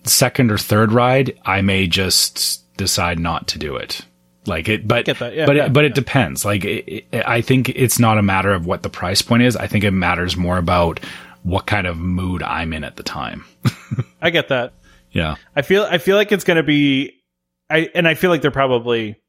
Second 0.05 0.51
or 0.51 0.59
third 0.59 0.93
ride, 0.93 1.39
I 1.45 1.61
may 1.61 1.87
just 1.87 2.75
decide 2.77 3.19
not 3.19 3.49
to 3.49 3.59
do 3.59 3.77
it. 3.77 4.03
Like 4.47 4.69
it, 4.69 4.89
but 4.89 5.07
that. 5.07 5.35
Yeah, 5.35 5.47
but 5.47 5.57
yeah, 5.57 5.67
it, 5.67 5.73
but 5.73 5.85
it 5.85 5.95
depends. 5.95 6.45
Like 6.45 6.65
it, 6.65 7.07
it, 7.13 7.25
I 7.27 7.43
think 7.43 7.69
it's 7.69 7.99
not 7.99 8.17
a 8.17 8.23
matter 8.23 8.51
of 8.53 8.67
what 8.67 8.83
the 8.83 8.89
price 8.89 9.21
point 9.21 9.43
is. 9.43 9.55
I 9.55 9.67
think 9.67 9.85
it 9.85 9.91
matters 9.91 10.37
more 10.37 10.57
about 10.57 11.01
what 11.43 11.67
kind 11.67 11.87
of 11.87 11.99
mood 11.99 12.43
I'm 12.43 12.73
in 12.73 12.85
at 12.85 12.97
the 12.97 13.03
time. 13.03 13.45
I 14.23 14.31
get 14.31 14.49
that. 14.49 14.73
Yeah. 15.11 15.37
I 15.55 15.63
feel 15.63 15.85
I 15.85 15.99
feel 15.99 16.17
like 16.17 16.33
it's 16.33 16.45
going 16.45 16.57
to 16.57 16.63
be, 16.63 17.21
I 17.69 17.91
and 17.95 18.09
I 18.09 18.15
feel 18.15 18.31
like 18.31 18.41
they're 18.43 18.51
probably 18.51 19.20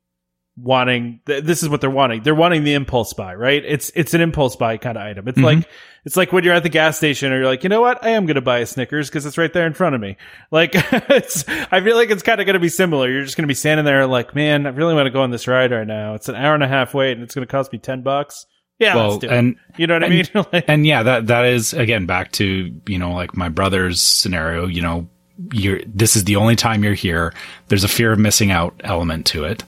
wanting. 0.61 1.19
Th- 1.25 1.43
this 1.43 1.63
is 1.63 1.69
what 1.69 1.81
they're 1.81 1.89
wanting. 1.89 2.23
They're 2.23 2.35
wanting 2.35 2.63
the 2.63 2.73
impulse 2.73 3.13
buy, 3.13 3.35
right? 3.35 3.63
It's 3.65 3.91
it's 3.95 4.13
an 4.13 4.21
impulse 4.21 4.55
buy 4.55 4.77
kind 4.77 4.97
of 4.97 5.03
item. 5.03 5.27
It's 5.27 5.37
mm-hmm. 5.37 5.45
like 5.59 5.67
it's 6.05 6.17
like 6.17 6.31
when 6.31 6.43
you're 6.43 6.53
at 6.53 6.63
the 6.63 6.69
gas 6.69 6.97
station, 6.97 7.31
or 7.31 7.37
you're 7.37 7.45
like, 7.45 7.63
you 7.63 7.69
know 7.69 7.81
what, 7.81 8.03
I 8.03 8.09
am 8.09 8.25
going 8.25 8.35
to 8.35 8.41
buy 8.41 8.59
a 8.59 8.65
Snickers 8.65 9.09
because 9.09 9.25
it's 9.25 9.37
right 9.37 9.51
there 9.53 9.67
in 9.67 9.73
front 9.73 9.93
of 9.93 10.01
me. 10.01 10.17
Like, 10.49 10.71
it's 10.75 11.47
I 11.47 11.81
feel 11.81 11.95
like 11.95 12.09
it's 12.09 12.23
kind 12.23 12.39
of 12.39 12.45
going 12.45 12.55
to 12.55 12.59
be 12.59 12.69
similar. 12.69 13.09
You're 13.09 13.23
just 13.23 13.37
going 13.37 13.43
to 13.43 13.47
be 13.47 13.53
standing 13.53 13.85
there, 13.85 14.07
like, 14.07 14.33
man, 14.33 14.65
I 14.65 14.69
really 14.69 14.95
want 14.95 15.05
to 15.05 15.11
go 15.11 15.21
on 15.21 15.31
this 15.31 15.47
ride 15.47 15.71
right 15.71 15.85
now. 15.85 16.15
It's 16.15 16.29
an 16.29 16.35
hour 16.35 16.55
and 16.55 16.63
a 16.63 16.67
half 16.67 16.93
wait, 16.93 17.13
and 17.13 17.23
it's 17.23 17.35
going 17.35 17.45
to 17.45 17.51
cost 17.51 17.71
me 17.71 17.79
ten 17.79 18.01
bucks. 18.01 18.45
Yeah, 18.79 18.95
Well, 18.95 19.09
let's 19.09 19.19
do 19.19 19.29
and 19.29 19.57
it. 19.69 19.79
You 19.79 19.85
know 19.85 19.93
what 19.93 20.03
I 20.03 20.09
mean? 20.09 20.25
and- 20.33 20.47
Like- 20.53 20.65
and 20.67 20.87
yeah, 20.87 21.03
that 21.03 21.27
that 21.27 21.45
is 21.45 21.73
again 21.73 22.07
back 22.07 22.31
to 22.33 22.81
you 22.87 22.97
know 22.97 23.11
like 23.11 23.37
my 23.37 23.49
brother's 23.49 24.01
scenario. 24.01 24.65
You 24.65 24.81
know, 24.81 25.09
you're 25.53 25.81
this 25.85 26.15
is 26.15 26.23
the 26.23 26.35
only 26.35 26.55
time 26.55 26.83
you're 26.83 26.95
here. 26.95 27.31
There's 27.67 27.83
a 27.83 27.87
fear 27.87 28.11
of 28.11 28.17
missing 28.17 28.49
out 28.49 28.73
element 28.83 29.27
to 29.27 29.43
it, 29.43 29.63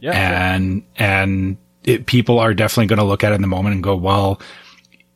yeah, 0.00 0.54
and 0.54 0.82
and 0.96 1.56
it, 1.84 2.06
people 2.06 2.38
are 2.38 2.54
definitely 2.54 2.86
going 2.86 2.98
to 2.98 3.04
look 3.04 3.24
at 3.24 3.32
it 3.32 3.36
in 3.36 3.42
the 3.42 3.48
moment 3.48 3.74
and 3.74 3.82
go, 3.84 3.96
well, 3.96 4.40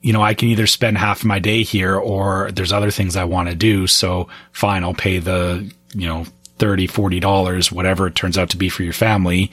you 0.00 0.12
know, 0.12 0.22
I 0.22 0.34
can 0.34 0.48
either 0.48 0.66
spend 0.66 0.98
half 0.98 1.20
of 1.20 1.26
my 1.26 1.38
day 1.38 1.62
here 1.62 1.96
or 1.96 2.50
there's 2.52 2.72
other 2.72 2.90
things 2.90 3.16
I 3.16 3.24
want 3.24 3.48
to 3.48 3.54
do. 3.54 3.86
So 3.86 4.28
fine, 4.52 4.84
I'll 4.84 4.94
pay 4.94 5.18
the 5.18 5.70
you 5.94 6.06
know 6.06 6.24
30 6.58 6.86
40 6.86 7.20
dollars 7.20 7.72
whatever 7.72 8.06
it 8.06 8.14
turns 8.14 8.38
out 8.38 8.50
to 8.50 8.56
be 8.56 8.68
for 8.68 8.82
your 8.84 8.92
family 8.92 9.50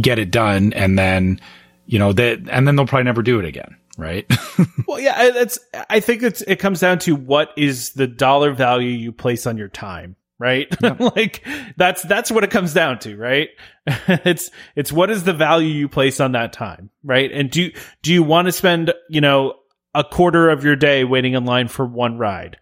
get 0.00 0.18
it 0.18 0.30
done 0.30 0.72
and 0.74 0.98
then 0.98 1.40
you 1.86 1.98
know 1.98 2.12
that 2.12 2.40
and 2.50 2.66
then 2.66 2.76
they'll 2.76 2.86
probably 2.86 3.04
never 3.04 3.22
do 3.22 3.38
it 3.38 3.44
again 3.46 3.76
right 3.96 4.26
Well, 4.86 5.00
yeah, 5.00 5.30
that's. 5.30 5.58
I 5.90 6.00
think 6.00 6.22
it's 6.22 6.42
it 6.42 6.56
comes 6.56 6.80
down 6.80 6.98
to 7.00 7.16
what 7.16 7.52
is 7.56 7.90
the 7.90 8.06
dollar 8.06 8.52
value 8.52 8.90
you 8.90 9.12
place 9.12 9.46
on 9.46 9.56
your 9.56 9.68
time, 9.68 10.16
right? 10.38 10.68
like 11.00 11.46
that's 11.76 12.02
that's 12.02 12.30
what 12.30 12.44
it 12.44 12.50
comes 12.50 12.74
down 12.74 12.98
to, 13.00 13.16
right? 13.16 13.48
it's 13.86 14.50
it's 14.76 14.92
what 14.92 15.10
is 15.10 15.24
the 15.24 15.32
value 15.32 15.68
you 15.68 15.88
place 15.88 16.20
on 16.20 16.32
that 16.32 16.52
time, 16.52 16.90
right? 17.02 17.30
And 17.32 17.50
do 17.50 17.70
do 18.02 18.12
you 18.12 18.22
want 18.22 18.46
to 18.46 18.52
spend 18.52 18.92
you 19.08 19.20
know 19.20 19.54
a 19.94 20.04
quarter 20.04 20.50
of 20.50 20.64
your 20.64 20.76
day 20.76 21.04
waiting 21.04 21.34
in 21.34 21.44
line 21.44 21.68
for 21.68 21.86
one 21.86 22.18
ride? 22.18 22.56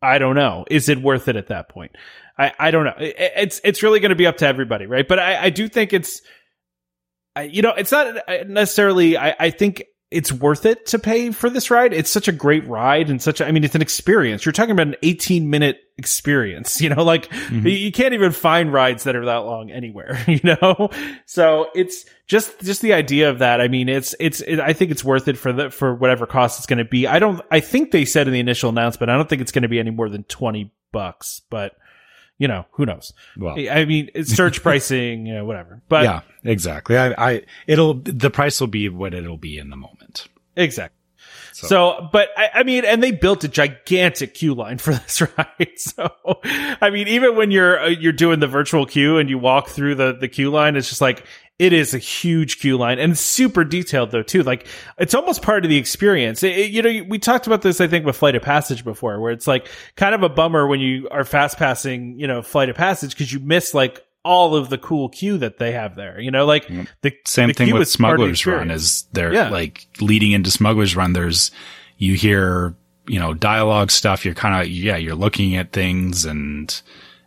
I 0.00 0.18
don't 0.18 0.34
know. 0.34 0.64
Is 0.70 0.88
it 0.88 1.00
worth 1.00 1.28
it 1.28 1.36
at 1.36 1.48
that 1.48 1.68
point? 1.68 1.92
I, 2.36 2.52
I 2.58 2.70
don't 2.72 2.84
know. 2.84 2.94
It- 2.98 3.14
It's 3.36 3.60
it's 3.62 3.82
really 3.82 4.00
going 4.00 4.10
to 4.10 4.16
be 4.16 4.26
up 4.26 4.38
to 4.38 4.46
everybody, 4.46 4.86
right? 4.86 5.06
But 5.06 5.18
I, 5.20 5.44
I 5.44 5.50
do 5.50 5.68
think 5.68 5.92
it's, 5.92 6.22
I, 7.36 7.42
you 7.42 7.62
know, 7.62 7.70
it's 7.76 7.92
not 7.92 8.16
necessarily. 8.48 9.16
I, 9.16 9.34
I 9.38 9.50
think 9.50 9.84
it's 10.12 10.32
worth 10.32 10.66
it 10.66 10.86
to 10.86 10.98
pay 10.98 11.30
for 11.32 11.50
this 11.50 11.70
ride. 11.70 11.92
It's 11.92 12.10
such 12.10 12.28
a 12.28 12.32
great 12.32 12.66
ride 12.68 13.10
and 13.10 13.20
such. 13.20 13.40
A, 13.40 13.46
I 13.46 13.52
mean, 13.52 13.64
it's 13.64 13.74
an 13.74 13.82
experience. 13.82 14.44
You're 14.44 14.52
talking 14.52 14.72
about 14.72 14.88
an 14.88 14.96
18 15.02 15.50
minute 15.50 15.80
experience. 15.96 16.80
You 16.82 16.88
know, 16.88 17.04
like 17.04 17.28
mm-hmm. 17.28 17.66
you- 17.66 17.76
you 17.76 17.92
can't 17.92 18.14
even 18.14 18.32
find 18.32 18.72
rides 18.72 19.04
that 19.04 19.14
are 19.16 19.24
that 19.26 19.38
long 19.38 19.70
anywhere. 19.70 20.18
You 20.28 20.40
know, 20.42 20.90
so 21.26 21.68
it's 21.74 22.04
just 22.26 22.60
just 22.60 22.80
the 22.80 22.92
idea 22.94 23.30
of 23.30 23.40
that. 23.40 23.60
I 23.60 23.68
mean, 23.68 23.88
it's 23.88 24.14
it's. 24.18 24.40
It, 24.40 24.60
I 24.60 24.72
think 24.72 24.90
it's 24.90 25.04
worth 25.04 25.28
it 25.28 25.36
for 25.36 25.52
the 25.52 25.70
for 25.70 25.94
whatever 25.94 26.26
cost 26.26 26.58
it's 26.58 26.66
going 26.66 26.78
to 26.78 26.84
be. 26.84 27.06
I 27.06 27.18
don't. 27.18 27.40
I 27.50 27.60
think 27.60 27.90
they 27.90 28.04
said 28.04 28.26
in 28.26 28.32
the 28.32 28.40
initial 28.40 28.70
announcement. 28.70 29.10
I 29.10 29.16
don't 29.16 29.28
think 29.28 29.42
it's 29.42 29.52
going 29.52 29.62
to 29.62 29.68
be 29.68 29.78
any 29.78 29.90
more 29.90 30.08
than 30.08 30.24
20 30.24 30.72
bucks, 30.92 31.42
but. 31.50 31.76
You 32.42 32.48
know, 32.48 32.66
who 32.72 32.84
knows? 32.86 33.12
well 33.36 33.54
I 33.70 33.84
mean, 33.84 34.10
it's 34.14 34.34
surge 34.34 34.62
pricing, 34.66 35.26
you 35.26 35.34
know, 35.34 35.44
whatever. 35.44 35.80
But 35.88 36.04
yeah 36.04 36.20
exactly 36.44 36.96
I, 36.98 37.06
I 37.32 37.42
it'll 37.68 37.94
the 37.94 38.28
price 38.30 38.60
will 38.60 38.66
be 38.80 38.88
what 38.88 39.14
it'll 39.14 39.36
be 39.50 39.58
in 39.58 39.70
the 39.70 39.76
moment 39.76 40.26
Exactly. 40.56 40.98
So- 41.54 41.66
So, 41.68 42.08
but 42.12 42.30
I, 42.36 42.50
I 42.54 42.62
mean, 42.64 42.84
and 42.84 43.02
they 43.02 43.12
built 43.12 43.44
a 43.44 43.48
gigantic 43.48 44.34
queue 44.34 44.54
line 44.54 44.78
for 44.78 44.92
this 45.02 45.20
ride. 45.20 45.72
So, 45.76 46.10
I 46.80 46.90
mean, 46.90 47.06
even 47.08 47.36
when 47.36 47.50
you're 47.50 47.78
uh, 47.78 47.88
you're 47.88 48.12
doing 48.24 48.40
the 48.40 48.48
virtual 48.48 48.86
queue 48.86 49.18
and 49.18 49.28
you 49.30 49.38
walk 49.38 49.68
through 49.68 49.94
the 49.96 50.16
the 50.18 50.28
queue 50.28 50.50
line, 50.50 50.76
it's 50.76 50.88
just 50.88 51.00
like 51.00 51.24
it 51.62 51.72
is 51.72 51.94
a 51.94 51.98
huge 51.98 52.58
queue 52.58 52.76
line 52.76 52.98
and 52.98 53.16
super 53.16 53.62
detailed 53.62 54.10
though 54.10 54.22
too. 54.22 54.42
Like 54.42 54.66
it's 54.98 55.14
almost 55.14 55.42
part 55.42 55.64
of 55.64 55.68
the 55.68 55.76
experience. 55.76 56.42
It- 56.42 56.58
it- 56.58 56.70
you 56.72 56.82
know, 56.82 57.04
we 57.08 57.18
talked 57.18 57.46
about 57.46 57.62
this 57.62 57.80
I 57.80 57.86
think 57.86 58.04
with 58.04 58.16
Flight 58.16 58.34
of 58.34 58.42
Passage 58.42 58.84
before, 58.84 59.20
where 59.20 59.30
it's 59.32 59.46
like 59.46 59.68
kind 59.96 60.14
of 60.14 60.22
a 60.22 60.28
bummer 60.28 60.66
when 60.66 60.80
you 60.80 61.08
are 61.10 61.24
fast 61.24 61.58
passing, 61.58 62.18
you 62.18 62.26
know, 62.26 62.42
Flight 62.42 62.68
of 62.68 62.76
Passage 62.76 63.10
because 63.12 63.32
you 63.32 63.38
miss 63.40 63.74
like 63.74 64.04
all 64.24 64.54
of 64.56 64.70
the 64.70 64.78
cool 64.78 65.08
queue 65.08 65.38
that 65.38 65.58
they 65.58 65.72
have 65.72 65.94
there. 65.96 66.20
You 66.20 66.30
know, 66.30 66.46
like 66.46 66.66
the 67.02 67.12
same 67.26 67.48
the 67.48 67.54
thing 67.54 67.72
with 67.72 67.82
is 67.88 67.96
part 67.96 68.20
of 68.20 68.28
the 68.28 68.34
smugglers 68.36 68.46
run 68.46 68.70
is 68.70 69.04
they're 69.12 69.32
Yeah. 69.32 69.48
like 69.50 69.86
leading 70.00 70.32
into 70.32 70.50
smugglers 70.50 70.96
run 70.96 71.12
there's 71.12 71.50
you 71.98 72.14
hear 72.14 72.74
you 73.08 73.18
know 73.18 73.34
dialogue 73.34 73.90
stuff 73.90 74.24
you're 74.24 74.34
kind 74.34 74.60
of 74.62 74.68
yeah 74.68 74.96
you're 74.96 75.14
looking 75.16 75.56
at 75.56 75.72
things 75.72 76.24
and 76.24 76.82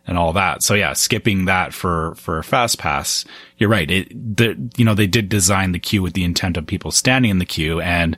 and 0.06 0.16
all 0.18 0.32
that 0.32 0.62
so 0.62 0.74
yeah 0.74 0.92
skipping 0.92 1.46
that 1.46 1.72
for 1.74 2.14
for 2.16 2.38
a 2.38 2.44
fast 2.44 2.78
pass 2.78 3.24
you're 3.58 3.70
right 3.70 3.90
it 3.90 4.36
the 4.36 4.56
you 4.76 4.84
know 4.84 4.94
they 4.94 5.06
did 5.06 5.28
design 5.28 5.72
the 5.72 5.78
queue 5.78 6.02
with 6.02 6.14
the 6.14 6.24
intent 6.24 6.56
of 6.56 6.66
people 6.66 6.90
standing 6.90 7.30
in 7.30 7.38
the 7.38 7.46
queue 7.46 7.80
and 7.80 8.16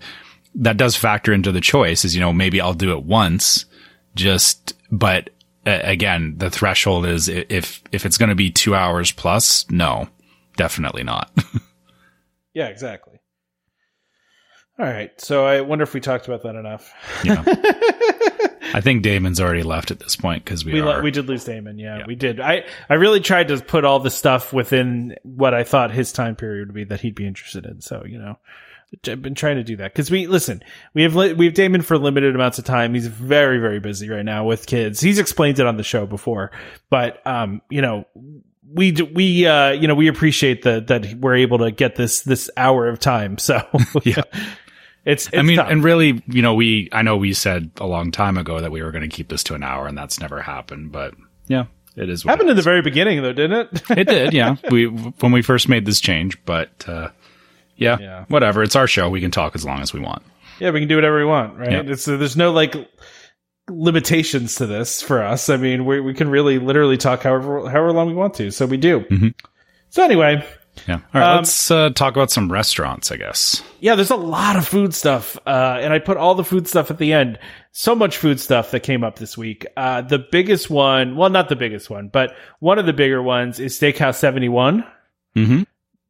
that 0.55 0.77
does 0.77 0.97
factor 0.97 1.33
into 1.33 1.53
the 1.53 1.61
choice 1.61 2.05
is 2.05 2.15
you 2.15 2.21
know 2.21 2.33
maybe 2.33 2.61
I'll 2.61 2.75
do 2.75 2.93
it 2.93 3.05
once 3.05 3.65
just 4.15 4.75
but 4.91 5.31
uh, 5.67 5.81
again 5.83 6.35
the 6.39 6.51
threshold 6.51 7.07
is 7.07 7.29
if 7.29 7.83
if 7.93 8.05
it's 8.07 8.19
going 8.19 8.31
to 8.31 8.35
be 8.35 8.51
2 8.51 8.75
hours 8.75 9.13
plus 9.13 9.69
no 9.71 10.09
definitely 10.57 11.05
not 11.05 11.31
Yeah, 12.59 12.67
exactly. 12.67 13.21
All 14.81 14.87
right. 14.87 15.13
So 15.21 15.47
I 15.47 15.61
wonder 15.61 15.85
if 15.85 15.95
we 15.95 16.01
talked 16.01 16.27
about 16.27 16.43
that 16.43 16.57
enough. 16.57 16.93
Yeah. 17.23 17.45
I 18.75 18.81
think 18.81 19.03
Damon's 19.03 19.41
already 19.41 19.63
left 19.63 19.91
at 19.91 19.99
this 20.01 20.17
point 20.17 20.45
because 20.45 20.65
we, 20.65 20.73
we 20.75 20.81
are. 20.81 21.03
we 21.03 21.11
did 21.11 21.27
lose 21.29 21.45
Damon. 21.45 21.79
Yeah, 21.79 21.99
Yeah. 21.99 22.05
we 22.07 22.15
did. 22.15 22.41
I 22.41 22.65
I 22.89 22.95
really 22.95 23.21
tried 23.21 23.49
to 23.49 23.59
put 23.61 23.85
all 23.85 24.01
the 24.01 24.11
stuff 24.11 24.53
within 24.53 25.17
what 25.23 25.55
I 25.55 25.65
thought 25.65 25.91
his 25.91 26.13
time 26.13 26.37
period 26.37 26.69
would 26.69 26.75
be 26.75 26.85
that 26.85 27.01
he'd 27.01 27.15
be 27.15 27.27
interested 27.27 27.67
in. 27.67 27.81
So 27.81 28.05
you 28.07 28.19
know, 28.19 28.39
I've 29.07 29.23
been 29.23 29.35
trying 29.35 29.57
to 29.57 29.65
do 29.65 29.77
that 29.77 29.93
because 29.93 30.11
we 30.11 30.27
listen. 30.27 30.63
We 30.95 31.03
have 31.03 31.15
we 31.15 31.45
have 31.47 31.55
Damon 31.55 31.83
for 31.83 31.99
limited 31.99 32.35
amounts 32.35 32.59
of 32.59 32.65
time. 32.65 32.95
He's 32.95 33.07
very 33.07 33.59
very 33.59 33.81
busy 33.81 34.09
right 34.09 34.25
now 34.25 34.45
with 34.45 34.67
kids. 34.67 35.01
He's 35.01 35.19
explained 35.19 35.59
it 35.59 35.67
on 35.67 35.77
the 35.77 35.83
show 35.85 36.07
before, 36.07 36.51
but 36.91 37.27
um, 37.27 37.63
you 37.71 37.83
know. 37.83 38.07
We 38.71 38.93
we 38.93 39.47
uh 39.47 39.71
you 39.71 39.89
know 39.89 39.95
we 39.95 40.09
appreciate 40.09 40.65
that 40.65 40.89
that 40.89 41.15
we're 41.15 41.37
able 41.37 41.57
to 41.61 41.71
get 41.71 41.97
this 41.97 42.21
this 42.21 42.51
hour 42.55 42.87
of 42.87 42.99
time 43.01 43.39
so 43.39 43.63
Yeah. 44.05 44.21
It's, 45.09 45.27
it's 45.29 45.37
I 45.39 45.43
mean, 45.43 45.57
tough. 45.57 45.71
and 45.71 45.83
really, 45.83 46.23
you 46.29 46.43
know, 46.43 46.55
we, 46.55 46.89
I 46.93 47.03
know 47.03 47.17
we 47.17 47.33
said 47.33 47.71
a 47.79 47.87
long 47.87 48.13
time 48.13 48.37
ago 48.39 48.61
that 48.61 48.71
we 48.71 48.83
were 48.83 48.93
going 48.93 49.09
to 49.09 49.15
keep 49.17 49.29
this 49.29 49.43
to 49.45 49.55
an 49.55 49.63
hour 49.63 49.87
and 49.89 49.97
that's 49.99 50.21
never 50.21 50.41
happened, 50.43 50.93
but 50.93 51.15
yeah, 51.49 51.65
it 51.97 52.09
is. 52.09 52.25
What 52.25 52.31
happened 52.33 52.49
it 52.49 52.53
in 52.53 52.57
the 52.57 52.63
very 52.63 52.83
beginning 52.83 53.23
though 53.23 53.33
didn't 53.33 53.69
it 53.91 53.99
It 53.99 54.07
did, 54.09 54.33
yeah. 54.41 54.57
We, 54.71 54.87
when 54.87 55.33
we 55.33 55.43
first 55.43 55.69
made 55.69 55.85
this 55.87 56.01
change, 56.01 56.39
but, 56.45 56.85
uh, 56.89 57.09
yeah, 57.77 57.97
Yeah. 58.01 58.25
whatever. 58.29 58.63
It's 58.63 58.77
our 58.77 58.87
show. 58.87 59.09
We 59.09 59.21
can 59.21 59.31
talk 59.31 59.55
as 59.57 59.65
long 59.65 59.81
as 59.81 59.93
we 59.93 60.01
want. 60.01 60.23
Yeah, 60.61 60.71
we 60.71 60.81
can 60.81 60.89
do 60.89 60.97
whatever 60.97 61.19
we 61.19 61.25
want, 61.25 61.57
right? 61.59 61.73
Yeah. 61.73 61.83
It's, 61.93 62.07
uh, 62.09 62.17
there's 62.17 62.37
no 62.37 62.53
like 62.53 62.75
limitations 63.71 64.57
to 64.57 64.67
this 64.67 65.03
for 65.03 65.23
us. 65.23 65.49
I 65.49 65.57
mean, 65.57 65.85
we 65.85 66.01
we 66.01 66.15
can 66.15 66.29
really 66.29 66.59
literally 66.59 66.97
talk 66.97 67.23
however 67.23 67.69
however 67.69 67.93
long 67.93 68.09
we 68.09 68.15
want 68.15 68.35
to, 68.35 68.51
so 68.51 68.67
we 68.67 68.77
do. 68.79 69.01
Mhm. 69.01 69.35
So 69.91 70.03
anyway, 70.03 70.45
Yeah. 70.87 70.95
All 70.97 71.21
right. 71.21 71.31
Um, 71.31 71.37
let's 71.39 71.71
uh, 71.71 71.91
talk 71.91 72.15
about 72.15 72.31
some 72.31 72.51
restaurants, 72.51 73.11
I 73.11 73.17
guess. 73.17 73.63
yeah, 73.81 73.95
there's 73.95 74.11
a 74.11 74.17
lot 74.17 74.57
of 74.57 74.67
food 74.67 74.95
stuff, 74.95 75.37
uh, 75.47 75.79
and 75.81 75.93
I 75.93 75.99
put 75.99 76.17
all 76.17 76.35
the 76.35 76.45
food 76.45 76.69
stuff 76.69 76.91
at 76.91 76.99
the 76.99 77.13
end. 77.13 77.39
So 77.73 77.95
much 77.95 78.17
food 78.17 78.41
stuff 78.41 78.71
that 78.73 78.81
came 78.81 79.05
up 79.05 79.19
this 79.19 79.37
week. 79.37 79.67
Uh, 79.77 80.03
the 80.03 80.19
biggest 80.19 80.69
one, 80.71 81.17
well, 81.17 81.31
not 81.31 81.49
the 81.49 81.57
biggest 81.57 81.91
one, 81.91 82.09
but 82.09 82.35
one 82.61 82.79
of 82.79 82.87
the 82.87 82.93
bigger 82.93 83.23
ones 83.23 83.61
is 83.61 83.79
Steakhouse 83.79 84.17
71. 84.17 84.85
Mm-hmm. 85.37 85.63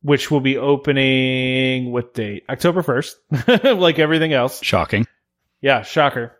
Which 0.03 0.31
will 0.31 0.41
be 0.41 0.57
opening 0.57 1.91
what 1.93 2.15
date? 2.15 2.45
October 2.49 2.83
1st, 2.83 3.79
like 3.81 3.99
everything 3.99 4.33
else. 4.33 4.63
Shocking. 4.63 5.07
Yeah, 5.61 5.83
shocker. 5.83 6.39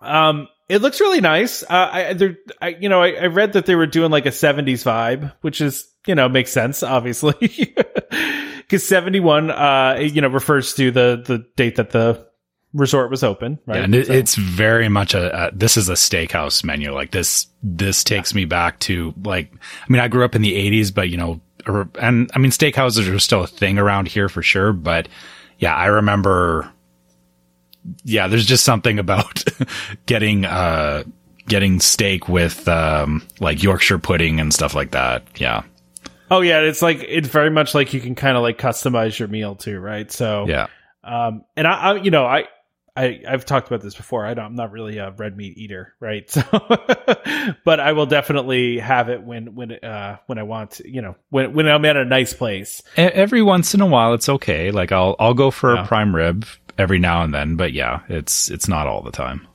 Um, 0.00 0.46
it 0.68 0.80
looks 0.80 1.00
really 1.00 1.20
nice. 1.20 1.64
Uh, 1.64 1.90
I, 1.92 2.12
there, 2.12 2.36
I, 2.62 2.68
you 2.68 2.88
know, 2.88 3.02
I, 3.02 3.10
I 3.10 3.26
read 3.26 3.54
that 3.54 3.66
they 3.66 3.74
were 3.74 3.88
doing 3.88 4.12
like 4.12 4.24
a 4.26 4.30
'70s 4.30 4.84
vibe, 4.84 5.32
which 5.40 5.60
is, 5.60 5.89
you 6.06 6.14
know, 6.14 6.28
makes 6.28 6.50
sense, 6.52 6.82
obviously, 6.82 7.34
because 8.58 8.86
'71, 8.86 9.50
uh, 9.50 9.98
you 10.00 10.20
know, 10.20 10.28
refers 10.28 10.74
to 10.74 10.90
the 10.90 11.22
the 11.26 11.46
date 11.56 11.76
that 11.76 11.90
the 11.90 12.26
resort 12.72 13.10
was 13.10 13.24
open, 13.24 13.58
right? 13.66 13.78
Yeah, 13.78 13.84
and 13.84 13.94
it, 13.94 14.06
So- 14.06 14.12
it's 14.12 14.34
very 14.36 14.88
much 14.88 15.14
a, 15.14 15.48
a 15.48 15.50
this 15.52 15.76
is 15.76 15.88
a 15.88 15.94
steakhouse 15.94 16.62
menu. 16.64 16.92
Like 16.92 17.10
this, 17.10 17.46
this 17.62 18.04
takes 18.04 18.34
me 18.34 18.44
back 18.44 18.78
to 18.80 19.12
like, 19.24 19.52
I 19.52 19.92
mean, 19.92 20.00
I 20.00 20.08
grew 20.08 20.24
up 20.24 20.34
in 20.34 20.42
the 20.42 20.52
'80s, 20.54 20.94
but 20.94 21.08
you 21.10 21.16
know, 21.16 21.40
and 22.00 22.30
I 22.34 22.38
mean, 22.38 22.50
steakhouses 22.50 23.12
are 23.14 23.18
still 23.18 23.42
a 23.42 23.46
thing 23.46 23.78
around 23.78 24.08
here 24.08 24.28
for 24.28 24.42
sure. 24.42 24.72
But 24.72 25.08
yeah, 25.58 25.74
I 25.74 25.86
remember. 25.86 26.70
Yeah, 28.04 28.28
there's 28.28 28.44
just 28.46 28.64
something 28.64 28.98
about 28.98 29.42
getting 30.06 30.44
uh 30.44 31.02
getting 31.48 31.80
steak 31.80 32.28
with 32.28 32.68
um 32.68 33.26
like 33.40 33.62
Yorkshire 33.62 33.98
pudding 33.98 34.38
and 34.38 34.52
stuff 34.52 34.74
like 34.74 34.90
that. 34.90 35.24
Yeah, 35.40 35.62
oh 36.30 36.40
yeah, 36.40 36.60
it's 36.60 36.82
like 36.82 37.04
it's 37.06 37.28
very 37.28 37.50
much 37.50 37.74
like 37.74 37.92
you 37.94 38.00
can 38.00 38.14
kind 38.14 38.36
of 38.36 38.42
like 38.42 38.58
customize 38.58 39.18
your 39.18 39.28
meal 39.28 39.54
too, 39.56 39.78
right? 39.78 40.10
So 40.10 40.46
yeah, 40.48 40.68
Um, 41.04 41.44
and 41.56 41.66
I, 41.66 41.72
I, 41.72 41.94
you 41.96 42.10
know, 42.10 42.24
I, 42.24 42.44
I, 42.96 43.22
I've 43.26 43.46
talked 43.46 43.68
about 43.68 43.80
this 43.80 43.94
before. 43.94 44.26
I 44.26 44.34
don't, 44.34 44.44
I'm 44.46 44.54
not 44.56 44.72
really 44.72 44.98
a 44.98 45.10
red 45.12 45.36
meat 45.36 45.56
eater, 45.56 45.94
right? 46.00 46.28
So, 46.30 46.42
but 47.64 47.80
I 47.80 47.92
will 47.92 48.06
definitely 48.06 48.78
have 48.78 49.08
it 49.08 49.22
when, 49.22 49.54
when, 49.54 49.72
uh, 49.72 50.18
when 50.26 50.38
I 50.38 50.42
want, 50.42 50.72
to, 50.72 50.90
you 50.90 51.00
know, 51.00 51.16
when, 51.30 51.52
when 51.54 51.68
I'm 51.68 51.84
at 51.84 51.96
a 51.96 52.04
nice 52.04 52.34
place. 52.34 52.82
Every 52.96 53.42
once 53.42 53.74
in 53.74 53.80
a 53.80 53.86
while 53.86 54.12
it's 54.14 54.28
okay. 54.28 54.70
Like 54.70 54.92
I'll 54.92 55.16
I'll 55.18 55.34
go 55.34 55.50
for 55.50 55.74
Yeah. 55.74 55.84
a 55.84 55.86
prime 55.86 56.14
rib 56.14 56.44
every 56.78 56.98
now 56.98 57.22
and 57.22 57.32
then, 57.32 57.56
but 57.56 57.72
yeah, 57.72 58.00
it's 58.08 58.50
it's 58.50 58.68
not 58.68 58.86
all 58.86 59.02
the 59.02 59.12
time. 59.12 59.46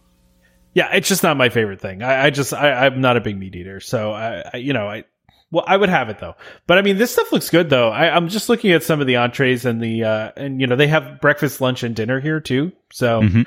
Yeah, 0.73 0.89
it's 0.93 1.07
just 1.07 1.23
not 1.23 1.37
my 1.37 1.49
favorite 1.49 1.79
thing. 1.79 2.01
I, 2.03 2.25
I 2.25 2.29
just, 2.31 2.53
I, 2.53 2.85
I'm 2.85 2.99
not 2.99 3.15
a 3.17 3.21
big 3.21 3.37
meat 3.37 3.55
eater, 3.55 3.79
so 3.79 4.11
I, 4.11 4.43
I, 4.53 4.57
you 4.57 4.73
know, 4.73 4.87
I. 4.87 5.03
Well, 5.51 5.63
I 5.67 5.77
would 5.77 5.89
have 5.89 6.09
it 6.09 6.19
though, 6.19 6.35
but 6.67 6.77
I 6.77 6.81
mean, 6.81 6.97
this 6.97 7.11
stuff 7.13 7.31
looks 7.31 7.49
good 7.49 7.69
though. 7.69 7.89
I, 7.89 8.13
I'm 8.13 8.27
just 8.29 8.49
looking 8.49 8.71
at 8.71 8.83
some 8.83 8.99
of 8.99 9.07
the 9.07 9.17
entrees 9.17 9.63
and 9.65 9.81
the, 9.81 10.03
uh, 10.03 10.31
and 10.35 10.59
you 10.59 10.67
know, 10.67 10.75
they 10.75 10.87
have 10.87 11.21
breakfast, 11.21 11.61
lunch, 11.61 11.83
and 11.83 11.95
dinner 11.95 12.19
here 12.19 12.39
too. 12.41 12.71
So, 12.91 13.21
Mhm. 13.21 13.45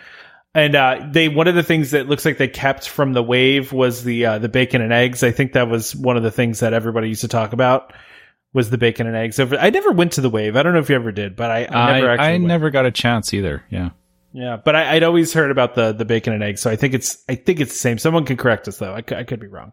and 0.55 0.75
uh, 0.75 1.07
they 1.11 1.29
one 1.29 1.49
of 1.49 1.55
the 1.55 1.63
things 1.63 1.91
that 1.91 2.09
looks 2.09 2.25
like 2.25 2.39
they 2.39 2.49
kept 2.49 2.89
from 2.89 3.13
the 3.13 3.23
wave 3.23 3.73
was 3.73 4.05
the 4.05 4.25
uh, 4.27 4.39
the 4.39 4.49
bacon 4.49 4.81
and 4.81 4.93
eggs. 4.93 5.23
I 5.23 5.33
think 5.33 5.53
that 5.53 5.69
was 5.69 5.95
one 5.95 6.17
of 6.17 6.23
the 6.23 6.31
things 6.31 6.61
that 6.61 6.73
everybody 6.73 7.09
used 7.09 7.21
to 7.23 7.29
talk 7.29 7.53
about 7.53 7.93
was 8.55 8.71
the 8.71 8.79
bacon 8.79 9.07
and 9.07 9.15
eggs. 9.17 9.39
Over, 9.39 9.57
I 9.59 9.69
never 9.71 9.91
went 9.93 10.13
to 10.13 10.21
the 10.23 10.31
wave. 10.31 10.57
I 10.57 10.63
don't 10.63 10.73
know 10.73 10.79
if 10.81 10.89
you 10.89 10.95
ever 10.97 11.13
did, 11.13 11.37
but 11.37 11.51
I, 11.51 11.67
I 11.67 11.93
never 12.01 12.11
I, 12.11 12.13
actually. 12.15 12.27
I 12.27 12.37
never 12.39 12.71
got 12.71 12.87
a 12.87 12.91
chance 12.91 13.35
either. 13.35 13.63
Yeah. 13.71 13.91
Yeah, 14.33 14.57
but 14.57 14.77
I, 14.77 14.95
I'd 14.95 15.03
always 15.03 15.33
heard 15.33 15.51
about 15.51 15.75
the 15.75 15.93
the 15.93 16.05
bacon 16.05 16.33
and 16.33 16.43
eggs, 16.43 16.61
so 16.63 16.71
I 16.71 16.77
think 16.77 16.95
it's 16.95 17.23
I 17.29 17.35
think 17.35 17.61
it's 17.61 17.73
the 17.73 17.79
same. 17.79 17.99
Someone 17.99 18.25
can 18.25 18.37
correct 18.37 18.69
us 18.69 18.79
though. 18.79 18.95
I, 18.95 18.99
I 18.99 19.25
could 19.25 19.41
be 19.41 19.47
wrong. 19.49 19.73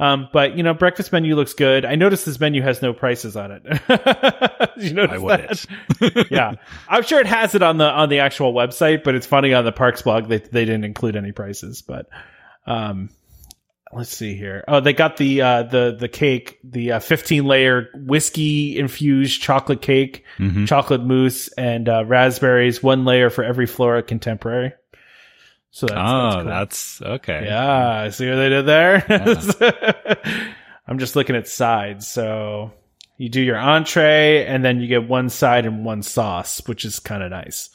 Um, 0.00 0.28
but 0.32 0.56
you 0.56 0.62
know, 0.62 0.74
breakfast 0.74 1.10
menu 1.12 1.34
looks 1.34 1.54
good. 1.54 1.84
I 1.84 1.96
noticed 1.96 2.24
this 2.24 2.38
menu 2.38 2.62
has 2.62 2.80
no 2.82 2.92
prices 2.92 3.36
on 3.36 3.50
it. 3.52 3.62
You 4.78 4.94
notice 4.94 5.20
I 5.24 5.36
that? 5.36 6.28
yeah, 6.30 6.52
I'm 6.88 7.02
sure 7.02 7.18
it 7.18 7.26
has 7.26 7.56
it 7.56 7.62
on 7.64 7.78
the 7.78 7.84
on 7.90 8.08
the 8.10 8.20
actual 8.20 8.54
website, 8.54 9.02
but 9.02 9.16
it's 9.16 9.26
funny 9.26 9.52
on 9.52 9.64
the 9.64 9.72
Parks 9.72 10.02
blog 10.02 10.28
they 10.28 10.38
they 10.38 10.64
didn't 10.64 10.84
include 10.84 11.16
any 11.16 11.32
prices. 11.32 11.82
But 11.82 12.06
um, 12.64 13.10
let's 13.92 14.16
see 14.16 14.36
here. 14.36 14.62
Oh, 14.68 14.78
they 14.78 14.92
got 14.92 15.16
the 15.16 15.42
uh 15.42 15.62
the 15.64 15.96
the 15.98 16.08
cake, 16.08 16.60
the 16.62 16.92
uh, 16.92 17.00
15 17.00 17.44
layer 17.44 17.88
whiskey 17.94 18.78
infused 18.78 19.42
chocolate 19.42 19.82
cake, 19.82 20.24
Mhm. 20.38 20.68
chocolate 20.68 21.02
mousse, 21.02 21.48
and 21.58 21.88
uh, 21.88 22.04
raspberries. 22.04 22.80
One 22.80 23.04
layer 23.04 23.30
for 23.30 23.42
every 23.42 23.66
Flora 23.66 24.04
contemporary. 24.04 24.74
So 25.70 25.86
that's, 25.86 25.98
oh, 25.98 26.44
that's 26.44 26.98
cool. 26.98 27.08
that's 27.08 27.22
okay. 27.22 27.44
Yeah, 27.46 28.02
I 28.02 28.08
see 28.10 28.28
what 28.28 28.36
they 28.36 28.48
did 28.48 28.66
there? 28.66 30.54
I'm 30.86 30.98
just 30.98 31.14
looking 31.14 31.36
at 31.36 31.46
sides. 31.46 32.08
So 32.08 32.72
you 33.18 33.28
do 33.28 33.42
your 33.42 33.58
entree 33.58 34.46
and 34.46 34.64
then 34.64 34.80
you 34.80 34.88
get 34.88 35.06
one 35.06 35.28
side 35.28 35.66
and 35.66 35.84
one 35.84 36.02
sauce, 36.02 36.62
which 36.66 36.84
is 36.84 36.98
kind 37.00 37.22
of 37.22 37.30
nice. 37.30 37.70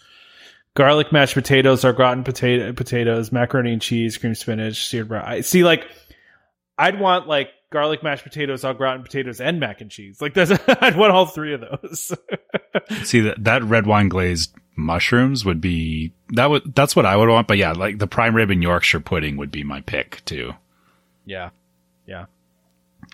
Garlic 0.76 1.12
mashed 1.12 1.36
potatoes, 1.36 1.86
au 1.86 1.92
gratin 1.92 2.24
potato 2.24 2.74
potatoes, 2.74 3.32
macaroni 3.32 3.74
and 3.74 3.82
cheese, 3.82 4.18
cream 4.18 4.34
spinach, 4.34 4.88
seared 4.88 5.08
brown. 5.08 5.24
I 5.26 5.42
see 5.42 5.64
like 5.64 5.86
I'd 6.80 7.00
want 7.00 7.28
like 7.28 7.50
garlic 7.72 8.02
mashed 8.02 8.24
potatoes, 8.24 8.66
au 8.66 8.74
gratin 8.74 9.04
potatoes, 9.04 9.40
and 9.40 9.60
mac 9.60 9.82
and 9.82 9.92
cheese. 9.92 10.20
Like 10.20 10.34
there's 10.34 10.52
I'd 10.68 10.98
want 10.98 11.14
all 11.14 11.28
three 11.28 11.54
of 11.54 11.62
those. 11.62 12.12
See 13.08 13.20
that 13.22 13.44
that 13.44 13.64
red 13.64 13.86
wine 13.86 14.10
glazed 14.10 14.56
mushrooms 14.76 15.46
would 15.46 15.62
be 15.62 16.14
that 16.30 16.50
would 16.50 16.74
that's 16.76 16.96
what 16.96 17.06
I 17.06 17.16
would 17.16 17.30
want. 17.30 17.48
But 17.48 17.58
yeah, 17.58 17.72
like 17.74 17.98
the 18.00 18.08
prime 18.08 18.36
rib 18.36 18.50
and 18.50 18.62
Yorkshire 18.64 19.00
pudding 19.00 19.38
would 19.38 19.52
be 19.52 19.64
my 19.64 19.82
pick 19.82 20.22
too. 20.26 20.54
yeah. 21.26 21.50
Yeah. 22.06 22.26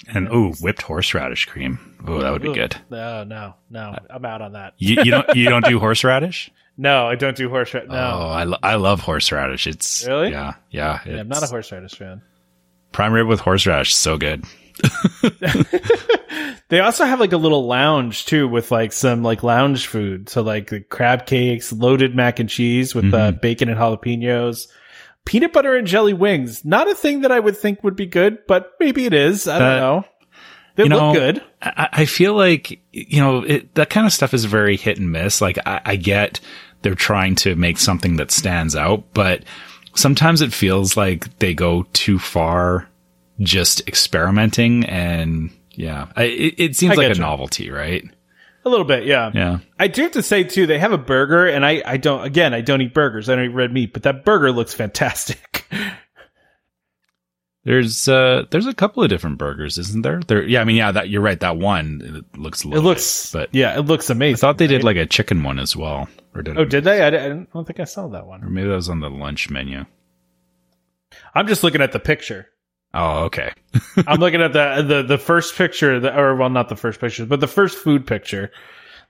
And 0.07 0.27
ooh, 0.34 0.53
whipped 0.61 0.84
horseradish 0.84 1.45
cream. 1.45 1.77
Oh, 2.07 2.19
that 2.22 2.31
would 2.31 2.41
be 2.41 2.53
good. 2.53 2.76
No, 2.90 3.23
no, 3.23 3.56
no. 3.69 3.95
I'm 4.10 4.23
out 4.26 4.41
on 4.41 4.53
that. 4.53 4.73
You, 4.77 5.03
you 5.03 5.11
don't 5.11 5.36
you 5.36 5.49
don't 5.49 5.65
do 5.65 5.77
horseradish? 5.86 6.49
No, 6.77 7.07
I 7.07 7.15
don't 7.15 7.36
do 7.36 7.49
horseradish. 7.49 7.90
No. 7.91 7.98
Oh, 7.98 8.30
I, 8.30 8.44
lo- 8.45 8.57
I 8.64 8.76
love 8.76 9.02
horseradish. 9.02 9.68
It's 9.68 10.07
Really? 10.07 10.31
yeah 10.31 10.53
yeah. 10.72 11.02
Yeah, 11.06 11.18
I'm 11.19 11.27
not 11.27 11.44
a 11.44 11.48
horseradish 11.48 11.95
fan. 11.95 12.22
prime 12.94 13.11
rib 13.14 13.27
with 13.27 13.41
horseradish. 13.41 13.94
So 13.94 14.18
good. 14.18 14.45
They 16.69 16.80
also 16.81 17.03
have 17.06 17.19
like 17.19 17.31
a 17.34 17.38
little 17.38 17.65
lounge 17.65 18.26
too 18.26 18.47
with 18.47 18.69
like 18.69 18.93
some 18.93 19.23
like 19.23 19.41
lounge 19.41 19.88
food. 19.88 20.30
So 20.30 20.43
like 20.43 20.69
the 20.69 20.81
crab 20.81 21.26
cakes, 21.26 21.73
loaded 21.73 22.15
mac 22.15 22.39
and 22.39 22.47
cheese 22.49 22.93
with 22.93 23.11
uh, 23.14 23.31
Mm-hmm. 23.31 23.39
bacon 23.39 23.69
and 23.69 23.77
jalapenos, 23.80 24.68
peanut 25.26 25.51
butter 25.51 25.76
and 25.76 25.88
jelly 25.88 26.14
wings. 26.14 26.64
Not 26.64 26.88
a 26.89 26.93
thing 26.93 27.22
that 27.22 27.31
I 27.31 27.39
would 27.39 27.57
think 27.57 27.84
would 27.84 27.95
be 27.95 28.06
good, 28.06 28.45
but 28.47 28.73
maybe 28.80 29.06
it 29.06 29.14
is. 29.15 29.47
I 29.47 29.57
don't 29.60 29.68
Uh, 29.68 29.80
know. 29.80 30.06
They 30.76 30.84
you 30.84 30.89
look 30.89 30.99
know, 31.01 31.14
good. 31.14 31.43
I, 31.61 31.89
I 31.91 32.06
feel 32.06 32.35
like 32.35 32.80
you 32.91 33.19
know 33.19 33.43
it, 33.43 33.73
that 33.76 33.89
kind 33.89 34.06
of 34.06 34.14
stuff 34.14 34.34
is 34.35 34.45
very 34.45 34.77
hit 34.77 34.99
and 34.99 35.11
miss. 35.11 35.41
Like 35.41 35.57
I, 35.65 35.81
I 35.84 35.95
get 35.95 36.39
they're 36.84 36.95
trying 36.95 37.35
to 37.38 37.56
make 37.56 37.80
something 37.80 38.18
that 38.18 38.31
stands 38.31 38.76
out, 38.76 39.11
but 39.14 39.43
sometimes 39.95 40.41
it 40.41 40.53
feels 40.53 40.95
like 40.95 41.38
they 41.39 41.53
go 41.56 41.84
too 41.93 42.19
far, 42.19 42.89
just 43.40 43.88
experimenting. 43.88 44.86
And 44.86 45.52
yeah, 45.72 46.07
I, 46.16 46.24
it, 46.24 46.53
it 46.57 46.76
seems 46.76 46.94
I 46.94 46.95
like 46.95 47.11
a 47.11 47.16
you. 47.16 47.22
novelty, 47.22 47.70
right? 47.70 48.03
A 48.66 48.70
little 48.70 48.86
bit, 48.86 49.06
yeah. 49.06 49.32
Yeah. 49.34 49.60
I 49.80 49.88
do 49.88 50.02
have 50.03 50.11
to 50.11 50.22
say 50.22 50.44
too, 50.44 50.68
they 50.68 50.78
have 50.80 50.91
a 50.91 50.98
burger, 50.98 51.48
and 51.48 51.66
I 51.66 51.82
I 51.86 51.98
don't 51.98 52.24
again 52.26 52.53
I 52.53 52.61
don't 52.61 52.82
eat 52.82 52.94
burgers. 52.94 53.30
I 53.30 53.36
don't 53.36 53.45
eat 53.45 53.53
red 53.53 53.72
meat, 53.74 53.94
but 53.94 54.03
that 54.03 54.26
burger 54.26 54.52
looks 54.52 54.74
fantastic. 54.74 55.66
There's 57.66 58.07
uh 58.07 58.45
there's 58.52 58.66
a 58.68 58.74
couple 58.74 59.03
of 59.03 59.10
different 59.10 59.38
burgers, 59.38 59.78
isn't 59.78 60.02
there? 60.02 60.22
There 60.26 60.44
yeah, 60.48 60.61
I 60.61 60.64
mean 60.64 60.78
yeah, 60.78 60.91
that 60.94 61.10
you're 61.10 61.22
right, 61.22 61.40
that 61.41 61.57
one 61.57 62.02
it 62.34 62.40
looks 62.40 62.64
a 62.64 62.70
It 62.70 62.80
looks, 62.80 63.32
bit, 63.32 63.40
but 63.40 63.56
yeah, 63.56 63.78
it 63.78 63.82
looks 63.82 64.10
amazing. 64.10 64.36
I 64.36 64.40
thought 64.40 64.57
they 64.57 64.66
did 64.68 64.84
like 64.84 64.95
a 64.95 65.06
chicken 65.06 65.44
one 65.44 65.60
as 65.60 65.76
well. 65.76 66.07
Or 66.34 66.41
did 66.41 66.57
Oh, 66.57 66.64
did 66.66 66.86
they? 66.86 67.02
I, 67.02 67.07
I 67.07 67.28
don't 67.30 67.66
think 67.68 67.80
I 67.82 67.84
saw 67.84 68.07
that 68.10 68.26
one. 68.28 68.44
or 68.44 68.49
maybe 68.49 68.70
that 68.70 68.76
was 68.76 68.90
on 68.90 69.02
the 69.02 69.10
lunch 69.10 69.49
menu. 69.49 69.86
I'm 71.36 71.48
just 71.48 71.64
looking 71.64 71.82
at 71.82 71.91
the 71.91 71.99
picture. 71.99 72.48
Oh, 72.94 73.26
okay. 73.26 73.53
I'm 74.07 74.20
looking 74.20 74.41
at 74.41 74.53
the 74.53 74.84
the 74.88 75.03
the 75.03 75.18
first 75.18 75.56
picture, 75.56 75.99
that, 75.99 76.18
or 76.18 76.36
well, 76.36 76.49
not 76.49 76.70
the 76.70 76.76
first 76.76 76.99
picture, 76.99 77.26
but 77.26 77.40
the 77.40 77.48
first 77.48 77.78
food 77.78 78.07
picture 78.07 78.52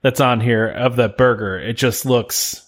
that's 0.02 0.20
on 0.20 0.40
here 0.40 0.66
of 0.68 0.96
that 0.96 1.16
burger. 1.16 1.58
It 1.58 1.74
just 1.74 2.04
looks. 2.04 2.66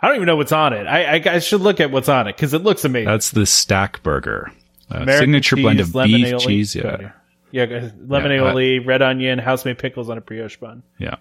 I 0.00 0.08
don't 0.08 0.16
even 0.16 0.26
know 0.26 0.36
what's 0.36 0.52
on 0.52 0.72
it. 0.72 0.86
I 0.86 1.16
I, 1.16 1.34
I 1.34 1.38
should 1.38 1.60
look 1.62 1.80
at 1.80 1.90
what's 1.90 2.08
on 2.08 2.28
it 2.28 2.36
because 2.36 2.52
it 2.52 2.62
looks 2.62 2.84
amazing. 2.84 3.08
That's 3.08 3.30
the 3.30 3.46
stack 3.46 4.02
burger. 4.02 4.52
Uh, 4.90 5.06
signature 5.18 5.56
blend 5.56 5.80
of 5.80 5.92
beef, 5.92 6.26
aioli. 6.26 6.40
cheese, 6.40 6.74
yeah. 6.74 7.12
Yeah, 7.50 7.64
lemon 8.06 8.30
Yeah, 8.30 8.38
aioli, 8.38 8.84
red 8.84 9.00
onion, 9.00 9.38
house 9.38 9.64
made 9.64 9.78
pickles 9.78 10.10
on 10.10 10.18
a 10.18 10.20
brioche 10.20 10.56
bun. 10.56 10.82
Yeah. 10.98 11.16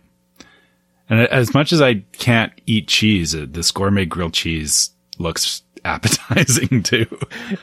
And 1.10 1.22
as 1.28 1.54
much 1.54 1.74
as 1.74 1.82
I 1.82 2.06
can't 2.14 2.54
eat 2.66 2.88
cheese, 2.88 3.36
uh, 3.36 3.46
this 3.50 3.72
gourmet 3.72 4.06
grilled 4.06 4.34
cheese 4.34 4.92
looks 5.20 5.62
appetizing 5.84 6.84
too. 6.84 7.06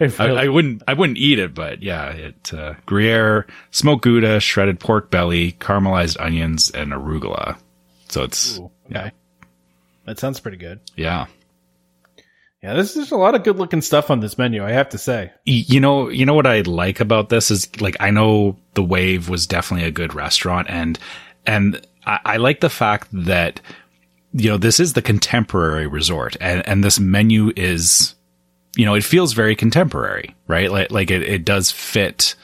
It 0.01 0.21
I, 0.21 0.45
I 0.45 0.49
wouldn't, 0.49 0.83
I 0.89 0.95
wouldn't 0.95 1.19
eat 1.19 1.39
it, 1.39 1.55
but 1.55 1.83
yeah, 1.83 2.11
it, 2.11 2.53
uh, 2.55 2.75
Gruyere, 2.87 3.47
smoked 3.71 4.03
Gouda, 4.03 4.41
shredded 4.41 4.81
pork 4.81 5.11
belly, 5.11 5.53
caramelized 5.53 6.21
onions, 6.21 6.71
and 6.71 6.93
arugula. 6.93 7.59
So 8.09 8.25
it's, 8.25 8.59
Ooh, 8.59 8.71
okay. 8.91 9.13
That 10.07 10.19
sounds 10.19 10.41
pretty 10.41 10.57
good. 10.59 10.81
yeah. 10.97 11.27
Yeah, 12.63 12.75
this 12.75 12.95
there's 12.95 13.13
a 13.13 13.17
lot 13.17 13.37
of 13.37 13.45
good 13.45 13.57
looking 13.57 13.81
stuff 13.83 14.11
on 14.11 14.19
this 14.19 14.37
menu. 14.37 14.65
I 14.65 14.73
have 14.73 14.89
to 14.89 14.99
say. 14.99 15.31
You 15.45 15.79
know, 15.79 16.09
you 16.09 16.27
know 16.27 16.35
what 16.35 16.47
I 16.47 16.63
like 16.63 16.99
about 16.99 17.29
this 17.29 17.53
is 17.53 17.69
like 17.81 17.97
I 18.01 18.11
know 18.11 18.57
the 18.75 18.83
Wave 18.83 19.29
was 19.29 19.47
definitely 19.47 19.87
a 19.87 19.93
good 19.93 20.13
restaurant, 20.13 20.67
and 20.69 20.99
and 21.47 21.81
I, 22.05 22.19
I 22.25 22.37
like 22.39 22.59
the 22.59 22.69
fact 22.69 23.09
that 23.13 23.61
you 24.33 24.51
know 24.51 24.57
this 24.57 24.81
is 24.81 24.93
the 24.93 25.03
contemporary 25.03 25.87
resort, 25.87 26.37
and 26.41 26.67
and 26.67 26.85
this 26.85 27.01
menu 27.01 27.53
is, 27.57 28.15
you 28.77 28.85
know, 28.85 28.95
it 28.95 29.05
feels 29.05 29.33
very 29.33 29.57
contemporary, 29.57 30.37
right? 30.47 30.71
Like 30.71 30.91
like 30.91 31.11
it, 31.11 31.23
it 31.23 31.45
does 31.45 31.71
fit 31.71 32.35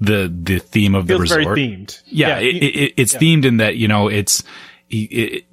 the 0.00 0.32
the 0.42 0.58
theme 0.58 0.94
of 0.94 1.06
the 1.06 1.18
resort. 1.18 1.58
themed. 1.58 2.02
Yeah, 2.06 2.38
it, 2.38 2.56
it, 2.56 2.94
it's 2.96 3.14
themed 3.14 3.44
in 3.44 3.58
that 3.58 3.76
you 3.76 3.88
know 3.88 4.08
it's 4.08 4.42
it, 4.90 4.94
it 4.94 5.44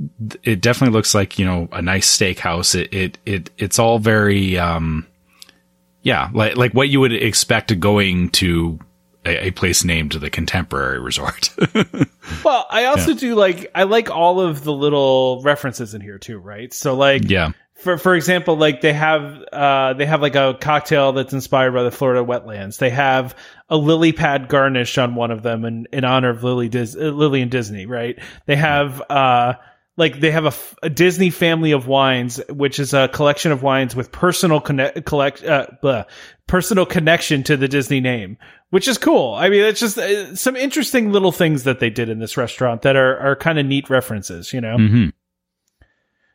it 0.43 0.61
definitely 0.61 0.93
looks 0.93 1.13
like 1.13 1.37
you 1.39 1.45
know 1.45 1.69
a 1.71 1.81
nice 1.81 2.15
steakhouse. 2.15 2.75
It 2.75 2.93
it 2.93 3.17
it 3.25 3.49
it's 3.57 3.79
all 3.79 3.99
very 3.99 4.57
um 4.57 5.05
yeah 6.01 6.29
like 6.33 6.55
like 6.57 6.73
what 6.73 6.89
you 6.89 6.99
would 6.99 7.13
expect 7.13 7.77
going 7.79 8.29
to 8.31 8.79
a, 9.27 9.47
a 9.47 9.51
place 9.51 9.83
named 9.83 10.13
the 10.13 10.29
Contemporary 10.29 10.99
Resort. 10.99 11.55
Well, 12.43 12.65
I 12.69 12.85
also 12.85 13.13
do 13.13 13.35
like 13.35 13.71
I 13.73 13.83
like 13.83 14.09
all 14.09 14.41
of 14.41 14.63
the 14.63 14.73
little 14.73 15.41
references 15.43 15.93
in 15.93 16.01
here 16.01 16.17
too, 16.17 16.37
right? 16.37 16.73
So 16.73 16.93
like 16.93 17.29
yeah, 17.29 17.51
for 17.75 17.97
for 17.97 18.15
example, 18.15 18.57
like 18.57 18.81
they 18.81 18.93
have 18.93 19.41
uh 19.53 19.93
they 19.93 20.05
have 20.05 20.21
like 20.21 20.35
a 20.35 20.57
cocktail 20.59 21.13
that's 21.13 21.33
inspired 21.33 21.73
by 21.73 21.83
the 21.83 21.91
Florida 21.91 22.23
wetlands. 22.23 22.79
They 22.79 22.89
have 22.89 23.35
a 23.69 23.77
lily 23.77 24.11
pad 24.11 24.49
garnish 24.49 24.97
on 24.97 25.15
one 25.15 25.31
of 25.31 25.41
them 25.41 25.65
in, 25.65 25.87
in 25.93 26.03
honor 26.03 26.29
of 26.29 26.43
Lily 26.43 26.69
Dis- 26.69 26.95
uh, 26.95 26.99
Lillian 26.99 27.49
Disney, 27.49 27.85
right? 27.85 28.19
They 28.45 28.55
have 28.55 29.01
uh 29.09 29.53
like 29.97 30.19
they 30.19 30.31
have 30.31 30.77
a 30.83 30.89
Disney 30.89 31.29
family 31.31 31.71
of 31.71 31.87
wines, 31.87 32.39
which 32.49 32.79
is 32.79 32.93
a 32.93 33.07
collection 33.09 33.51
of 33.51 33.63
wines 33.63 33.95
with 33.95 34.11
personal 34.11 34.61
connect 34.61 35.05
collect 35.05 35.43
uh, 35.43 35.67
blah, 35.81 36.05
personal 36.45 36.85
connection 36.85 37.43
to 37.43 37.57
the 37.57 37.67
Disney 37.67 37.99
name, 37.99 38.37
which 38.69 38.87
is 38.87 38.97
cool. 38.97 39.33
I 39.33 39.49
mean, 39.49 39.63
it's 39.63 39.79
just 39.79 39.97
uh, 39.97 40.35
some 40.35 40.55
interesting 40.55 41.11
little 41.11 41.31
things 41.31 41.63
that 41.63 41.79
they 41.79 41.89
did 41.89 42.09
in 42.09 42.19
this 42.19 42.37
restaurant 42.37 42.83
that 42.83 42.95
are 42.95 43.17
are 43.19 43.35
kind 43.35 43.57
of 43.59 43.65
neat 43.65 43.89
references, 43.89 44.53
you 44.53 44.61
know. 44.61 44.77
hmm 44.77 45.07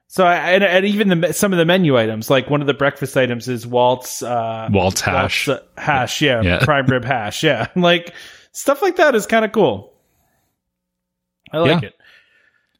So 0.08 0.26
I, 0.26 0.34
and, 0.52 0.64
and 0.64 0.84
even 0.84 1.20
the 1.20 1.32
some 1.32 1.52
of 1.52 1.58
the 1.58 1.64
menu 1.64 1.96
items, 1.96 2.28
like 2.28 2.50
one 2.50 2.60
of 2.62 2.66
the 2.66 2.74
breakfast 2.74 3.16
items 3.16 3.48
is 3.48 3.64
Walt's 3.66 4.22
uh, 4.22 4.68
Walt's 4.72 5.00
hash. 5.00 5.46
Walt's, 5.48 5.62
uh, 5.62 5.80
hash, 5.80 6.20
yeah, 6.20 6.42
Yeah. 6.42 6.58
prime 6.64 6.86
rib 6.86 7.04
hash, 7.04 7.42
yeah, 7.44 7.68
like 7.76 8.12
stuff 8.50 8.82
like 8.82 8.96
that 8.96 9.14
is 9.14 9.26
kind 9.26 9.44
of 9.44 9.52
cool. 9.52 9.92
I 11.52 11.58
like 11.58 11.82
Yeah. 11.82 11.88
it. 11.88 11.94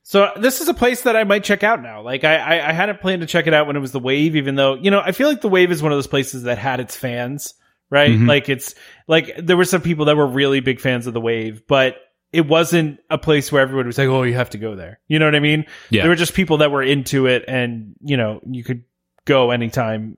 So 0.05 0.31
this 0.37 0.61
is 0.61 0.69
a 0.69 0.74
place 0.74 1.03
that 1.03 1.15
I 1.16 1.24
might 1.24 1.45
check 1.45 1.62
out 1.62 1.83
now. 1.83 2.03
Like 2.03 2.24
I, 2.24 2.37
I, 2.37 2.70
I 2.70 2.73
hadn't 2.73 3.01
planned 3.01 3.20
to 3.23 3.27
check 3.27 3.47
it 3.47 3.55
out 3.55 3.66
when 3.66 3.77
it 3.77 3.81
was 3.81 3.93
the 3.93 4.01
Wave, 4.01 4.35
even 4.37 4.57
though 4.57 4.74
you 4.74 4.91
know 4.91 5.01
I 5.01 5.12
feel 5.12 5.29
like 5.29 5.41
the 5.41 5.49
Wave 5.49 5.70
is 5.70 5.83
one 5.83 5.93
of 5.93 5.97
those 5.97 6.07
places 6.09 6.43
that 6.45 6.59
had 6.59 6.81
its 6.81 6.97
fans, 6.97 7.55
right? 7.91 8.11
Mhm. 8.11 8.27
Like 8.29 8.49
it's 8.49 8.74
like 9.07 9.31
there 9.39 9.57
were 9.57 9.65
some 9.65 9.81
people 9.81 10.07
that 10.07 10.16
were 10.16 10.27
really 10.27 10.61
big 10.61 10.81
fans 10.81 11.07
of 11.07 11.15
the 11.15 11.20
Wave, 11.20 11.62
but 11.69 11.97
it 12.33 12.47
wasn't 12.47 12.99
a 13.11 13.19
place 13.19 13.53
where 13.53 13.62
everybody 13.62 13.87
was 13.87 13.99
like, 13.99 14.09
"Oh, 14.09 14.23
you 14.23 14.35
have 14.35 14.51
to 14.51 14.59
go 14.59 14.74
there." 14.74 14.99
You 15.07 15.19
know 15.19 15.27
what 15.27 15.35
I 15.37 15.41
mean? 15.41 15.66
Yeah. 15.91 16.03
There 16.03 16.11
were 16.11 16.16
just 16.16 16.35
people 16.35 16.59
that 16.59 16.70
were 16.73 16.83
into 16.83 17.27
it, 17.27 17.45
and 17.47 17.95
you 18.01 18.16
know 18.16 18.41
you 18.51 18.65
could 18.65 18.85
go 19.24 19.51
anytime 19.51 20.16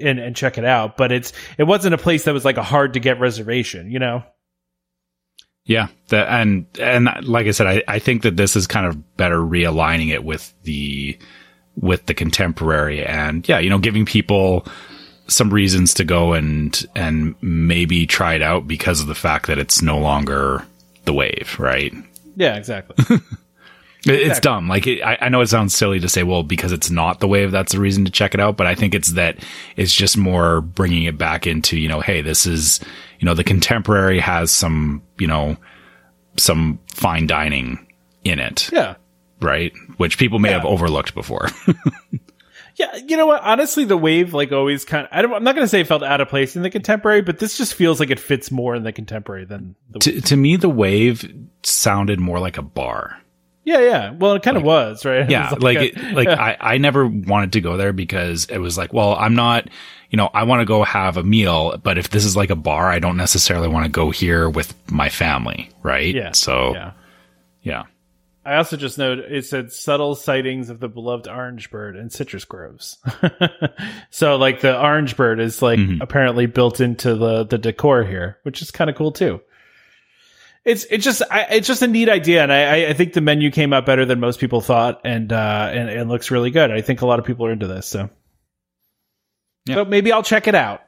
and 0.00 0.18
and 0.18 0.34
check 0.34 0.58
it 0.58 0.64
out. 0.64 0.96
But 0.96 1.12
it's 1.12 1.32
it 1.56 1.64
wasn't 1.64 1.94
a 1.94 1.98
place 1.98 2.24
that 2.24 2.34
was 2.34 2.44
like 2.44 2.56
a 2.56 2.62
hard 2.62 2.94
to 2.94 3.00
get 3.00 3.20
reservation. 3.20 3.90
You 3.90 3.98
know? 4.00 4.24
Yeah, 5.68 5.88
that 6.08 6.28
and 6.28 6.64
and 6.80 7.10
like 7.24 7.46
I 7.46 7.50
said, 7.50 7.66
I, 7.66 7.82
I 7.86 7.98
think 7.98 8.22
that 8.22 8.38
this 8.38 8.56
is 8.56 8.66
kind 8.66 8.86
of 8.86 9.16
better 9.18 9.36
realigning 9.36 10.10
it 10.10 10.24
with 10.24 10.54
the 10.62 11.18
with 11.76 12.06
the 12.06 12.14
contemporary 12.14 13.04
and 13.04 13.46
yeah, 13.46 13.58
you 13.58 13.68
know, 13.68 13.78
giving 13.78 14.06
people 14.06 14.66
some 15.26 15.50
reasons 15.50 15.92
to 15.94 16.04
go 16.04 16.32
and 16.32 16.86
and 16.96 17.34
maybe 17.42 18.06
try 18.06 18.32
it 18.32 18.40
out 18.40 18.66
because 18.66 19.02
of 19.02 19.08
the 19.08 19.14
fact 19.14 19.46
that 19.46 19.58
it's 19.58 19.82
no 19.82 19.98
longer 19.98 20.64
the 21.04 21.12
wave, 21.12 21.54
right? 21.58 21.92
Yeah, 22.34 22.56
exactly. 22.56 23.18
It- 24.08 24.26
It's 24.28 24.40
dumb. 24.40 24.68
Like 24.68 24.86
it, 24.86 25.02
I, 25.02 25.18
I 25.22 25.28
know 25.28 25.40
it 25.40 25.48
sounds 25.48 25.74
silly 25.74 26.00
to 26.00 26.08
say, 26.08 26.22
well, 26.22 26.42
because 26.42 26.72
it's 26.72 26.90
not 26.90 27.20
the 27.20 27.28
wave, 27.28 27.50
that's 27.50 27.72
the 27.72 27.80
reason 27.80 28.04
to 28.04 28.10
check 28.10 28.34
it 28.34 28.40
out. 28.40 28.56
But 28.56 28.66
I 28.66 28.74
think 28.74 28.94
it's 28.94 29.12
that 29.12 29.38
it's 29.76 29.92
just 29.94 30.16
more 30.16 30.60
bringing 30.60 31.04
it 31.04 31.18
back 31.18 31.46
into, 31.46 31.78
you 31.78 31.88
know, 31.88 32.00
hey, 32.00 32.20
this 32.22 32.46
is, 32.46 32.80
you 33.20 33.26
know, 33.26 33.34
the 33.34 33.44
contemporary 33.44 34.18
has 34.20 34.50
some, 34.50 35.02
you 35.18 35.26
know, 35.26 35.56
some 36.36 36.78
fine 36.94 37.26
dining 37.26 37.86
in 38.24 38.38
it, 38.38 38.70
yeah. 38.72 38.94
right? 39.40 39.72
Which 39.96 40.18
people 40.18 40.38
may 40.38 40.50
Yeah. 40.50 40.58
have 40.58 40.66
overlooked 40.66 41.14
before. 41.14 41.48
Yeah, 42.76 42.94
you 43.08 43.16
know 43.16 43.26
what? 43.26 43.42
Honestly, 43.42 43.84
the 43.84 43.96
wave 43.96 44.34
like 44.34 44.52
always 44.52 44.84
kind 44.84 45.02
of. 45.04 45.08
I 45.10 45.20
don't, 45.20 45.34
I'm 45.34 45.42
not 45.42 45.56
going 45.56 45.64
to 45.64 45.68
say 45.68 45.80
it 45.80 45.88
felt 45.88 46.04
out 46.04 46.20
of 46.20 46.28
place 46.28 46.54
in 46.54 46.62
the 46.62 46.70
contemporary, 46.70 47.22
but 47.22 47.40
this 47.40 47.58
just 47.58 47.74
feels 47.74 47.98
like 47.98 48.10
it 48.10 48.20
fits 48.20 48.52
more 48.52 48.76
in 48.76 48.84
the 48.84 48.92
contemporary 48.92 49.44
than 49.46 49.74
the. 49.90 49.98
to, 49.98 50.20
to 50.20 50.36
me, 50.36 50.54
the 50.54 50.68
wave 50.68 51.28
sounded 51.64 52.20
more 52.20 52.38
like 52.38 52.56
a 52.56 52.62
bar. 52.62 53.20
Yeah, 53.68 53.80
yeah. 53.80 54.10
Well, 54.12 54.34
it 54.34 54.42
kind 54.42 54.56
of 54.56 54.62
was 54.62 55.04
right. 55.04 55.28
Yeah, 55.30 55.52
was 55.52 55.62
like 55.62 55.78
a- 55.78 55.84
it, 55.86 56.14
like 56.14 56.28
I, 56.48 56.56
I 56.58 56.78
never 56.78 57.06
wanted 57.06 57.52
to 57.52 57.60
go 57.60 57.76
there 57.76 57.92
because 57.92 58.46
it 58.46 58.58
was 58.58 58.78
like, 58.78 58.92
well, 58.92 59.14
I'm 59.14 59.34
not, 59.34 59.68
you 60.10 60.16
know, 60.16 60.30
I 60.32 60.44
want 60.44 60.60
to 60.60 60.64
go 60.64 60.82
have 60.84 61.16
a 61.18 61.22
meal, 61.22 61.76
but 61.76 61.98
if 61.98 62.08
this 62.10 62.24
is 62.24 62.34
like 62.36 62.50
a 62.50 62.56
bar, 62.56 62.90
I 62.90 62.98
don't 62.98 63.16
necessarily 63.16 63.68
want 63.68 63.84
to 63.84 63.90
go 63.90 64.10
here 64.10 64.48
with 64.48 64.74
my 64.90 65.08
family, 65.10 65.70
right? 65.82 66.14
yeah. 66.14 66.32
So 66.32 66.72
yeah. 66.74 66.92
yeah, 67.62 67.82
I 68.44 68.56
also 68.56 68.78
just 68.78 68.96
noted 68.96 69.30
it 69.30 69.44
said 69.44 69.70
subtle 69.72 70.14
sightings 70.14 70.70
of 70.70 70.80
the 70.80 70.88
beloved 70.88 71.28
orange 71.28 71.70
bird 71.70 71.94
and 71.96 72.10
citrus 72.10 72.46
groves. 72.46 72.96
so, 74.10 74.36
like 74.36 74.60
the 74.62 74.80
orange 74.80 75.16
bird 75.16 75.40
is 75.40 75.60
like 75.60 75.78
Mhm. 75.78 75.98
apparently 76.00 76.46
built 76.46 76.80
into 76.80 77.14
the 77.14 77.44
the 77.44 77.58
decor 77.58 78.04
here, 78.04 78.38
which 78.44 78.62
is 78.62 78.70
kind 78.70 78.88
of 78.88 78.96
cool 78.96 79.12
too. 79.12 79.40
It's 80.68 80.84
it's 80.90 81.04
just 81.04 81.22
I, 81.30 81.46
it's 81.50 81.66
just 81.66 81.80
a 81.82 81.86
neat 81.86 82.08
idea, 82.10 82.42
and 82.42 82.52
I 82.52 82.88
I- 82.90 82.92
think 82.92 83.14
the 83.14 83.20
menu 83.22 83.50
came 83.50 83.72
out 83.72 83.86
better 83.86 84.04
than 84.04 84.20
most 84.20 84.38
people 84.38 84.60
thought, 84.60 85.00
and 85.04 85.32
uh 85.32 85.70
and 85.72 85.88
it 85.88 86.06
looks 86.06 86.30
really 86.30 86.50
good. 86.50 86.70
I 86.70 86.82
think 86.82 87.00
a 87.00 87.06
lot 87.06 87.18
of 87.18 87.24
people 87.24 87.46
are 87.46 87.52
into 87.52 87.66
this, 87.66 87.86
so 87.86 88.10
Yeah. 89.66 89.76
so 89.76 89.84
maybe 89.86 90.12
I'll 90.12 90.22
check 90.22 90.46
it 90.46 90.54
out. 90.54 90.82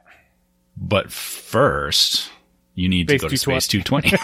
but 0.77 1.11
first 1.11 2.29
you 2.75 2.89
need 2.89 3.07
to 3.07 3.19
Space 3.19 3.21
go 3.21 3.29
to 3.29 3.37
Space 3.37 3.67
220. 3.67 4.17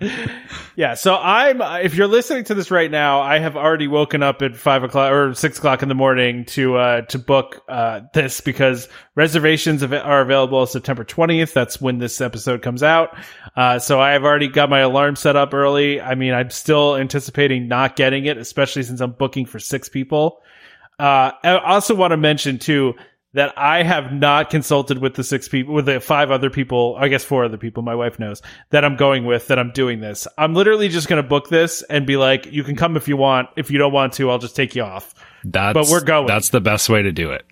Yeah, 0.76 0.92
so 0.92 1.16
I'm. 1.16 1.62
If 1.82 1.94
you're 1.94 2.06
listening 2.06 2.44
to 2.44 2.54
this 2.54 2.70
right 2.70 2.90
now, 2.90 3.22
I 3.22 3.38
have 3.38 3.56
already 3.56 3.88
woken 3.88 4.22
up 4.22 4.42
at 4.42 4.56
five 4.56 4.82
o'clock 4.82 5.10
or 5.10 5.32
six 5.32 5.56
o'clock 5.56 5.82
in 5.82 5.88
the 5.88 5.94
morning 5.94 6.44
to 6.46 6.76
uh, 6.76 7.00
to 7.02 7.18
book 7.18 7.64
uh, 7.66 8.02
this 8.12 8.42
because 8.42 8.86
reservations 9.14 9.82
are 9.82 10.20
available 10.20 10.66
September 10.66 11.02
20th. 11.02 11.54
That's 11.54 11.80
when 11.80 11.96
this 11.96 12.20
episode 12.20 12.60
comes 12.60 12.82
out. 12.82 13.16
Uh, 13.56 13.78
so 13.78 13.98
I 13.98 14.12
have 14.12 14.24
already 14.24 14.48
got 14.48 14.68
my 14.68 14.80
alarm 14.80 15.16
set 15.16 15.34
up 15.34 15.54
early. 15.54 15.98
I 15.98 16.14
mean, 16.14 16.34
I'm 16.34 16.50
still 16.50 16.94
anticipating 16.94 17.68
not 17.68 17.96
getting 17.96 18.26
it, 18.26 18.36
especially 18.36 18.82
since 18.82 19.00
I'm 19.00 19.12
booking 19.12 19.46
for 19.46 19.58
six 19.58 19.88
people. 19.88 20.42
Uh, 20.98 21.32
I 21.42 21.58
also 21.58 21.94
want 21.94 22.10
to 22.10 22.18
mention 22.18 22.58
too 22.58 22.96
that 23.36 23.56
I 23.58 23.82
have 23.82 24.12
not 24.12 24.48
consulted 24.50 24.98
with 24.98 25.14
the 25.14 25.22
six 25.22 25.46
people, 25.46 25.74
with 25.74 25.84
the 25.86 26.00
five 26.00 26.30
other 26.30 26.48
people, 26.50 26.96
I 26.98 27.08
guess 27.08 27.22
four 27.22 27.44
other 27.44 27.58
people, 27.58 27.82
my 27.82 27.94
wife 27.94 28.18
knows 28.18 28.40
that 28.70 28.82
I'm 28.84 28.96
going 28.96 29.26
with, 29.26 29.48
that 29.48 29.58
I'm 29.58 29.72
doing 29.72 30.00
this. 30.00 30.26
I'm 30.38 30.54
literally 30.54 30.88
just 30.88 31.06
going 31.06 31.22
to 31.22 31.28
book 31.28 31.48
this 31.50 31.82
and 31.82 32.06
be 32.06 32.16
like, 32.16 32.46
you 32.46 32.64
can 32.64 32.76
come 32.76 32.96
if 32.96 33.08
you 33.08 33.16
want. 33.18 33.50
If 33.56 33.70
you 33.70 33.76
don't 33.78 33.92
want 33.92 34.14
to, 34.14 34.30
I'll 34.30 34.38
just 34.38 34.56
take 34.56 34.74
you 34.74 34.82
off. 34.82 35.14
That's 35.44 35.74
But 35.74 35.88
we're 35.88 36.00
going. 36.02 36.26
That's 36.26 36.48
the 36.48 36.60
best 36.62 36.88
way 36.88 37.02
to 37.02 37.12
do 37.12 37.30
it. 37.32 37.44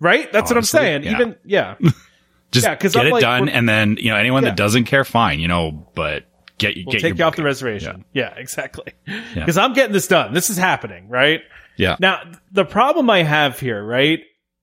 Right? 0.00 0.30
That's 0.32 0.50
Honestly, 0.52 0.78
what 0.78 0.84
I'm 0.86 1.02
saying. 1.02 1.04
yeah. 1.04 1.12
Even, 1.12 1.36
yeah. 1.44 1.74
Just 2.52 2.64
Yeah, 2.66 2.74
get 2.76 2.96
I'm 2.96 3.06
it 3.06 3.10
like, 3.12 3.20
done, 3.22 3.48
and 3.48 3.68
then 3.68 3.96
you 3.98 4.10
know 4.10 4.16
anyone 4.16 4.42
Yeah. 4.44 4.50
that 4.50 4.56
doesn't 4.56 4.84
care, 4.84 5.02
fine, 5.04 5.40
you 5.40 5.48
know, 5.48 5.88
but 5.94 6.24
get 6.58 6.76
We'll 6.76 6.92
get 6.92 7.00
take 7.00 7.18
you 7.18 7.24
off 7.24 7.34
the 7.36 7.42
reservation. 7.42 8.04
Yeah, 8.12 8.32
exactly. 8.36 8.92
Because 9.34 9.58
I'm 9.58 9.72
getting 9.72 9.92
this 9.92 10.06
done. 10.06 10.32
This 10.32 10.48
is 10.48 10.56
happening, 10.56 11.08
right? 11.08 11.40
Yeah. 11.76 11.96
Now, 11.98 12.20
the 12.52 12.64
problem 12.64 13.10
I 13.10 13.22
have 13.24 13.58
here, 13.58 13.82
right? 13.84 14.20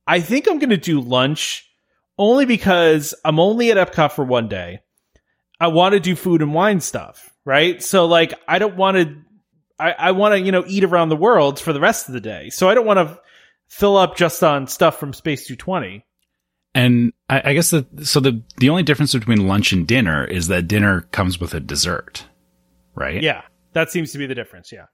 I 0.07 0.19
think 0.19 0.47
I'm 0.47 0.59
going 0.59 0.69
to 0.69 0.77
do 0.77 1.01
lunch 1.01 1.69
only 2.17 2.45
because 2.45 3.13
I'm 3.23 3.39
only 3.39 3.71
at 3.71 3.77
Epcot 3.77 4.11
for 4.11 4.23
one 4.23 4.47
day. 4.47 4.79
I 5.59 5.67
want 5.67 5.93
to 5.93 5.99
do 5.99 6.15
food 6.15 6.41
and 6.41 6.53
wine 6.53 6.81
stuff, 6.81 7.33
right? 7.45 7.81
So, 7.81 8.05
like, 8.05 8.33
I 8.47 8.59
don't 8.59 8.75
want 8.75 8.97
to, 8.97 9.15
I, 9.79 9.91
I 9.93 10.11
want 10.11 10.33
to, 10.33 10.41
you 10.41 10.51
know, 10.51 10.65
eat 10.67 10.83
around 10.83 11.09
the 11.09 11.15
world 11.15 11.59
for 11.59 11.73
the 11.73 11.79
rest 11.79 12.07
of 12.07 12.13
the 12.13 12.21
day. 12.21 12.49
So, 12.49 12.69
I 12.69 12.73
don't 12.73 12.85
want 12.85 12.99
to 12.99 13.19
fill 13.69 13.97
up 13.97 14.15
just 14.15 14.43
on 14.43 14.67
stuff 14.67 14.99
from 14.99 15.13
Space 15.13 15.47
220. 15.47 16.05
And 16.75 17.13
I, 17.29 17.51
I 17.51 17.53
guess 17.53 17.69
the 17.69 17.85
so 18.03 18.19
the 18.19 18.41
the 18.57 18.69
only 18.69 18.83
difference 18.83 19.13
between 19.13 19.47
lunch 19.47 19.73
and 19.73 19.87
dinner 19.87 20.25
is 20.25 20.47
that 20.47 20.67
dinner 20.67 21.01
comes 21.11 21.39
with 21.39 21.53
a 21.53 21.59
dessert, 21.59 22.25
right? 22.95 23.21
Yeah, 23.21 23.43
that 23.73 23.91
seems 23.91 24.11
to 24.13 24.17
be 24.17 24.25
the 24.25 24.33
difference. 24.33 24.71
Yeah. 24.71 24.85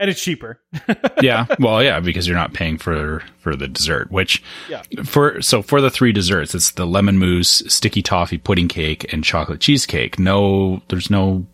And 0.00 0.08
it's 0.10 0.20
cheaper. 0.22 0.58
yeah. 1.22 1.44
Well, 1.60 1.82
yeah, 1.82 2.00
because 2.00 2.26
you're 2.26 2.36
not 2.36 2.54
paying 2.54 2.78
for 2.78 3.22
for 3.38 3.54
the 3.54 3.68
dessert, 3.68 4.10
which 4.10 4.42
Yeah. 4.68 4.82
for 5.04 5.42
so 5.42 5.60
for 5.62 5.80
the 5.80 5.90
three 5.90 6.10
desserts, 6.10 6.54
it's 6.54 6.72
the 6.72 6.86
lemon 6.86 7.18
mousse, 7.18 7.62
sticky 7.68 8.00
toffee 8.02 8.38
pudding 8.38 8.66
cake, 8.66 9.12
and 9.12 9.22
chocolate 9.22 9.60
cheesecake. 9.60 10.18
No, 10.18 10.82
there's 10.88 11.10
no 11.10 11.46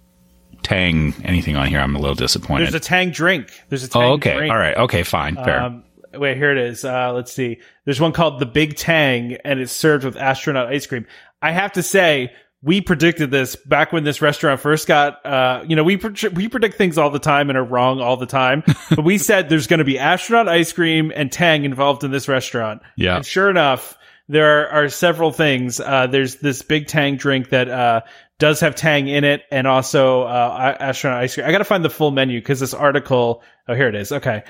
tang 0.62 1.14
anything 1.24 1.56
on 1.56 1.66
here. 1.66 1.80
I'm 1.80 1.94
a 1.96 1.98
little 1.98 2.14
disappointed. 2.14 2.64
There's 2.66 2.74
a 2.74 2.80
Tang 2.80 3.10
drink. 3.10 3.50
There's 3.68 3.84
a 3.84 3.88
Tang 3.88 4.02
oh, 4.02 4.12
okay. 4.14 4.36
drink. 4.36 4.52
All 4.52 4.58
right. 4.58 4.76
Okay. 4.76 5.02
Fine. 5.02 5.36
Fair. 5.36 5.62
Um, 5.62 5.84
wait, 6.14 6.36
here 6.36 6.50
it 6.50 6.58
is. 6.58 6.84
Uh, 6.84 7.12
let's 7.12 7.32
see. 7.32 7.58
There's 7.84 8.00
one 8.00 8.12
called 8.12 8.40
the 8.40 8.46
Big 8.46 8.76
Tang, 8.76 9.36
and 9.44 9.60
it's 9.60 9.72
served 9.72 10.04
with 10.04 10.16
astronaut 10.16 10.68
ice 10.68 10.86
cream. 10.86 11.06
I 11.42 11.52
have 11.52 11.72
to 11.72 11.82
say, 11.82 12.32
we 12.66 12.80
predicted 12.80 13.30
this 13.30 13.54
back 13.54 13.92
when 13.92 14.02
this 14.02 14.20
restaurant 14.20 14.60
first 14.60 14.88
got. 14.88 15.24
Uh, 15.24 15.64
you 15.68 15.76
know, 15.76 15.84
we 15.84 15.96
pre- 15.96 16.28
we 16.30 16.48
predict 16.48 16.76
things 16.76 16.98
all 16.98 17.10
the 17.10 17.20
time 17.20 17.48
and 17.48 17.56
are 17.56 17.64
wrong 17.64 18.00
all 18.00 18.16
the 18.16 18.26
time. 18.26 18.64
but 18.90 19.04
we 19.04 19.18
said 19.18 19.48
there's 19.48 19.68
going 19.68 19.78
to 19.78 19.84
be 19.84 20.00
astronaut 20.00 20.48
ice 20.48 20.72
cream 20.72 21.12
and 21.14 21.30
Tang 21.30 21.64
involved 21.64 22.02
in 22.02 22.10
this 22.10 22.26
restaurant. 22.26 22.82
Yeah. 22.96 23.16
And 23.16 23.24
sure 23.24 23.48
enough, 23.48 23.96
there 24.28 24.68
are, 24.68 24.84
are 24.84 24.88
several 24.88 25.30
things. 25.30 25.78
Uh, 25.78 26.08
there's 26.08 26.36
this 26.36 26.62
Big 26.62 26.88
Tang 26.88 27.16
drink 27.16 27.50
that 27.50 27.68
uh, 27.70 28.00
does 28.40 28.58
have 28.60 28.74
Tang 28.74 29.06
in 29.06 29.22
it, 29.22 29.42
and 29.52 29.68
also 29.68 30.22
uh, 30.24 30.76
astronaut 30.80 31.20
ice 31.22 31.34
cream. 31.34 31.46
I 31.46 31.52
got 31.52 31.58
to 31.58 31.64
find 31.64 31.84
the 31.84 31.90
full 31.90 32.10
menu 32.10 32.40
because 32.40 32.58
this 32.58 32.74
article. 32.74 33.44
Oh, 33.68 33.74
here 33.74 33.88
it 33.88 33.94
is. 33.94 34.10
Okay. 34.10 34.42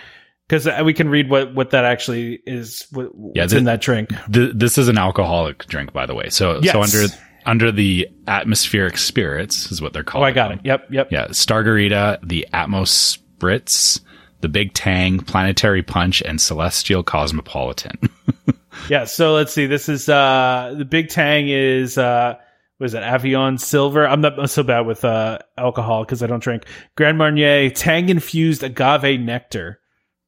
Because 0.48 0.68
we 0.84 0.94
can 0.94 1.09
read 1.09 1.28
what, 1.28 1.55
what 1.55 1.70
that 1.70 1.84
actually 1.84 2.38
is. 2.47 2.86
What, 2.93 3.10
Yeah, 3.34 3.43
what's 3.43 3.52
the- 3.52 3.59
in 3.59 3.64
that 3.64 3.80
drink? 3.80 4.10
Th- 4.32 4.52
this 4.55 4.78
is 4.78 4.86
an 4.88 4.97
alcoholic 4.97 5.66
drink, 5.66 5.93
by 5.93 6.06
the 6.06 6.14
way. 6.14 6.28
So, 6.30 6.60
Yes. 6.62 6.72
so 6.72 6.82
under 6.82 7.12
under 7.47 7.73
the 7.73 8.09
atmospheric 8.27 8.98
spirits 8.98 9.70
is 9.73 9.81
what 9.81 9.93
they're 9.93 10.05
called. 10.05 10.24
Oh. 10.24 10.27
I 10.27 10.32
got 10.32 10.52
it. 10.52 10.60
Yep, 10.64 10.89
yep. 10.90 11.09
Yeah, 11.10 11.28
Stargarita, 11.28 12.18
the 12.27 12.47
Atmos 12.52 13.18
Spritz, 13.39 14.01
the 14.40 14.48
Big 14.48 14.74
Tang, 14.74 15.20
Planetary 15.20 15.82
Punch, 15.82 16.20
and 16.23 16.40
Celestial 16.40 17.02
Cosmopolitan. 17.02 17.98
Yeah. 18.89 19.05
So 19.05 19.35
let's 19.35 19.52
see. 19.52 19.66
This 19.66 19.89
is 19.89 20.09
uh 20.09 20.74
the 20.77 20.85
Big 20.85 21.09
Tang 21.09 21.48
is 21.48 21.98
uh 21.98 22.36
what 22.78 22.85
is 22.86 22.94
it 22.94 23.02
Avion 23.02 23.59
Silver? 23.59 24.06
I'm 24.06 24.20
not 24.20 24.51
so 24.51 24.62
bad 24.62 24.81
with 24.81 25.05
uh 25.05 25.39
alcohol 25.56 26.05
because 26.05 26.23
I 26.23 26.27
don't 26.27 26.43
drink. 26.43 26.64
Grand 26.97 27.18
Marnier 27.18 27.70
Tang 27.70 28.09
infused 28.09 28.62
agave 28.62 29.20
nectar. 29.20 29.81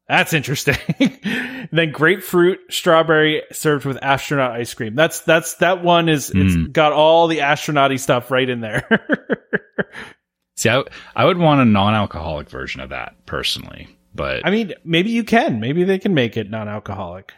That's 0.08 0.32
interesting. 0.32 0.76
then 1.70 1.92
grapefruit 1.92 2.60
strawberry 2.70 3.42
served 3.52 3.84
with 3.84 3.98
astronaut 4.02 4.52
ice 4.52 4.72
cream. 4.72 4.94
That's 4.94 5.20
that's 5.20 5.54
that 5.56 5.84
one 5.84 6.08
is 6.08 6.30
it's 6.30 6.54
hmm. 6.54 6.70
got 6.70 6.92
all 6.92 7.26
the 7.26 7.38
astronauty 7.38 8.00
stuff 8.00 8.30
right 8.30 8.48
in 8.48 8.60
there. 8.60 8.86
See, 10.56 10.70
I, 10.70 10.82
I 11.14 11.24
would 11.24 11.38
want 11.38 11.60
a 11.60 11.64
non-alcoholic 11.64 12.48
version 12.48 12.80
of 12.80 12.88
that 12.88 13.26
personally, 13.26 13.96
but 14.14 14.44
I 14.46 14.50
mean, 14.50 14.72
maybe 14.82 15.10
you 15.10 15.24
can. 15.24 15.60
Maybe 15.60 15.84
they 15.84 15.98
can 15.98 16.14
make 16.14 16.36
it 16.36 16.50
non-alcoholic. 16.50 17.32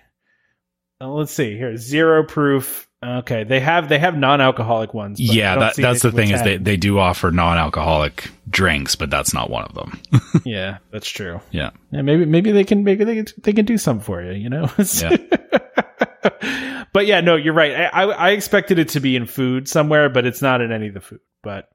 Let's 1.00 1.32
see 1.32 1.56
here. 1.56 1.76
Zero 1.76 2.24
proof. 2.24 2.88
Okay, 3.02 3.44
they 3.44 3.60
have 3.60 3.88
they 3.88 3.98
have 3.98 4.14
non-alcoholic 4.16 4.92
ones. 4.92 5.18
yeah, 5.18 5.58
that, 5.58 5.76
that's 5.76 6.02
the 6.02 6.12
thing 6.12 6.30
with 6.32 6.40
is 6.40 6.42
they, 6.44 6.56
they 6.58 6.76
do 6.76 6.98
offer 6.98 7.30
non-alcoholic 7.30 8.30
drinks, 8.50 8.94
but 8.94 9.08
that's 9.08 9.32
not 9.32 9.48
one 9.48 9.64
of 9.64 9.74
them. 9.74 9.98
yeah, 10.44 10.78
that's 10.92 11.08
true. 11.08 11.40
yeah. 11.50 11.70
Yeah, 11.92 12.02
maybe 12.02 12.26
maybe 12.26 12.52
they 12.52 12.64
can 12.64 12.84
maybe 12.84 13.04
they 13.04 13.16
can, 13.16 13.26
they 13.42 13.52
can 13.54 13.64
do 13.64 13.78
something 13.78 14.04
for 14.04 14.22
you. 14.22 14.32
You 14.32 14.50
know. 14.50 14.70
Yeah. 15.00 15.16
but 16.92 17.06
yeah, 17.06 17.20
no, 17.22 17.36
you're 17.36 17.54
right. 17.54 17.72
I, 17.72 17.86
I 17.86 18.04
I 18.04 18.30
expected 18.32 18.78
it 18.78 18.90
to 18.90 19.00
be 19.00 19.16
in 19.16 19.24
food 19.26 19.66
somewhere, 19.68 20.10
but 20.10 20.26
it's 20.26 20.42
not 20.42 20.60
in 20.60 20.70
any 20.70 20.88
of 20.88 20.94
the 20.94 21.00
food. 21.00 21.20
But 21.42 21.70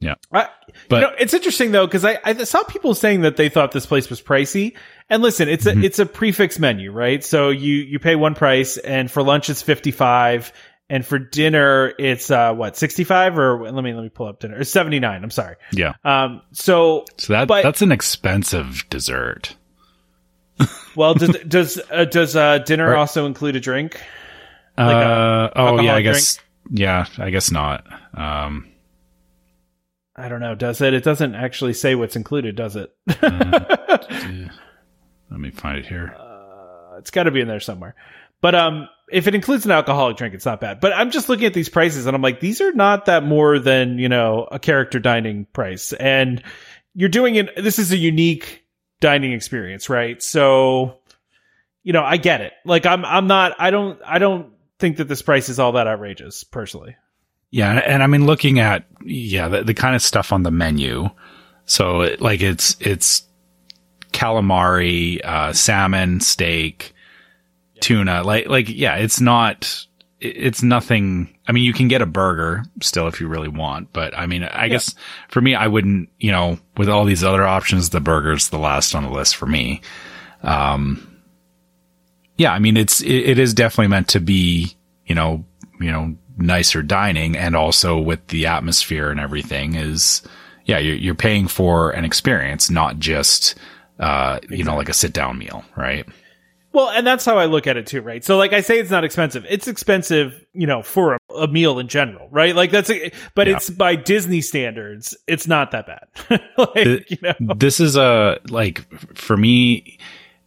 Yeah. 0.00 0.16
I, 0.30 0.48
But- 0.90 0.96
you 0.96 1.00
know, 1.02 1.12
it's 1.18 1.32
interesting 1.32 1.72
though 1.72 1.86
because 1.86 2.04
I, 2.04 2.18
I 2.24 2.34
saw 2.44 2.62
people 2.64 2.94
saying 2.94 3.22
that 3.22 3.36
they 3.36 3.48
thought 3.48 3.72
this 3.72 3.86
place 3.86 4.10
was 4.10 4.20
pricey. 4.20 4.76
And 5.10 5.22
listen, 5.22 5.48
it's 5.48 5.66
a 5.66 5.72
Mhm. 5.72 5.84
it's 5.84 5.98
a 5.98 6.06
prefix 6.06 6.58
menu, 6.58 6.92
right? 6.92 7.22
So 7.24 7.50
you 7.50 7.74
you 7.74 7.98
pay 7.98 8.14
one 8.16 8.34
price, 8.34 8.76
and 8.78 9.10
for 9.10 9.22
lunch 9.22 9.50
it's 9.50 9.60
fifty 9.60 9.90
five, 9.90 10.52
and 10.88 11.04
for 11.04 11.18
dinner 11.18 11.92
it's 11.98 12.30
uh 12.30 12.54
what 12.54 12.76
sixty 12.76 13.02
five 13.04 13.36
or 13.36 13.70
let 13.70 13.82
me 13.82 13.92
let 13.92 14.02
me 14.04 14.08
pull 14.08 14.28
up 14.28 14.38
dinner. 14.40 14.58
It's 14.60 14.70
seventy 14.70 15.00
nine. 15.00 15.22
I'm 15.24 15.30
sorry. 15.32 15.56
Yeah. 15.72 15.94
Um. 16.04 16.42
So 16.52 17.04
So 17.18 17.32
that 17.32 17.48
But- 17.48 17.64
that's 17.64 17.82
an 17.82 17.90
expensive 17.92 18.86
dessert. 18.88 19.56
well, 20.94 21.14
does 21.14 21.36
does 21.48 21.80
uh, 21.90 22.04
does 22.04 22.36
uh, 22.36 22.58
dinner 22.58 22.90
Or- 22.92 22.96
also 22.96 23.26
include 23.26 23.56
a 23.56 23.60
drink? 23.60 24.00
Uh, 24.78 25.48
a 25.54 25.58
oh 25.58 25.80
yeah, 25.80 25.94
I 25.96 26.02
guess. 26.02 26.38
Yeah, 26.70 27.06
I 27.18 27.30
guess 27.30 27.50
not. 27.50 27.84
Um, 28.14 28.68
I 30.14 30.28
don't 30.28 30.40
know. 30.40 30.54
Does 30.54 30.80
it? 30.80 30.94
It 30.94 31.02
doesn't 31.02 31.34
actually 31.34 31.72
say 31.72 31.94
what's 31.96 32.14
included, 32.14 32.54
does 32.54 32.76
it? 32.76 32.94
let 35.30 35.40
me 35.40 35.50
find 35.50 35.78
it 35.78 35.86
here. 35.86 36.14
it's 36.98 37.10
got 37.10 37.24
to 37.24 37.30
be 37.30 37.40
in 37.40 37.48
there 37.48 37.60
somewhere. 37.60 37.94
But 38.40 38.54
um, 38.54 38.88
if 39.10 39.26
it 39.26 39.34
includes 39.34 39.64
an 39.64 39.70
alcoholic 39.70 40.16
drink, 40.16 40.34
it's 40.34 40.46
not 40.46 40.60
bad. 40.60 40.80
But 40.80 40.92
I'm 40.94 41.10
just 41.10 41.28
looking 41.28 41.46
at 41.46 41.54
these 41.54 41.68
prices, 41.68 42.06
and 42.06 42.14
I'm 42.14 42.22
like, 42.22 42.40
these 42.40 42.60
are 42.60 42.72
not 42.72 43.06
that 43.06 43.22
more 43.22 43.58
than 43.58 43.98
you 43.98 44.08
know 44.08 44.48
a 44.50 44.58
character 44.58 44.98
dining 44.98 45.46
price, 45.46 45.92
and 45.92 46.42
you're 46.94 47.08
doing 47.08 47.36
it. 47.36 47.54
This 47.56 47.78
is 47.78 47.92
a 47.92 47.96
unique 47.96 48.64
dining 49.00 49.32
experience, 49.32 49.88
right? 49.88 50.22
So, 50.22 50.98
you 51.82 51.92
know, 51.92 52.02
I 52.02 52.16
get 52.16 52.40
it. 52.40 52.52
Like, 52.64 52.86
I'm 52.86 53.04
I'm 53.04 53.26
not. 53.26 53.56
I 53.58 53.70
don't. 53.70 54.00
I 54.04 54.18
don't 54.18 54.52
think 54.78 54.96
that 54.96 55.08
this 55.08 55.22
price 55.22 55.48
is 55.48 55.58
all 55.58 55.72
that 55.72 55.86
outrageous, 55.86 56.44
personally. 56.44 56.96
Yeah, 57.50 57.70
and, 57.70 57.80
and 57.80 58.02
I 58.02 58.06
mean, 58.06 58.26
looking 58.26 58.58
at 58.58 58.86
yeah, 59.04 59.48
the, 59.48 59.64
the 59.64 59.74
kind 59.74 59.94
of 59.94 60.02
stuff 60.02 60.32
on 60.32 60.44
the 60.44 60.50
menu. 60.50 61.10
So, 61.66 62.00
it, 62.00 62.20
like, 62.20 62.40
it's 62.40 62.76
it's 62.80 63.22
calamari, 64.12 65.24
uh, 65.24 65.52
salmon, 65.52 66.20
steak, 66.20 66.92
tuna. 67.80 68.22
Like, 68.22 68.48
like, 68.48 68.68
yeah, 68.68 68.96
it's 68.96 69.20
not. 69.20 69.86
It's 70.20 70.62
nothing. 70.62 71.34
I 71.48 71.52
mean, 71.52 71.64
you 71.64 71.72
can 71.72 71.88
get 71.88 72.02
a 72.02 72.06
burger 72.06 72.64
still 72.82 73.08
if 73.08 73.20
you 73.20 73.28
really 73.28 73.48
want, 73.48 73.92
but 73.92 74.16
I 74.16 74.26
mean, 74.26 74.44
I 74.44 74.68
guess 74.68 74.94
for 75.28 75.40
me, 75.40 75.54
I 75.54 75.66
wouldn't. 75.66 76.10
You 76.18 76.32
know, 76.32 76.58
with 76.76 76.88
all 76.88 77.04
these 77.04 77.24
other 77.24 77.46
options, 77.46 77.90
the 77.90 78.00
burger's 78.00 78.50
the 78.50 78.58
last 78.58 78.94
on 78.94 79.02
the 79.02 79.10
list 79.10 79.36
for 79.36 79.46
me. 79.46 79.80
Um, 80.42 81.22
yeah, 82.36 82.52
I 82.52 82.58
mean, 82.58 82.76
it's 82.76 83.00
it, 83.00 83.30
it 83.30 83.38
is 83.38 83.54
definitely 83.54 83.88
meant 83.88 84.08
to 84.08 84.20
be. 84.20 84.76
You 85.06 85.14
know, 85.16 85.44
you 85.80 85.90
know, 85.90 86.14
nicer 86.40 86.82
dining 86.82 87.36
and 87.36 87.54
also 87.54 87.98
with 87.98 88.26
the 88.28 88.46
atmosphere 88.46 89.10
and 89.10 89.20
everything 89.20 89.74
is, 89.74 90.22
yeah, 90.64 90.78
you're, 90.78 90.96
you're 90.96 91.14
paying 91.14 91.48
for 91.48 91.90
an 91.90 92.04
experience, 92.04 92.70
not 92.70 92.98
just, 92.98 93.54
uh, 94.00 94.40
you 94.50 94.64
know, 94.64 94.74
like 94.76 94.88
a 94.88 94.92
sit 94.94 95.12
down 95.12 95.38
meal, 95.38 95.64
right? 95.76 96.04
Well, 96.72 96.88
and 96.90 97.04
that's 97.06 97.24
how 97.24 97.36
I 97.36 97.46
look 97.46 97.66
at 97.66 97.76
it 97.76 97.86
too, 97.88 98.00
right? 98.00 98.24
So, 98.24 98.36
like 98.36 98.52
I 98.52 98.60
say, 98.60 98.78
it's 98.78 98.90
not 98.90 99.02
expensive. 99.04 99.44
It's 99.48 99.66
expensive, 99.66 100.44
you 100.52 100.66
know, 100.68 100.82
for 100.82 101.14
a, 101.14 101.34
a 101.34 101.48
meal 101.48 101.78
in 101.80 101.88
general, 101.88 102.28
right? 102.30 102.54
Like 102.54 102.70
that's, 102.70 102.88
a, 102.90 103.10
but 103.34 103.46
Yeah. 103.48 103.56
it's 103.56 103.70
by 103.70 103.96
Disney 103.96 104.40
standards, 104.40 105.16
it's 105.26 105.46
not 105.48 105.72
that 105.72 105.86
bad. 105.86 106.40
like, 106.58 107.10
you 107.10 107.18
know, 107.22 107.54
This 107.56 107.80
is 107.80 107.96
a, 107.96 108.38
like, 108.48 108.88
for 109.16 109.36
me, 109.36 109.98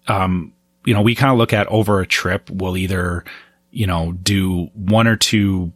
um, 0.07 0.53
you 0.85 0.93
know, 0.93 1.01
we 1.01 1.13
kind 1.13 1.31
of 1.31 1.37
look 1.37 1.51
at 1.53 1.67
over 1.67 1.99
a 1.99 2.07
trip, 2.07 2.49
we'll 2.49 2.77
either, 2.77 3.25
you 3.71 3.85
know, 3.87 4.13
do 4.13 4.67
one 4.73 5.07
or 5.07 5.17
two, 5.17 5.73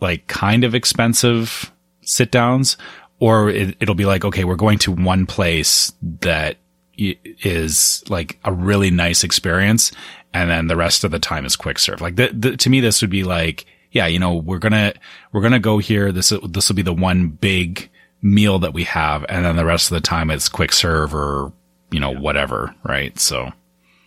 like, 0.00 0.26
kind 0.26 0.62
of 0.62 0.74
expensive 0.74 1.72
sit 2.02 2.30
downs, 2.30 2.76
or 3.18 3.48
it, 3.48 3.76
it'll 3.80 3.94
be 3.94 4.04
like, 4.04 4.26
okay, 4.26 4.44
we're 4.44 4.56
going 4.56 4.78
to 4.80 4.92
one 4.92 5.24
place 5.24 5.90
that 6.20 6.58
is 6.98 8.04
like 8.08 8.38
a 8.44 8.52
really 8.52 8.90
nice 8.90 9.24
experience. 9.24 9.92
And 10.32 10.50
then 10.50 10.66
the 10.66 10.76
rest 10.76 11.04
of 11.04 11.10
the 11.10 11.18
time 11.18 11.44
is 11.44 11.56
quick 11.56 11.78
serve. 11.78 12.00
Like 12.00 12.16
the, 12.16 12.28
the, 12.32 12.56
to 12.56 12.70
me, 12.70 12.80
this 12.80 13.00
would 13.00 13.10
be 13.10 13.24
like, 13.24 13.66
yeah, 13.92 14.06
you 14.06 14.18
know, 14.18 14.34
we're 14.34 14.58
going 14.58 14.72
to, 14.72 14.94
we're 15.32 15.40
going 15.40 15.52
to 15.52 15.58
go 15.58 15.78
here. 15.78 16.12
This, 16.12 16.32
this 16.48 16.68
will 16.68 16.76
be 16.76 16.82
the 16.82 16.92
one 16.92 17.28
big 17.28 17.88
meal 18.20 18.58
that 18.58 18.74
we 18.74 18.84
have. 18.84 19.24
And 19.28 19.44
then 19.44 19.56
the 19.56 19.64
rest 19.64 19.90
of 19.90 19.94
the 19.94 20.00
time 20.00 20.30
it's 20.30 20.48
quick 20.48 20.72
serve 20.72 21.14
or, 21.14 21.52
you 21.90 22.00
know, 22.00 22.10
whatever. 22.10 22.74
Right. 22.82 23.18
So 23.18 23.52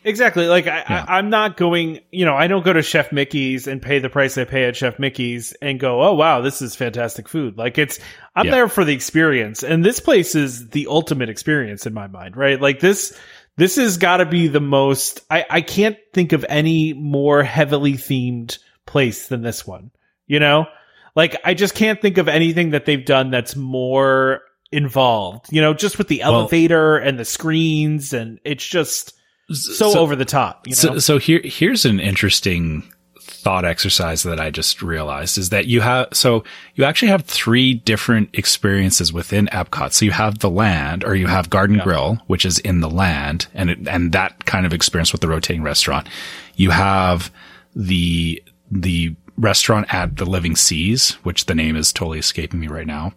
Exactly. 0.03 0.47
Like 0.47 0.65
I, 0.67 0.77
Yeah. 0.77 1.05
I, 1.07 1.17
I'm 1.17 1.29
not 1.29 1.57
going. 1.57 1.99
You 2.11 2.25
know, 2.25 2.35
I 2.35 2.47
don't 2.47 2.63
go 2.63 2.71
to 2.73 2.81
Chef 2.81 3.11
Mickey's 3.11 3.67
and 3.67 3.81
pay 3.81 3.99
the 3.99 4.09
price 4.09 4.37
I 4.37 4.45
pay 4.45 4.65
at 4.65 4.75
Chef 4.75 4.97
Mickey's 4.99 5.53
and 5.61 5.79
go, 5.79 6.01
"Oh 6.01 6.13
wow, 6.13 6.41
this 6.41 6.61
is 6.61 6.75
fantastic 6.75 7.27
food." 7.27 7.57
Like 7.57 7.77
it's, 7.77 7.99
I'm 8.35 8.45
Yeah. 8.45 8.51
there 8.51 8.67
for 8.69 8.85
the 8.85 8.93
experience, 8.93 9.61
and 9.63 9.83
this 9.83 9.99
place 9.99 10.35
is 10.35 10.69
the 10.69 10.87
ultimate 10.87 11.29
experience 11.29 11.85
in 11.85 11.93
my 11.93 12.07
mind, 12.07 12.37
right? 12.37 12.59
Like 12.61 12.79
this, 12.79 13.17
this 13.57 13.75
has 13.75 13.97
got 13.97 14.17
to 14.17 14.25
be 14.25 14.47
the 14.47 14.61
most. 14.61 15.21
I, 15.29 15.45
I 15.49 15.61
can't 15.61 15.97
think 16.13 16.31
of 16.31 16.45
any 16.47 16.93
more 16.93 17.43
heavily 17.43 17.93
themed 17.93 18.57
place 18.85 19.27
than 19.27 19.41
this 19.41 19.67
one. 19.67 19.91
You 20.27 20.39
know, 20.39 20.67
like 21.15 21.35
I 21.43 21.53
just 21.55 21.75
can't 21.75 22.01
think 22.01 22.17
of 22.17 22.27
anything 22.29 22.69
that 22.69 22.85
they've 22.85 23.03
done 23.05 23.31
that's 23.31 23.55
more 23.57 24.41
involved. 24.71 25.47
You 25.51 25.61
know, 25.61 25.73
just 25.73 25.97
with 25.97 26.07
the 26.07 26.19
Well- 26.23 26.35
elevator 26.35 26.95
and 26.97 27.19
the 27.19 27.25
screens, 27.25 28.13
and 28.13 28.39
it's 28.45 28.65
just 28.65 29.13
so, 29.51 29.99
over 29.99 30.15
the 30.15 30.25
top. 30.25 30.67
You 30.67 30.71
know? 30.71 30.75
So, 30.75 30.99
so 30.99 31.17
here, 31.17 31.41
here's 31.43 31.85
an 31.85 31.99
interesting 31.99 32.83
thought 33.21 33.63
exercise 33.63 34.23
that 34.23 34.39
I 34.39 34.49
just 34.49 34.81
realized 34.81 35.37
is 35.37 35.49
that 35.49 35.65
you 35.65 35.79
have, 35.81 36.09
so 36.11 36.43
you 36.75 36.83
actually 36.83 37.07
have 37.09 37.23
three 37.23 37.73
different 37.73 38.29
experiences 38.33 39.13
within 39.13 39.47
Epcot. 39.47 39.93
So 39.93 40.03
you 40.03 40.11
have 40.11 40.39
the 40.39 40.49
land 40.49 41.05
or 41.05 41.15
you 41.15 41.27
have 41.27 41.49
Garden 41.49 41.79
Grill, 41.79 42.15
which 42.27 42.45
is 42.45 42.59
in 42.59 42.81
the 42.81 42.89
land 42.89 43.47
and, 43.53 43.69
it, 43.69 43.87
and 43.87 44.11
that 44.11 44.45
kind 44.45 44.65
of 44.65 44.73
experience 44.73 45.11
with 45.13 45.21
the 45.21 45.29
rotating 45.29 45.63
restaurant. 45.63 46.09
You 46.55 46.71
have 46.71 47.31
the, 47.75 48.43
the 48.69 49.15
restaurant 49.37 49.93
at 49.93 50.17
the 50.17 50.25
Living 50.25 50.57
Seas, 50.57 51.11
which 51.23 51.45
the 51.45 51.55
name 51.55 51.77
is 51.77 51.93
totally 51.93 52.19
escaping 52.19 52.59
me 52.59 52.67
right 52.67 52.87
now. 52.87 53.13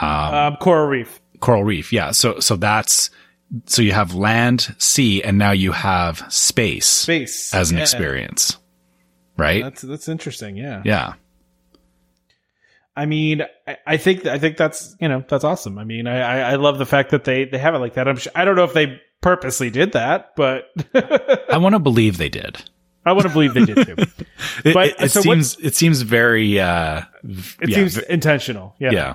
um, 0.00 0.56
Coral 0.58 0.86
Reef. 0.86 1.20
Coral 1.40 1.64
Reef. 1.64 1.92
Yeah. 1.92 2.12
So, 2.12 2.38
so 2.38 2.54
that's, 2.54 3.10
so 3.66 3.82
you 3.82 3.92
have 3.92 4.14
land, 4.14 4.74
sea, 4.78 5.22
and 5.22 5.38
now 5.38 5.50
you 5.52 5.72
have 5.72 6.24
space, 6.32 6.86
Space 6.86 7.52
as 7.54 7.70
an 7.70 7.76
Yeah. 7.78 7.82
experience. 7.82 8.56
Right? 9.36 9.62
That's 9.62 9.82
that's 9.82 10.08
interesting. 10.08 10.56
Yeah. 10.56 10.82
yeah. 10.84 11.14
I 12.96 13.06
mean, 13.06 13.42
I, 13.66 13.76
I 13.86 13.96
think 13.96 14.26
I 14.26 14.38
think 14.38 14.56
that's 14.56 14.94
you 15.00 15.08
know 15.08 15.24
that's 15.26 15.44
awesome. 15.44 15.78
I 15.78 15.84
mean, 15.84 16.06
I, 16.06 16.20
I 16.20 16.52
I 16.52 16.54
love 16.56 16.78
the 16.78 16.86
fact 16.86 17.10
that 17.10 17.24
they 17.24 17.44
they 17.44 17.58
have 17.58 17.74
it 17.74 17.78
like 17.78 17.94
that. 17.94 18.08
I'm 18.08 18.16
sure, 18.16 18.32
I 18.34 18.44
don't 18.44 18.56
know 18.56 18.64
if 18.64 18.74
they 18.74 19.00
purposely 19.22 19.70
did 19.70 19.92
that, 19.92 20.32
but 20.36 20.64
I 21.50 21.56
want 21.58 21.74
to 21.74 21.78
believe 21.78 22.18
they 22.18 22.28
did. 22.28 22.62
I 23.06 23.12
want 23.12 23.26
to 23.26 23.32
believe 23.32 23.54
they 23.54 23.64
did 23.64 23.86
too. 23.86 23.94
It, 23.96 24.08
But- 24.74 24.88
it, 24.88 24.94
it 25.00 25.08
so 25.10 25.22
seems, 25.22 25.56
it 25.58 25.74
seems 25.74 26.02
very, 26.02 26.60
uh, 26.60 27.02
It 27.62 27.70
yeah, 27.70 27.76
seems 27.76 27.96
v- 27.96 28.02
intentional. 28.10 28.74
Yeah. 28.78 28.90
yeah. 28.90 29.14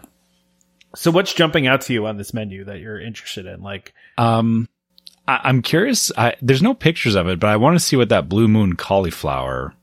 So 0.95 1.11
what's 1.11 1.33
jumping 1.33 1.67
out 1.67 1.81
to 1.81 1.93
you 1.93 2.05
on 2.05 2.17
this 2.17 2.33
menu 2.33 2.63
that 2.65 2.79
you're 2.79 2.99
interested 2.99 3.45
in? 3.45 3.61
Like, 3.61 3.93
Um, 4.17 4.67
I, 5.27 5.41
I'm 5.43 5.61
curious. 5.61 6.11
I, 6.17 6.35
there's 6.41 6.61
no 6.61 6.73
pictures 6.73 7.15
of 7.15 7.27
it, 7.27 7.39
but 7.39 7.49
I 7.49 7.57
want 7.57 7.77
to 7.77 7.83
see 7.83 7.95
what 7.95 8.09
that 8.09 8.29
blue 8.29 8.47
moon 8.47 8.75
cauliflower 8.75 9.73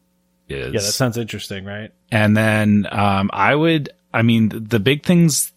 is. 0.48 0.66
yeah, 0.74 0.80
that 0.80 0.92
sounds 0.92 1.16
interesting, 1.16 1.64
right? 1.64 1.90
And 2.10 2.36
then, 2.36 2.86
um, 2.90 3.30
I 3.32 3.54
would, 3.54 3.90
I 4.12 4.22
mean, 4.22 4.50
the 4.50 4.80
big 4.80 5.04
things 5.04 5.52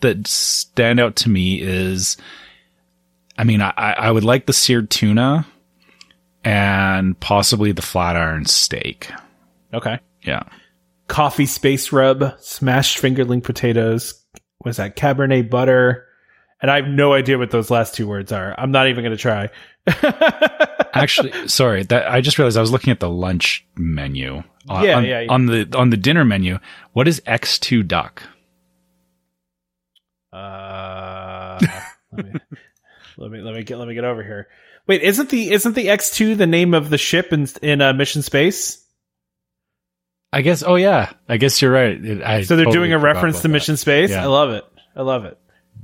that 0.00 0.26
stand 0.26 1.00
out 1.00 1.16
to 1.16 1.28
me 1.28 1.60
is, 1.60 2.16
I 3.38 3.44
mean, 3.44 3.60
I, 3.60 3.70
I 3.76 4.10
would 4.10 4.24
like 4.24 4.46
the 4.46 4.52
seared 4.52 4.90
tuna 4.90 5.46
and 6.44 7.18
possibly 7.18 7.72
the 7.72 7.82
flat 7.82 8.16
iron 8.16 8.44
steak. 8.46 9.10
Okay. 9.74 9.98
Yeah. 10.22 10.44
Coffee 11.08 11.46
space 11.46 11.92
rub, 11.92 12.34
smashed 12.40 12.98
fingerling 13.02 13.42
potatoes. 13.42 14.22
Was 14.66 14.78
that 14.78 14.96
Cabernet 14.96 15.48
butter? 15.48 16.06
And 16.60 16.72
I 16.72 16.76
have 16.76 16.88
no 16.88 17.12
idea 17.12 17.38
what 17.38 17.52
those 17.52 17.70
last 17.70 17.94
two 17.94 18.08
words 18.08 18.32
are. 18.32 18.52
I'm 18.58 18.72
not 18.72 18.88
even 18.88 19.04
going 19.04 19.16
to 19.16 19.22
try. 19.22 19.48
Actually, 20.92 21.46
sorry, 21.46 21.84
that 21.84 22.10
I 22.10 22.20
just 22.20 22.36
realized 22.36 22.56
I 22.56 22.62
was 22.62 22.72
looking 22.72 22.90
at 22.90 22.98
the 22.98 23.08
lunch 23.08 23.64
menu. 23.76 24.42
Uh, 24.68 24.82
Yeah, 24.84 24.96
on, 24.96 25.04
yeah, 25.04 25.20
yeah. 25.20 25.32
On 25.32 25.46
the 25.46 25.68
on 25.76 25.90
the 25.90 25.96
dinner 25.96 26.24
menu, 26.24 26.58
what 26.94 27.06
is 27.06 27.20
X2 27.20 27.86
duck? 27.86 28.24
Uh, 30.32 31.60
let 32.12 32.24
me 32.26 32.32
let 33.18 33.30
me 33.30 33.40
let 33.42 33.54
me 33.54 33.62
get 33.62 33.78
let 33.78 33.86
me 33.86 33.94
get 33.94 34.04
over 34.04 34.24
here. 34.24 34.48
Wait, 34.88 35.02
isn't 35.02 35.30
the 35.30 35.52
isn't 35.52 35.74
the 35.74 35.88
X 35.90 36.10
two 36.10 36.34
the 36.34 36.46
name 36.48 36.74
of 36.74 36.90
the 36.90 36.98
ship 36.98 37.32
in 37.32 37.46
in 37.62 37.80
uh, 37.80 37.92
Mission 37.92 38.22
Space? 38.22 38.84
I 40.32 40.42
guess. 40.42 40.62
Oh 40.66 40.74
yeah, 40.76 41.12
I 41.28 41.36
guess 41.36 41.60
you're 41.62 41.72
right. 41.72 42.04
It- 42.04 42.22
I 42.22 42.42
So 42.42 42.56
they're 42.56 42.64
totally 42.66 42.88
doing 42.88 42.92
a 42.92 42.98
reference 42.98 43.36
about 43.36 43.42
to 43.42 43.48
that. 43.48 43.52
Mission 43.52 43.76
Space. 43.76 44.10
Yeah. 44.10 44.22
I 44.22 44.26
love 44.26 44.50
it. 44.50 44.64
I 44.94 45.02
love 45.02 45.24
it. 45.24 45.38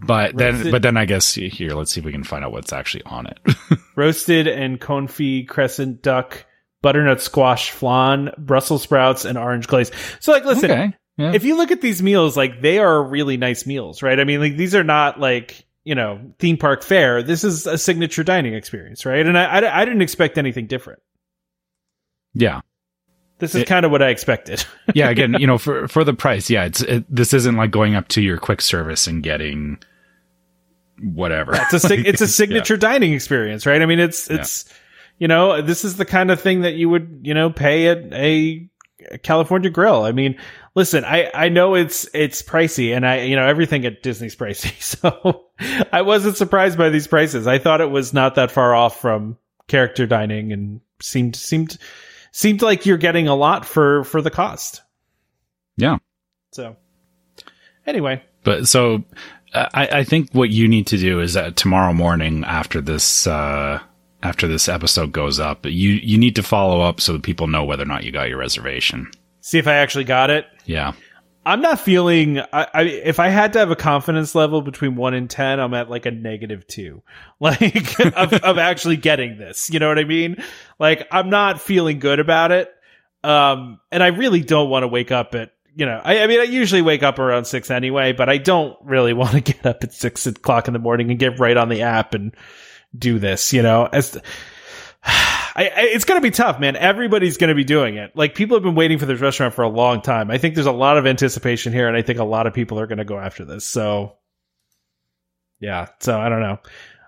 But 0.04 0.36
then, 0.36 0.70
but 0.72 0.82
then 0.82 0.96
I 0.96 1.04
guess 1.04 1.32
here, 1.34 1.70
let's 1.74 1.92
see 1.92 2.00
if 2.00 2.04
we 2.06 2.10
can 2.10 2.24
find 2.24 2.44
out 2.44 2.50
what's 2.50 2.72
actually 2.72 3.04
on 3.04 3.26
it. 3.28 3.38
Roasted 3.96 4.48
and 4.48 4.80
confit 4.80 5.46
crescent 5.48 6.02
duck, 6.02 6.44
butternut 6.82 7.20
squash 7.20 7.70
flan, 7.70 8.32
Brussels 8.36 8.82
sprouts, 8.82 9.24
and 9.24 9.38
orange 9.38 9.68
glaze. 9.68 9.92
So 10.18 10.32
like, 10.32 10.44
listen, 10.44 10.70
okay. 10.70 10.92
Yeah. 11.18 11.32
if 11.34 11.44
you 11.44 11.56
look 11.56 11.70
at 11.70 11.80
these 11.82 12.02
meals, 12.02 12.36
like 12.36 12.60
they 12.60 12.78
are 12.80 13.00
really 13.00 13.36
nice 13.36 13.64
meals, 13.64 14.02
right? 14.02 14.18
I 14.18 14.24
mean, 14.24 14.40
like 14.40 14.56
these 14.56 14.74
are 14.74 14.82
not 14.82 15.20
like 15.20 15.66
you 15.84 15.94
know 15.94 16.32
theme 16.40 16.56
park 16.56 16.82
fare. 16.82 17.22
This 17.22 17.44
is 17.44 17.66
a 17.68 17.78
signature 17.78 18.24
dining 18.24 18.54
experience, 18.54 19.06
right? 19.06 19.24
And 19.24 19.38
I 19.38 19.44
I, 19.44 19.82
I 19.82 19.84
didn't 19.84 20.02
expect 20.02 20.36
anything 20.36 20.66
different. 20.66 21.00
yeah. 22.34 22.61
This 23.42 23.56
is 23.56 23.62
It- 23.62 23.66
kind 23.66 23.84
of 23.84 23.90
what 23.90 24.02
I 24.02 24.08
expected. 24.10 24.64
Yeah. 24.94 25.08
Again, 25.10 25.34
you 25.38 25.48
know, 25.48 25.58
for, 25.58 25.88
for 25.88 26.04
the 26.04 26.14
price, 26.14 26.48
yeah, 26.48 26.64
it's, 26.64 26.80
it, 26.82 27.04
this 27.12 27.34
isn't 27.34 27.56
like 27.56 27.72
going 27.72 27.96
up 27.96 28.06
to 28.08 28.20
your 28.22 28.38
quick 28.38 28.60
service 28.60 29.08
and 29.08 29.20
getting 29.22 29.78
whatever. 31.02 31.52
it's 31.54 31.72
a 31.72 31.80
sig- 31.80 32.06
it's 32.06 32.20
a 32.20 32.24
Yeah. 32.24 32.28
signature 32.30 32.76
dining 32.76 33.12
experience, 33.14 33.66
right? 33.66 33.80
I 33.82 33.86
mean, 33.86 33.98
it's 34.00 34.30
Yeah. 34.30 34.36
it's 34.38 34.64
you 35.18 35.28
know 35.28 35.60
this 35.62 35.84
is 35.84 35.96
the 35.96 36.04
kind 36.04 36.30
of 36.30 36.40
thing 36.40 36.62
that 36.62 36.74
you 36.74 36.88
would 36.88 37.20
you 37.22 37.34
know 37.34 37.50
pay 37.50 37.88
at 37.88 37.98
a, 38.12 38.68
a 39.10 39.18
California 39.18 39.70
Grill. 39.70 40.02
I 40.04 40.12
mean, 40.12 40.38
listen, 40.74 41.04
I 41.04 41.30
I 41.34 41.48
know 41.48 41.74
it's 41.74 42.08
it's 42.14 42.42
pricey, 42.42 42.94
and 42.94 43.06
I 43.06 43.22
you 43.22 43.36
know 43.36 43.46
everything 43.46 43.84
at 43.86 44.02
Disney's 44.02 44.36
pricey, 44.42 44.80
so 44.80 45.46
I 45.92 46.02
wasn't 46.02 46.36
surprised 46.36 46.78
by 46.78 46.90
these 46.90 47.06
prices. 47.06 47.46
I 47.46 47.58
thought 47.58 47.80
it 47.80 47.90
was 47.90 48.12
not 48.12 48.34
that 48.36 48.50
far 48.50 48.74
off 48.74 49.00
from 49.00 49.36
character 49.68 50.06
dining, 50.06 50.52
and 50.52 50.80
seemed 51.00 51.36
seemed 51.36 51.78
seemed 52.32 52.62
like 52.62 52.84
you're 52.84 52.96
getting 52.98 53.28
a 53.28 53.34
lot 53.36 53.64
for 53.64 54.04
for 54.04 54.20
the 54.20 54.30
cost. 54.30 54.82
Yeah. 55.76 55.98
So 56.52 56.76
anyway, 57.86 58.22
But 58.44 58.68
so 58.68 59.04
I, 59.54 59.88
I 59.92 60.04
think 60.04 60.32
what 60.32 60.50
you 60.50 60.68
need 60.68 60.86
to 60.88 60.98
do 60.98 61.20
is 61.20 61.34
that 61.34 61.56
tomorrow 61.56 61.92
morning 61.92 62.44
after 62.44 62.80
this, 62.80 63.26
uh, 63.26 63.80
after 64.22 64.46
this 64.48 64.68
episode 64.68 65.12
goes 65.12 65.38
up, 65.40 65.64
you, 65.66 65.90
you 65.90 66.18
need 66.18 66.36
to 66.36 66.42
follow 66.42 66.80
up 66.80 67.00
so 67.00 67.12
that 67.14 67.22
people 67.22 67.46
know 67.46 67.64
whether 67.64 67.82
or 67.82 67.86
not 67.86 68.04
you 68.04 68.12
got 68.12 68.28
your 68.28 68.38
reservation. 68.38 69.10
see 69.40 69.58
if 69.58 69.66
I 69.66 69.74
actually 69.74 70.04
got 70.04 70.30
it. 70.30 70.46
Yeah. 70.66 70.92
I'm 71.44 71.60
not 71.60 71.80
feeling. 71.80 72.38
I, 72.38 72.68
I 72.72 72.82
if 72.82 73.18
I 73.18 73.28
had 73.28 73.54
to 73.54 73.58
have 73.58 73.70
a 73.70 73.76
confidence 73.76 74.34
level 74.34 74.62
between 74.62 74.94
one 74.94 75.14
and 75.14 75.28
ten, 75.28 75.58
I'm 75.58 75.74
at 75.74 75.90
like 75.90 76.06
a 76.06 76.10
negative 76.10 76.66
two, 76.66 77.02
like 77.40 77.98
of, 78.00 78.32
of 78.32 78.58
actually 78.58 78.96
getting 78.96 79.38
this. 79.38 79.70
You 79.70 79.78
know 79.78 79.88
what 79.88 79.98
I 79.98 80.04
mean? 80.04 80.42
Like 80.78 81.06
I'm 81.10 81.30
not 81.30 81.60
feeling 81.60 81.98
good 81.98 82.20
about 82.20 82.52
it. 82.52 82.72
Um, 83.24 83.80
and 83.90 84.02
I 84.02 84.08
really 84.08 84.40
don't 84.40 84.68
want 84.68 84.82
to 84.82 84.88
wake 84.88 85.10
up 85.10 85.34
at 85.34 85.52
you 85.74 85.86
know. 85.86 86.00
I, 86.02 86.22
I 86.22 86.26
mean, 86.26 86.40
I 86.40 86.44
usually 86.44 86.82
wake 86.82 87.02
up 87.02 87.18
around 87.18 87.46
six 87.46 87.70
anyway, 87.70 88.12
but 88.12 88.28
I 88.28 88.38
don't 88.38 88.76
really 88.82 89.12
want 89.12 89.32
to 89.32 89.40
get 89.40 89.66
up 89.66 89.82
at 89.82 89.92
six 89.92 90.26
o'clock 90.26 90.68
in 90.68 90.72
the 90.72 90.78
morning 90.78 91.10
and 91.10 91.18
get 91.18 91.40
right 91.40 91.56
on 91.56 91.68
the 91.68 91.82
app 91.82 92.14
and 92.14 92.34
do 92.96 93.18
this. 93.18 93.52
You 93.52 93.62
know, 93.62 93.88
as 93.92 94.16
I, 95.54 95.64
I, 95.64 95.80
it's 95.92 96.04
going 96.04 96.20
to 96.20 96.22
be 96.22 96.30
tough, 96.30 96.58
man. 96.58 96.76
Everybody's 96.76 97.36
going 97.36 97.48
to 97.48 97.54
be 97.54 97.64
doing 97.64 97.96
it. 97.96 98.16
Like 98.16 98.34
people 98.34 98.56
have 98.56 98.62
been 98.64 98.74
waiting 98.74 98.98
for 98.98 99.06
this 99.06 99.20
restaurant 99.20 99.54
for 99.54 99.62
a 99.62 99.68
long 99.68 100.00
time. 100.00 100.30
I 100.30 100.38
think 100.38 100.54
there's 100.54 100.66
a 100.66 100.72
lot 100.72 100.96
of 100.98 101.06
anticipation 101.06 101.72
here, 101.72 101.88
and 101.88 101.96
I 101.96 102.02
think 102.02 102.18
a 102.18 102.24
lot 102.24 102.46
of 102.46 102.54
people 102.54 102.78
are 102.80 102.86
going 102.86 102.98
to 102.98 103.04
go 103.04 103.18
after 103.18 103.44
this. 103.44 103.64
So, 103.64 104.16
yeah. 105.60 105.88
So 106.00 106.18
I 106.18 106.28
don't 106.28 106.40
know. 106.40 106.58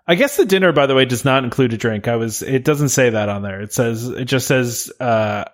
I 0.06 0.16
guess 0.16 0.36
the 0.36 0.44
dinner, 0.44 0.72
by 0.72 0.86
the 0.86 0.94
way, 0.94 1.06
does 1.06 1.24
not 1.24 1.44
include 1.44 1.72
a 1.72 1.78
drink. 1.78 2.08
I 2.08 2.16
was. 2.16 2.42
It 2.42 2.64
doesn't 2.64 2.90
say 2.90 3.10
that 3.10 3.28
on 3.28 3.42
there. 3.42 3.62
It 3.62 3.72
says. 3.72 4.08
It 4.08 4.26
just 4.26 4.46
says. 4.46 4.92
uh 5.00 5.44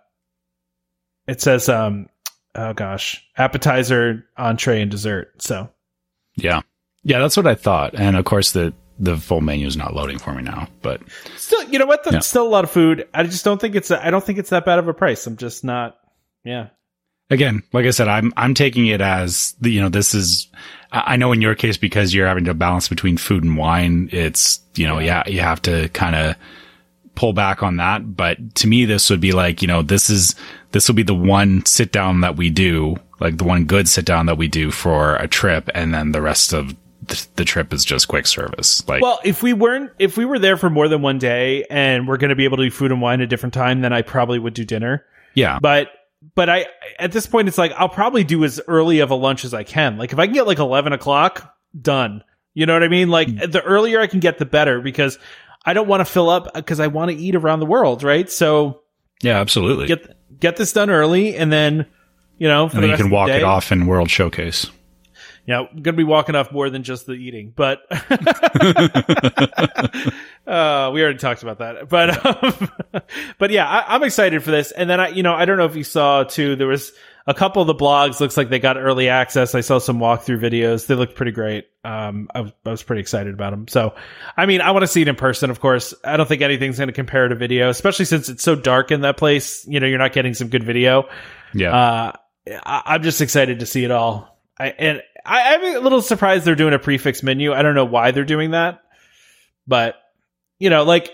It 1.29 1.41
says. 1.41 1.69
um 1.69 2.09
Oh 2.57 2.73
gosh, 2.73 3.25
appetizer, 3.37 4.27
entree, 4.37 4.83
and 4.83 4.91
dessert. 4.91 5.41
So 5.41 5.71
Yeah. 6.35 6.63
Yeah. 7.05 7.21
That's 7.21 7.37
what 7.37 7.47
I 7.47 7.55
thought. 7.55 7.95
And 7.95 8.17
of 8.17 8.25
course 8.25 8.51
the, 8.53 8.75
the 9.01 9.17
full 9.17 9.41
menu 9.41 9.67
is 9.67 9.77
not 9.77 9.95
loading 9.95 10.19
for 10.19 10.33
me 10.35 10.43
now, 10.43 10.69
but 10.83 11.01
still, 11.37 11.65
you 11.65 11.79
know 11.79 11.87
what? 11.87 12.05
That's 12.05 12.15
Yeah. 12.15 12.21
still 12.21 12.47
a 12.47 12.49
lot 12.49 12.65
of 12.65 12.71
food. 12.71 13.09
I 13.15 13.25
just 13.25 13.45
don't 13.45 13.61
think 13.61 13.75
it's. 13.75 13.91
A, 13.91 14.05
I 14.07 14.11
don't 14.11 14.23
think 14.23 14.39
it's 14.39 14.51
that 14.51 14.65
bad 14.65 14.79
of 14.79 14.87
a 14.87 14.95
price. 14.95 15.27
I'm 15.27 15.37
just 15.37 15.65
not. 15.65 15.97
Yeah. 16.45 16.69
again, 17.31 17.63
like 17.73 17.87
I 17.87 17.91
said, 17.91 18.09
I'm 18.09 18.33
I'm 18.37 18.55
taking 18.55 18.87
it 18.87 19.01
as 19.01 19.55
the 19.61 19.71
you 19.71 19.81
know 19.81 19.89
this 19.89 20.15
is. 20.15 20.49
I 20.93 21.15
I 21.15 21.17
know 21.17 21.33
in 21.33 21.41
your 21.41 21.55
case 21.55 21.77
because 21.77 22.13
you're 22.15 22.27
having 22.29 22.45
to 22.45 22.55
balance 22.55 22.89
between 22.89 23.17
food 23.17 23.43
and 23.45 23.57
wine. 23.57 24.09
It's 24.13 24.61
you 24.75 24.87
know 24.87 24.99
yeah 24.99 25.23
you 25.27 25.41
have 25.41 25.63
to 25.63 25.89
kind 25.91 26.15
of 26.17 26.37
pull 27.15 27.33
back 27.33 27.63
on 27.63 27.77
that. 27.79 28.17
But 28.17 28.55
to 28.57 28.67
me, 28.67 28.85
this 28.85 29.09
would 29.11 29.21
be 29.21 29.33
like 29.33 29.63
you 29.63 29.69
know 29.69 29.83
this 29.83 30.11
is 30.11 30.35
this 30.73 30.89
will 30.89 30.95
be 30.95 31.03
the 31.03 31.15
one 31.15 31.65
sit 31.67 31.93
down 31.93 32.21
that 32.23 32.37
we 32.37 32.51
do, 32.51 32.97
like 33.21 33.39
the 33.39 33.45
one 33.45 33.65
good 33.65 33.89
sit 33.89 34.05
down 34.05 34.27
that 34.27 34.37
we 34.39 34.49
do 34.49 34.71
for 34.71 35.17
a 35.17 35.27
trip, 35.29 35.69
and 35.75 35.93
then 35.95 36.13
the 36.13 36.23
rest 36.23 36.53
of 36.53 36.75
the, 37.03 37.27
the 37.37 37.45
trip 37.45 37.73
is 37.73 37.85
just 37.85 38.09
quick 38.09 38.27
service. 38.27 38.87
Like, 38.87 39.03
Well, 39.03 39.21
if 39.25 39.43
we 39.43 39.53
weren't, 39.53 39.91
if 39.99 40.17
we 40.17 40.25
were 40.25 40.39
there 40.39 40.57
for 40.57 40.69
more 40.69 40.89
than 40.89 41.03
one 41.03 41.19
day 41.19 41.65
and 41.71 42.07
we're 42.07 42.19
going 42.19 42.31
to 42.31 42.37
be 42.37 42.45
able 42.45 42.59
to 42.59 42.65
do 42.65 42.71
food 42.71 42.93
and 42.93 43.01
wine 43.01 43.21
at 43.21 43.25
a 43.25 43.27
different 43.27 43.55
time, 43.55 43.81
then 43.81 43.93
I 43.93 44.03
probably 44.03 44.39
would 44.39 44.55
do 44.55 44.65
dinner. 44.65 45.05
yeah, 45.35 45.59
But, 45.61 45.89
but 46.35 46.51
I, 46.51 46.67
at 46.99 47.13
this 47.13 47.27
point, 47.27 47.49
it's 47.49 47.57
like, 47.57 47.73
I'll 47.73 47.89
probably 47.89 48.25
do 48.25 48.45
as 48.45 48.61
early 48.69 49.01
of 49.01 49.11
a 49.11 49.15
lunch 49.15 49.45
as 49.45 49.55
I 49.55 49.65
can. 49.65 49.97
Like, 49.97 50.13
if 50.13 50.19
I 50.19 50.27
can 50.27 50.35
get 50.35 50.47
like 50.47 50.59
11 50.59 50.93
o'clock, 50.93 51.57
done. 51.81 52.23
You 52.53 52.67
know 52.67 52.75
what 52.75 52.83
I 52.83 52.89
mean? 52.89 53.09
Like, 53.09 53.29
hmm. 53.29 53.51
the 53.51 53.63
earlier 53.63 54.01
I 54.01 54.07
can 54.07 54.21
get, 54.21 54.39
the 54.39 54.45
better 54.45 54.81
because 54.81 55.19
I 55.65 55.73
don't 55.73 55.89
want 55.89 56.01
to 56.01 56.05
fill 56.05 56.29
up 56.29 56.53
because 56.53 56.81
I 56.81 56.89
want 56.89 57.11
to 57.11 57.17
eat 57.17 57.35
around 57.35 57.61
the 57.61 57.67
world, 57.67 58.03
right? 58.03 58.31
So 58.31 58.83
yeah, 59.23 59.41
absolutely. 59.41 59.87
get, 59.87 60.17
get 60.39 60.57
this 60.57 60.73
done 60.73 60.91
early 60.91 61.37
and 61.37 61.53
then, 61.53 61.87
you 62.39 62.49
know, 62.49 62.69
for 62.69 62.77
and 62.77 62.85
the 62.85 62.89
then 62.89 62.91
you 62.91 62.97
can 62.97 63.11
the 63.11 63.15
walk 63.15 63.31
it 63.31 63.43
off 63.43 63.73
in 63.73 63.87
World 63.87 64.11
Showcase. 64.11 64.71
Yeah, 65.51 65.67
I'm 65.69 65.83
gonna 65.83 65.97
be 65.97 66.05
walking 66.05 66.37
off 66.37 66.53
more 66.53 66.71
than 66.71 66.85
just 66.85 67.07
the 67.07 67.15
eating, 67.15 67.53
but 67.57 67.81
uh, 70.47 70.93
we 70.95 71.03
already 71.03 71.19
talked 71.19 71.43
about 71.43 71.59
that. 71.59 71.89
But 71.89 72.25
um, 72.25 73.03
but 73.39 73.51
yeah, 73.51 73.69
I, 73.69 73.97
I'm 73.97 74.05
excited 74.05 74.45
for 74.45 74.53
this. 74.53 74.71
And 74.71 74.89
then 74.89 75.01
I, 75.01 75.09
you 75.09 75.25
know, 75.25 75.35
I 75.35 75.47
don't 75.47 75.59
know 75.59 75.65
if 75.65 75.75
you 75.75 75.83
saw 75.83 76.23
too. 76.23 76.55
There 76.55 76.69
was 76.69 76.93
a 77.27 77.35
couple 77.35 77.63
of 77.63 77.67
the 77.67 77.75
blogs. 77.75 78.21
Looks 78.21 78.37
like 78.37 78.49
they 78.49 78.61
got 78.61 78.77
early 78.77 79.09
access. 79.09 79.57
I 79.57 79.63
saw 79.63 79.79
some 79.79 79.99
walkthrough 79.99 80.39
videos. 80.39 80.87
They 80.87 80.95
looked 80.95 81.17
pretty 81.17 81.33
great. 81.33 81.67
Um, 81.83 82.29
I 82.33 82.43
was 82.43 82.53
I 82.65 82.71
was 82.71 82.85
pretty 82.85 83.01
excited 83.01 83.35
about 83.35 83.51
them. 83.51 83.67
So, 83.67 83.97
I 84.37 84.47
mean, 84.47 84.61
I 84.61 84.71
want 84.71 84.85
to 84.85 84.87
see 84.87 85.03
it 85.03 85.09
in 85.09 85.17
person. 85.17 85.51
Of 85.51 85.59
course, 85.59 85.95
I 86.05 86.17
don't 86.17 86.29
think 86.29 86.43
anything's 86.43 86.79
going 86.79 86.91
to 86.91 86.93
compare 86.93 87.27
to 87.27 87.35
video, 87.35 87.71
especially 87.71 88.05
since 88.05 88.29
it's 88.29 88.45
so 88.45 88.55
dark 88.55 88.93
in 88.93 89.01
that 89.01 89.17
place. 89.17 89.67
You 89.67 89.81
know, 89.81 89.89
you're 89.89 89.99
not 89.99 90.13
getting 90.13 90.35
some 90.35 90.47
good 90.47 90.63
video. 90.63 91.09
Yeah. 91.55 91.75
Uh, 91.75 92.13
I, 92.65 92.83
I'm 92.87 93.03
just 93.03 93.21
excited 93.21 93.59
to 93.59 93.67
see 93.67 93.83
it 93.83 93.91
all. 93.91 94.31
I, 94.61 94.67
and 94.79 95.03
I, 95.25 95.55
I'm 95.55 95.77
a 95.77 95.81
little 95.81 96.03
surprised 96.03 96.45
they're 96.45 96.55
doing 96.55 96.75
a 96.75 96.79
prefix 96.79 97.23
menu. 97.23 97.53
I 97.53 97.63
don't 97.63 97.75
know 97.75 97.85
why 97.85 98.11
they're 98.11 98.25
doing 98.25 98.53
that, 98.53 98.83
but 99.67 99.97
you 100.59 100.71
know, 100.71 100.85
like 100.85 101.11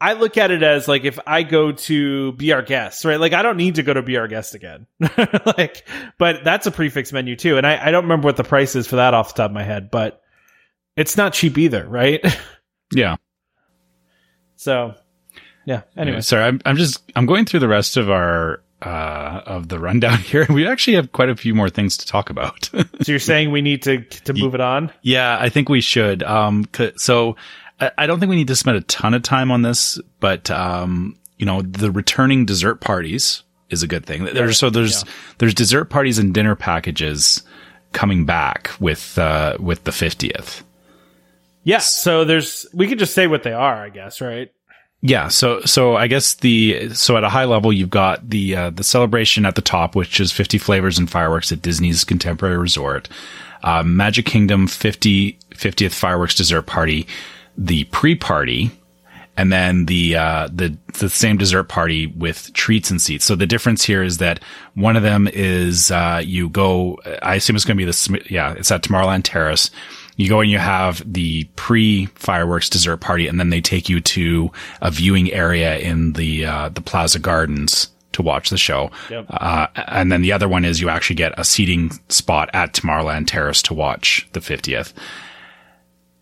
I 0.00 0.14
look 0.14 0.38
at 0.38 0.50
it 0.50 0.62
as 0.62 0.88
like 0.88 1.04
if 1.04 1.18
I 1.26 1.42
go 1.42 1.72
to 1.72 2.32
be 2.32 2.52
our 2.52 2.62
guest, 2.62 3.04
right? 3.04 3.20
Like 3.20 3.34
I 3.34 3.42
don't 3.42 3.58
need 3.58 3.74
to 3.74 3.82
go 3.82 3.92
to 3.92 4.02
be 4.02 4.16
our 4.16 4.28
guest 4.28 4.54
again. 4.54 4.86
like, 5.56 5.86
but 6.18 6.42
that's 6.42 6.66
a 6.66 6.70
prefix 6.70 7.12
menu 7.12 7.36
too. 7.36 7.58
And 7.58 7.66
I, 7.66 7.88
I 7.88 7.90
don't 7.90 8.04
remember 8.04 8.26
what 8.26 8.36
the 8.36 8.44
price 8.44 8.74
is 8.74 8.86
for 8.86 8.96
that 8.96 9.12
off 9.12 9.34
the 9.34 9.42
top 9.42 9.50
of 9.50 9.54
my 9.54 9.62
head, 9.62 9.90
but 9.90 10.22
it's 10.96 11.16
not 11.16 11.34
cheap 11.34 11.58
either, 11.58 11.86
right? 11.86 12.24
yeah. 12.94 13.16
so 14.56 14.94
yeah. 15.66 15.82
Anyway, 15.96 16.22
sorry, 16.22 16.44
I'm 16.44 16.60
I'm 16.64 16.76
just 16.76 17.02
I'm 17.14 17.26
going 17.26 17.44
through 17.44 17.60
the 17.60 17.68
rest 17.68 17.96
of 17.96 18.10
our 18.10 18.62
uh 18.82 19.42
of 19.46 19.68
the 19.68 19.78
rundown 19.78 20.18
here. 20.30 20.46
We 20.48 20.66
actually 20.66 20.96
have 20.96 21.12
quite 21.12 21.28
a 21.28 21.36
few 21.36 21.54
more 21.54 21.70
things 21.70 21.96
to 21.98 22.06
talk 22.06 22.30
about. 22.30 22.64
so 22.72 22.86
you're 23.06 23.18
saying 23.18 23.50
we 23.50 23.62
need 23.62 23.82
to, 23.82 24.00
to 24.00 24.32
move 24.34 24.54
it 24.54 24.60
on? 24.60 24.92
yeah, 25.02 25.36
I 25.40 25.48
think 25.48 25.68
we 25.68 25.80
should. 25.80 26.22
Um, 26.22 26.68
so 26.96 27.36
I, 27.80 27.90
I 27.98 28.06
don't 28.06 28.20
think 28.20 28.30
we 28.30 28.36
need 28.36 28.48
to 28.48 28.56
spend 28.56 28.76
a 28.76 28.82
ton 28.82 29.14
of 29.14 29.22
time 29.22 29.50
on 29.50 29.62
this, 29.62 29.98
but 30.18 30.50
um, 30.50 31.16
you 31.38 31.46
know, 31.46 31.62
the 31.62 31.90
returning 31.90 32.44
dessert 32.46 32.80
parties 32.80 33.42
is 33.70 33.82
a 33.82 33.86
good 33.86 34.04
thing. 34.04 34.24
There's 34.24 34.58
so 34.58 34.70
there's 34.70 35.04
there's 35.38 35.54
dessert 35.54 35.86
parties 35.86 36.18
and 36.18 36.34
dinner 36.34 36.56
packages 36.56 37.42
coming 37.92 38.24
back 38.24 38.70
with 38.78 39.18
uh 39.18 39.56
with 39.58 39.84
the 39.84 39.90
50th. 39.90 40.62
Yeah. 41.62 41.78
So 41.78 42.24
there's, 42.24 42.66
we 42.72 42.88
could 42.88 42.98
just 42.98 43.14
say 43.14 43.26
what 43.26 43.42
they 43.42 43.52
are, 43.52 43.84
I 43.84 43.90
guess, 43.90 44.20
right? 44.20 44.50
Yeah, 45.02 45.28
so 45.28 45.62
so 45.62 45.96
I 45.96 46.08
guess 46.08 46.34
the 46.34 46.90
so 46.92 47.16
at 47.16 47.24
a 47.24 47.30
high 47.30 47.46
level 47.46 47.72
you've 47.72 47.90
got 47.90 48.28
the 48.28 48.54
uh, 48.54 48.70
the 48.70 48.84
celebration 48.84 49.46
at 49.46 49.54
the 49.54 49.62
top, 49.62 49.94
which 49.94 50.20
is 50.20 50.30
50 50.30 50.58
flavors 50.58 50.98
and 50.98 51.10
fireworks 51.10 51.50
at 51.52 51.62
Disney's 51.62 52.04
Contemporary 52.04 52.58
Resort, 52.58 53.08
uh, 53.62 53.82
Magic 53.82 54.26
Kingdom 54.26 54.66
50 54.66 55.38
50th 55.52 55.92
fireworks 55.92 56.34
dessert 56.34 56.62
party, 56.62 57.06
the 57.56 57.84
pre 57.84 58.14
party, 58.14 58.70
and 59.38 59.50
then 59.50 59.86
the 59.86 60.16
uh, 60.16 60.48
the 60.52 60.76
the 60.98 61.08
same 61.08 61.38
dessert 61.38 61.64
party 61.64 62.06
with 62.08 62.52
treats 62.52 62.90
and 62.90 63.00
seats. 63.00 63.24
So 63.24 63.34
the 63.34 63.46
difference 63.46 63.82
here 63.82 64.02
is 64.02 64.18
that 64.18 64.40
one 64.74 64.96
of 64.96 65.02
them 65.02 65.28
is 65.32 65.90
uh, 65.90 66.20
you 66.22 66.50
go. 66.50 66.98
I 67.22 67.36
assume 67.36 67.56
it's 67.56 67.64
going 67.64 67.78
to 67.78 67.86
be 67.86 67.90
the 67.90 68.26
yeah, 68.28 68.52
it's 68.52 68.70
at 68.70 68.82
Tomorrowland 68.82 69.22
Terrace. 69.24 69.70
You 70.20 70.28
go 70.28 70.40
and 70.40 70.50
you 70.50 70.58
have 70.58 71.02
the 71.10 71.44
pre 71.56 72.04
fireworks 72.14 72.68
dessert 72.68 72.98
party, 72.98 73.26
and 73.26 73.40
then 73.40 73.48
they 73.48 73.62
take 73.62 73.88
you 73.88 74.00
to 74.02 74.52
a 74.82 74.90
viewing 74.90 75.32
area 75.32 75.78
in 75.78 76.12
the 76.12 76.44
uh, 76.44 76.68
the 76.68 76.82
Plaza 76.82 77.18
Gardens 77.18 77.88
to 78.12 78.20
watch 78.20 78.50
the 78.50 78.58
show. 78.58 78.90
Yep. 79.08 79.24
Uh, 79.30 79.68
and 79.74 80.12
then 80.12 80.20
the 80.20 80.32
other 80.32 80.46
one 80.46 80.66
is 80.66 80.78
you 80.78 80.90
actually 80.90 81.16
get 81.16 81.32
a 81.38 81.44
seating 81.44 81.90
spot 82.10 82.50
at 82.52 82.74
Tomorrowland 82.74 83.28
Terrace 83.28 83.62
to 83.62 83.72
watch 83.72 84.28
the 84.34 84.40
50th. 84.40 84.92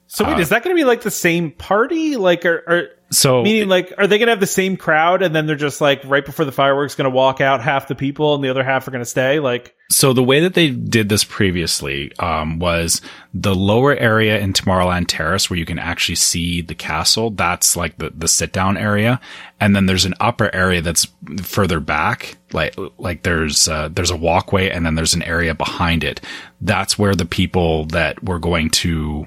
So 0.07 0.25
wait, 0.25 0.39
is 0.39 0.51
that 0.51 0.63
going 0.63 0.77
to 0.77 0.81
be 0.81 0.85
like 0.85 1.01
the 1.01 1.11
same 1.11 1.51
party? 1.51 2.17
Like, 2.17 2.47
are, 2.47 2.63
are 2.69 2.89
So 3.11 3.43
meaning 3.43 3.69
like, 3.69 3.93
are 3.97 4.07
they 4.07 4.19
going 4.19 4.27
to 4.27 4.33
have 4.33 4.41
the 4.41 4.47
same 4.47 4.77
crowd, 4.77 5.23
and 5.23 5.35
then 5.35 5.47
they're 5.47 5.57
just 5.57 5.81
like 5.81 6.03
right 6.05 6.25
before 6.25 6.45
the 6.45 6.53
fireworks 6.53 6.95
going 6.95 7.11
to 7.11 7.15
walk 7.15 7.41
out 7.41 7.63
half 7.63 7.89
the 7.89 7.95
people, 7.95 8.35
and 8.35 8.45
the 8.45 8.51
other 8.51 8.63
half 8.63 8.87
are 8.87 8.91
going 8.91 9.03
to 9.03 9.09
stay? 9.09 9.41
Like, 9.41 9.75
So 9.91 10.13
the 10.13 10.23
way 10.23 10.41
that 10.41 10.53
they 10.55 10.71
did 10.71 11.09
this 11.09 11.25
previously 11.25 12.13
um, 12.19 12.59
was 12.59 13.01
the 13.33 13.55
lower 13.55 13.97
area 13.97 14.39
in 14.39 14.53
Tomorrowland 14.53 15.07
Terrace 15.09 15.49
where 15.49 15.59
you 15.59 15.65
can 15.65 15.79
actually 15.79 16.17
see 16.17 16.61
the 16.61 16.75
castle. 16.75 17.31
That's 17.31 17.77
like 17.77 17.97
the, 17.97 18.11
the 18.11 18.29
sit 18.29 18.53
down 18.53 18.77
area, 18.77 19.21
and 19.59 19.75
then 19.75 19.87
there's 19.87 20.05
an 20.05 20.15
upper 20.21 20.55
area 20.55 20.83
that's 20.83 21.07
further 21.43 21.81
back. 21.81 22.37
Like 22.53 22.75
like 22.99 23.23
there's 23.23 23.69
uh, 23.69 23.89
there's 23.91 24.11
a 24.11 24.17
walkway, 24.17 24.69
and 24.69 24.85
then 24.85 24.97
there's 24.97 25.15
an 25.15 25.23
area 25.23 25.55
behind 25.55 26.05
it. 26.05 26.21
That's 26.61 26.99
where 26.99 27.15
the 27.15 27.25
people 27.25 27.87
that 27.87 28.23
were 28.23 28.39
going 28.39 28.69
to 28.71 29.27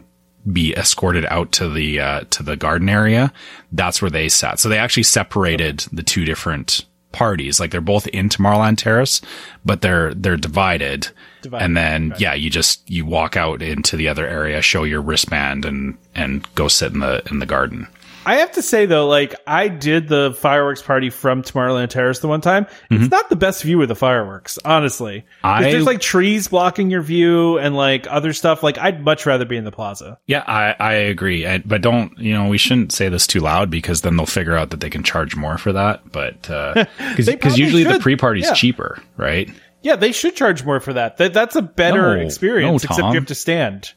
be 0.52 0.74
escorted 0.76 1.26
out 1.28 1.52
to 1.54 1.70
the 1.70 2.00
uh, 2.00 2.22
to 2.32 2.44
the 2.44 2.56
garden 2.56 2.90
area. 2.90 3.32
That's 3.72 4.02
where 4.02 4.12
they 4.12 4.30
sat. 4.30 4.60
So 4.60 4.70
they 4.70 4.78
actually 4.78 5.04
separated 5.04 5.86
the 5.92 6.04
two 6.04 6.26
different 6.26 6.86
parties. 7.12 7.60
Like 7.60 7.72
they're 7.72 7.82
both 7.82 8.08
in 8.08 8.30
Tomorrowland 8.30 8.78
Terrace, 8.78 9.22
but 9.66 9.82
they're 9.82 10.14
they're 10.14 10.38
divided. 10.38 11.10
Divided, 11.42 11.66
And 11.66 11.78
then 11.78 12.14
yeah, 12.18 12.34
you 12.34 12.50
just 12.50 12.90
you 12.90 13.06
walk 13.06 13.36
out 13.36 13.62
into 13.62 13.98
the 13.98 14.08
other 14.08 14.28
area, 14.28 14.62
show 14.62 14.84
your 14.84 15.02
wristband, 15.02 15.66
and 15.66 15.98
and 16.16 16.48
go 16.56 16.68
sit 16.68 16.94
in 16.94 17.00
the 17.00 17.24
in 17.30 17.40
the 17.40 17.46
garden. 17.46 17.88
I 18.26 18.36
have 18.36 18.52
to 18.54 18.62
say 18.62 18.86
though, 18.86 19.08
like 19.08 19.36
I 19.48 19.68
did 19.68 20.08
the 20.08 20.36
fireworks 20.38 20.82
party 20.82 21.10
from 21.10 21.42
Tomorrowland 21.42 21.90
Terrace 21.90 22.20
the 22.20 22.28
one 22.28 22.42
time. 22.42 22.68
It's 22.90 23.02
mm-hmm. 23.02 23.08
not 23.08 23.30
the 23.30 23.36
best 23.36 23.64
view 23.64 23.82
of 23.82 23.88
the 23.88 23.96
fireworks, 23.96 24.60
honestly. 24.64 25.26
I- 25.44 25.64
there's 25.64 25.86
like 25.86 26.02
trees 26.02 26.48
blocking 26.48 26.92
your 26.92 27.02
view 27.02 27.58
and 27.58 27.76
like 27.76 28.08
other 28.10 28.34
stuff. 28.34 28.62
Like 28.64 28.78
I'd 28.78 29.04
much 29.04 29.26
rather 29.26 29.46
be 29.46 29.58
in 29.58 29.64
the 29.64 29.72
plaza. 29.72 30.20
Yeah, 30.28 30.44
I 30.46 30.76
I 30.80 30.94
agree. 30.94 31.48
I, 31.48 31.60
but 31.60 31.82
don't 31.82 32.18
you 32.20 32.34
know 32.34 32.48
we 32.48 32.58
shouldn't 32.58 32.92
say 32.92 33.10
this 33.10 33.26
too 33.26 33.40
loud 33.40 33.70
because 33.70 34.02
then 34.02 34.18
they'll 34.18 34.26
figure 34.26 34.56
out 34.56 34.70
that 34.70 34.82
they 34.82 34.90
can 34.90 35.04
charge 35.04 35.36
more 35.36 35.58
for 35.58 35.74
that. 35.74 36.12
But 36.12 36.50
uh, 36.50 36.86
because 36.98 37.26
They 37.26 37.36
probably 37.38 37.60
usually 37.60 37.84
the 37.84 38.00
pre 38.00 38.16
party's 38.16 38.46
Yeah. 38.46 38.54
cheaper, 38.54 39.02
right? 39.18 39.50
Yeah, 39.82 39.96
they 39.96 40.12
should 40.12 40.36
charge 40.36 40.64
more 40.64 40.80
for 40.80 40.94
that. 40.94 41.18
that 41.18 41.34
that's 41.34 41.56
a 41.56 41.62
better 41.64 42.18
No. 42.18 42.22
experience, 42.24 42.84
No, 42.84 42.90
except 42.90 43.08
you 43.08 43.20
have 43.20 43.26
to 43.28 43.36
stand. 43.36 43.94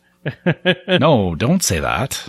no, 1.01 1.35
don't 1.35 1.63
say 1.63 1.81
that. 1.81 2.27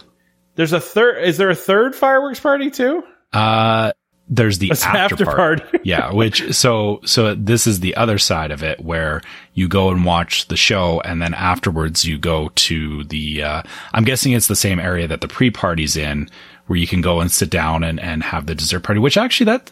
There's 0.55 0.73
a 0.73 0.79
third. 0.79 1.23
Is 1.23 1.37
there 1.37 1.49
a 1.49 1.55
third 1.55 1.95
fireworks 1.95 2.39
party 2.39 2.71
too? 2.71 3.03
Uh, 3.33 3.91
there's 4.27 4.57
the 4.57 4.71
after, 4.71 4.97
after 4.97 5.25
party. 5.25 5.61
party. 5.61 5.79
yeah, 5.83 6.11
which 6.11 6.53
so 6.53 6.99
so 7.05 7.35
this 7.35 7.67
is 7.67 7.79
the 7.79 7.95
other 7.95 8.17
side 8.17 8.51
of 8.51 8.63
it 8.63 8.83
where 8.83 9.21
you 9.53 9.67
go 9.67 9.91
and 9.91 10.03
watch 10.03 10.47
the 10.47 10.57
show 10.57 10.99
and 11.01 11.21
then 11.21 11.33
afterwards 11.33 12.05
you 12.05 12.17
go 12.17 12.49
to 12.55 13.03
the 13.05 13.43
uh 13.43 13.61
I'm 13.93 14.03
guessing 14.03 14.31
it's 14.31 14.47
the 14.47 14.55
same 14.55 14.79
area 14.79 15.07
that 15.07 15.21
the 15.21 15.27
pre-party's 15.27 15.95
in 15.95 16.29
where 16.67 16.79
you 16.79 16.87
can 16.87 17.01
go 17.01 17.19
and 17.19 17.31
sit 17.31 17.51
down 17.51 17.83
and 17.83 17.99
and 17.99 18.23
have 18.23 18.47
the 18.47 18.55
dessert 18.55 18.83
party, 18.83 18.99
which 18.99 19.17
actually 19.17 19.45
that 19.45 19.71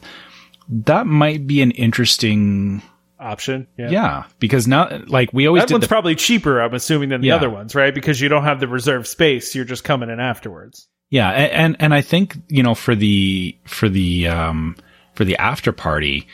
that 0.69 1.07
might 1.07 1.47
be 1.47 1.61
an 1.61 1.71
interesting 1.71 2.83
Option. 3.23 3.67
Yeah. 3.77 3.89
yeah, 3.89 4.23
because 4.39 4.67
now 4.67 5.01
like 5.07 5.31
we 5.33 5.47
always 5.47 5.63
That 5.63 5.71
one's 5.71 5.83
the 5.83 5.87
probably 5.87 6.15
cheaper, 6.15 6.59
I'm 6.61 6.73
assuming, 6.73 7.09
than 7.09 7.21
the 7.21 7.27
Yeah. 7.27 7.35
other 7.35 7.49
ones, 7.49 7.73
right? 7.73 7.93
Because 7.93 8.19
you 8.21 8.29
don't 8.29 8.43
have 8.43 8.59
the 8.59 8.67
reserved 8.67 9.07
space. 9.07 9.55
You're 9.55 9.65
just 9.65 9.83
coming 9.83 10.09
in 10.09 10.19
afterwards. 10.19 10.87
Yeah, 11.09 11.29
and 11.29 11.75
and 11.79 11.93
I 11.93 12.01
think 12.01 12.37
you 12.49 12.63
know 12.63 12.75
for 12.75 12.95
the 12.95 13.57
for 13.65 13.87
the 13.87 14.27
um 14.27 14.75
for 15.13 15.25
the 15.25 15.37
after 15.37 15.71
party, 15.71 16.27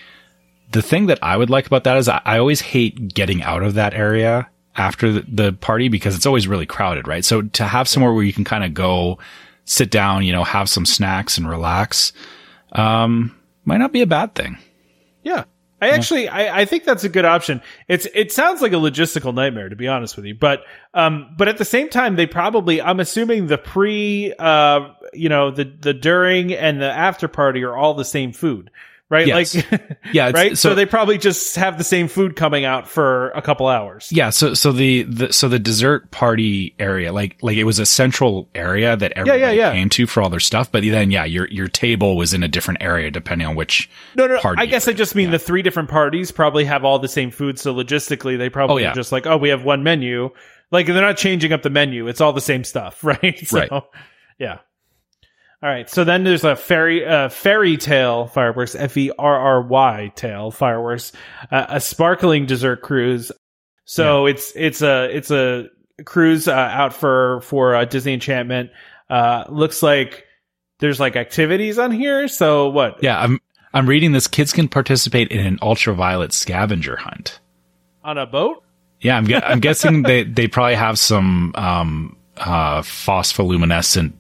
the 0.72 0.82
thing 0.82 1.08
that 1.08 1.20
I 1.22 1.36
would 1.38 1.50
like 1.50 1.68
about 1.68 1.84
that 1.84 1.98
is 1.98 2.08
I, 2.08 2.22
I 2.26 2.40
always 2.40 2.62
hate 2.62 3.14
getting 3.14 3.44
out 3.44 3.62
of 3.62 3.74
that 3.76 3.94
area 3.94 4.50
after 4.76 5.12
the, 5.12 5.26
the 5.28 5.52
party 5.54 5.90
because 5.90 6.16
it's 6.16 6.26
always 6.26 6.48
really 6.48 6.66
crowded, 6.66 7.08
right? 7.08 7.26
So 7.26 7.42
to 7.42 7.66
have 7.66 7.88
somewhere 7.90 8.14
where 8.14 8.24
you 8.24 8.32
can 8.32 8.46
kind 8.46 8.64
of 8.64 8.74
go, 8.74 9.20
sit 9.66 9.92
down, 9.92 10.24
you 10.26 10.32
know, 10.32 10.46
have 10.46 10.70
some 10.70 10.86
snacks 10.86 11.38
and 11.38 11.50
relax, 11.50 12.14
um, 12.72 13.36
might 13.66 13.78
not 13.80 13.92
be 13.92 14.02
a 14.02 14.08
bad 14.08 14.34
thing. 14.36 14.58
Yeah. 15.24 15.44
I 15.82 15.90
actually, 15.90 16.28
I, 16.28 16.62
I 16.62 16.66
think 16.66 16.84
that's 16.84 17.04
a 17.04 17.10
good 17.10 17.26
option. 17.26 17.62
It's, 17.88 18.08
it 18.14 18.32
sounds 18.32 18.62
like 18.62 18.74
a 18.74 18.76
logistical 18.76 19.34
nightmare, 19.34 19.70
to 19.70 19.76
be 19.76 19.88
honest 19.88 20.16
with 20.16 20.26
you. 20.26 20.36
But, 20.36 20.64
um, 20.94 21.34
but 21.38 21.48
at 21.48 21.58
the 21.58 21.66
same 21.66 21.90
time, 21.90 22.16
they 22.16 22.28
probably, 22.28 22.82
I'm 22.82 23.00
assuming 23.00 23.48
the 23.48 23.58
pre, 23.58 24.34
uh, 24.38 24.90
you 25.14 25.30
know, 25.30 25.52
the, 25.52 25.64
the 25.64 25.94
during 25.94 26.54
and 26.54 26.82
the 26.82 26.92
after 26.92 27.28
party 27.28 27.64
are 27.64 27.76
all 27.76 27.94
the 27.94 28.06
same 28.06 28.34
food. 28.34 28.72
Right? 29.10 29.28
Yes. 29.28 29.56
Like, 29.56 29.66
Yeah, 30.14 30.30
it's- 30.30 30.34
right. 30.34 30.58
So, 30.58 30.70
so- 30.70 30.76
they 30.76 30.86
probably 30.86 31.18
just 31.18 31.56
have 31.56 31.78
the 31.78 31.84
same 31.84 32.08
food 32.08 32.36
coming 32.36 32.66
out 32.66 32.88
for 32.88 33.30
a 33.32 33.42
couple 33.42 33.68
hours. 33.68 34.08
Yeah, 34.12 34.30
so 34.30 34.54
so 34.54 34.72
the, 34.72 35.04
the 35.04 35.34
so 35.34 35.48
the 35.50 35.60
dessert 35.60 36.12
party 36.12 36.76
area, 36.80 37.12
like 37.14 37.38
like 37.42 37.58
it 37.58 37.64
was 37.66 37.80
a 37.80 37.86
central 37.86 38.50
area 38.56 38.96
that 38.96 39.14
everybody 39.16 39.58
yeah. 39.58 39.72
came 39.72 39.90
to 39.90 40.08
for 40.08 40.22
all 40.22 40.30
their 40.30 40.40
stuff, 40.40 40.72
but 40.72 40.84
then 40.84 41.12
yeah, 41.12 41.26
your 41.26 41.48
your 41.50 41.68
table 41.68 42.18
was 42.18 42.34
in 42.34 42.44
a 42.44 42.48
different 42.48 42.82
area 42.82 43.12
depending 43.12 43.48
on 43.48 43.56
which. 43.56 43.90
No, 44.16 44.28
no. 44.28 44.40
party 44.40 44.62
I 44.62 44.66
guess 44.66 44.88
I 44.88 44.94
just 44.94 45.16
mean 45.16 45.32
the 45.32 45.40
three 45.40 45.62
different 45.62 45.90
parties 45.90 46.32
probably 46.32 46.66
have 46.66 46.84
all 46.86 47.00
the 47.00 47.08
same 47.08 47.32
food. 47.32 47.60
So 47.60 47.74
logistically, 47.74 48.38
they 48.38 48.50
probably 48.50 48.84
Oh, 48.84 48.88
yeah. 48.88 48.92
are 48.92 48.96
just 48.96 49.12
like, 49.12 49.26
oh, 49.28 49.38
we 49.38 49.50
have 49.50 49.64
one 49.64 49.84
menu. 49.84 50.30
Like 50.72 50.86
they're 50.86 50.96
not 51.02 51.18
changing 51.18 51.52
up 51.52 51.62
the 51.64 51.70
menu. 51.72 52.08
It's 52.08 52.22
all 52.22 52.34
the 52.34 52.42
same 52.42 52.64
stuff, 52.64 53.04
right? 53.04 53.40
So, 53.48 53.58
Right. 53.60 53.84
Yeah. 54.38 54.60
All 55.62 55.70
right. 55.70 55.90
So 55.90 56.04
then 56.06 56.24
there's 56.24 56.46
a 56.46 56.56
fairy, 56.56 57.06
uh, 57.06 57.28
fairy 57.30 57.76
tale 57.76 58.28
fireworks, 58.28 58.76
F 58.76 58.96
E 58.96 59.12
R 59.20 59.38
R 59.38 59.62
Y 59.62 60.12
tale 60.16 60.52
fireworks, 60.52 61.12
uh, 61.52 61.66
a 61.70 61.82
sparkling 61.82 62.46
dessert 62.46 62.82
cruise. 62.82 63.32
So 63.84 64.26
it's 64.28 64.54
it's 64.56 64.82
a 64.82 65.06
it's 65.16 65.32
a 65.32 65.66
cruise 66.06 66.48
uh, 66.48 66.54
out 66.54 66.94
for 66.94 67.42
for 67.42 67.76
uh, 67.76 67.86
Disney 67.86 68.14
Enchantment. 68.14 68.70
Uh, 69.10 69.44
looks 69.50 69.84
like 69.84 70.26
there's 70.80 71.00
like 71.00 71.16
activities 71.16 71.78
on 71.78 71.92
here. 71.92 72.28
So 72.28 72.70
what? 72.70 73.04
Yeah, 73.04 73.20
I'm 73.20 73.40
I'm 73.74 73.90
reading 73.90 74.14
this. 74.14 74.28
Kids 74.28 74.54
can 74.54 74.68
participate 74.70 75.30
in 75.32 75.46
an 75.46 75.60
ultraviolet 75.62 76.32
scavenger 76.32 76.96
hunt. 76.96 77.40
On 78.04 78.18
a 78.18 78.26
boat? 78.26 78.64
Yeah, 79.02 79.18
I'm 79.18 79.26
gue- 79.26 79.42
I'm 79.44 79.60
guessing 79.60 80.04
they 80.04 80.24
they 80.24 80.48
probably 80.48 80.76
have 80.76 80.98
some 80.98 81.52
um 81.56 82.16
uh 82.38 82.82
phospholuminescent 82.82 84.14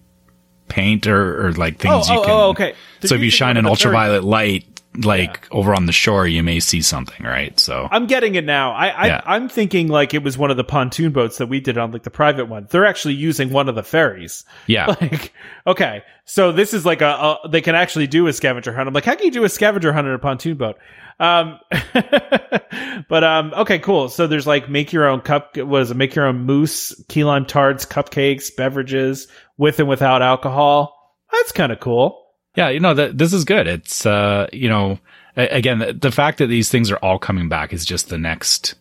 paint 0.70 1.08
or, 1.08 1.48
or 1.48 1.52
like 1.54 1.80
things 1.80 2.08
Oh, 2.10 2.14
you 2.14 2.20
oh, 2.20 2.24
can. 2.24 2.32
oh, 2.32 2.50
okay. 2.50 2.76
Did 3.02 3.08
so 3.10 3.16
if 3.16 3.22
you 3.22 3.30
shine 3.32 3.58
an 3.58 3.66
ultraviolet 3.66 4.24
light 4.24 4.66
like 5.04 5.48
over 5.52 5.76
on 5.76 5.86
the 5.86 5.92
shore, 5.92 6.28
you 6.28 6.42
may 6.42 6.60
see 6.60 6.82
something, 6.82 7.24
right? 7.26 7.58
So 7.60 7.88
I'm 7.92 8.08
getting 8.08 8.36
it 8.36 8.44
now. 8.44 8.72
I, 8.72 8.88
I 8.88 9.08
Yeah. 9.08 9.22
I'm 9.26 9.48
thinking 9.48 9.88
like 9.88 10.14
it 10.14 10.24
was 10.24 10.38
one 10.38 10.50
of 10.52 10.58
the 10.58 10.64
pontoon 10.64 11.12
boats 11.12 11.38
that 11.38 11.48
we 11.48 11.60
did 11.60 11.78
on 11.78 11.92
like 11.92 12.04
the 12.04 12.10
private 12.10 12.46
one. 12.46 12.68
They're 12.70 12.86
actually 12.88 13.14
using 13.14 13.52
one 13.52 13.70
of 13.70 13.76
the 13.76 13.84
ferries. 13.84 14.46
yeah, 14.68 14.88
Like, 15.02 15.32
okay, 15.68 16.04
so 16.26 16.52
this 16.52 16.74
is 16.74 16.86
like 16.86 17.02
a, 17.02 17.38
a 17.44 17.50
they 17.50 17.62
can 17.62 17.76
actually 17.76 18.08
do 18.08 18.26
a 18.28 18.34
scavenger 18.34 18.74
hunt. 18.74 18.88
I'm 18.88 18.94
like, 18.94 19.06
how 19.06 19.16
can 19.16 19.26
you 19.26 19.32
do 19.32 19.44
a 19.44 19.50
scavenger 19.50 19.94
hunt 19.94 20.08
on 20.08 20.14
a 20.14 20.20
pontoon 20.20 20.58
boat? 20.58 20.78
Um, 21.20 21.60
but 23.08 23.24
um, 23.24 23.54
okay, 23.54 23.80
cool. 23.80 24.10
So 24.10 24.28
there's 24.28 24.48
like 24.48 24.70
make 24.70 24.92
your 24.94 25.08
own 25.08 25.22
cup. 25.22 25.58
Was 25.58 25.92
it 25.92 25.98
make 25.98 26.16
your 26.16 26.26
own 26.26 26.46
mousse, 26.46 26.96
key 27.10 27.24
lime 27.24 27.46
tarts, 27.46 27.86
cupcakes, 27.86 28.56
beverages 28.56 29.28
with 29.60 29.80
and 29.80 29.88
without 29.88 30.24
alcohol? 30.24 30.96
That's 31.32 31.52
kind 31.52 31.72
of 31.72 31.80
cool. 31.80 32.26
yeah. 32.56 32.70
You 32.70 32.80
know 32.80 32.96
that 32.96 33.16
this 33.16 33.34
is 33.34 33.44
good. 33.44 33.68
It's 33.68 34.06
uh, 34.08 34.48
you 34.52 34.68
know, 34.68 34.98
again, 35.36 35.78
the, 35.78 35.94
the 35.94 36.12
fact 36.12 36.40
that 36.40 36.48
these 36.48 36.70
things 36.70 36.90
are 36.90 36.98
all 36.98 37.20
coming 37.20 37.50
back 37.50 37.72
is 37.74 37.86
just 37.86 38.10
the 38.10 38.18
next, 38.18 38.74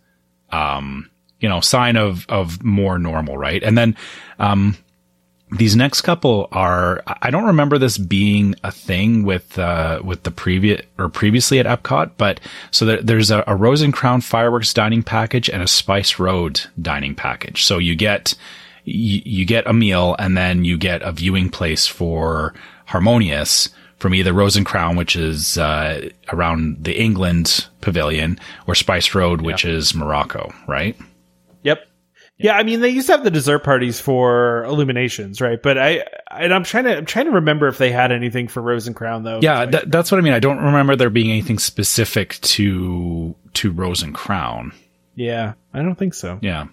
um, 0.51 1.11
you 1.41 1.49
know, 1.49 1.61
sign 1.61 1.97
of 1.97 2.25
of 2.31 2.63
more 2.65 2.99
normal, 2.99 3.37
right? 3.37 3.63
And 3.63 3.77
then, 3.77 3.97
um, 4.39 4.79
these 5.51 5.75
next 5.77 6.03
couple 6.03 6.49
are 6.53 7.03
I 7.07 7.17
I 7.23 7.31
don't 7.31 7.47
remember 7.47 7.79
this 7.79 7.97
being 7.99 8.55
a 8.65 8.71
thing 8.71 9.25
with 9.25 9.59
uh 9.59 10.01
with 10.05 10.23
the 10.23 10.31
previous 10.31 10.83
or 10.99 11.09
previously 11.09 11.59
at 11.59 11.67
Epcot, 11.67 12.13
but 12.19 12.41
so 12.71 12.85
there, 12.85 13.03
there's 13.03 13.31
a, 13.31 13.45
a 13.47 13.57
Rose 13.57 13.81
and 13.83 13.93
Crown 13.93 14.21
fireworks 14.21 14.75
dining 14.75 15.03
package 15.03 15.49
and 15.49 15.63
a 15.63 15.67
Spice 15.67 16.19
Road 16.19 16.61
dining 16.81 17.15
package. 17.15 17.65
So 17.65 17.79
you 17.79 17.95
get 17.95 18.35
you, 18.89 19.23
you 19.25 19.45
get 19.45 19.67
a 19.67 19.73
meal 19.73 20.17
and 20.19 20.37
then 20.37 20.65
you 20.65 20.79
get 20.79 21.03
a 21.03 21.13
viewing 21.13 21.51
place 21.51 21.87
for 21.87 22.55
Harmonious 22.87 23.69
from 23.99 24.15
either 24.15 24.33
Rose 24.33 24.57
and 24.57 24.65
Crown, 24.65 24.97
which 24.97 25.17
is 25.17 25.59
uh, 25.59 26.09
around 26.33 26.85
the 26.85 26.99
England 26.99 27.67
pavilion, 27.81 28.39
or 28.67 28.75
Spice 28.75 29.15
Road, 29.15 29.41
which 29.41 29.65
is 29.65 29.95
Morocco, 29.95 30.53
right? 30.67 30.97
Yep. 31.65 31.87
Yeah, 32.39 32.57
I 32.57 32.63
mean 32.63 32.81
they 32.81 32.91
used 32.91 33.09
to 33.09 33.15
have 33.15 33.25
the 33.25 33.33
dessert 33.33 33.65
parties 33.65 34.01
for 34.01 34.63
illuminations, 34.65 35.41
right? 35.41 35.61
But 35.61 35.77
I 35.77 36.05
and 36.31 36.55
I'm 36.55 36.63
trying 36.63 36.85
to 36.85 36.99
I'm 36.99 37.05
trying 37.05 37.25
to 37.25 37.33
remember 37.33 37.67
if 37.67 37.79
they 37.79 37.91
had 37.91 38.13
anything 38.13 38.47
for 38.47 38.63
Rose 38.63 38.87
and 38.87 38.95
Crown 38.95 39.25
though. 39.25 39.41
Yeah, 39.43 39.67
that, 39.67 39.91
that's 39.91 40.13
what 40.13 40.19
I 40.19 40.21
mean. 40.21 40.33
I 40.33 40.39
don't 40.39 40.63
remember 40.63 40.95
there 40.95 41.11
being 41.11 41.33
anything 41.33 41.59
specific 41.59 42.41
to 42.43 43.35
to 43.55 43.73
Rose 43.73 44.03
and 44.05 44.15
Crown. 44.15 44.73
Yeah, 45.17 45.55
I 45.75 45.83
don't 45.83 45.97
think 45.97 46.15
so. 46.15 46.39
Yeah. 46.41 46.69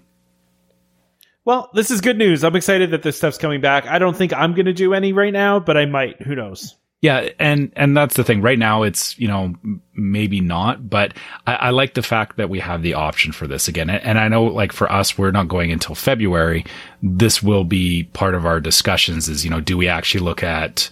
Well, 1.46 1.70
this 1.74 1.92
is 1.92 2.02
good 2.02 2.18
news. 2.18 2.44
I'm 2.44 2.56
excited 2.56 2.92
that 2.92 3.04
this 3.04 3.18
stuff's 3.18 3.38
coming 3.38 3.62
back. 3.62 3.86
I 3.86 4.00
don't 4.00 4.18
think 4.18 4.34
I'm 4.34 4.56
going 4.56 4.66
to 4.66 4.74
do 4.74 4.96
any 4.96 5.14
right 5.14 5.32
now, 5.32 5.60
but 5.60 5.78
I 5.78 5.86
might. 5.86 6.20
Who 6.24 6.36
knows? 6.36 6.76
Yeah, 7.02 7.30
and 7.40 7.72
and 7.76 7.96
that's 7.96 8.16
the 8.16 8.24
thing. 8.24 8.42
Right 8.42 8.58
now, 8.58 8.82
it's 8.82 9.18
you 9.20 9.28
know 9.28 9.54
maybe 9.94 10.42
not, 10.42 10.90
but 10.90 11.14
I, 11.46 11.54
I 11.56 11.70
like 11.70 11.94
the 11.94 12.02
fact 12.02 12.38
that 12.38 12.50
we 12.50 12.60
have 12.60 12.82
the 12.82 12.96
option 12.96 13.32
for 13.32 13.46
this 13.46 13.68
again. 13.68 13.92
And, 13.92 14.02
and 14.04 14.20
I 14.20 14.28
know, 14.28 14.46
like 14.46 14.72
for 14.72 14.92
us, 14.92 15.16
we're 15.16 15.30
not 15.30 15.48
going 15.48 15.72
until 15.72 15.94
February. 15.94 16.66
This 17.04 17.44
will 17.44 17.64
be 17.64 18.06
part 18.14 18.34
of 18.34 18.48
our 18.48 18.60
discussions. 18.60 19.30
Is 19.30 19.44
you 19.44 19.52
know, 19.52 19.62
do 19.62 19.78
we 19.78 19.88
actually 19.88 20.22
look 20.22 20.42
at 20.42 20.90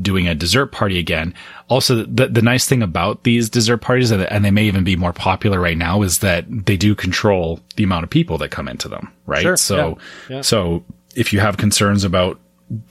doing 0.00 0.26
a 0.26 0.34
dessert 0.34 0.66
party 0.66 0.98
again? 0.98 1.34
Also, 1.68 2.04
the 2.04 2.28
the 2.28 2.42
nice 2.42 2.66
thing 2.66 2.82
about 2.82 3.24
these 3.24 3.50
dessert 3.50 3.78
parties, 3.78 4.10
and 4.10 4.22
and 4.22 4.44
they 4.44 4.50
may 4.50 4.64
even 4.64 4.84
be 4.84 4.96
more 4.96 5.12
popular 5.12 5.60
right 5.60 5.76
now, 5.76 6.02
is 6.02 6.20
that 6.20 6.46
they 6.48 6.76
do 6.76 6.94
control 6.94 7.60
the 7.76 7.84
amount 7.84 8.04
of 8.04 8.10
people 8.10 8.38
that 8.38 8.50
come 8.50 8.68
into 8.68 8.88
them. 8.88 9.12
Right. 9.26 9.42
Sure, 9.42 9.56
so 9.56 9.98
yeah, 10.28 10.36
yeah. 10.36 10.40
so 10.42 10.84
if 11.14 11.32
you 11.32 11.40
have 11.40 11.56
concerns 11.56 12.04
about 12.04 12.40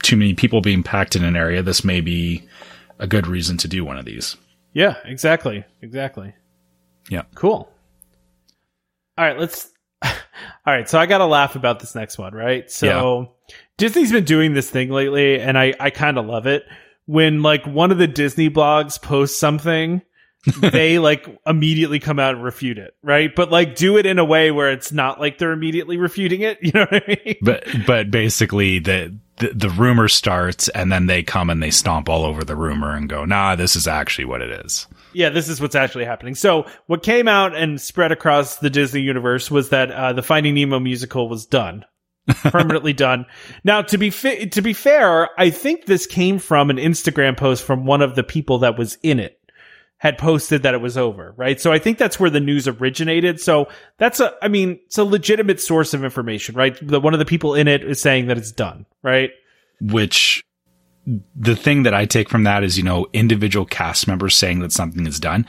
too 0.02 0.16
many 0.16 0.34
people 0.34 0.60
being 0.60 0.82
packed 0.82 1.16
in 1.16 1.24
an 1.24 1.36
area, 1.36 1.62
this 1.62 1.84
may 1.84 2.00
be 2.00 2.46
a 2.98 3.06
good 3.06 3.26
reason 3.26 3.56
to 3.58 3.68
do 3.68 3.84
one 3.84 3.98
of 3.98 4.04
these. 4.04 4.36
Yeah, 4.72 4.96
exactly. 5.04 5.64
Exactly. 5.82 6.34
Yeah. 7.10 7.22
Cool. 7.34 7.68
All 9.18 9.24
right, 9.24 9.38
let's. 9.38 9.70
All 10.04 10.12
right, 10.66 10.88
so 10.88 10.98
I 10.98 11.06
got 11.06 11.18
to 11.18 11.26
laugh 11.26 11.56
about 11.56 11.80
this 11.80 11.94
next 11.94 12.18
one, 12.18 12.34
right? 12.34 12.70
So 12.70 13.34
Disney's 13.76 14.12
been 14.12 14.24
doing 14.24 14.54
this 14.54 14.70
thing 14.70 14.90
lately, 14.90 15.40
and 15.40 15.58
I 15.58 15.74
I 15.78 15.90
kind 15.90 16.18
of 16.18 16.26
love 16.26 16.46
it 16.46 16.64
when 17.06 17.42
like 17.42 17.66
one 17.66 17.90
of 17.90 17.98
the 17.98 18.06
Disney 18.06 18.50
blogs 18.50 19.00
posts 19.00 19.38
something. 19.38 20.02
they 20.60 20.98
like 20.98 21.28
immediately 21.46 22.00
come 22.00 22.18
out 22.18 22.34
and 22.34 22.42
refute 22.42 22.76
it, 22.76 22.96
right? 23.00 23.32
But 23.32 23.52
like 23.52 23.76
do 23.76 23.96
it 23.96 24.06
in 24.06 24.18
a 24.18 24.24
way 24.24 24.50
where 24.50 24.72
it's 24.72 24.90
not 24.90 25.20
like 25.20 25.38
they're 25.38 25.52
immediately 25.52 25.98
refuting 25.98 26.40
it. 26.40 26.58
You 26.62 26.72
know 26.74 26.86
what 26.90 27.04
I 27.04 27.20
mean? 27.24 27.36
But 27.42 27.64
but 27.86 28.10
basically 28.10 28.80
the, 28.80 29.16
the 29.36 29.50
the 29.54 29.70
rumor 29.70 30.08
starts 30.08 30.68
and 30.70 30.90
then 30.90 31.06
they 31.06 31.22
come 31.22 31.48
and 31.48 31.62
they 31.62 31.70
stomp 31.70 32.08
all 32.08 32.24
over 32.24 32.42
the 32.42 32.56
rumor 32.56 32.92
and 32.96 33.08
go, 33.08 33.24
nah, 33.24 33.54
this 33.54 33.76
is 33.76 33.86
actually 33.86 34.24
what 34.24 34.42
it 34.42 34.64
is. 34.66 34.88
Yeah, 35.14 35.28
this 35.28 35.48
is 35.48 35.60
what's 35.60 35.74
actually 35.74 36.04
happening. 36.04 36.34
So, 36.34 36.66
what 36.86 37.02
came 37.02 37.28
out 37.28 37.54
and 37.54 37.80
spread 37.80 38.12
across 38.12 38.56
the 38.56 38.70
Disney 38.70 39.02
universe 39.02 39.50
was 39.50 39.68
that 39.70 39.90
uh, 39.90 40.12
the 40.12 40.22
Finding 40.22 40.54
Nemo 40.54 40.78
musical 40.78 41.28
was 41.28 41.46
done, 41.46 41.84
permanently 42.26 42.92
done. 42.92 43.26
Now, 43.64 43.82
to 43.82 43.98
be 43.98 44.10
fa- 44.10 44.46
to 44.46 44.62
be 44.62 44.72
fair, 44.72 45.28
I 45.38 45.50
think 45.50 45.86
this 45.86 46.06
came 46.06 46.38
from 46.38 46.70
an 46.70 46.76
Instagram 46.76 47.36
post 47.36 47.64
from 47.64 47.84
one 47.84 48.02
of 48.02 48.14
the 48.14 48.22
people 48.22 48.58
that 48.58 48.78
was 48.78 48.98
in 49.02 49.18
it 49.18 49.38
had 50.02 50.18
posted 50.18 50.64
that 50.64 50.74
it 50.74 50.80
was 50.80 50.98
over, 50.98 51.32
right? 51.36 51.60
So 51.60 51.70
I 51.70 51.78
think 51.78 51.96
that's 51.96 52.18
where 52.18 52.28
the 52.28 52.40
news 52.40 52.66
originated. 52.66 53.40
So 53.40 53.68
that's 53.98 54.18
a, 54.18 54.34
I 54.42 54.48
mean, 54.48 54.80
it's 54.86 54.98
a 54.98 55.04
legitimate 55.04 55.60
source 55.60 55.94
of 55.94 56.02
information, 56.02 56.56
right? 56.56 56.76
The 56.82 56.98
one 56.98 57.12
of 57.12 57.20
the 57.20 57.24
people 57.24 57.54
in 57.54 57.68
it 57.68 57.84
is 57.84 58.00
saying 58.00 58.26
that 58.26 58.36
it's 58.36 58.50
done, 58.50 58.84
right? 59.04 59.30
Which 59.80 60.42
the 61.36 61.54
thing 61.54 61.84
that 61.84 61.94
I 61.94 62.04
take 62.04 62.28
from 62.28 62.42
that 62.44 62.64
is, 62.64 62.76
you 62.76 62.82
know, 62.82 63.06
individual 63.12 63.64
cast 63.64 64.08
members 64.08 64.34
saying 64.34 64.58
that 64.60 64.72
something 64.72 65.06
is 65.06 65.20
done. 65.20 65.46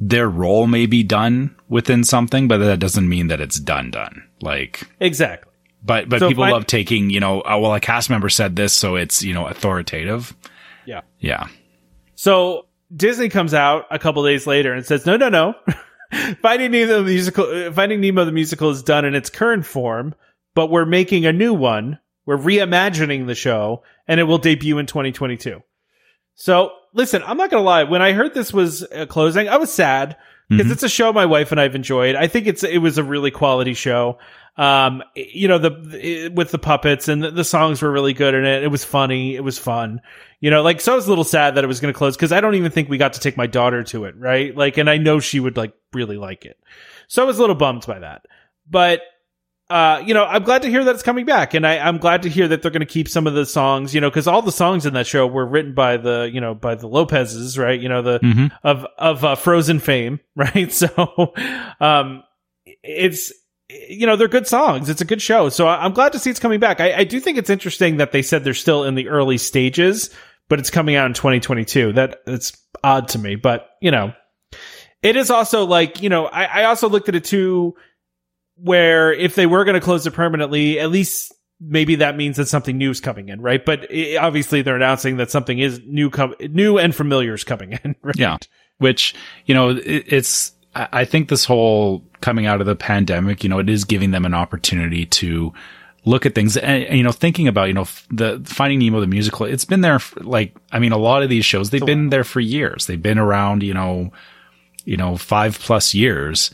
Their 0.00 0.28
role 0.28 0.66
may 0.66 0.86
be 0.86 1.02
done 1.02 1.54
within 1.68 2.02
something, 2.02 2.48
but 2.48 2.58
that 2.58 2.78
doesn't 2.78 3.08
mean 3.08 3.28
that 3.28 3.42
it's 3.42 3.60
done 3.60 3.90
done. 3.90 4.26
Like 4.40 4.88
Exactly. 5.00 5.51
But 5.82 6.08
but 6.08 6.20
So 6.20 6.28
people 6.28 6.44
I- 6.44 6.50
love 6.50 6.66
taking, 6.66 7.10
you 7.10 7.20
know, 7.20 7.42
oh, 7.44 7.58
well 7.60 7.74
a 7.74 7.80
cast 7.80 8.10
member 8.10 8.28
said 8.28 8.56
this, 8.56 8.72
so 8.72 8.96
it's, 8.96 9.22
you 9.22 9.34
know, 9.34 9.46
authoritative. 9.46 10.34
Yeah. 10.86 11.02
Yeah. 11.18 11.48
So 12.14 12.66
Disney 12.94 13.28
comes 13.28 13.54
out 13.54 13.86
a 13.90 13.98
couple 13.98 14.24
days 14.24 14.46
later 14.46 14.72
and 14.72 14.84
says, 14.84 15.06
"No, 15.06 15.16
no, 15.16 15.28
no. 15.28 15.54
Finding 16.42 16.70
Nemo 16.72 16.98
the 16.98 17.04
musical, 17.04 17.44
uh, 17.46 17.72
Finding 17.72 18.00
Nemo 18.00 18.24
the 18.24 18.32
musical 18.32 18.70
is 18.70 18.82
done 18.82 19.04
in 19.04 19.14
its 19.14 19.30
current 19.30 19.64
form, 19.64 20.14
but 20.54 20.70
we're 20.70 20.84
making 20.84 21.24
a 21.24 21.32
new 21.32 21.54
one. 21.54 21.98
We're 22.26 22.36
reimagining 22.38 23.26
the 23.26 23.34
show, 23.34 23.82
and 24.06 24.20
it 24.20 24.24
will 24.24 24.38
debut 24.38 24.78
in 24.78 24.86
2022." 24.86 25.62
So, 26.34 26.72
listen, 26.92 27.22
I'm 27.26 27.36
not 27.36 27.50
gonna 27.50 27.62
lie. 27.62 27.84
When 27.84 28.02
I 28.02 28.12
heard 28.12 28.34
this 28.34 28.52
was 28.52 28.82
uh, 28.84 29.06
closing, 29.06 29.48
I 29.48 29.56
was 29.56 29.72
sad 29.72 30.16
because 30.56 30.72
it's 30.72 30.82
a 30.82 30.88
show 30.88 31.12
my 31.12 31.26
wife 31.26 31.50
and 31.52 31.60
I've 31.60 31.74
enjoyed. 31.74 32.14
I 32.16 32.26
think 32.26 32.46
it's 32.46 32.62
it 32.64 32.78
was 32.78 32.98
a 32.98 33.04
really 33.04 33.30
quality 33.30 33.74
show. 33.74 34.18
Um, 34.56 35.02
you 35.14 35.48
know, 35.48 35.58
the 35.58 36.30
with 36.34 36.50
the 36.50 36.58
puppets 36.58 37.08
and 37.08 37.22
the, 37.22 37.30
the 37.30 37.44
songs 37.44 37.80
were 37.80 37.90
really 37.90 38.12
good 38.12 38.34
in 38.34 38.44
it. 38.44 38.62
It 38.62 38.68
was 38.68 38.84
funny. 38.84 39.34
It 39.34 39.42
was 39.42 39.58
fun. 39.58 40.00
You 40.40 40.50
know, 40.50 40.62
like 40.62 40.80
so 40.80 40.92
I 40.92 40.96
was 40.96 41.06
a 41.06 41.08
little 41.08 41.24
sad 41.24 41.54
that 41.54 41.64
it 41.64 41.68
was 41.68 41.80
going 41.80 41.92
to 41.92 41.96
close 41.96 42.16
because 42.16 42.32
I 42.32 42.40
don't 42.40 42.54
even 42.54 42.70
think 42.70 42.88
we 42.88 42.98
got 42.98 43.14
to 43.14 43.20
take 43.20 43.36
my 43.36 43.46
daughter 43.46 43.82
to 43.84 44.04
it, 44.04 44.16
right? 44.16 44.54
Like, 44.56 44.76
and 44.76 44.90
I 44.90 44.98
know 44.98 45.20
she 45.20 45.40
would 45.40 45.56
like 45.56 45.72
really 45.92 46.16
like 46.16 46.44
it. 46.44 46.58
So 47.08 47.22
I 47.22 47.26
was 47.26 47.38
a 47.38 47.40
little 47.40 47.56
bummed 47.56 47.86
by 47.86 47.98
that. 48.00 48.26
But 48.68 49.00
uh, 49.72 50.02
you 50.06 50.12
know, 50.12 50.24
I'm 50.24 50.42
glad 50.42 50.62
to 50.62 50.68
hear 50.70 50.84
that 50.84 50.94
it's 50.94 51.02
coming 51.02 51.24
back, 51.24 51.54
and 51.54 51.66
I, 51.66 51.78
I'm 51.78 51.96
glad 51.98 52.22
to 52.22 52.28
hear 52.28 52.46
that 52.48 52.60
they're 52.60 52.70
going 52.70 52.80
to 52.80 52.86
keep 52.86 53.08
some 53.08 53.26
of 53.26 53.32
the 53.34 53.46
songs, 53.46 53.94
you 53.94 54.00
know, 54.00 54.10
because 54.10 54.26
all 54.28 54.42
the 54.42 54.52
songs 54.52 54.84
in 54.84 54.92
that 54.94 55.06
show 55.06 55.26
were 55.26 55.46
written 55.46 55.74
by 55.74 55.96
the, 55.96 56.30
you 56.32 56.40
know, 56.40 56.54
by 56.54 56.74
the 56.74 56.86
Lopez's, 56.86 57.56
right? 57.58 57.80
You 57.80 57.88
know, 57.88 58.02
the 58.02 58.18
Mhm. 58.20 58.50
of 58.62 58.86
of 58.98 59.24
uh, 59.24 59.34
Frozen 59.34 59.78
fame, 59.80 60.20
right? 60.36 60.70
So, 60.72 61.32
um, 61.80 62.22
it's 62.82 63.32
you 63.70 64.06
know 64.06 64.16
they're 64.16 64.28
good 64.28 64.46
songs. 64.46 64.88
It's 64.90 65.00
a 65.00 65.04
good 65.06 65.22
show, 65.22 65.48
so 65.48 65.66
I'm 65.66 65.92
glad 65.92 66.12
to 66.12 66.18
see 66.18 66.28
it's 66.30 66.38
coming 66.40 66.60
back. 66.60 66.80
I, 66.80 66.92
I 66.98 67.04
do 67.04 67.18
think 67.20 67.38
it's 67.38 67.48
interesting 67.50 67.96
that 67.96 68.12
they 68.12 68.20
said 68.22 68.44
they're 68.44 68.52
still 68.54 68.84
in 68.84 68.94
the 68.94 69.08
early 69.08 69.38
stages, 69.38 70.10
but 70.48 70.58
it's 70.58 70.68
coming 70.70 70.94
out 70.96 71.06
in 71.06 71.14
2022. 71.14 71.94
That 71.94 72.20
it's 72.26 72.52
odd 72.84 73.08
to 73.08 73.18
me, 73.18 73.36
but 73.36 73.70
you 73.80 73.90
know, 73.90 74.12
it 75.02 75.16
is 75.16 75.30
also 75.30 75.64
like 75.64 76.02
you 76.02 76.10
know 76.10 76.26
I, 76.26 76.44
I 76.44 76.64
also 76.64 76.88
looked 76.90 77.08
at 77.08 77.14
it 77.14 77.24
too 77.24 77.74
where 78.62 79.12
if 79.12 79.34
they 79.34 79.46
were 79.46 79.64
going 79.64 79.74
to 79.74 79.80
close 79.80 80.06
it 80.06 80.12
permanently, 80.12 80.78
at 80.78 80.90
least 80.90 81.34
maybe 81.60 81.96
that 81.96 82.16
means 82.16 82.36
that 82.36 82.48
something 82.48 82.76
new 82.78 82.90
is 82.90 83.00
coming 83.00 83.28
in, 83.28 83.40
right? 83.40 83.64
But 83.64 83.86
i 83.92 84.16
obviously 84.16 84.62
they're 84.62 84.76
announcing 84.76 85.16
that 85.18 85.30
something 85.30 85.58
is 85.58 85.80
new, 85.86 86.10
com- 86.10 86.34
new 86.40 86.78
and 86.78 86.94
familiar 86.94 87.34
is 87.34 87.44
coming 87.44 87.78
in, 87.84 87.96
right? 88.02 88.16
Yeah. 88.16 88.38
Which, 88.78 89.14
you 89.46 89.54
know, 89.54 89.70
it, 89.70 90.04
it's, 90.06 90.52
I 90.74 90.88
I 90.92 91.04
think 91.04 91.28
this 91.28 91.44
whole 91.44 92.04
coming 92.20 92.46
out 92.46 92.60
of 92.60 92.66
the 92.66 92.76
pandemic, 92.76 93.42
you 93.42 93.50
know, 93.50 93.58
it 93.58 93.68
is 93.68 93.84
giving 93.84 94.10
them 94.10 94.24
an 94.24 94.34
opportunity 94.34 95.06
to 95.06 95.52
look 96.04 96.26
at 96.26 96.34
things 96.34 96.56
and, 96.56 96.84
and, 96.84 96.96
you 96.96 97.04
know, 97.04 97.12
thinking 97.12 97.46
about, 97.46 97.68
you 97.68 97.74
know, 97.74 97.86
the 98.10 98.42
Finding 98.44 98.80
Nemo, 98.80 99.00
the 99.00 99.06
musical, 99.06 99.46
it's 99.46 99.64
been 99.64 99.82
there 99.82 99.98
for, 99.98 100.20
like, 100.20 100.56
I 100.72 100.78
mean, 100.78 100.92
a 100.92 100.98
lot 100.98 101.22
of 101.22 101.28
these 101.28 101.44
shows, 101.44 101.70
they've 101.70 101.84
been 101.84 102.10
there 102.10 102.24
for 102.24 102.40
years. 102.40 102.86
They've 102.86 103.00
been 103.00 103.18
around, 103.18 103.62
you 103.62 103.74
know, 103.74 104.12
you 104.84 104.96
know, 104.96 105.16
five 105.16 105.58
plus 105.58 105.94
years. 105.94 106.50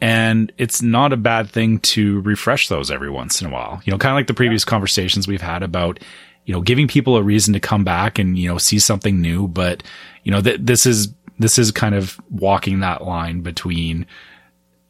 And 0.00 0.52
it's 0.58 0.80
not 0.80 1.12
a 1.12 1.16
bad 1.16 1.50
thing 1.50 1.80
to 1.80 2.20
refresh 2.20 2.68
those 2.68 2.90
every 2.90 3.10
once 3.10 3.40
in 3.40 3.48
a 3.48 3.50
while. 3.50 3.80
You 3.84 3.90
know, 3.90 3.98
kind 3.98 4.12
of 4.12 4.16
like 4.16 4.28
the 4.28 4.34
previous 4.34 4.64
conversations 4.64 5.26
we've 5.26 5.40
had 5.40 5.62
about, 5.62 5.98
you 6.44 6.54
know, 6.54 6.60
giving 6.60 6.86
people 6.86 7.16
a 7.16 7.22
reason 7.22 7.52
to 7.54 7.60
come 7.60 7.82
back 7.84 8.18
and, 8.18 8.38
you 8.38 8.48
know, 8.48 8.58
see 8.58 8.78
something 8.78 9.20
new. 9.20 9.48
But, 9.48 9.82
you 10.22 10.30
know, 10.30 10.40
th- 10.40 10.60
this 10.62 10.86
is, 10.86 11.12
this 11.40 11.58
is 11.58 11.72
kind 11.72 11.94
of 11.94 12.18
walking 12.30 12.80
that 12.80 13.04
line 13.04 13.40
between, 13.40 14.06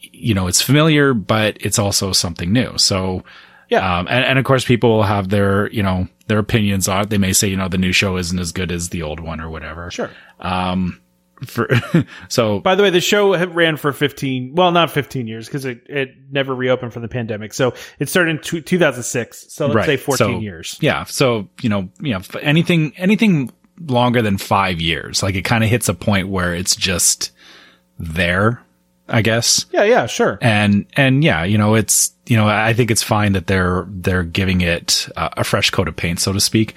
you 0.01 0.35
know, 0.35 0.47
it's 0.47 0.61
familiar, 0.63 1.15
but 1.15 1.57
it's 1.61 1.79
also 1.79 2.13
something 2.13 2.53
new. 2.53 2.77
So, 2.77 3.25
Yeah. 3.71 3.99
um, 3.99 4.07
and, 4.09 4.25
and 4.25 4.39
of 4.39 4.45
course 4.45 4.65
people 4.65 4.91
will 4.97 5.03
have 5.05 5.31
their, 5.31 5.71
you 5.71 5.83
know, 5.83 6.07
their 6.27 6.39
opinions 6.39 6.87
on 6.89 7.03
it. 7.03 7.11
They 7.11 7.19
may 7.19 7.33
say, 7.33 7.49
you 7.49 7.57
know, 7.57 7.69
the 7.69 7.79
new 7.79 7.93
show 7.93 8.17
isn't 8.19 8.39
as 8.39 8.53
good 8.53 8.71
as 8.71 8.91
the 8.91 9.03
old 9.03 9.21
one 9.21 9.41
or 9.41 9.49
whatever. 9.49 9.91
Sure. 9.91 10.11
Um, 10.39 11.01
for, 11.45 11.69
so 12.29 12.61
By 12.61 12.75
the 12.75 12.83
way, 12.83 12.91
the 12.91 13.01
show 13.01 13.37
ran 13.47 13.77
for 13.77 13.93
15, 13.93 14.55
well, 14.55 14.71
not 14.73 14.91
15 14.91 15.27
years 15.27 15.47
because 15.47 15.65
it, 15.65 15.83
it 15.89 16.15
never 16.31 16.55
reopened 16.55 16.93
from 16.93 17.03
the 17.03 17.09
pandemic. 17.09 17.55
So 17.55 17.75
it 17.99 18.09
started 18.09 18.31
in 18.31 18.43
two, 18.43 18.61
2006. 18.61 19.47
So 19.53 19.67
let's 19.67 19.77
Right. 19.77 19.87
say 19.87 19.97
14 19.97 20.17
So- 20.19 20.39
years. 20.41 20.77
Yeah. 20.81 21.05
So, 21.05 21.49
you 21.63 21.69
know, 21.69 21.89
you 22.01 22.13
know, 22.15 22.21
anything, 22.43 22.93
anything 22.97 23.51
longer 23.87 24.23
than 24.23 24.39
five 24.39 24.81
years, 24.81 25.23
like 25.23 25.35
it 25.37 25.43
kind 25.43 25.63
of 25.63 25.71
hits 25.71 25.89
a 25.89 25.95
point 25.95 26.29
where 26.29 26.55
it's 26.55 26.75
just 26.75 27.31
there, 27.99 28.61
I 29.09 29.23
guess. 29.23 29.67
Yeah. 29.73 29.85
Yeah. 29.85 30.07
Sure. 30.07 30.39
And, 30.41 30.87
and 30.97 31.23
yeah, 31.23 31.45
you 31.45 31.59
know, 31.59 31.75
it's, 31.75 32.13
you 32.27 32.37
know, 32.37 32.47
I 32.49 32.75
think 32.75 32.91
it's 32.91 33.03
fine 33.03 33.33
that 33.33 33.47
they're, 33.47 33.87
they're 33.89 34.23
giving 34.25 34.61
it 34.61 35.09
uh, 35.17 35.31
a 35.37 35.45
fresh 35.45 35.71
coat 35.71 35.89
of 35.89 35.97
paint, 35.97 36.21
so 36.21 36.33
to 36.33 36.41
speak. 36.41 36.75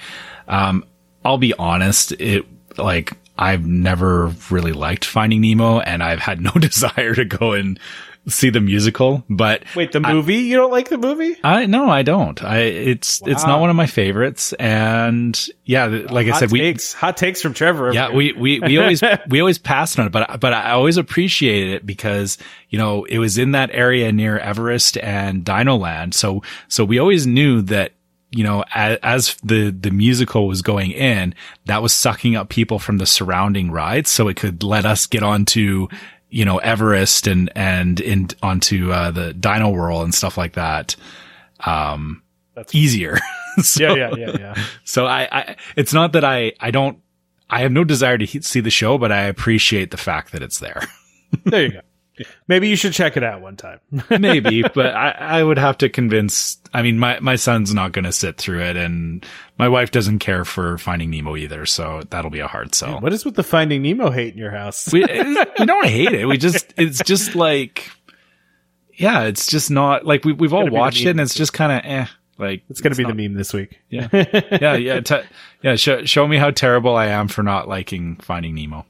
Um, 0.47 0.85
I'll 1.25 1.37
be 1.37 1.53
honest, 1.55 2.13
it, 2.13 2.45
like, 2.77 3.13
I've 3.41 3.65
never 3.65 4.27
really 4.49 4.71
liked 4.71 5.03
Finding 5.03 5.41
Nemo 5.41 5.79
and 5.79 6.03
I've 6.03 6.19
had 6.19 6.39
no 6.41 6.51
desire 6.59 7.15
to 7.15 7.25
go 7.25 7.53
and 7.53 7.79
see 8.27 8.51
the 8.51 8.61
musical, 8.61 9.23
but 9.29 9.63
Wait, 9.75 9.91
the 9.91 9.99
movie? 9.99 10.35
you 10.35 10.55
don't 10.55 10.71
like 10.71 10.89
the 10.89 10.97
movie? 10.97 11.35
I 11.43 11.65
no, 11.65 11.89
I 11.89 12.03
don't. 12.03 12.41
I 12.43 12.59
it's 12.59 13.21
it's 13.25 13.45
not 13.45 13.59
one 13.59 13.71
of 13.71 13.75
my 13.75 13.87
favorites, 13.87 14.53
and 14.53 15.47
yeah, 15.65 15.85
like 15.85 16.27
I 16.27 16.31
hot 16.31 16.39
said, 16.39 16.51
we 16.51 16.77
hot 16.95 17.17
takes 17.17 17.41
from 17.41 17.53
Trevor. 17.55 17.91
yeah 17.93 18.11
we 18.11 18.33
we 18.33 18.59
we 18.59 18.77
always 18.77 19.01
we 19.27 19.39
always 19.39 19.57
passed 19.57 19.97
on 19.97 20.05
it, 20.05 20.11
but 20.11 20.39
but 20.39 20.53
I 20.53 20.71
always 20.71 20.97
appreciated 20.97 21.73
it 21.73 21.85
because 21.85 22.37
you 22.69 22.77
know 22.77 23.05
it 23.05 23.17
was 23.17 23.37
in 23.37 23.53
that 23.53 23.71
area 23.73 24.11
near 24.11 24.37
Everest 24.37 24.97
and 24.97 25.43
Dino 25.43 25.77
Land, 25.77 26.13
so 26.13 26.43
so 26.67 26.85
we 26.85 26.99
always 26.99 27.25
knew 27.25 27.63
that 27.63 27.93
you 28.31 28.43
know 28.43 28.63
as, 28.73 28.97
as 29.03 29.35
the 29.43 29.69
the 29.71 29.91
musical 29.91 30.47
was 30.47 30.61
going 30.61 30.91
in, 30.91 31.35
that 31.65 31.81
was 31.81 31.93
sucking 31.93 32.35
up 32.35 32.49
people 32.49 32.79
from 32.79 32.97
the 32.97 33.05
surrounding 33.05 33.71
rides, 33.71 34.09
so 34.09 34.27
it 34.27 34.37
could 34.37 34.63
let 34.63 34.85
us 34.85 35.05
get 35.05 35.23
onto 35.23 35.87
you 36.29 36.45
know 36.45 36.57
Everest 36.59 37.27
and 37.27 37.51
and 37.55 37.99
in 37.99 38.29
onto 38.41 38.91
uh, 38.91 39.11
the 39.11 39.33
Dino 39.33 39.69
World 39.69 40.03
and 40.03 40.15
stuff 40.15 40.37
like 40.37 40.53
that 40.53 40.95
um 41.65 42.23
That's- 42.55 42.73
easier. 42.73 43.17
so, 43.61 43.83
yeah, 43.83 43.93
yeah, 43.95 44.15
yeah, 44.17 44.37
yeah. 44.39 44.63
So 44.83 45.05
I, 45.05 45.27
I, 45.31 45.55
it's 45.75 45.93
not 45.93 46.13
that 46.13 46.23
I, 46.23 46.53
I 46.59 46.71
don't, 46.71 46.97
I 47.49 47.59
have 47.61 47.71
no 47.71 47.83
desire 47.83 48.17
to 48.17 48.25
he- 48.25 48.41
see 48.41 48.61
the 48.61 48.69
show, 48.71 48.97
but 48.97 49.11
I 49.11 49.23
appreciate 49.23 49.91
the 49.91 49.97
fact 49.97 50.31
that 50.31 50.41
it's 50.41 50.59
there. 50.59 50.81
There 51.45 51.63
you 51.63 51.71
go. 51.73 51.81
Maybe 52.47 52.67
you 52.67 52.75
should 52.75 52.93
check 52.93 53.17
it 53.17 53.23
out 53.23 53.41
one 53.41 53.55
time. 53.57 53.79
Maybe, 54.09 54.61
but 54.63 54.87
I, 54.95 55.11
I 55.11 55.43
would 55.43 55.57
have 55.57 55.77
to 55.79 55.89
convince, 55.89 56.57
I 56.73 56.81
mean, 56.81 56.97
my, 56.99 57.19
my 57.19 57.35
son's 57.35 57.73
not 57.73 57.91
going 57.91 58.05
to 58.05 58.11
sit 58.11 58.37
through 58.37 58.61
it 58.61 58.77
and 58.77 59.25
my 59.57 59.67
wife 59.69 59.91
doesn't 59.91 60.19
care 60.19 60.43
for 60.45 60.77
Finding 60.77 61.09
Nemo 61.11 61.35
either. 61.35 61.65
So 61.65 62.03
that'll 62.09 62.31
be 62.31 62.39
a 62.39 62.47
hard 62.47 62.73
sell. 62.75 62.99
What 62.99 63.13
is 63.13 63.25
with 63.25 63.35
the 63.35 63.43
Finding 63.43 63.81
Nemo 63.81 64.09
hate 64.11 64.33
in 64.33 64.39
your 64.39 64.51
house? 64.51 64.91
we, 64.91 65.01
we 65.01 65.65
don't 65.65 65.85
hate 65.87 66.13
it. 66.13 66.25
We 66.25 66.37
just, 66.37 66.73
it's 66.77 67.01
just 67.03 67.35
like, 67.35 67.89
yeah, 68.93 69.23
it's 69.23 69.47
just 69.47 69.71
not 69.71 70.05
like 70.05 70.25
we, 70.25 70.33
we've 70.33 70.53
all 70.53 70.61
Gotta 70.61 70.71
be 70.71 70.75
the 70.75 70.79
watched 70.79 71.01
it 71.05 71.09
and 71.09 71.19
it's 71.21 71.33
just 71.35 71.53
kind 71.53 71.71
of 71.71 71.81
eh. 71.91 72.05
Like 72.37 72.63
It's 72.69 72.81
going 72.81 72.91
to 72.93 72.97
be 72.97 73.03
not- 73.03 73.15
the 73.15 73.27
meme 73.27 73.35
this 73.37 73.53
week. 73.53 73.79
Yeah. 73.89 74.07
yeah, 74.11 74.75
yeah, 74.75 74.99
te- 75.01 75.21
yeah. 75.61 75.75
Show, 75.75 76.05
show 76.05 76.27
me 76.27 76.37
how 76.37 76.49
terrible 76.51 76.95
I 76.95 77.07
am 77.07 77.27
for 77.27 77.43
not 77.43 77.67
liking 77.67 78.15
Finding 78.15 78.55
Nemo. 78.55 78.85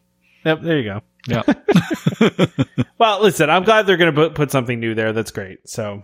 Yep, 0.45 0.61
there 0.61 0.79
you 0.79 0.83
go. 0.83 1.01
Yeah, 1.27 1.43
Well, 2.97 3.21
listen, 3.21 3.49
I'm 3.49 3.63
glad 3.63 3.85
they're 3.85 3.97
going 3.97 4.13
to 4.15 4.29
put, 4.31 4.51
something 4.51 4.79
new 4.79 4.95
there. 4.95 5.13
That's 5.13 5.31
great. 5.31 5.67
So, 5.69 6.03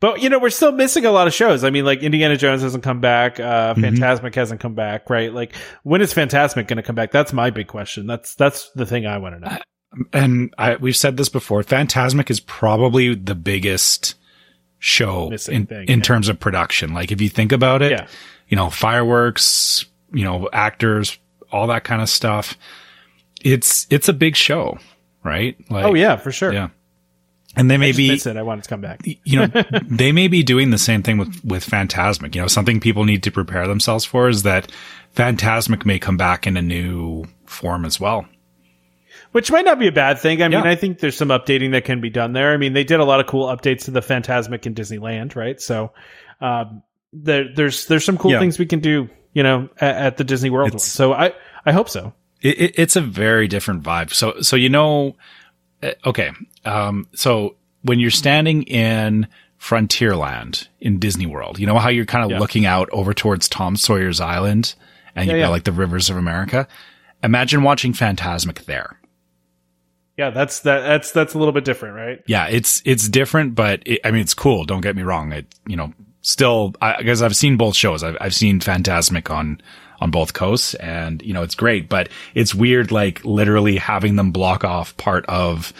but 0.00 0.20
you 0.20 0.28
know, 0.28 0.38
we're 0.38 0.50
still 0.50 0.72
missing 0.72 1.06
a 1.06 1.10
lot 1.10 1.26
of 1.26 1.32
shows. 1.34 1.64
I 1.64 1.70
mean, 1.70 1.84
like 1.84 2.02
Indiana 2.02 2.36
Jones 2.36 2.62
hasn't 2.62 2.84
come 2.84 3.00
back. 3.00 3.40
Uh, 3.40 3.74
Fantasmic 3.74 4.34
hasn't 4.34 4.60
come 4.60 4.74
back, 4.74 5.08
right? 5.08 5.32
Like, 5.32 5.54
when 5.82 6.00
is 6.02 6.12
Fantasmic 6.12 6.66
going 6.66 6.76
to 6.76 6.82
come 6.82 6.94
back? 6.94 7.10
That's 7.10 7.32
my 7.32 7.50
big 7.50 7.68
question. 7.68 8.06
That's, 8.06 8.34
that's 8.34 8.70
the 8.72 8.84
thing 8.86 9.06
I 9.06 9.18
want 9.18 9.36
to 9.36 9.40
know. 9.48 9.58
and 10.12 10.52
I, 10.58 10.76
we've 10.76 10.96
said 10.96 11.16
this 11.16 11.28
before. 11.30 11.62
Fantasmic 11.62 12.30
is 12.30 12.40
probably 12.40 13.14
the 13.14 13.34
biggest 13.34 14.14
show 14.78 15.30
Missing 15.30 15.54
in, 15.54 15.66
thing, 15.66 15.88
in 15.88 15.98
yeah. 16.00 16.04
terms 16.04 16.28
of 16.28 16.38
production. 16.38 16.92
Like 16.92 17.12
if 17.12 17.20
you 17.22 17.28
think 17.30 17.52
about 17.52 17.80
it, 17.80 17.92
Yeah. 17.92 18.06
you 18.48 18.56
know, 18.56 18.68
fireworks, 18.68 19.86
you 20.12 20.24
know, 20.24 20.48
actors, 20.52 21.18
all 21.50 21.68
that 21.68 21.84
kind 21.84 22.02
of 22.02 22.10
stuff. 22.10 22.58
It's 23.44 23.86
it's 23.90 24.08
a 24.08 24.12
big 24.12 24.34
show, 24.36 24.78
right? 25.22 25.56
Like, 25.70 25.84
Oh 25.84 25.94
yeah, 25.94 26.16
for 26.16 26.32
sure. 26.32 26.52
yeah. 26.52 26.68
And 27.56 27.70
they 27.70 27.76
may 27.76 27.92
be 27.92 28.10
it. 28.10 28.26
I 28.26 28.42
want 28.42 28.58
it 28.58 28.62
to 28.64 28.68
come 28.68 28.80
back. 28.80 29.02
you 29.04 29.38
know, 29.38 29.46
they 29.88 30.10
may 30.10 30.26
be 30.26 30.42
doing 30.42 30.70
the 30.70 30.78
same 30.78 31.04
thing 31.04 31.18
with, 31.18 31.40
with 31.44 31.64
Fantasmic. 31.64 32.34
You 32.34 32.40
know, 32.40 32.48
something 32.48 32.80
people 32.80 33.04
need 33.04 33.22
to 33.22 33.30
prepare 33.30 33.68
themselves 33.68 34.04
for 34.04 34.28
is 34.28 34.42
that 34.42 34.72
Fantasmic 35.14 35.86
may 35.86 36.00
come 36.00 36.16
back 36.16 36.48
in 36.48 36.56
a 36.56 36.62
new 36.62 37.26
form 37.46 37.84
as 37.84 38.00
well. 38.00 38.26
Which 39.30 39.52
might 39.52 39.64
not 39.64 39.78
be 39.78 39.86
a 39.86 39.92
bad 39.92 40.18
thing. 40.18 40.42
I 40.42 40.48
mean, 40.48 40.64
Yeah. 40.64 40.68
I 40.70 40.74
think 40.74 40.98
there's 40.98 41.16
some 41.16 41.28
updating 41.28 41.70
that 41.72 41.84
can 41.84 42.00
be 42.00 42.10
done 42.10 42.32
there. 42.32 42.52
I 42.52 42.56
mean, 42.56 42.72
they 42.72 42.82
did 42.82 42.98
a 42.98 43.04
lot 43.04 43.20
of 43.20 43.26
cool 43.26 43.46
updates 43.46 43.84
to 43.84 43.92
the 43.92 44.00
Fantasmic 44.00 44.66
in 44.66 44.74
Disneyland, 44.74 45.36
right? 45.36 45.60
So, 45.60 45.92
um, 46.40 46.82
there, 47.12 47.52
there's 47.54 47.86
there's 47.86 48.04
some 48.04 48.18
cool 48.18 48.32
Yeah. 48.32 48.40
things 48.40 48.58
we 48.58 48.66
can 48.66 48.80
do, 48.80 49.08
you 49.32 49.44
know, 49.44 49.68
at, 49.80 49.94
at 49.96 50.16
the 50.16 50.24
Disney 50.24 50.50
World. 50.50 50.80
So 50.80 51.12
I 51.12 51.32
I 51.64 51.70
hope 51.70 51.88
so. 51.88 52.12
It, 52.44 52.60
it, 52.60 52.74
it's 52.78 52.94
a 52.94 53.00
very 53.00 53.48
different 53.48 53.82
vibe. 53.82 54.12
So, 54.14 54.40
so 54.42 54.54
you 54.54 54.68
know, 54.68 55.16
uh, 55.82 55.90
okay. 56.06 56.30
Um, 56.64 57.08
so 57.14 57.56
when 57.82 57.98
you're 57.98 58.10
standing 58.10 58.62
in 58.64 59.26
Frontierland 59.58 60.68
in 60.80 60.98
Disney 60.98 61.26
World, 61.26 61.58
you 61.58 61.66
know 61.66 61.78
how 61.78 61.88
you're 61.88 62.04
kind 62.06 62.24
of 62.24 62.30
Yeah. 62.30 62.38
looking 62.38 62.66
out 62.66 62.88
over 62.92 63.12
towards 63.14 63.48
Tom 63.48 63.76
Sawyer's 63.76 64.20
Island 64.20 64.74
and 65.16 65.26
Yeah, 65.26 65.32
got 65.34 65.38
yeah. 65.40 65.48
like 65.48 65.64
the 65.64 65.72
rivers 65.72 66.08
of 66.10 66.16
America. 66.16 66.68
Imagine 67.22 67.62
watching 67.62 67.92
Fantasmic 67.92 68.66
there. 68.66 68.98
Yeah, 70.16 70.30
that's 70.30 70.60
that 70.60 70.80
that's 70.82 71.10
that's 71.10 71.34
a 71.34 71.38
little 71.38 71.52
bit 71.52 71.64
different, 71.64 71.96
right? 71.96 72.22
Yeah, 72.26 72.46
it's 72.46 72.82
it's 72.84 73.08
different, 73.08 73.54
but 73.56 73.82
it, 73.84 74.00
I 74.04 74.12
mean 74.12 74.20
it's 74.20 74.34
cool. 74.34 74.64
Don't 74.64 74.80
get 74.82 74.94
me 74.94 75.02
wrong. 75.02 75.32
It 75.32 75.46
you 75.66 75.76
know 75.76 75.92
still 76.20 76.74
I 76.80 76.98
because 76.98 77.20
I've 77.20 77.34
seen 77.34 77.56
both 77.56 77.74
shows. 77.74 78.04
I've 78.04 78.16
I've 78.20 78.34
seen 78.34 78.60
Fantasmic 78.60 79.28
on 79.34 79.60
on 80.00 80.10
both 80.10 80.32
coasts, 80.34 80.74
and 80.74 81.22
you 81.22 81.32
know 81.32 81.42
it's 81.42 81.54
great. 81.54 81.88
But 81.88 82.08
it's 82.34 82.54
weird, 82.54 82.90
like 82.92 83.24
literally 83.24 83.76
having 83.76 84.16
them 84.16 84.32
block 84.32 84.64
off 84.64 84.96
part 84.96 85.24
of. 85.26 85.72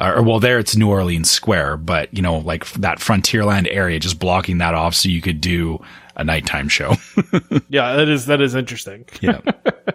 Uh, 0.00 0.12
or 0.16 0.22
well, 0.22 0.38
there 0.38 0.60
it's 0.60 0.76
New 0.76 0.88
Orleans 0.88 1.28
Square, 1.28 1.78
but 1.78 2.12
you 2.14 2.22
know, 2.22 2.38
like 2.38 2.64
that 2.74 2.98
Frontierland 2.98 3.66
area, 3.68 3.98
just 3.98 4.20
blocking 4.20 4.58
that 4.58 4.74
off 4.74 4.94
so 4.94 5.08
you 5.08 5.20
could 5.20 5.40
do 5.40 5.82
a 6.16 6.24
nighttime 6.24 6.68
show. 6.68 6.94
Yeah, 7.70 7.96
that 7.96 8.08
is 8.08 8.26
that 8.26 8.40
is 8.40 8.54
interesting. 8.54 9.04
yeah, 9.20 9.40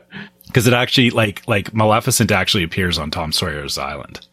because 0.47 0.67
it 0.67 0.73
actually 0.73 1.09
like 1.09 1.47
like 1.47 1.73
Maleficent 1.73 2.31
actually 2.31 2.63
appears 2.63 2.99
on 2.99 3.09
Tom 3.11 3.31
Sawyer's 3.31 3.77
Island. 3.77 4.27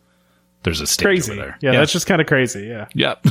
There's 0.62 0.80
a 0.80 0.86
stage 0.86 1.04
Crazy. 1.04 1.32
over 1.32 1.40
there. 1.40 1.58
Yeah, 1.60 1.72
that's 1.72 1.92
just 1.92 2.06
kind 2.06 2.20
of 2.20 2.26
crazy. 2.26 2.66
Yeah. 2.66 2.86
Yep. 2.94 3.24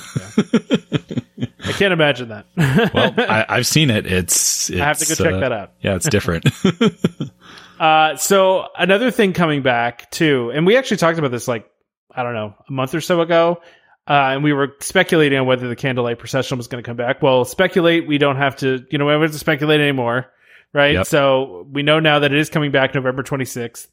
I 1.66 1.72
can't 1.74 1.94
imagine 1.94 2.30
that. 2.30 2.46
well, 2.94 3.14
I, 3.18 3.46
I've 3.50 3.68
seen 3.68 3.92
it. 3.92 4.08
It's, 4.08 4.70
it's 4.70 4.82
I 4.82 4.86
have 4.86 4.98
to 4.98 5.06
go 5.06 5.16
check 5.24 5.34
uh, 5.34 5.40
that 5.40 5.52
out. 5.52 5.74
Yeah, 5.82 5.96
it's 5.96 6.10
different. 6.10 6.50
Uh, 7.80 8.18
so 8.18 8.68
another 8.78 9.10
thing 9.10 9.32
coming 9.32 9.62
back 9.62 10.12
too, 10.12 10.52
and 10.54 10.66
we 10.66 10.76
actually 10.76 10.98
talked 10.98 11.18
about 11.18 11.32
this 11.32 11.48
like 11.48 11.66
I 12.14 12.24
don't 12.24 12.34
know 12.34 12.54
a 12.68 12.72
month 12.74 12.94
or 12.94 13.00
so 13.00 13.22
ago, 13.22 13.62
uh, 14.06 14.32
and 14.34 14.44
we 14.44 14.52
were 14.52 14.76
speculating 14.82 15.40
on 15.40 15.46
whether 15.46 15.70
the 15.70 15.78
candlelight 15.78 16.20
procession 16.20 16.58
was 16.58 16.68
going 16.68 16.84
to 16.84 16.86
come 16.86 16.98
back. 16.98 17.22
Well, 17.22 17.46
speculate. 17.46 18.06
We 18.06 18.18
don't 18.18 18.36
have 18.36 18.58
to. 18.58 18.86
You 18.90 18.98
know, 18.98 19.06
we 19.06 19.14
don't 19.14 19.22
have 19.22 19.32
to 19.32 19.38
speculate 19.38 19.80
anymore, 19.80 20.28
right? 20.74 20.96
Yep. 20.96 21.06
So 21.08 21.66
we 21.72 21.82
know 21.82 22.02
now 22.02 22.20
that 22.20 22.34
it 22.34 22.38
is 22.38 22.50
coming 22.50 22.72
back 22.72 22.94
November 22.94 23.24
twenty 23.24 23.46
sixth. 23.46 23.88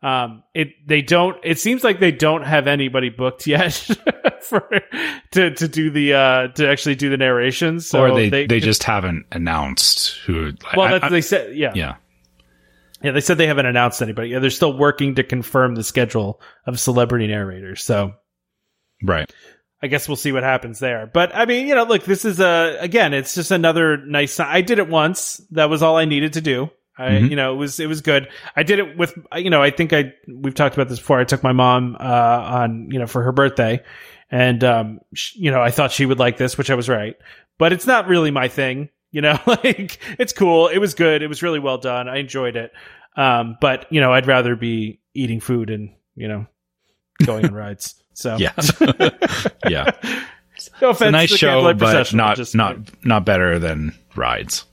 Um, 0.00 0.44
it 0.54 0.68
they 0.86 1.02
don't. 1.02 1.36
It 1.42 1.58
seems 1.58 1.82
like 1.82 1.98
they 1.98 2.12
don't 2.12 2.42
have 2.42 2.66
anybody 2.68 3.08
booked 3.10 3.46
yet 3.46 3.72
for 4.42 4.68
to 5.32 5.50
to 5.54 5.68
do 5.68 5.90
the 5.90 6.14
uh 6.14 6.48
to 6.54 6.68
actually 6.68 6.94
do 6.94 7.10
the 7.10 7.16
narrations. 7.16 7.88
So 7.88 8.02
or 8.04 8.14
they, 8.14 8.46
they, 8.46 8.60
just 8.60 8.84
haven't 8.84 9.26
announced 9.32 10.16
who. 10.18 10.52
well, 10.76 11.02
I- 11.02 11.08
they 11.08 11.20
said 11.20 11.56
yeah. 11.56 11.72
yeah. 11.74 11.96
Yeah, 13.02 13.12
they 13.12 13.20
said 13.20 13.38
they 13.38 13.46
haven't 13.46 13.66
announced 13.66 14.02
anybody. 14.02 14.30
Yeah, 14.30 14.40
they're 14.40 14.50
still 14.50 14.76
working 14.76 15.16
to 15.16 15.22
confirm 15.24 15.76
the 15.76 15.84
schedule 15.84 16.40
of 16.66 16.80
celebrity 16.80 17.28
narrators. 17.28 17.82
So 17.84 18.14
Right. 19.02 19.32
I 19.80 19.86
guess 19.86 20.08
we'll 20.08 20.16
see 20.16 20.32
what 20.32 20.42
happens 20.42 20.80
there. 20.80 21.06
But 21.12 21.34
I 21.34 21.44
mean, 21.46 21.68
you 21.68 21.74
know, 21.76 21.84
look, 21.84 22.04
this 22.04 22.24
is 22.24 22.40
a 22.40 22.76
again, 22.80 23.14
it's 23.14 23.34
just 23.34 23.50
another 23.52 23.96
nice. 23.96 24.40
I 24.40 24.60
did 24.60 24.78
it 24.78 24.88
once. 24.88 25.40
That 25.52 25.70
was 25.70 25.82
all 25.82 25.96
I 25.96 26.04
needed 26.04 26.32
to 26.34 26.40
do. 26.40 26.70
I, 26.98 27.10
Mhm. 27.10 27.30
you 27.30 27.36
know, 27.36 27.52
it 27.54 27.56
was 27.56 27.78
it 27.80 27.86
was 27.86 28.00
good. 28.00 28.28
I 28.56 28.62
did 28.64 28.78
it 28.80 28.96
with, 28.96 29.16
you 29.36 29.50
know, 29.50 29.62
I 29.62 29.70
think 29.70 29.92
I 29.92 30.12
we've 30.26 30.54
talked 30.54 30.74
about 30.74 30.88
this 30.88 30.98
before. 30.98 31.20
I 31.20 31.24
took 31.24 31.42
my 31.42 31.52
mom 31.52 31.96
uh, 31.98 32.02
on, 32.02 32.88
you 32.90 32.98
know, 32.98 33.06
for 33.06 33.22
her 33.22 33.32
birthday, 33.32 33.82
and 34.30 34.62
um, 34.64 35.00
sh- 35.14 35.36
you 35.36 35.50
know, 35.50 35.62
I 35.62 35.70
thought 35.70 35.92
she 35.92 36.06
would 36.06 36.18
like 36.18 36.36
this, 36.36 36.58
which 36.58 36.70
I 36.70 36.74
was 36.74 36.88
right. 36.88 37.16
But 37.58 37.72
it's 37.72 37.86
not 37.86 38.08
really 38.08 38.30
my 38.30 38.48
thing. 38.48 38.88
You 39.12 39.22
know, 39.22 39.38
like 39.46 39.98
it's 40.18 40.32
cool. 40.32 40.68
It 40.68 40.78
was 40.78 40.94
good. 40.94 41.22
It 41.22 41.28
was 41.28 41.42
really 41.42 41.60
well 41.60 41.78
done. 41.78 42.08
I 42.08 42.16
enjoyed 42.18 42.56
it. 42.56 42.72
Um, 43.16 43.56
but 43.60 43.86
you 43.90 44.00
know, 44.00 44.12
I'd 44.12 44.26
rather 44.26 44.54
be 44.56 45.00
eating 45.14 45.40
food 45.40 45.70
and 45.70 45.90
you 46.16 46.28
know, 46.28 46.46
going 47.24 47.46
on 47.46 47.54
rides. 47.54 47.94
So 48.14 48.36
Yeah. 48.36 48.52
yeah. 49.68 49.90
no 50.82 50.90
It's 50.90 51.00
a 51.00 51.10
nice 51.12 51.30
show, 51.30 51.72
but 51.74 52.12
not 52.12 52.36
just- 52.36 52.54
not 52.56 52.76
not 53.04 53.24
better 53.24 53.58
than 53.60 53.94
rides. 54.16 54.64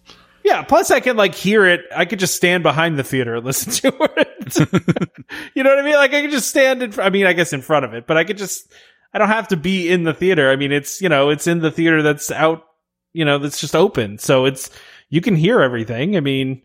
Yeah. 0.46 0.62
Plus, 0.62 0.92
I 0.92 1.00
can 1.00 1.18
like 1.18 1.34
hear 1.34 1.66
it. 1.66 1.82
I 1.94 2.06
could 2.06 2.20
just 2.20 2.36
stand 2.36 2.62
behind 2.62 3.00
the 3.00 3.04
theater 3.04 3.36
and 3.36 3.46
listen 3.46 3.72
to 3.74 3.88
it. 4.18 5.12
you 5.56 5.64
know 5.64 5.72
what 5.72 5.80
I 5.80 5.82
mean? 5.82 5.96
Like 5.96 6.14
I 6.14 6.22
could 6.22 6.30
just 6.32 6.48
stand 6.48 6.84
in. 6.84 7.00
I 7.00 7.10
mean, 7.10 7.26
I 7.26 7.34
guess 7.34 7.52
in 7.52 7.64
front 7.64 7.84
of 7.84 7.96
it, 7.96 8.06
but 8.08 8.16
I 8.16 8.24
could 8.24 8.38
just. 8.38 8.72
I 9.12 9.18
don't 9.18 9.30
have 9.30 9.48
to 9.48 9.58
be 9.58 9.90
in 9.90 10.04
the 10.04 10.14
theater. 10.14 10.52
I 10.52 10.56
mean, 10.56 10.72
it's 10.72 11.02
you 11.02 11.10
know, 11.10 11.30
it's 11.30 11.48
in 11.48 11.60
the 11.62 11.72
theater 11.72 12.04
that's 12.04 12.30
out. 12.32 12.64
You 13.12 13.26
know, 13.26 13.40
that's 13.40 13.60
just 13.60 13.76
open, 13.76 14.20
so 14.20 14.46
it's 14.46 14.70
you 15.10 15.22
can 15.22 15.36
hear 15.36 15.62
everything. 15.62 16.16
I 16.16 16.20
mean, 16.20 16.62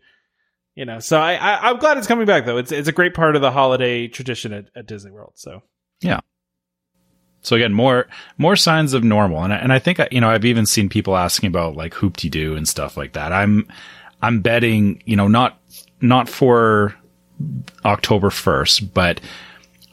you 0.75 0.85
know, 0.85 0.99
so 0.99 1.19
I, 1.19 1.33
I 1.33 1.69
I'm 1.69 1.79
glad 1.79 1.97
it's 1.97 2.07
coming 2.07 2.27
back 2.27 2.45
though. 2.45 2.57
It's 2.57 2.71
it's 2.71 2.87
a 2.89 2.91
great 2.91 3.15
part 3.15 3.35
of 3.35 3.41
the 3.41 3.51
holiday 3.51 4.07
tradition 4.07 4.53
at, 4.53 4.65
at 4.75 4.85
Disney 4.85 5.11
World. 5.11 5.33
So 5.35 5.63
So 7.43 7.55
again, 7.55 7.73
more 7.73 8.07
more 8.37 8.55
signs 8.55 8.93
of 8.93 9.03
normal, 9.03 9.43
and 9.43 9.51
I, 9.53 9.57
and 9.57 9.73
I 9.73 9.79
think 9.79 9.99
you 10.11 10.21
know 10.21 10.29
I've 10.29 10.45
even 10.45 10.65
seen 10.65 10.89
people 10.89 11.17
asking 11.17 11.47
about 11.47 11.75
like 11.75 11.93
Hoop-Dee-Doo 11.95 12.55
and 12.55 12.67
stuff 12.67 12.95
like 12.97 13.13
that. 13.13 13.31
I'm 13.33 13.67
I'm 14.21 14.41
betting 14.41 15.01
you 15.05 15.15
know 15.15 15.27
not 15.27 15.57
not 16.01 16.29
for 16.29 16.95
October 17.83 18.29
first, 18.29 18.93
but 18.93 19.19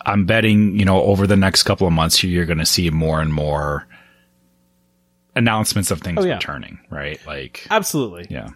I'm 0.04 0.26
betting 0.26 0.78
you 0.78 0.84
know 0.84 1.00
over 1.02 1.26
the 1.26 1.36
next 1.36 1.62
couple 1.62 1.86
of 1.86 1.92
months 1.92 2.22
you're 2.22 2.44
going 2.46 2.58
to 2.58 2.66
see 2.66 2.90
more 2.90 3.20
and 3.22 3.32
more 3.32 3.86
announcements 5.36 5.90
of 5.90 6.00
things 6.00 6.24
Oh, 6.24 6.26
yeah. 6.26 6.34
returning, 6.34 6.78
right? 6.90 7.20
Like 7.26 7.66
absolutely, 7.70 8.26
yeah, 8.28 8.50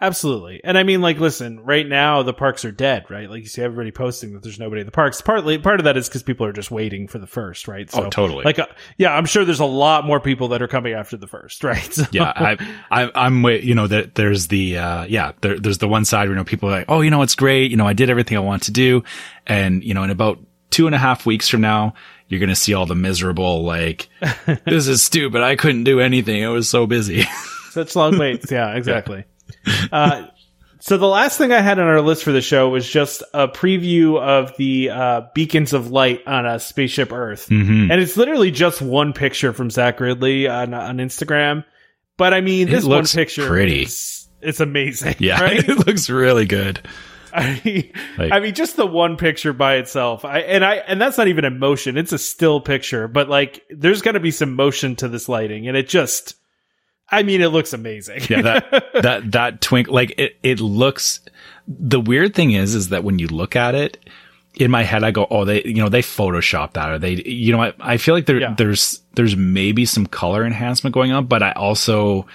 Absolutely. 0.00 0.60
And 0.62 0.76
I 0.76 0.82
mean, 0.82 1.00
like, 1.00 1.18
listen, 1.18 1.60
right 1.60 1.86
now 1.86 2.22
the 2.22 2.34
parks 2.34 2.64
are 2.66 2.70
dead, 2.70 3.06
right? 3.10 3.30
Like 3.30 3.42
you 3.42 3.48
see 3.48 3.62
everybody 3.62 3.90
posting 3.90 4.34
that 4.34 4.42
there's 4.42 4.58
nobody 4.58 4.80
in 4.80 4.86
the 4.86 4.92
parks. 4.92 5.22
Partly, 5.22 5.56
part 5.58 5.80
of 5.80 5.84
that 5.84 5.96
is 5.96 6.06
because 6.08 6.22
people 6.22 6.44
are 6.44 6.52
just 6.52 6.70
waiting 6.70 7.08
for 7.08 7.18
the 7.18 7.26
first, 7.26 7.66
right? 7.66 7.88
Oh, 7.94 8.10
totally. 8.10 8.44
Like, 8.44 8.58
uh, 8.58 8.66
yeah, 8.98 9.14
I'm 9.16 9.24
sure 9.24 9.44
there's 9.46 9.60
a 9.60 9.64
lot 9.64 10.04
more 10.04 10.20
people 10.20 10.48
that 10.48 10.60
are 10.60 10.68
coming 10.68 10.92
after 10.92 11.16
the 11.16 11.26
first, 11.26 11.64
right? 11.64 11.92
So- 11.94 12.04
yeah, 12.12 12.32
I, 12.36 12.76
I, 12.90 13.10
I'm 13.14 13.42
with, 13.42 13.64
you 13.64 13.74
know, 13.74 13.86
that 13.86 14.14
there's 14.16 14.48
the, 14.48 14.76
uh, 14.78 15.04
yeah, 15.04 15.32
there, 15.40 15.58
there's 15.58 15.78
the 15.78 15.88
one 15.88 16.04
side 16.04 16.24
where, 16.24 16.30
you 16.30 16.36
know, 16.36 16.44
people 16.44 16.68
are 16.68 16.72
like, 16.72 16.86
oh, 16.90 17.00
you 17.00 17.10
know, 17.10 17.22
it's 17.22 17.34
great. 17.34 17.70
You 17.70 17.78
know, 17.78 17.86
I 17.86 17.94
did 17.94 18.10
everything 18.10 18.36
I 18.36 18.40
want 18.40 18.64
to 18.64 18.72
do. 18.72 19.02
And, 19.46 19.82
you 19.82 19.94
know, 19.94 20.02
in 20.02 20.10
about 20.10 20.38
two 20.70 20.84
and 20.86 20.94
a 20.94 20.98
half 20.98 21.24
weeks 21.24 21.48
from 21.48 21.62
now, 21.62 21.94
you're 22.28 22.40
going 22.40 22.50
to 22.50 22.56
see 22.56 22.74
all 22.74 22.84
the 22.86 22.94
miserable, 22.94 23.64
like, 23.64 24.08
this 24.66 24.88
is 24.88 25.02
stupid. 25.02 25.40
I 25.42 25.56
couldn't 25.56 25.84
do 25.84 26.00
anything. 26.00 26.44
I 26.44 26.48
was 26.48 26.68
so 26.68 26.86
busy. 26.86 27.22
Such 27.70 27.96
long 27.96 28.18
waits. 28.18 28.50
Yeah, 28.50 28.74
exactly. 28.74 29.24
Uh, 29.92 30.26
so 30.80 30.96
the 30.96 31.06
last 31.06 31.38
thing 31.38 31.52
I 31.52 31.60
had 31.60 31.78
on 31.78 31.86
our 31.86 32.00
list 32.00 32.22
for 32.22 32.32
the 32.32 32.40
show 32.40 32.68
was 32.68 32.88
just 32.88 33.22
a 33.34 33.48
preview 33.48 34.20
of 34.20 34.56
the 34.56 34.90
uh, 34.90 35.22
beacons 35.34 35.72
of 35.72 35.90
light 35.90 36.26
on 36.26 36.46
a 36.46 36.58
spaceship 36.60 37.12
Earth, 37.12 37.48
Mhm. 37.48 37.90
and 37.90 38.00
it's 38.00 38.16
literally 38.16 38.50
just 38.50 38.80
one 38.82 39.12
picture 39.12 39.52
from 39.52 39.70
Zach 39.70 39.98
Riddley 39.98 40.48
on 40.48 40.74
on 40.74 40.98
Instagram. 40.98 41.64
But 42.16 42.34
I 42.34 42.40
mean, 42.40 42.68
this 42.68 42.84
one 42.84 43.04
picture 43.06 43.46
pretty. 43.48 43.82
is 43.82 44.28
it's 44.40 44.60
amazing. 44.60 45.16
Yeah. 45.20 45.40
right? 45.42 45.58
it 45.68 45.86
looks 45.86 46.08
really 46.08 46.46
good. 46.46 46.80
I 47.32 47.60
mean, 47.64 47.92
Like- 48.16 48.32
I 48.32 48.40
mean, 48.40 48.54
just 48.54 48.76
the 48.76 48.86
one 48.86 49.16
picture 49.16 49.52
by 49.52 49.76
itself. 49.76 50.24
I 50.24 50.38
and 50.40 50.64
I 50.64 50.76
and 50.76 51.00
that's 51.00 51.18
not 51.18 51.28
even 51.28 51.44
a 51.44 51.50
motion; 51.50 51.98
it's 51.98 52.12
a 52.12 52.18
still 52.18 52.60
picture. 52.60 53.08
But 53.08 53.28
like, 53.28 53.62
there's 53.70 54.02
got 54.02 54.12
to 54.12 54.20
be 54.20 54.30
some 54.30 54.54
motion 54.54 54.96
to 54.96 55.08
this 55.08 55.28
lighting, 55.28 55.66
and 55.68 55.76
it 55.76 55.88
just. 55.88 56.34
I 57.08 57.22
mean, 57.22 57.40
it 57.40 57.48
looks 57.48 57.72
amazing. 57.72 58.22
Yeah. 58.28 58.42
That, 58.42 58.84
that, 59.02 59.32
that 59.32 59.60
twink, 59.60 59.88
like 59.88 60.14
it, 60.18 60.36
it 60.42 60.60
looks, 60.60 61.20
the 61.68 62.00
weird 62.00 62.34
thing 62.34 62.52
is, 62.52 62.74
is 62.74 62.88
that 62.88 63.04
when 63.04 63.18
you 63.18 63.28
look 63.28 63.54
at 63.56 63.74
it, 63.74 64.04
in 64.54 64.70
my 64.70 64.82
head, 64.84 65.04
I 65.04 65.10
go, 65.10 65.26
oh, 65.30 65.44
they, 65.44 65.62
you 65.64 65.74
know, 65.82 65.88
they 65.90 66.00
photoshopped 66.02 66.72
that 66.74 66.90
or 66.90 66.98
they, 66.98 67.12
you 67.12 67.52
know, 67.52 67.62
I, 67.62 67.74
I 67.78 67.96
feel 67.98 68.14
like 68.14 68.24
there, 68.26 68.40
Yeah. 68.40 68.54
there's, 68.56 69.02
there's 69.14 69.36
maybe 69.36 69.84
some 69.84 70.06
color 70.06 70.44
enhancement 70.46 70.94
going 70.94 71.12
on, 71.12 71.26
but 71.26 71.42
I 71.42 71.52
also, 71.52 72.26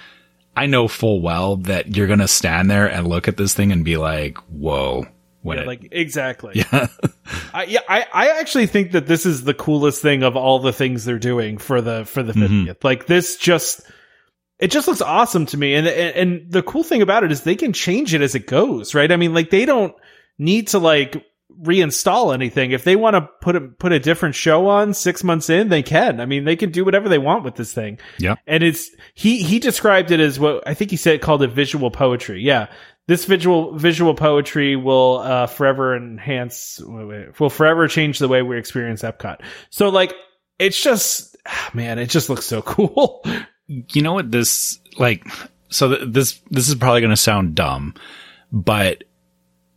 I 0.56 0.66
know 0.66 0.86
full 0.86 1.20
well 1.20 1.56
that 1.56 1.96
you're 1.96 2.06
going 2.06 2.20
to 2.20 2.28
stand 2.28 2.70
there 2.70 2.86
and 2.86 3.08
look 3.08 3.26
at 3.26 3.36
this 3.36 3.54
thing 3.54 3.72
and 3.72 3.84
be 3.84 3.96
like, 3.96 4.38
whoa, 4.48 5.04
when 5.42 5.58
Yeah, 5.58 5.64
it, 5.64 5.66
like 5.66 5.88
exactly. 5.90 6.52
yeah, 6.54 6.86
I, 7.54 7.64
yeah, 7.64 7.80
I, 7.88 8.06
I 8.12 8.28
actually 8.40 8.66
think 8.66 8.92
that 8.92 9.06
this 9.08 9.26
is 9.26 9.42
the 9.42 9.54
coolest 9.54 10.00
thing 10.00 10.22
of 10.22 10.36
all 10.36 10.60
the 10.60 10.72
things 10.72 11.04
they're 11.04 11.18
doing 11.18 11.58
for 11.58 11.80
the 11.80 12.04
for 12.04 12.22
the 12.22 12.32
50th. 12.34 12.66
Mhm. 12.66 12.84
Like 12.84 13.06
this 13.06 13.36
just 13.36 13.80
it 14.58 14.70
just 14.70 14.86
looks 14.88 15.00
awesome 15.00 15.46
to 15.46 15.56
me. 15.56 15.74
And, 15.74 15.86
and 15.86 16.16
and 16.16 16.52
the 16.52 16.62
cool 16.62 16.84
thing 16.84 17.02
about 17.02 17.24
it 17.24 17.32
is 17.32 17.42
they 17.42 17.56
can 17.56 17.72
change 17.72 18.14
it 18.14 18.22
as 18.22 18.34
it 18.34 18.46
goes, 18.46 18.94
right? 18.94 19.10
I 19.10 19.16
mean, 19.16 19.34
like 19.34 19.50
they 19.50 19.64
don't 19.64 19.94
need 20.38 20.68
to 20.68 20.78
like 20.78 21.24
reinstall 21.62 22.32
anything. 22.32 22.70
If 22.72 22.84
they 22.84 22.96
want 22.96 23.14
to 23.14 23.28
put 23.42 23.56
a 23.56 23.60
put 23.60 23.92
a 23.92 23.98
different 23.98 24.34
show 24.34 24.68
on 24.68 24.94
6 24.94 25.24
months 25.24 25.50
in, 25.50 25.68
they 25.68 25.82
can. 25.82 26.20
I 26.20 26.26
mean, 26.26 26.44
they 26.44 26.56
can 26.56 26.70
do 26.70 26.84
whatever 26.84 27.08
they 27.08 27.18
want 27.18 27.44
with 27.44 27.56
this 27.56 27.72
thing. 27.72 27.98
yeah, 28.18 28.36
And 28.46 28.62
it's 28.62 28.90
he 29.14 29.42
he 29.42 29.58
described 29.58 30.10
it 30.10 30.20
as 30.20 30.40
what 30.40 30.66
I 30.66 30.74
think 30.74 30.90
he 30.90 30.96
said 30.96 31.20
called 31.20 31.42
it 31.42 31.50
visual 31.50 31.90
poetry. 31.90 32.42
Yeah. 32.42 32.68
This 33.08 33.24
visual 33.24 33.76
visual 33.76 34.14
poetry 34.14 34.76
will 34.76 35.18
uh, 35.18 35.46
forever 35.46 35.96
enhance 35.96 36.80
will 36.80 37.50
forever 37.50 37.88
change 37.88 38.20
the 38.20 38.28
way 38.28 38.42
we 38.42 38.56
experience 38.56 39.02
Epcot. 39.02 39.40
So 39.70 39.88
like 39.88 40.14
it's 40.58 40.80
just 40.80 41.36
man, 41.74 41.98
it 41.98 42.06
just 42.10 42.30
looks 42.30 42.46
so 42.46 42.62
cool. 42.62 43.24
You 43.92 44.02
know 44.02 44.12
what 44.12 44.30
this 44.30 44.78
like 44.98 45.26
so 45.68 45.88
th- 45.88 46.12
this 46.12 46.40
this 46.50 46.68
is 46.68 46.74
probably 46.74 47.00
going 47.00 47.10
to 47.10 47.16
sound 47.16 47.54
dumb 47.54 47.94
but 48.50 49.04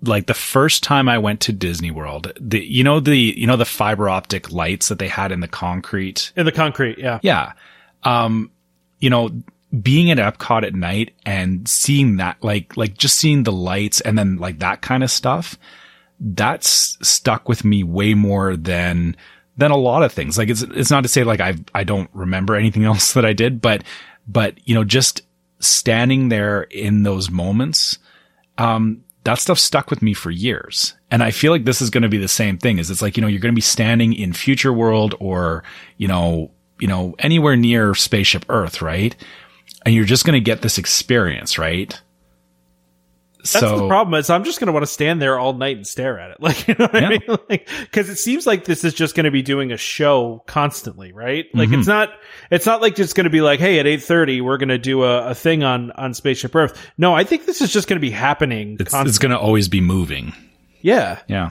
like 0.02 0.28
the 0.28 0.34
first 0.34 0.84
time 0.84 1.08
I 1.10 1.18
went 1.18 1.42
to 1.42 1.54
Disney 1.54 1.92
World 1.92 2.32
the 2.40 2.64
you 2.64 2.84
know 2.84 3.00
the 3.00 3.18
you 3.18 3.48
know 3.48 3.58
the 3.58 3.66
fiber 3.66 4.10
optic 4.10 4.52
lights 4.52 4.90
that 4.90 5.00
they 5.00 5.08
had 5.08 5.32
in 5.32 5.40
the 5.40 5.48
concrete 5.48 6.32
In 6.36 6.46
the 6.46 6.52
concrete, 6.52 6.98
yeah. 6.98 7.20
yeah 7.22 7.54
um 8.04 8.52
you 9.00 9.10
know 9.10 9.30
being 9.82 10.12
at 10.12 10.18
Epcot 10.18 10.64
at 10.64 10.74
night 10.74 11.14
and 11.26 11.68
seeing 11.68 12.18
that 12.18 12.38
like 12.44 12.78
like 12.78 12.98
just 12.98 13.18
seeing 13.18 13.44
the 13.44 13.52
lights 13.52 14.02
and 14.02 14.18
then 14.18 14.38
like 14.38 14.60
that 14.60 14.82
kind 14.82 15.04
of 15.04 15.12
stuff 15.12 15.58
that's 16.20 16.98
stuck 17.06 17.50
with 17.50 17.66
me 17.66 17.84
way 17.84 18.14
more 18.14 18.56
than 18.56 19.16
than 19.58 19.72
a 19.72 19.78
lot 19.78 20.04
of 20.04 20.12
things. 20.12 20.38
Like 20.38 20.50
it's 20.50 20.62
it's 20.62 20.92
not 20.92 21.02
to 21.02 21.10
say 21.10 21.24
like 21.24 21.40
I 21.40 21.56
I 21.74 21.84
don't 21.84 22.10
remember 22.14 22.56
anything 22.56 22.84
else 22.86 23.14
that 23.14 23.26
I 23.26 23.34
did, 23.34 23.62
but 23.62 23.84
but 24.28 24.56
you 24.68 24.76
know 24.76 24.84
just 24.84 25.22
standing 25.60 26.30
there 26.30 26.64
in 26.64 27.04
those 27.04 27.30
moments, 27.30 27.98
um, 28.58 29.04
that 29.24 29.40
stuff 29.40 29.58
stuck 29.58 29.90
with 29.90 30.02
me 30.02 30.14
for 30.14 30.30
years. 30.32 30.94
And 31.10 31.24
I 31.24 31.32
feel 31.32 31.52
like 31.52 31.66
this 31.66 31.82
is 31.82 31.90
going 31.90 32.04
to 32.04 32.10
be 32.10 32.18
the 32.18 32.28
same 32.28 32.58
thing. 32.58 32.80
Is 32.80 32.92
it's 32.92 33.02
like 33.02 33.18
you 33.18 33.22
know 33.22 33.28
you're 33.28 33.40
going 33.40 33.54
to 33.54 33.56
be 33.56 33.62
standing 33.62 34.14
in 34.14 34.34
Future 34.34 34.74
World 34.74 35.16
or 35.20 35.64
you 35.98 36.08
know 36.08 36.52
you 36.80 36.88
know 36.88 37.16
anywhere 37.20 37.56
near 37.56 37.96
Spaceship 37.96 38.46
Earth, 38.50 38.82
right? 38.82 39.16
And 39.86 39.94
you're 39.94 40.06
just 40.06 40.26
going 40.26 40.34
to 40.34 40.44
get 40.44 40.62
this 40.62 40.78
experience, 40.78 41.58
right? 41.58 42.00
That's 43.54 43.60
so 43.66 43.80
the 43.80 43.88
problem. 43.88 44.20
Is 44.20 44.30
I'm 44.30 44.44
just 44.44 44.60
going 44.60 44.68
to 44.68 44.74
want 44.74 44.84
to 44.84 44.92
stand 44.92 45.22
there 45.22 45.40
all 45.40 45.54
night 45.54 45.78
and 45.78 45.88
stare 45.88 46.20
at 46.20 46.32
it, 46.32 46.38
like 46.42 46.68
you 46.68 46.76
know 46.78 46.86
what 46.86 46.96
I 47.04 47.10
mean? 47.10 47.22
Like 47.50 47.70
because 47.82 48.10
it 48.10 48.18
seems 48.18 48.46
like 48.48 48.66
this 48.66 48.84
is 48.84 48.94
just 48.94 49.16
going 49.16 49.24
to 49.26 49.32
be 49.32 49.42
doing 49.42 49.72
a 49.72 49.78
show 49.78 50.44
constantly, 50.48 51.12
right? 51.14 51.46
Like 51.54 51.70
Mhm. 51.70 51.80
it's 51.80 51.88
not. 51.88 52.10
It's 52.52 52.66
not 52.66 52.82
like 52.82 52.98
it's 53.00 53.14
going 53.14 53.26
to 53.26 53.30
be 53.30 53.42
like, 53.42 53.60
hey, 53.60 53.80
at 53.80 53.88
eight 53.88 54.04
thirty, 54.04 54.42
we're 54.42 54.58
going 54.58 54.70
to 54.70 54.78
do 54.78 55.04
a, 55.04 55.30
a 55.30 55.36
thing 55.36 55.64
on 55.64 55.92
on 55.92 56.14
Spaceship 56.14 56.56
Earth. 56.56 56.78
No, 56.98 57.14
I 57.14 57.24
think 57.24 57.46
this 57.46 57.62
is 57.62 57.72
just 57.72 57.88
going 57.88 57.98
to 57.98 58.02
be 58.02 58.12
happening. 58.12 58.78
it's 58.80 58.92
constantly. 58.92 59.10
it's 59.10 59.20
going 59.20 59.32
to 59.32 59.40
always 59.40 59.68
be 59.70 59.82
moving. 59.82 60.34
yeah, 60.82 61.20
Yeah. 61.28 61.50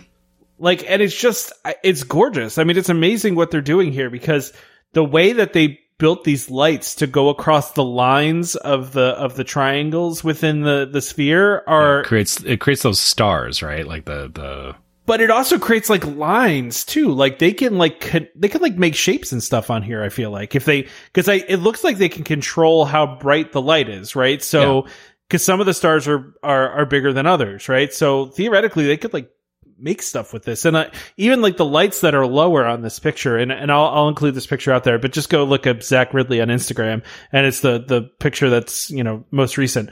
like 0.58 0.88
and 0.88 1.02
it's 1.02 1.14
just 1.18 1.52
it's 1.82 2.04
gorgeous 2.04 2.58
i 2.58 2.64
mean 2.64 2.76
it's 2.76 2.88
amazing 2.88 3.34
what 3.34 3.50
they're 3.50 3.60
doing 3.60 3.92
here 3.92 4.08
because 4.10 4.52
the 4.92 5.02
way 5.04 5.32
that 5.32 5.52
they 5.52 5.80
built 5.98 6.24
these 6.24 6.50
lights 6.50 6.96
to 6.96 7.06
go 7.06 7.28
across 7.28 7.72
the 7.72 7.84
lines 7.84 8.56
of 8.56 8.92
the 8.92 9.10
of 9.10 9.36
the 9.36 9.44
triangles 9.44 10.24
within 10.24 10.62
the 10.62 10.88
the 10.90 11.00
sphere 11.00 11.62
are 11.66 12.00
it 12.00 12.06
creates 12.06 12.42
it 12.42 12.60
creates 12.60 12.82
those 12.82 13.00
stars, 13.00 13.62
right? 13.62 13.86
Like 13.86 14.04
the 14.04 14.30
the 14.32 14.76
but 15.06 15.20
it 15.20 15.30
also 15.30 15.58
creates 15.58 15.90
like 15.90 16.04
lines 16.04 16.84
too. 16.84 17.10
Like 17.10 17.38
they 17.38 17.52
can 17.52 17.78
like 17.78 18.00
con- 18.00 18.28
they 18.34 18.48
can 18.48 18.62
like 18.62 18.76
make 18.76 18.94
shapes 18.94 19.32
and 19.32 19.42
stuff 19.42 19.70
on 19.70 19.82
here 19.82 20.02
i 20.02 20.08
feel 20.08 20.30
like 20.30 20.54
if 20.54 20.64
they 20.64 20.88
because 21.06 21.28
i 21.28 21.34
it 21.46 21.58
looks 21.58 21.84
like 21.84 21.98
they 21.98 22.08
can 22.08 22.24
control 22.24 22.84
how 22.84 23.16
bright 23.16 23.52
the 23.52 23.62
light 23.62 23.88
is 23.88 24.16
right? 24.16 24.42
So 24.42 24.86
because 25.28 25.44
some 25.44 25.60
of 25.60 25.66
the 25.66 25.74
stars 25.74 26.08
are, 26.08 26.34
are 26.42 26.70
are 26.70 26.86
bigger 26.86 27.12
than 27.12 27.26
others 27.26 27.68
right? 27.68 27.92
So 27.92 28.26
theoretically 28.26 28.86
they 28.86 28.96
could 28.96 29.12
like 29.12 29.30
make 29.78 30.02
stuff 30.02 30.32
with 30.32 30.44
this 30.44 30.64
and 30.64 30.76
uh, 30.76 30.90
even 31.16 31.42
like 31.42 31.56
the 31.56 31.64
lights 31.64 32.00
that 32.02 32.14
are 32.14 32.26
lower 32.26 32.64
on 32.66 32.82
this 32.82 32.98
picture 32.98 33.36
and 33.36 33.50
and 33.50 33.72
I'll, 33.72 33.86
I'll 33.86 34.08
include 34.08 34.34
this 34.34 34.46
picture 34.46 34.72
out 34.72 34.84
there 34.84 34.98
but 34.98 35.12
just 35.12 35.30
go 35.30 35.44
look 35.44 35.66
up 35.66 35.82
zach 35.82 36.12
riddley 36.12 36.40
on 36.40 36.48
instagram 36.48 37.02
and 37.32 37.46
it's 37.46 37.60
the 37.60 37.78
the 37.86 38.02
picture 38.20 38.50
that's 38.50 38.90
you 38.90 39.02
know 39.04 39.24
most 39.30 39.58
recent 39.58 39.90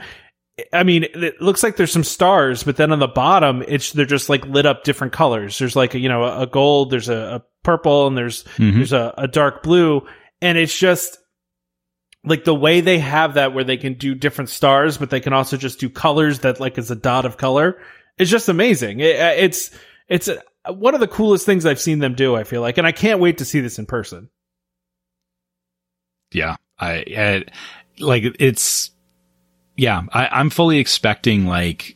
I 0.71 0.83
mean, 0.83 1.03
it 1.15 1.41
looks 1.41 1.63
like 1.63 1.77
there's 1.77 1.91
some 1.91 2.03
stars, 2.03 2.61
but 2.61 2.77
then 2.77 2.91
on 2.91 2.99
the 2.99 3.07
bottom, 3.07 3.63
it's 3.67 3.91
they're 3.91 4.05
just 4.05 4.29
like 4.29 4.45
lit 4.45 4.67
up 4.67 4.83
different 4.83 5.11
colors. 5.11 5.57
There's 5.57 5.75
like 5.75 5.95
a, 5.95 5.99
you 5.99 6.09
know 6.09 6.23
a 6.23 6.45
gold, 6.45 6.91
there's 6.91 7.09
a, 7.09 7.15
a 7.15 7.43
purple, 7.63 8.05
and 8.05 8.15
there's 8.15 8.43
Mhm. 8.57 8.75
there's 8.75 8.93
a, 8.93 9.15
a 9.17 9.27
dark 9.27 9.63
blue, 9.63 10.05
and 10.43 10.55
it's 10.55 10.77
just 10.77 11.17
like 12.23 12.43
the 12.43 12.53
way 12.53 12.81
they 12.81 12.99
have 12.99 13.33
that 13.33 13.55
where 13.55 13.63
they 13.63 13.77
can 13.77 13.95
do 13.95 14.13
different 14.13 14.51
stars, 14.51 14.99
but 14.99 15.09
they 15.09 15.19
can 15.19 15.33
also 15.33 15.57
just 15.57 15.79
do 15.79 15.89
colors 15.89 16.39
that 16.41 16.59
like 16.59 16.77
is 16.77 16.91
a 16.91 16.95
dot 16.95 17.25
of 17.25 17.37
color. 17.37 17.79
It's 18.17 18.29
just 18.31 18.49
amazing. 18.49 18.99
It, 18.99 19.15
it's 19.15 19.71
it's 20.07 20.27
uh 20.29 20.37
one 20.73 20.93
of 20.93 20.99
the 20.99 21.07
coolest 21.07 21.45
things 21.45 21.65
I've 21.65 21.79
seen 21.81 21.99
them 21.99 22.13
do. 22.15 22.35
I 22.35 22.43
feel 22.43 22.61
like, 22.61 22.77
and 22.77 22.85
I 22.87 22.91
can't 22.91 23.19
wait 23.19 23.39
to 23.39 23.45
see 23.45 23.59
this 23.59 23.79
in 23.79 23.85
person. 23.85 24.29
yeah. 26.31 26.55
I, 26.79 27.05
I 27.17 27.43
like 27.99 28.23
it's 28.39 28.91
yeah. 29.77 30.01
I, 30.11 30.27
I'm 30.27 30.49
fully 30.49 30.79
expecting 30.79 31.45
like 31.45 31.95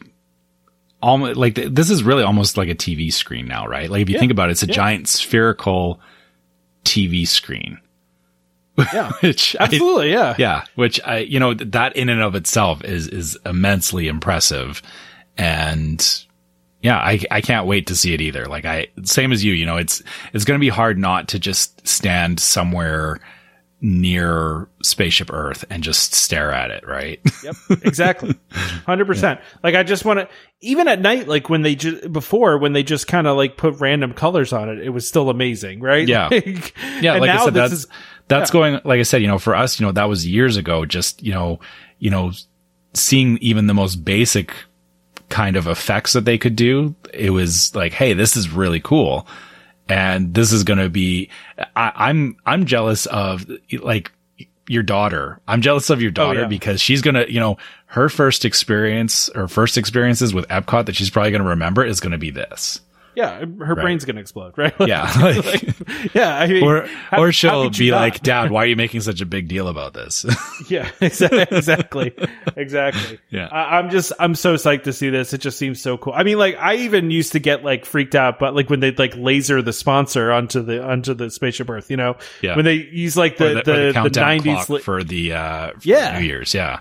almost 1.01 1.35
like 1.37 1.55
th- 1.55 1.71
this 1.71 1.89
is 1.89 2.03
really 2.03 2.23
almost 2.23 2.57
like 2.57 2.69
a 2.69 2.75
TV 2.75 3.11
screen 3.11 3.47
now, 3.47 3.67
right? 3.67 3.89
Like 3.89 4.01
if 4.03 4.09
you 4.09 4.13
Yeah. 4.13 4.19
think 4.19 4.31
about 4.31 4.49
it, 4.49 4.53
it's 4.53 4.63
a 4.63 4.67
Yeah. 4.67 4.73
giant 4.73 5.07
spherical 5.07 5.99
TV 6.85 7.27
screen. 7.27 7.79
Yeah, 8.93 9.11
which 9.21 9.55
I- 9.59 9.63
absolutely. 9.65 10.11
yeah, 10.11 10.35
yeah, 10.37 10.63
which 10.75 11.01
I, 11.03 11.17
you 11.19 11.39
know, 11.39 11.53
that 11.55 11.95
in 11.95 12.09
and 12.09 12.21
of 12.21 12.35
itself 12.35 12.83
is, 12.83 13.07
is 13.07 13.37
immensely 13.45 14.07
impressive. 14.07 14.81
And 15.37 16.25
yeah, 16.81 16.97
I, 16.97 17.19
I 17.31 17.41
can't 17.41 17.67
wait 17.67 17.87
to 17.87 17.95
see 17.95 18.13
it 18.13 18.21
either. 18.21 18.45
Like 18.45 18.65
I, 18.65 18.87
same 19.03 19.31
as 19.31 19.43
you, 19.43 19.53
you 19.53 19.65
know, 19.65 19.77
it's, 19.77 20.01
it's 20.33 20.45
going 20.45 20.57
to 20.57 20.63
be 20.63 20.69
hard 20.69 20.97
not 20.97 21.29
to 21.29 21.39
just 21.39 21.87
stand 21.87 22.39
somewhere 22.39 23.19
near 23.79 24.67
spaceship 24.81 25.31
Earth 25.31 25.63
and 25.69 25.83
just 25.83 26.13
stare 26.13 26.51
at 26.51 26.71
it, 26.71 26.87
right? 26.87 27.19
Yep, 27.43 27.55
exactly. 27.83 28.35
100%. 28.51 29.41
Like 29.63 29.75
I 29.75 29.83
just 29.83 30.03
want 30.03 30.19
to 30.19 30.27
even 30.59 30.87
at 30.87 30.99
night 30.99 31.27
like 31.27 31.49
when 31.49 31.61
they 31.61 31.75
just 31.75 32.11
before 32.11 32.57
when 32.57 32.73
they 32.73 32.83
just 32.83 33.07
kind 33.07 33.27
of 33.27 33.37
like 33.37 33.55
put 33.57 33.79
random 33.79 34.13
colors 34.13 34.51
on 34.51 34.69
it, 34.69 34.79
it 34.79 34.89
was 34.89 35.07
still 35.07 35.29
amazing, 35.29 35.79
right? 35.79 36.07
Yeah. 36.07 36.29
Like, 36.37 36.73
yeah, 37.01 37.17
like 37.17 37.29
I 37.29 37.45
said, 37.45 37.53
that's 37.53 37.73
is 37.73 37.87
that's 38.27 38.49
yeah. 38.49 38.53
going. 38.53 38.73
Like 38.83 38.99
I 38.99 39.03
said, 39.03 39.21
you 39.21 39.27
know, 39.27 39.39
for 39.39 39.55
us, 39.55 39.79
you 39.79 39.85
know, 39.85 39.91
that 39.93 40.05
was 40.05 40.27
years 40.27 40.57
ago. 40.57 40.85
Just 40.85 41.23
you 41.23 41.31
know, 41.31 41.59
you 41.99 42.09
know, 42.09 42.31
seeing 42.93 43.37
even 43.39 43.67
the 43.67 43.73
most 43.73 43.97
basic 44.03 44.53
kind 45.29 45.55
of 45.55 45.67
effects 45.67 46.13
that 46.13 46.25
they 46.25 46.37
could 46.37 46.55
do, 46.55 46.95
it 47.13 47.31
was 47.31 47.73
like, 47.75 47.93
hey, 47.93 48.13
this 48.13 48.35
is 48.35 48.49
really 48.49 48.79
cool, 48.79 49.27
and 49.89 50.33
this 50.33 50.51
is 50.51 50.63
going 50.63 50.79
to 50.79 50.89
be. 50.89 51.29
I, 51.75 51.91
I'm 51.95 52.37
I'm 52.45 52.65
jealous 52.65 53.05
of 53.07 53.45
like 53.81 54.11
your 54.67 54.83
daughter. 54.83 55.39
I'm 55.47 55.61
jealous 55.61 55.89
of 55.89 56.01
your 56.01 56.11
oh, 56.11 56.13
daughter 56.13 56.39
Oh, 56.39 56.43
yeah. 56.43 56.47
because 56.47 56.81
she's 56.81 57.01
gonna, 57.01 57.25
you 57.27 57.39
know, 57.39 57.57
her 57.87 58.09
first 58.09 58.43
experience 58.45 59.29
or 59.29 59.47
first 59.47 59.77
experiences 59.77 60.33
with 60.33 60.47
Epcot 60.49 60.85
that 60.87 60.95
she's 60.95 61.09
probably 61.09 61.31
gonna 61.31 61.45
remember 61.45 61.85
is 61.85 61.99
gonna 61.99 62.17
be 62.17 62.31
this. 62.31 62.81
Yeah, 63.17 63.39
her 63.65 63.75
brain's 63.75 64.05
going 64.05 64.15
to 64.15 64.21
explode, 64.21 64.53
right? 64.57 64.73
Yeah, 64.79 65.11
like- 65.21 66.13
yeah, 66.13 66.37
I 66.37 66.45
mean 66.47 66.63
or 66.63 66.85
how- 67.09 67.19
or 67.23 67.31
she'll 67.31 67.69
be 67.71 67.91
like, 67.91 68.19
"Dad, 68.23 68.51
why 68.51 68.63
are 68.63 68.67
you 68.67 68.75
making 68.75 69.01
such 69.01 69.21
a 69.21 69.25
big 69.25 69.47
deal 69.47 69.67
about 69.67 69.93
this?" 69.95 70.23
Yeah, 70.69 70.89
exactly. 71.01 72.13
exactly. 72.55 73.19
Yeah. 73.29 73.47
I, 73.51 73.79
I'm 73.79 73.89
just, 73.89 74.11
I'm 74.19 74.35
so 74.35 74.53
psyched 74.55 74.83
to 74.83 74.93
see 74.93 75.09
this. 75.09 75.33
It 75.33 75.39
just 75.41 75.57
seems 75.57 75.81
so 75.81 75.97
cool. 75.97 76.13
I 76.13 76.23
mean, 76.23 76.37
like, 76.37 76.57
I 76.57 76.75
even 76.75 77.09
used 77.11 77.31
to 77.33 77.39
get 77.39 77.63
like 77.63 77.85
freaked 77.85 78.15
out, 78.15 78.37
but 78.39 78.55
like 78.55 78.69
when 78.69 78.79
they'd 78.79 78.99
like 78.99 79.15
laser 79.15 79.61
the 79.61 79.73
sponsor 79.73 80.31
onto 80.31 80.61
the, 80.61 80.83
onto 80.83 81.13
the 81.13 81.29
spaceship 81.29 81.69
Earth, 81.69 81.89
you 81.89 81.97
know, 81.97 82.17
Yeah. 82.41 82.55
when 82.55 82.65
they 82.65 82.75
use 82.75 83.17
like 83.17 83.39
Or 83.41 83.55
the, 83.55 83.59
or 83.59 83.93
the, 83.93 84.09
the, 84.09 84.19
90s, 84.19 84.43
clock 84.43 84.69
li- 84.69 84.79
for 84.81 85.03
the 85.03 85.33
uh, 85.33 85.71
for 85.71 85.79
Yeah. 85.83 86.19
New 86.19 86.25
Year's. 86.25 86.53
Yeah, 86.53 86.79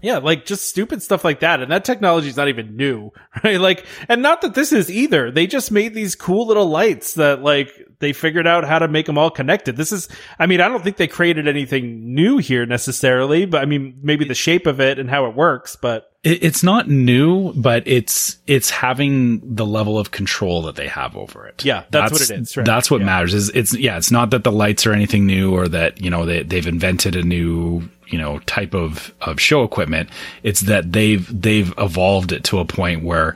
yeah, 0.00 0.18
like 0.18 0.44
just 0.46 0.68
stupid 0.68 1.02
stuff 1.02 1.24
like 1.24 1.40
that. 1.40 1.60
And 1.60 1.70
that 1.72 1.84
technology 1.84 2.28
is 2.28 2.36
not 2.36 2.48
even 2.48 2.76
new, 2.76 3.10
right? 3.44 3.60
Like, 3.60 3.84
and 4.08 4.22
not 4.22 4.42
that 4.42 4.54
this 4.54 4.72
is 4.72 4.90
either. 4.90 5.30
They 5.30 5.46
just 5.46 5.70
made 5.72 5.94
these 5.94 6.14
cool 6.14 6.46
little 6.46 6.66
lights 6.66 7.14
that 7.14 7.42
like 7.42 7.72
they 8.00 8.12
figured 8.12 8.46
out 8.46 8.64
how 8.64 8.78
to 8.78 8.86
make 8.88 9.06
them 9.06 9.18
all 9.18 9.30
connected. 9.30 9.76
This 9.76 9.90
is, 9.92 10.08
I 10.38 10.46
mean, 10.46 10.60
I 10.60 10.68
don't 10.68 10.84
think 10.84 10.96
they 10.98 11.08
created 11.08 11.48
anything 11.48 12.14
new 12.14 12.38
here 12.38 12.64
necessarily, 12.64 13.44
but 13.44 13.60
I 13.60 13.64
mean, 13.64 13.98
maybe 14.02 14.24
the 14.24 14.34
shape 14.34 14.66
of 14.66 14.80
it 14.80 14.98
and 14.98 15.10
how 15.10 15.26
it 15.26 15.34
works, 15.34 15.74
but 15.74 16.12
it's 16.24 16.62
not 16.62 16.88
new, 16.88 17.52
but 17.54 17.84
it's 17.86 18.38
it's 18.48 18.70
having 18.70 19.54
the 19.54 19.64
level 19.64 19.98
of 19.98 20.10
control 20.10 20.62
that 20.62 20.74
they 20.74 20.88
have 20.88 21.16
over 21.16 21.46
it. 21.46 21.64
Yeah, 21.64 21.84
that's 21.90 22.12
what 22.12 22.20
it 22.20 22.30
is, 22.40 22.56
right. 22.56 22.66
That's 22.66 22.90
what 22.90 23.00
Yeah. 23.00 23.06
matters. 23.06 23.34
Is 23.34 23.50
it's 23.50 23.72
yeah, 23.74 23.96
it's 23.96 24.10
not 24.10 24.30
that 24.30 24.42
the 24.44 24.50
lights 24.52 24.84
are 24.86 24.92
anything 24.92 25.26
new 25.26 25.54
or 25.54 25.68
that 25.68 26.00
you 26.02 26.10
know 26.10 26.26
they 26.26 26.42
they've 26.42 26.66
invented 26.66 27.14
a 27.14 27.22
new 27.22 27.88
you 28.08 28.18
know 28.18 28.38
type 28.40 28.74
of 28.74 29.14
of 29.22 29.40
show 29.40 29.62
equipment. 29.64 30.08
It's 30.42 30.60
that 30.62 30.92
they've 30.92 31.26
they've 31.42 31.72
evolved 31.78 32.32
it 32.32 32.44
to 32.44 32.58
a 32.58 32.64
point 32.64 33.02
where 33.02 33.34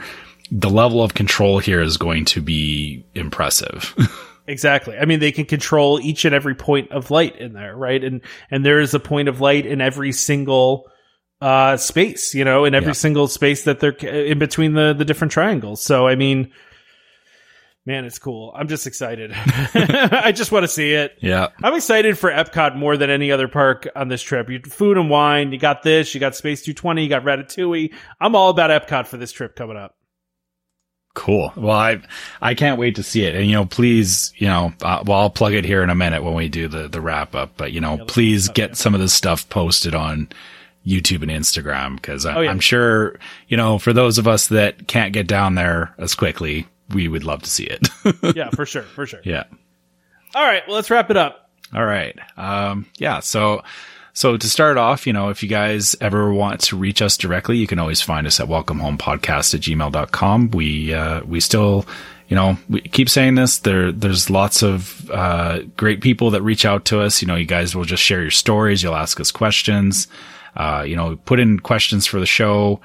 the 0.51 0.69
level 0.71 1.03
of 1.03 1.15
control 1.15 1.59
here 1.59 1.81
is 1.81 1.97
going 1.97 2.25
to 2.27 2.41
be 2.41 3.05
impressive. 3.15 3.95
Exactly. 4.49 4.99
I 4.99 5.05
mean, 5.05 5.21
they 5.21 5.31
can 5.31 5.45
control 5.45 6.01
each 6.01 6.25
and 6.25 6.35
every 6.35 6.57
point 6.57 6.91
of 6.91 7.13
light 7.13 7.37
in 7.37 7.53
there, 7.53 7.77
right? 7.77 8.03
And 8.03 8.23
and 8.51 8.67
there 8.67 8.81
is 8.81 8.93
a 8.93 8.99
point 8.99 9.29
of 9.29 9.41
light 9.41 9.65
in 9.67 9.81
every 9.81 10.11
single 10.11 10.91
uh 11.41 11.77
space, 11.77 12.35
you 12.35 12.45
know, 12.45 12.65
in 12.65 12.75
every 12.75 12.89
Yeah. 12.89 12.95
single 12.95 13.29
space 13.29 13.63
that 13.65 13.79
they're 13.79 13.93
in 13.93 14.41
between 14.41 14.73
the 14.75 14.95
the 14.95 15.05
different 15.05 15.33
triangles. 15.33 15.81
So, 15.81 16.09
I 16.09 16.17
mean, 16.17 16.51
man, 17.85 18.05
it's 18.05 18.19
cool. 18.19 18.53
I'm 18.55 18.69
just 18.69 18.87
excited. 18.87 19.33
I 19.35 20.33
just 20.33 20.53
want 20.53 20.65
to 20.65 20.69
see 20.69 20.93
it. 20.93 21.17
yeah. 21.21 21.49
I'm 21.63 21.75
excited 21.75 22.19
for 22.19 22.31
Epcot 22.31 22.77
more 22.77 22.97
than 22.97 23.11
any 23.11 23.33
other 23.33 23.49
park 23.49 23.89
on 23.95 24.09
this 24.09 24.23
trip. 24.23 24.49
You 24.51 24.61
food 24.61 24.97
and 24.97 25.11
wine, 25.11 25.53
you 25.53 25.59
got 25.59 25.83
this, 25.83 26.15
you 26.15 26.21
got 26.21 26.37
Space 26.37 26.63
220, 26.63 27.03
you 27.03 27.09
got 27.09 27.25
Ratatouille. 27.25 27.93
I'm 28.21 28.35
all 28.35 28.51
about 28.51 28.71
Epcot 28.71 29.07
for 29.07 29.17
this 29.17 29.33
trip 29.33 29.57
coming 29.57 29.77
up. 29.77 29.97
Cool. 31.15 31.53
Well, 31.57 31.77
I 31.77 32.01
I 32.41 32.55
can't 32.55 32.79
wait 32.79 32.95
to 32.97 33.03
see 33.03 33.25
it. 33.25 33.35
And 33.35 33.47
you 33.47 33.53
know, 33.53 33.67
please, 33.67 34.33
you 34.37 34.47
know, 34.47 34.73
uh, 34.81 35.03
well, 35.05 35.19
I'll 35.21 35.31
plug 35.31 35.53
it 35.53 35.65
here 35.65 35.83
in 35.83 35.91
a 35.91 35.95
minute 35.95 36.25
when 36.25 36.33
we 36.33 36.49
do 36.49 36.69
the 36.69 36.89
the 36.89 37.03
wrap 37.03 37.35
up. 37.35 37.53
But 37.59 37.73
you 37.73 37.83
know, 37.83 37.97
let's 37.97 38.13
please 38.15 38.49
up, 38.49 38.55
get 38.55 38.71
yeah. 38.71 38.75
some 38.77 38.95
of 38.95 39.01
this 39.01 39.13
stuff 39.13 39.47
posted 39.51 39.95
on 39.95 40.31
YouTube 40.87 41.21
and 41.21 41.31
Instagram 41.31 41.97
because 41.97 42.25
Oh, 42.25 42.41
yeah. 42.41 42.51
I'm 42.51 42.61
sure 42.61 43.19
you 43.49 43.59
know 43.59 43.79
for 43.79 43.93
those 43.93 44.17
of 44.17 44.27
us 44.27 44.49
that 44.49 44.89
can't 44.89 45.13
get 45.13 45.27
down 45.27 45.55
there 45.55 45.95
as 45.99 46.15
quickly, 46.15 46.67
we 46.93 47.09
would 47.09 47.25
love 47.25 47.43
to 47.43 47.51
see 47.51 47.65
it. 47.65 47.89
Yeah, 48.37 48.51
for 48.51 48.67
sure, 48.67 48.83
for 48.83 49.07
sure. 49.07 49.21
yeah. 49.25 49.45
All 50.35 50.45
right, 50.45 50.63
well, 50.67 50.77
let's 50.77 50.91
wrap 50.91 51.11
it 51.11 51.17
up. 51.17 51.51
All 51.75 51.85
right. 51.85 52.19
Um, 52.37 52.87
yeah. 52.99 53.21
So, 53.21 53.63
so 54.13 54.37
to 54.37 54.49
start 54.49 54.77
off, 54.77 55.07
you 55.07 55.13
know, 55.13 55.31
if 55.31 55.43
you 55.43 55.49
guys 55.49 55.97
ever 56.01 56.33
want 56.33 56.61
to 56.63 56.77
reach 56.77 57.01
us 57.01 57.17
directly, 57.17 57.57
you 57.57 57.67
can 57.67 57.79
always 57.79 58.03
find 58.03 58.27
us 58.27 58.41
at 58.41 58.49
welcomehomepodcast 58.49 59.55
at 59.55 59.61
gmail.com. 59.61 60.51
We, 60.51 60.93
uh, 60.93 61.23
we 61.25 61.41
still, 61.41 61.87
you 62.29 62.37
know, 62.37 62.59
we 62.69 62.83
keep 62.83 63.09
saying 63.09 63.37
this. 63.37 63.59
There, 63.59 63.91
there's 63.91 64.29
lots 64.29 64.63
of, 64.63 65.11
uh, 65.11 65.61
great 65.77 66.01
people 66.03 66.31
that 66.31 66.43
reach 66.43 66.65
out 66.67 66.85
to 66.87 67.01
us. 67.01 67.23
You 67.23 67.29
know, 67.29 67.37
you 67.37 67.47
guys 67.47 67.75
will 67.75 67.85
just 67.85 68.03
share 68.03 68.21
your 68.21 68.31
stories. 68.31 68.83
You'll 68.83 68.95
ask 68.97 69.19
us 69.19 69.31
questions. 69.31 70.09
Uh, 70.55 70.85
you 70.87 70.97
know, 70.97 71.17
put 71.17 71.41
in 71.41 71.59
questions 71.61 72.07
for 72.07 72.21
the 72.21 72.27
show 72.27 72.81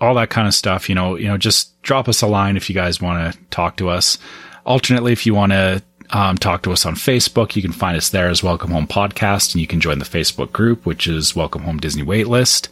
all 0.00 0.14
that 0.14 0.30
kind 0.30 0.48
of 0.48 0.54
stuff, 0.54 0.88
you 0.88 0.94
know, 0.94 1.16
you 1.16 1.28
know, 1.28 1.36
just 1.36 1.80
drop 1.82 2.08
us 2.08 2.22
a 2.22 2.26
line 2.26 2.56
if 2.56 2.68
you 2.68 2.74
guys 2.74 3.00
want 3.00 3.32
to 3.32 3.38
talk 3.50 3.76
to 3.76 3.88
us. 3.88 4.18
Alternately, 4.64 5.12
if 5.12 5.26
you 5.26 5.34
want 5.34 5.52
to 5.52 5.82
um, 6.10 6.36
talk 6.38 6.62
to 6.62 6.72
us 6.72 6.86
on 6.86 6.94
Facebook, 6.94 7.54
you 7.54 7.62
can 7.62 7.72
find 7.72 7.96
us 7.96 8.08
there 8.10 8.28
as 8.28 8.42
Welcome 8.42 8.70
Home 8.70 8.86
Podcast, 8.86 9.54
and 9.54 9.60
you 9.60 9.66
can 9.66 9.80
join 9.80 9.98
the 9.98 10.04
Facebook 10.04 10.52
group, 10.52 10.86
which 10.86 11.06
is 11.06 11.36
Welcome 11.36 11.62
Home 11.62 11.78
Disney 11.78 12.02
Waitlist. 12.02 12.68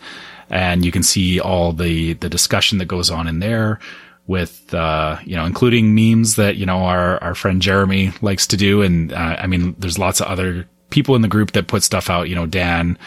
and 0.51 0.85
you 0.85 0.93
can 0.93 1.03
see 1.03 1.41
all 1.41 1.73
the 1.73 2.15
the 2.15 2.29
discussion 2.29 2.79
that 2.79 2.87
goes 2.87 3.11
on 3.11 3.27
in 3.29 3.39
there 3.39 3.79
with 4.27 4.73
uh, 4.75 5.19
you 5.25 5.37
know 5.37 5.45
including 5.45 5.95
memes 5.95 6.37
that 6.37 6.57
you 6.57 6.67
know 6.67 6.79
our 6.85 7.23
our 7.23 7.35
friend 7.35 7.63
Jeremy 7.63 8.13
likes 8.23 8.47
to 8.49 8.57
do 8.57 8.83
and 8.83 9.13
uh, 9.13 9.37
I 9.39 9.47
mean 9.47 9.75
there's 9.79 9.99
lots 9.99 10.21
of 10.21 10.27
other 10.29 10.67
people 10.91 11.15
in 11.17 11.23
the 11.23 11.29
group 11.29 11.53
that 11.53 11.67
put 11.67 11.83
stuff 11.83 12.11
out 12.11 12.29
you 12.29 12.35
know 12.35 12.47
Dan 12.47 12.99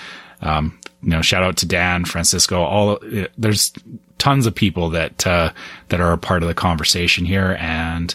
um, 0.41 0.77
you 1.01 1.09
know 1.09 1.21
shout 1.21 1.43
out 1.43 1.57
to 1.57 1.65
Dan 1.65 2.05
Francisco 2.05 2.61
all 2.61 2.99
there's 3.37 3.71
tons 4.21 4.45
of 4.45 4.53
people 4.53 4.91
that 4.91 5.25
uh, 5.25 5.51
that 5.89 5.99
are 5.99 6.13
a 6.13 6.17
part 6.17 6.43
of 6.43 6.47
the 6.47 6.53
conversation 6.53 7.25
here 7.25 7.57
and 7.59 8.13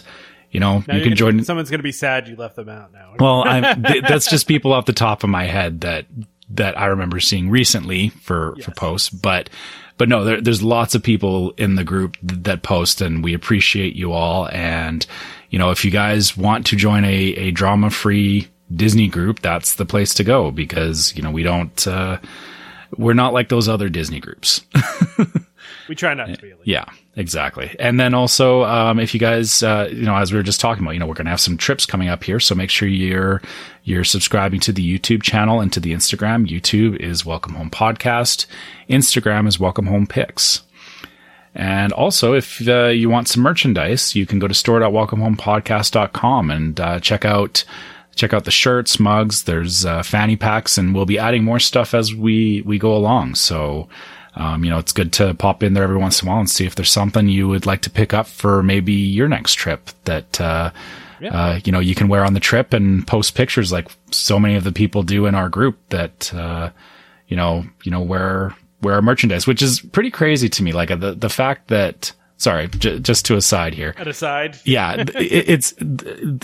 you 0.51 0.59
know 0.61 0.81
Now 0.87 0.95
you 0.95 1.03
can 1.03 1.15
join 1.15 1.43
Someone's 1.43 1.69
going 1.69 1.79
to 1.79 1.83
be 1.83 1.91
sad 1.91 2.29
you 2.29 2.37
left 2.37 2.55
them 2.55 2.69
out 2.69 2.93
now. 2.93 3.15
well, 3.19 3.43
I'm, 3.45 3.83
th- 3.91 4.05
that's 4.07 4.29
just 4.29 4.47
people 4.47 4.71
off 4.71 4.85
the 4.85 4.93
top 4.93 5.25
of 5.25 5.29
my 5.29 5.43
head 5.43 5.81
that 5.81 6.05
that 6.51 6.79
I 6.79 6.85
remember 6.85 7.19
seeing 7.19 7.49
recently 7.49 8.07
for 8.07 8.55
for 8.63 8.71
posts, 8.71 9.09
but 9.09 9.49
but 9.97 10.07
no, 10.07 10.23
there, 10.23 10.39
there's 10.39 10.63
lots 10.63 10.95
of 10.95 11.03
people 11.03 11.51
in 11.57 11.75
the 11.75 11.83
group 11.83 12.15
th- 12.25 12.43
that 12.43 12.63
post, 12.63 13.01
and 13.01 13.21
we 13.21 13.33
appreciate 13.33 13.95
you 13.95 14.13
all. 14.13 14.47
And 14.49 15.05
you 15.49 15.59
know, 15.59 15.71
if 15.71 15.83
you 15.83 15.91
guys 15.91 16.37
want 16.37 16.67
to 16.67 16.77
join 16.77 17.03
a 17.03 17.33
a 17.33 17.51
drama 17.51 17.89
free 17.89 18.47
Disney 18.73 19.09
group, 19.09 19.41
that's 19.41 19.75
the 19.75 19.85
place 19.85 20.13
to 20.13 20.23
go 20.23 20.51
because 20.51 21.13
you 21.17 21.21
know 21.21 21.31
we 21.31 21.43
don't. 21.43 21.85
Uh, 21.85 22.19
we're 22.95 23.13
not 23.13 23.33
like 23.33 23.49
those 23.49 23.67
other 23.67 23.89
Disney 23.89 24.21
groups. 24.21 24.61
we 25.87 25.95
try 25.95 26.13
not 26.13 26.27
to 26.33 26.41
be. 26.41 26.53
Least. 26.53 26.65
Yeah, 26.65 26.85
exactly. 27.15 27.75
And 27.79 27.99
then 27.99 28.13
also, 28.13 28.63
um, 28.63 28.99
if 28.99 29.13
you 29.13 29.19
guys, 29.19 29.63
uh, 29.63 29.89
you 29.91 30.03
know, 30.03 30.15
as 30.15 30.31
we 30.31 30.37
were 30.37 30.43
just 30.43 30.59
talking 30.59 30.83
about, 30.83 30.91
you 30.91 30.99
know, 30.99 31.07
we're 31.07 31.13
going 31.13 31.25
to 31.25 31.31
have 31.31 31.39
some 31.39 31.57
trips 31.57 31.85
coming 31.85 32.09
up 32.09 32.23
here. 32.23 32.39
So 32.39 32.55
make 32.55 32.69
sure 32.69 32.87
you're, 32.87 33.41
you're 33.83 34.03
subscribing 34.03 34.59
to 34.61 34.71
the 34.71 34.99
YouTube 34.99 35.23
channel 35.23 35.61
and 35.61 35.71
to 35.73 35.79
the 35.79 35.93
Instagram. 35.93 36.47
YouTube 36.47 36.97
is 36.97 37.25
Welcome 37.25 37.55
Home 37.55 37.69
Podcast. 37.69 38.45
Instagram 38.89 39.47
is 39.47 39.59
Welcome 39.59 39.87
Home 39.87 40.07
Picks. 40.07 40.61
And 41.55 41.91
also, 41.91 42.33
if 42.33 42.67
uh, 42.67 42.87
you 42.87 43.09
want 43.09 43.27
some 43.27 43.41
merchandise, 43.41 44.15
you 44.15 44.27
can 44.27 44.37
go 44.37 44.47
to 44.47 44.53
store.welcomehomepodcast.com 44.53 46.51
and 46.51 46.79
uh, 46.79 46.99
check 46.99 47.25
out 47.25 47.65
check 48.17 48.33
out 48.33 48.45
the 48.45 48.51
shirts, 48.51 48.99
mugs. 48.99 49.43
There's 49.43 49.85
uh, 49.85 50.03
fanny 50.03 50.35
packs, 50.35 50.77
and 50.77 50.93
we'll 50.93 51.05
be 51.05 51.17
adding 51.17 51.43
more 51.43 51.59
stuff 51.59 51.93
as 51.93 52.13
we 52.13 52.61
we 52.61 52.77
go 52.77 52.95
along. 52.95 53.35
So, 53.35 53.87
um, 54.37 54.63
you 54.63 54.69
know, 54.69 54.77
it's 54.77 54.93
good 54.93 55.11
to 55.13 55.33
pop 55.33 55.63
in 55.63 55.73
there 55.73 55.83
every 55.83 55.97
once 55.97 56.21
in 56.21 56.27
a 56.27 56.31
while 56.31 56.39
and 56.39 56.49
see 56.49 56.65
if 56.65 56.75
there's 56.75 56.91
something 56.91 57.27
you 57.27 57.47
would 57.47 57.65
like 57.65 57.81
to 57.81 57.89
pick 57.89 58.13
up 58.13 58.27
for 58.27 58.63
maybe 58.63 58.93
your 58.93 59.27
next 59.27 59.53
trip 59.55 59.89
that. 60.05 60.39
Uh, 60.39 60.71
uh, 61.31 61.59
you 61.65 61.71
know, 61.71 61.79
you 61.79 61.95
can 61.95 62.09
wear 62.09 62.23
on 62.23 62.35
the 62.35 62.39
trip 62.39 62.73
and 62.73 63.07
post 63.07 63.33
pictures 63.33 63.71
like 63.71 63.87
so 64.11 64.39
many 64.39 64.53
of 64.53 64.63
the 64.63 64.71
people 64.71 65.01
do 65.01 65.25
in 65.25 65.33
our 65.33 65.49
group 65.49 65.75
that, 65.89 66.31
uh, 66.31 66.69
you 67.27 67.35
know, 67.35 67.65
you 67.83 67.89
know, 67.91 68.01
wear, 68.01 68.55
wear 68.83 68.93
our 68.93 69.01
merchandise, 69.01 69.47
which 69.47 69.63
is 69.63 69.79
pretty 69.79 70.11
crazy 70.11 70.47
to 70.47 70.61
me. 70.61 70.73
Like 70.73 70.89
the, 70.89 71.15
the 71.15 71.27
fact 71.29 71.69
that, 71.69 72.11
sorry, 72.37 72.67
j- 72.67 72.99
just 72.99 73.25
to 73.25 73.35
aside 73.35 73.73
here. 73.73 73.95
At 73.97 74.07
aside, 74.07 74.59
Yeah. 74.63 74.93
it, 75.15 75.15
it's, 75.49 75.73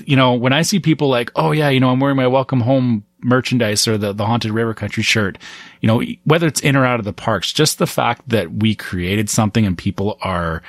you 0.07 0.15
know, 0.15 0.33
when 0.33 0.53
I 0.53 0.63
see 0.63 0.79
people 0.79 1.07
like, 1.07 1.31
oh 1.35 1.51
yeah, 1.51 1.69
you 1.69 1.79
know, 1.79 1.91
I'm 1.91 1.99
wearing 1.99 2.17
my 2.17 2.25
welcome 2.25 2.61
home 2.61 3.03
merchandise 3.23 3.87
or 3.87 3.97
the, 3.97 4.13
the 4.13 4.25
haunted 4.25 4.51
river 4.51 4.73
country 4.73 5.03
shirt, 5.03 5.37
you 5.81 5.87
know, 5.87 6.01
whether 6.25 6.47
it's 6.47 6.61
in 6.61 6.75
or 6.75 6.85
out 6.85 6.99
of 6.99 7.05
the 7.05 7.13
parks, 7.13 7.51
just 7.53 7.77
the 7.77 7.87
fact 7.87 8.27
that 8.29 8.51
we 8.51 8.75
created 8.75 9.29
something 9.29 9.65
and 9.65 9.77
people 9.77 10.17
are 10.21 10.61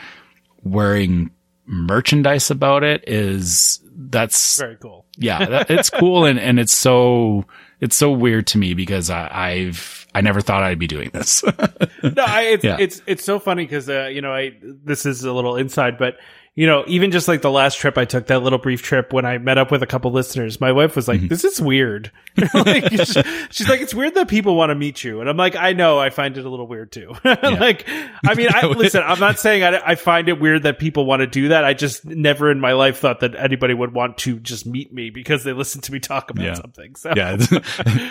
wearing 0.63 1.31
merchandise 1.67 2.51
about 2.51 2.85
it 2.85 3.05
is, 3.07 3.81
that's, 3.97 4.59
very 4.59 4.77
cool. 4.77 5.05
yeah, 5.17 5.45
that, 5.45 5.71
it's 5.71 5.91
cool 5.91 6.25
and, 6.25 6.39
and 6.39 6.59
it's 6.59 6.77
so, 6.77 7.45
it's 7.81 7.97
so 7.97 8.11
weird 8.11 8.47
to 8.49 8.59
me 8.59 8.75
because 8.75 9.11
I, 9.11 9.29
I've, 9.33 10.07
I 10.15 10.21
never 10.21 10.41
thought 10.41 10.63
I'd 10.63 10.79
be 10.79 10.87
doing 10.87 11.11
this. 11.13 11.43
no, 12.03 12.25
I, 12.25 12.43
it's 12.53 12.65
Yeah. 12.65 12.77
it's 12.79 13.03
it's 13.05 13.25
so 13.25 13.41
funny 13.41 13.65
because 13.65 13.89
uh, 13.91 14.07
you 14.07 14.23
know 14.23 14.33
I 14.33 14.53
this 14.63 15.07
is 15.07 15.25
a 15.25 15.33
little 15.33 15.57
inside, 15.57 15.99
but 15.99 16.19
you 16.55 16.67
know 16.67 16.85
even 16.87 17.11
just 17.11 17.27
like 17.29 17.43
the 17.43 17.51
last 17.51 17.79
trip 17.79 17.99
I 17.99 18.05
took, 18.05 18.27
that 18.29 18.43
little 18.43 18.59
brief 18.59 18.83
trip 18.83 19.13
when 19.13 19.25
I 19.25 19.39
met 19.39 19.59
up 19.59 19.71
with 19.71 19.83
a 19.83 19.87
couple 19.87 20.11
listeners, 20.13 20.61
my 20.61 20.73
wife 20.73 20.95
was 20.97 21.09
like, 21.09 21.19
Mm-hmm. 21.21 21.29
"This 21.29 21.45
is 21.45 21.61
weird." 21.61 22.11
like, 22.55 22.91
she- 22.91 23.23
she's 23.51 23.69
like, 23.69 23.81
"It's 23.81 23.95
weird 23.95 24.15
that 24.15 24.29
people 24.29 24.57
want 24.57 24.71
to 24.71 24.75
meet 24.75 25.05
you," 25.05 25.21
and 25.21 25.29
I'm 25.31 25.37
like, 25.37 25.55
"I 25.57 25.73
know, 25.73 25.99
I 25.99 26.11
find 26.11 26.37
it 26.37 26.45
a 26.45 26.49
little 26.49 26.67
weird 26.67 26.91
too." 26.93 27.13
like, 27.25 27.87
I 28.27 28.35
mean, 28.35 28.49
I 28.53 28.67
listen, 28.77 29.03
I'm 29.05 29.21
not 29.21 29.39
saying 29.39 29.63
I, 29.63 29.81
I 29.91 29.95
find 29.95 30.29
it 30.29 30.41
weird 30.41 30.65
that 30.65 30.79
people 30.79 31.07
want 31.07 31.21
to 31.21 31.27
do 31.27 31.49
that. 31.49 31.65
I 31.65 31.75
just 31.75 32.05
never 32.05 32.51
in 32.51 32.61
my 32.61 32.73
life 32.73 32.99
thought 32.99 33.21
that 33.21 33.35
anybody 33.37 33.75
would 33.75 33.93
want 33.93 34.19
to 34.19 34.39
just 34.41 34.67
meet 34.67 34.93
me 34.93 35.11
because 35.11 35.45
they 35.45 35.53
listen 35.53 35.81
to 35.83 35.93
me 35.93 36.01
talk 36.01 36.31
about 36.31 36.45
Yeah. 36.45 36.55
something. 36.55 36.95
So 36.97 37.13
yeah, 37.17 37.37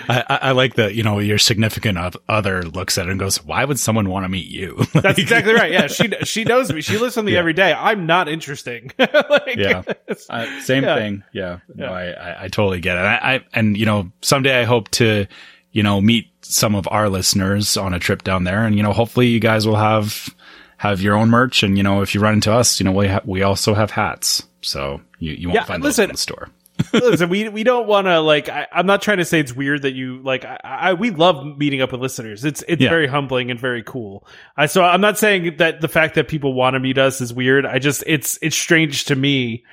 I, 0.09 0.39
I 0.41 0.51
like 0.51 0.75
that. 0.75 0.95
You 0.95 1.03
know, 1.03 1.19
your 1.19 1.37
significant 1.37 1.97
other 2.29 2.63
looks 2.63 2.97
at 2.97 3.07
it 3.07 3.11
and 3.11 3.19
goes, 3.19 3.43
"Why 3.43 3.65
would 3.65 3.79
someone 3.79 4.09
want 4.09 4.23
to 4.25 4.29
meet 4.29 4.47
you?" 4.47 4.85
That's 4.93 5.19
exactly 5.19 5.53
right. 5.53 5.71
Yeah, 5.71 5.87
she 5.87 6.09
she 6.23 6.43
knows 6.43 6.71
me. 6.71 6.81
She 6.81 6.93
listens 6.93 7.13
to 7.15 7.23
me 7.23 7.33
Yeah. 7.33 7.39
every 7.39 7.53
day. 7.53 7.73
I'm 7.73 8.05
not 8.05 8.29
interesting. 8.33 8.91
like, 8.99 9.55
Yeah. 9.55 9.83
Uh, 10.29 10.59
same 10.61 10.83
Yeah. 10.83 10.95
thing. 10.95 11.23
Yeah. 11.31 11.59
No, 11.73 11.85
Yeah. 11.85 11.91
I, 11.91 12.03
I, 12.11 12.43
I 12.43 12.47
totally 12.49 12.79
get 12.81 12.97
it. 12.97 13.01
I, 13.01 13.35
I, 13.35 13.45
and 13.53 13.77
you 13.77 13.85
know, 13.85 14.11
someday 14.21 14.59
I 14.59 14.63
hope 14.65 14.89
to, 14.91 15.25
you 15.71 15.83
know, 15.83 16.01
meet 16.01 16.27
some 16.41 16.75
of 16.75 16.87
our 16.91 17.09
listeners 17.09 17.77
on 17.77 17.93
a 17.93 17.99
trip 17.99 18.23
down 18.23 18.43
there. 18.43 18.65
And, 18.65 18.75
you 18.75 18.83
know, 18.83 18.93
hopefully 18.93 19.27
you 19.27 19.39
guys 19.39 19.65
will 19.65 19.75
have, 19.77 20.29
have 20.77 21.01
your 21.01 21.15
own 21.15 21.29
merch. 21.29 21.63
And, 21.63 21.77
you 21.77 21.83
know, 21.83 22.01
if 22.01 22.13
you 22.13 22.21
run 22.21 22.33
into 22.35 22.51
us, 22.51 22.79
you 22.79 22.83
know, 22.83 22.91
we 22.91 23.07
ha- 23.07 23.21
we 23.25 23.43
also 23.43 23.73
have 23.73 23.89
hats. 23.91 24.43
So 24.61 25.01
you, 25.19 25.31
you 25.33 25.47
won't 25.47 25.55
Yeah, 25.55 25.63
find 25.65 25.81
listen. 25.83 26.03
those 26.03 26.09
in 26.09 26.13
the 26.13 26.17
store. 26.17 26.49
Listen, 26.91 27.29
we 27.29 27.47
we 27.49 27.63
don't 27.63 27.87
want 27.87 28.07
to 28.07 28.19
like. 28.19 28.49
I, 28.49 28.67
I'm 28.71 28.85
not 28.85 29.01
trying 29.01 29.17
to 29.17 29.25
say 29.25 29.39
it's 29.39 29.53
weird 29.53 29.83
that 29.83 29.93
you 29.93 30.21
like. 30.23 30.43
I, 30.45 30.59
I 30.63 30.93
we 30.93 31.11
love 31.11 31.45
meeting 31.57 31.81
up 31.81 31.91
with 31.91 32.01
listeners. 32.01 32.43
It's 32.43 32.63
it's 32.67 32.81
Yeah. 32.81 32.89
very 32.89 33.07
humbling 33.07 33.51
and 33.51 33.59
very 33.59 33.83
cool. 33.83 34.27
I 34.57 34.65
so 34.65 34.83
I'm 34.83 35.01
not 35.01 35.17
saying 35.17 35.57
that 35.57 35.81
the 35.81 35.87
fact 35.87 36.15
that 36.15 36.27
people 36.27 36.53
want 36.53 36.73
to 36.73 36.79
meet 36.79 36.97
us 36.97 37.21
is 37.21 37.33
weird. 37.33 37.65
I 37.65 37.79
just 37.79 38.03
it's 38.07 38.37
it's 38.41 38.55
strange 38.57 39.05
to 39.05 39.15
me 39.15 39.63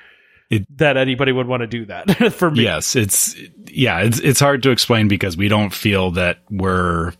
It- 0.49 0.65
that 0.77 0.97
anybody 0.97 1.31
would 1.31 1.47
want 1.47 1.61
to 1.61 1.67
do 1.67 1.85
that 1.85 2.33
for 2.33 2.51
me. 2.51 2.63
Yes. 2.63 2.95
It's, 2.95 3.35
yeah, 3.67 3.99
it's, 3.99 4.19
it's 4.19 4.39
hard 4.39 4.63
to 4.63 4.71
explain 4.71 5.07
because 5.07 5.37
we 5.37 5.47
don't 5.47 5.73
feel 5.73 6.11
that 6.11 6.39
we're 6.49 7.13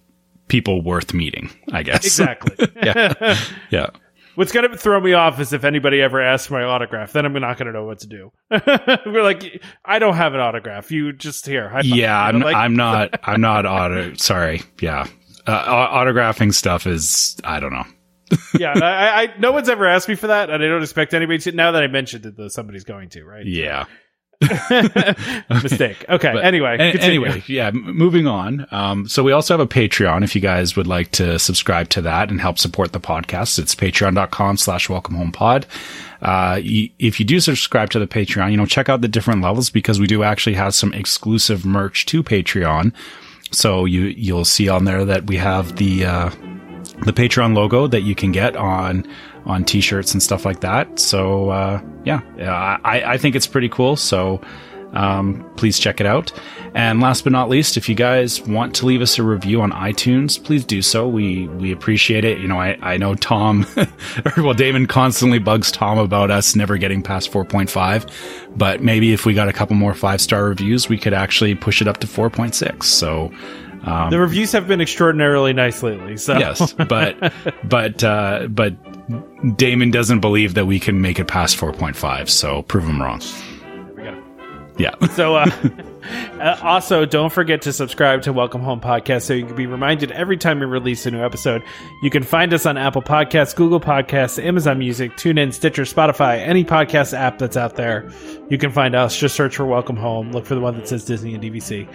people 0.48 0.82
worth 0.82 1.14
meeting, 1.14 1.50
I 1.72 1.84
guess. 1.84 2.04
Exactly. 2.06 2.68
yeah. 2.84 3.38
Yeah. 3.70 3.88
What's 4.36 4.52
going 4.52 4.70
to 4.70 4.78
throw 4.78 5.00
me 5.02 5.14
off 5.14 5.40
is 5.40 5.52
if 5.52 5.64
anybody 5.64 6.02
ever 6.02 6.22
asks 6.22 6.48
for 6.48 6.54
my 6.54 6.64
autograph, 6.64 7.12
then 7.12 7.26
I'm 7.26 7.34
not 7.34 7.58
going 7.58 7.68
to 7.68 7.74
know 7.74 7.84
what 7.86 8.00
to 8.00 8.08
do. 8.08 8.32
We're 9.06 9.24
like, 9.24 9.62
I 9.84 10.00
don't 10.00 10.16
have 10.16 10.34
an 10.34 10.40
autograph. 10.40 10.90
You 10.92 11.12
just 11.12 11.46
here. 11.46 11.72
Yeah, 11.84 12.18
I'm, 12.18 12.40
like- 12.40 12.56
I'm 12.56 12.76
not. 12.76 13.20
I'm 13.24 13.42
not 13.42 13.66
auto. 13.66 14.14
Sorry. 14.16 14.62
Yeah, 14.80 15.08
uh, 15.48 15.88
autographing 16.06 16.54
stuff 16.54 16.88
is. 16.88 17.36
I 17.44 17.60
don't 17.60 17.74
know. 17.74 17.86
yeah. 18.60 18.74
I, 18.74 19.24
I, 19.24 19.34
no 19.40 19.52
one's 19.52 19.68
ever 19.68 19.86
asked 19.86 20.08
me 20.08 20.16
for 20.16 20.28
that, 20.28 20.50
and 20.50 20.64
I 20.64 20.68
don't 20.68 20.82
expect 20.82 21.14
anybody 21.14 21.40
to. 21.40 21.52
Now 21.52 21.72
that 21.74 21.84
I 21.84 21.88
mentioned 21.88 22.26
it, 22.26 22.38
though, 22.38 22.48
somebody's 22.48 22.86
going 22.86 23.10
to, 23.10 23.26
right? 23.26 23.46
Yeah. 23.46 23.86
Mistake. 25.64 26.04
Okay. 26.10 26.34
But 26.34 26.44
anyway. 26.46 26.76
a- 26.80 27.02
anyway, 27.02 27.44
yeah. 27.48 27.68
m- 27.68 27.96
Moving 27.96 28.28
on. 28.28 28.66
Um, 28.72 29.08
so 29.08 29.24
we 29.24 29.32
also 29.32 29.54
have 29.54 29.60
a 29.62 29.68
Patreon. 29.68 30.24
If 30.24 30.36
you 30.36 30.42
guys 30.42 30.76
would 30.76 30.88
like 30.88 31.12
to 31.12 31.38
subscribe 31.40 31.90
to 31.90 32.02
that 32.02 32.30
and 32.30 32.42
help 32.42 32.58
support 32.58 32.92
the 32.92 33.00
podcast, 33.00 33.60
it's 33.60 33.76
Patreon.com/slash 33.76 34.90
Welcome 34.90 35.16
Home 35.16 35.32
Pod. 35.32 35.66
Uh, 36.22 36.60
y- 36.64 36.92
if 37.00 37.20
you 37.20 37.26
do 37.26 37.40
subscribe 37.40 37.90
to 37.92 38.00
the 38.00 38.08
Patreon, 38.08 38.52
you 38.52 38.58
know 38.58 38.66
check 38.66 38.90
out 38.90 39.02
the 39.02 39.08
different 39.08 39.42
levels 39.42 39.70
because 39.70 40.00
we 40.00 40.08
do 40.08 40.24
actually 40.24 40.56
have 40.56 40.74
some 40.74 40.94
exclusive 40.94 41.66
merch 41.66 42.06
to 42.08 42.24
Patreon. 42.24 42.94
So 43.52 43.86
you 43.86 44.02
you'll 44.04 44.46
see 44.46 44.70
on 44.70 44.86
there 44.86 45.04
that 45.06 45.28
we 45.28 45.38
have 45.38 45.76
the 45.78 46.06
uh, 46.06 46.30
the 47.06 47.14
Patreon 47.14 47.56
logo 47.56 47.88
that 47.88 48.02
you 48.02 48.16
can 48.16 48.32
get 48.32 48.56
on 48.56 49.06
on 49.46 49.64
t-shirts 49.64 50.14
and 50.14 50.22
stuff 50.22 50.46
like 50.46 50.62
that. 50.62 51.00
So 51.00 51.50
uh, 51.50 51.82
yeah, 52.06 52.22
I, 52.84 53.14
I 53.14 53.18
think 53.18 53.36
it's 53.36 53.48
pretty 53.48 53.70
cool. 53.70 53.96
So 53.96 54.42
um, 54.94 55.50
please 55.56 55.80
check 55.80 56.00
it 56.00 56.06
out. 56.06 56.32
And 56.74 57.02
last 57.02 57.24
but 57.24 57.34
not 57.34 57.50
least, 57.50 57.78
if 57.78 57.90
you 57.90 57.96
guys 57.96 58.42
want 58.42 58.76
to 58.76 58.86
leave 58.86 59.02
us 59.02 59.18
a 59.20 59.24
review 59.24 59.62
on 59.62 59.72
iTunes, 59.72 60.42
please 60.42 60.66
do 60.66 60.82
so. 60.82 61.08
We 61.08 61.48
we 61.48 61.72
appreciate 61.72 62.26
it. 62.26 62.40
You 62.40 62.48
know, 62.48 62.60
I, 62.60 62.78
I 62.82 62.98
know 62.98 63.16
Tom, 63.16 63.66
well, 64.38 64.54
Damon 64.54 64.88
constantly 64.88 65.40
bugs 65.40 65.72
Tom 65.72 65.98
about 65.98 66.32
us 66.32 66.56
never 66.56 66.78
getting 66.78 67.02
past 67.02 67.32
4.5, 67.32 68.10
but 68.58 68.82
maybe 68.82 69.14
if 69.14 69.26
we 69.26 69.34
got 69.34 69.50
a 69.50 69.54
couple 69.54 69.76
more 69.76 69.94
five 69.94 70.22
star 70.22 70.46
reviews, 70.46 70.90
we 70.90 70.98
could 70.98 71.14
actually 71.14 71.56
push 71.56 71.82
it 71.82 71.88
up 71.88 71.98
to 71.98 72.08
4.6. 72.08 72.84
So 72.84 73.32
the 73.84 74.20
reviews 74.20 74.52
have 74.52 74.68
been 74.68 74.82
extraordinarily 74.82 75.54
nice 75.54 75.82
lately. 75.84 76.18
So 76.18 76.38
yes, 76.38 76.74
but 76.74 77.34
but 77.64 78.04
uh, 78.04 78.48
but 78.50 78.76
Damon 79.58 79.92
doesn't 79.92 80.20
believe 80.20 80.54
that 80.54 80.66
we 80.66 80.80
can 80.80 81.02
make 81.02 81.20
it 81.20 81.28
past 81.28 81.58
4.5. 81.58 82.30
So 82.30 82.62
prove 82.64 82.86
him 82.86 83.02
wrong. 83.02 83.22
we 83.96 84.04
gotta- 84.04 84.22
Yeah. 84.78 85.08
So, 85.08 85.36
uh, 85.36 85.50
Uh, 86.04 86.58
also, 86.64 87.06
don't 87.06 87.32
forget 87.32 87.62
to 87.64 87.74
subscribe 87.74 88.22
to 88.24 88.34
Welcome 88.34 88.62
Home 88.62 88.82
Podcast 88.82 89.24
so 89.24 89.34
you 89.34 89.46
can 89.46 89.56
be 89.56 89.68
reminded 89.68 90.12
every 90.12 90.38
time 90.38 90.60
we 90.60 90.66
release 90.66 91.06
a 91.06 91.12
new 91.12 91.24
episode. 91.24 91.64
You 92.02 92.10
can 92.10 92.24
find 92.24 92.54
us 92.54 92.66
on 92.66 92.78
Apple 92.78 93.02
Podcasts, 93.02 93.56
Google 93.56 93.80
Podcasts, 93.80 94.44
Amazon 94.44 94.80
Music, 94.80 95.12
TuneIn, 95.14 95.54
Stitcher, 95.54 95.84
Spotify, 95.84 96.40
any 96.40 96.64
podcast 96.64 97.14
app 97.18 97.38
that's 97.38 97.58
out 97.58 97.76
there. 97.76 98.12
You 98.50 98.58
can 98.58 98.72
find 98.72 98.96
us. 98.96 99.18
Just 99.18 99.36
search 99.36 99.56
for 99.56 99.66
Welcome 99.66 99.96
Home. 99.98 100.32
Look 100.32 100.46
for 100.46 100.56
the 100.56 100.62
one 100.62 100.76
that 100.78 100.88
says 100.88 101.06
Disney 101.06 101.34
and 101.34 101.44
DVC. 101.44 101.88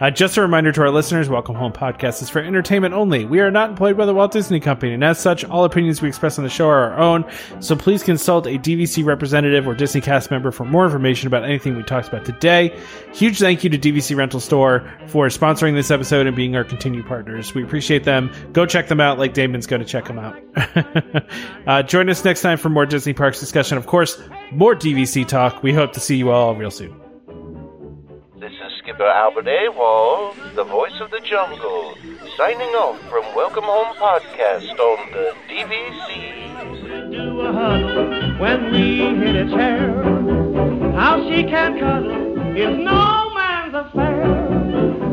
Uh, 0.00 0.10
just 0.10 0.36
a 0.36 0.42
reminder 0.42 0.72
to 0.72 0.80
our 0.82 0.90
listeners, 0.90 1.28
Welcome 1.28 1.54
Home 1.54 1.72
Podcast 1.72 2.22
is 2.22 2.28
for 2.28 2.40
entertainment 2.40 2.92
only. 2.92 3.24
We 3.24 3.38
are 3.38 3.52
not 3.52 3.70
employed 3.70 3.96
by 3.96 4.04
the 4.04 4.12
Walt 4.12 4.32
Disney 4.32 4.58
Company, 4.58 4.92
and 4.94 5.04
as 5.04 5.18
such, 5.18 5.44
all 5.44 5.64
opinions 5.64 6.02
we 6.02 6.08
express 6.08 6.38
on 6.38 6.44
the 6.44 6.50
show 6.50 6.68
are 6.68 6.90
our 6.92 6.98
own. 6.98 7.24
So 7.60 7.76
please 7.76 8.02
consult 8.02 8.46
a 8.46 8.58
DVC 8.58 9.04
representative 9.04 9.68
or 9.68 9.74
Disney 9.74 10.00
cast 10.00 10.30
member 10.30 10.50
for 10.50 10.64
more 10.64 10.84
information 10.84 11.28
about 11.28 11.44
anything 11.44 11.76
we 11.76 11.84
talked 11.84 12.08
about 12.08 12.24
today. 12.24 12.76
Huge 13.12 13.38
thank 13.52 13.64
you 13.64 13.68
to 13.68 13.76
DVC 13.76 14.16
Rental 14.16 14.40
Store 14.40 14.90
for 15.08 15.26
sponsoring 15.26 15.74
this 15.74 15.90
episode 15.90 16.26
and 16.26 16.34
being 16.34 16.56
our 16.56 16.64
continued 16.64 17.04
partners. 17.04 17.54
We 17.54 17.62
appreciate 17.62 18.02
them. 18.02 18.32
Go 18.54 18.64
check 18.64 18.88
them 18.88 18.98
out, 18.98 19.18
like 19.18 19.34
Damon's 19.34 19.66
going 19.66 19.82
to 19.82 19.86
check 19.86 20.06
them 20.06 20.18
out. 20.18 20.42
uh, 21.66 21.82
join 21.82 22.08
us 22.08 22.24
next 22.24 22.40
time 22.40 22.56
for 22.56 22.70
more 22.70 22.86
Disney 22.86 23.12
Parks 23.12 23.40
discussion. 23.40 23.76
Of 23.76 23.86
course, 23.86 24.18
more 24.52 24.74
DVC 24.74 25.28
talk. 25.28 25.62
We 25.62 25.74
hope 25.74 25.92
to 25.92 26.00
see 26.00 26.16
you 26.16 26.30
all 26.30 26.56
real 26.56 26.70
soon. 26.70 26.98
This 28.36 28.52
is 28.52 28.72
Skipper 28.78 29.04
Albert 29.04 29.44
Awol, 29.44 30.54
the 30.54 30.64
voice 30.64 30.98
of 31.02 31.10
the 31.10 31.20
jungle, 31.20 31.94
signing 32.38 32.70
off 32.70 32.98
from 33.10 33.22
Welcome 33.36 33.64
Home 33.64 33.94
Podcast 33.96 34.78
on 34.80 35.12
the 35.12 35.34
DVC. 35.50 37.10
do 37.10 37.40
a 37.42 37.52
huddle 37.52 38.38
when 38.38 38.72
we 38.72 38.96
hit 39.22 39.36
its 39.36 39.52
hair. 39.52 39.92
How 40.94 41.22
she 41.28 41.44
can 41.44 41.78
cuddle 41.78 42.32
is 42.56 42.78
no 42.78 43.21
life 43.72 43.86
affair. 43.86 44.24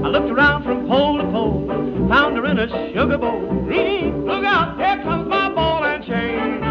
I 0.06 0.07
looked 0.10 0.30
around 0.30 0.64
from 0.64 0.88
pole 0.88 1.18
to 1.18 1.23
pole, 1.31 2.07
found 2.10 2.38
her 2.38 2.45
in 2.45 2.60
a 2.60 2.94
sugar 2.94 3.18
bowl. 3.18 3.41
Look 3.41 4.44
out, 4.44 4.77
here 4.77 5.03
comes 5.03 5.27
my 5.27 5.49
ball 5.53 5.84
and 5.84 6.03
chain. 6.03 6.69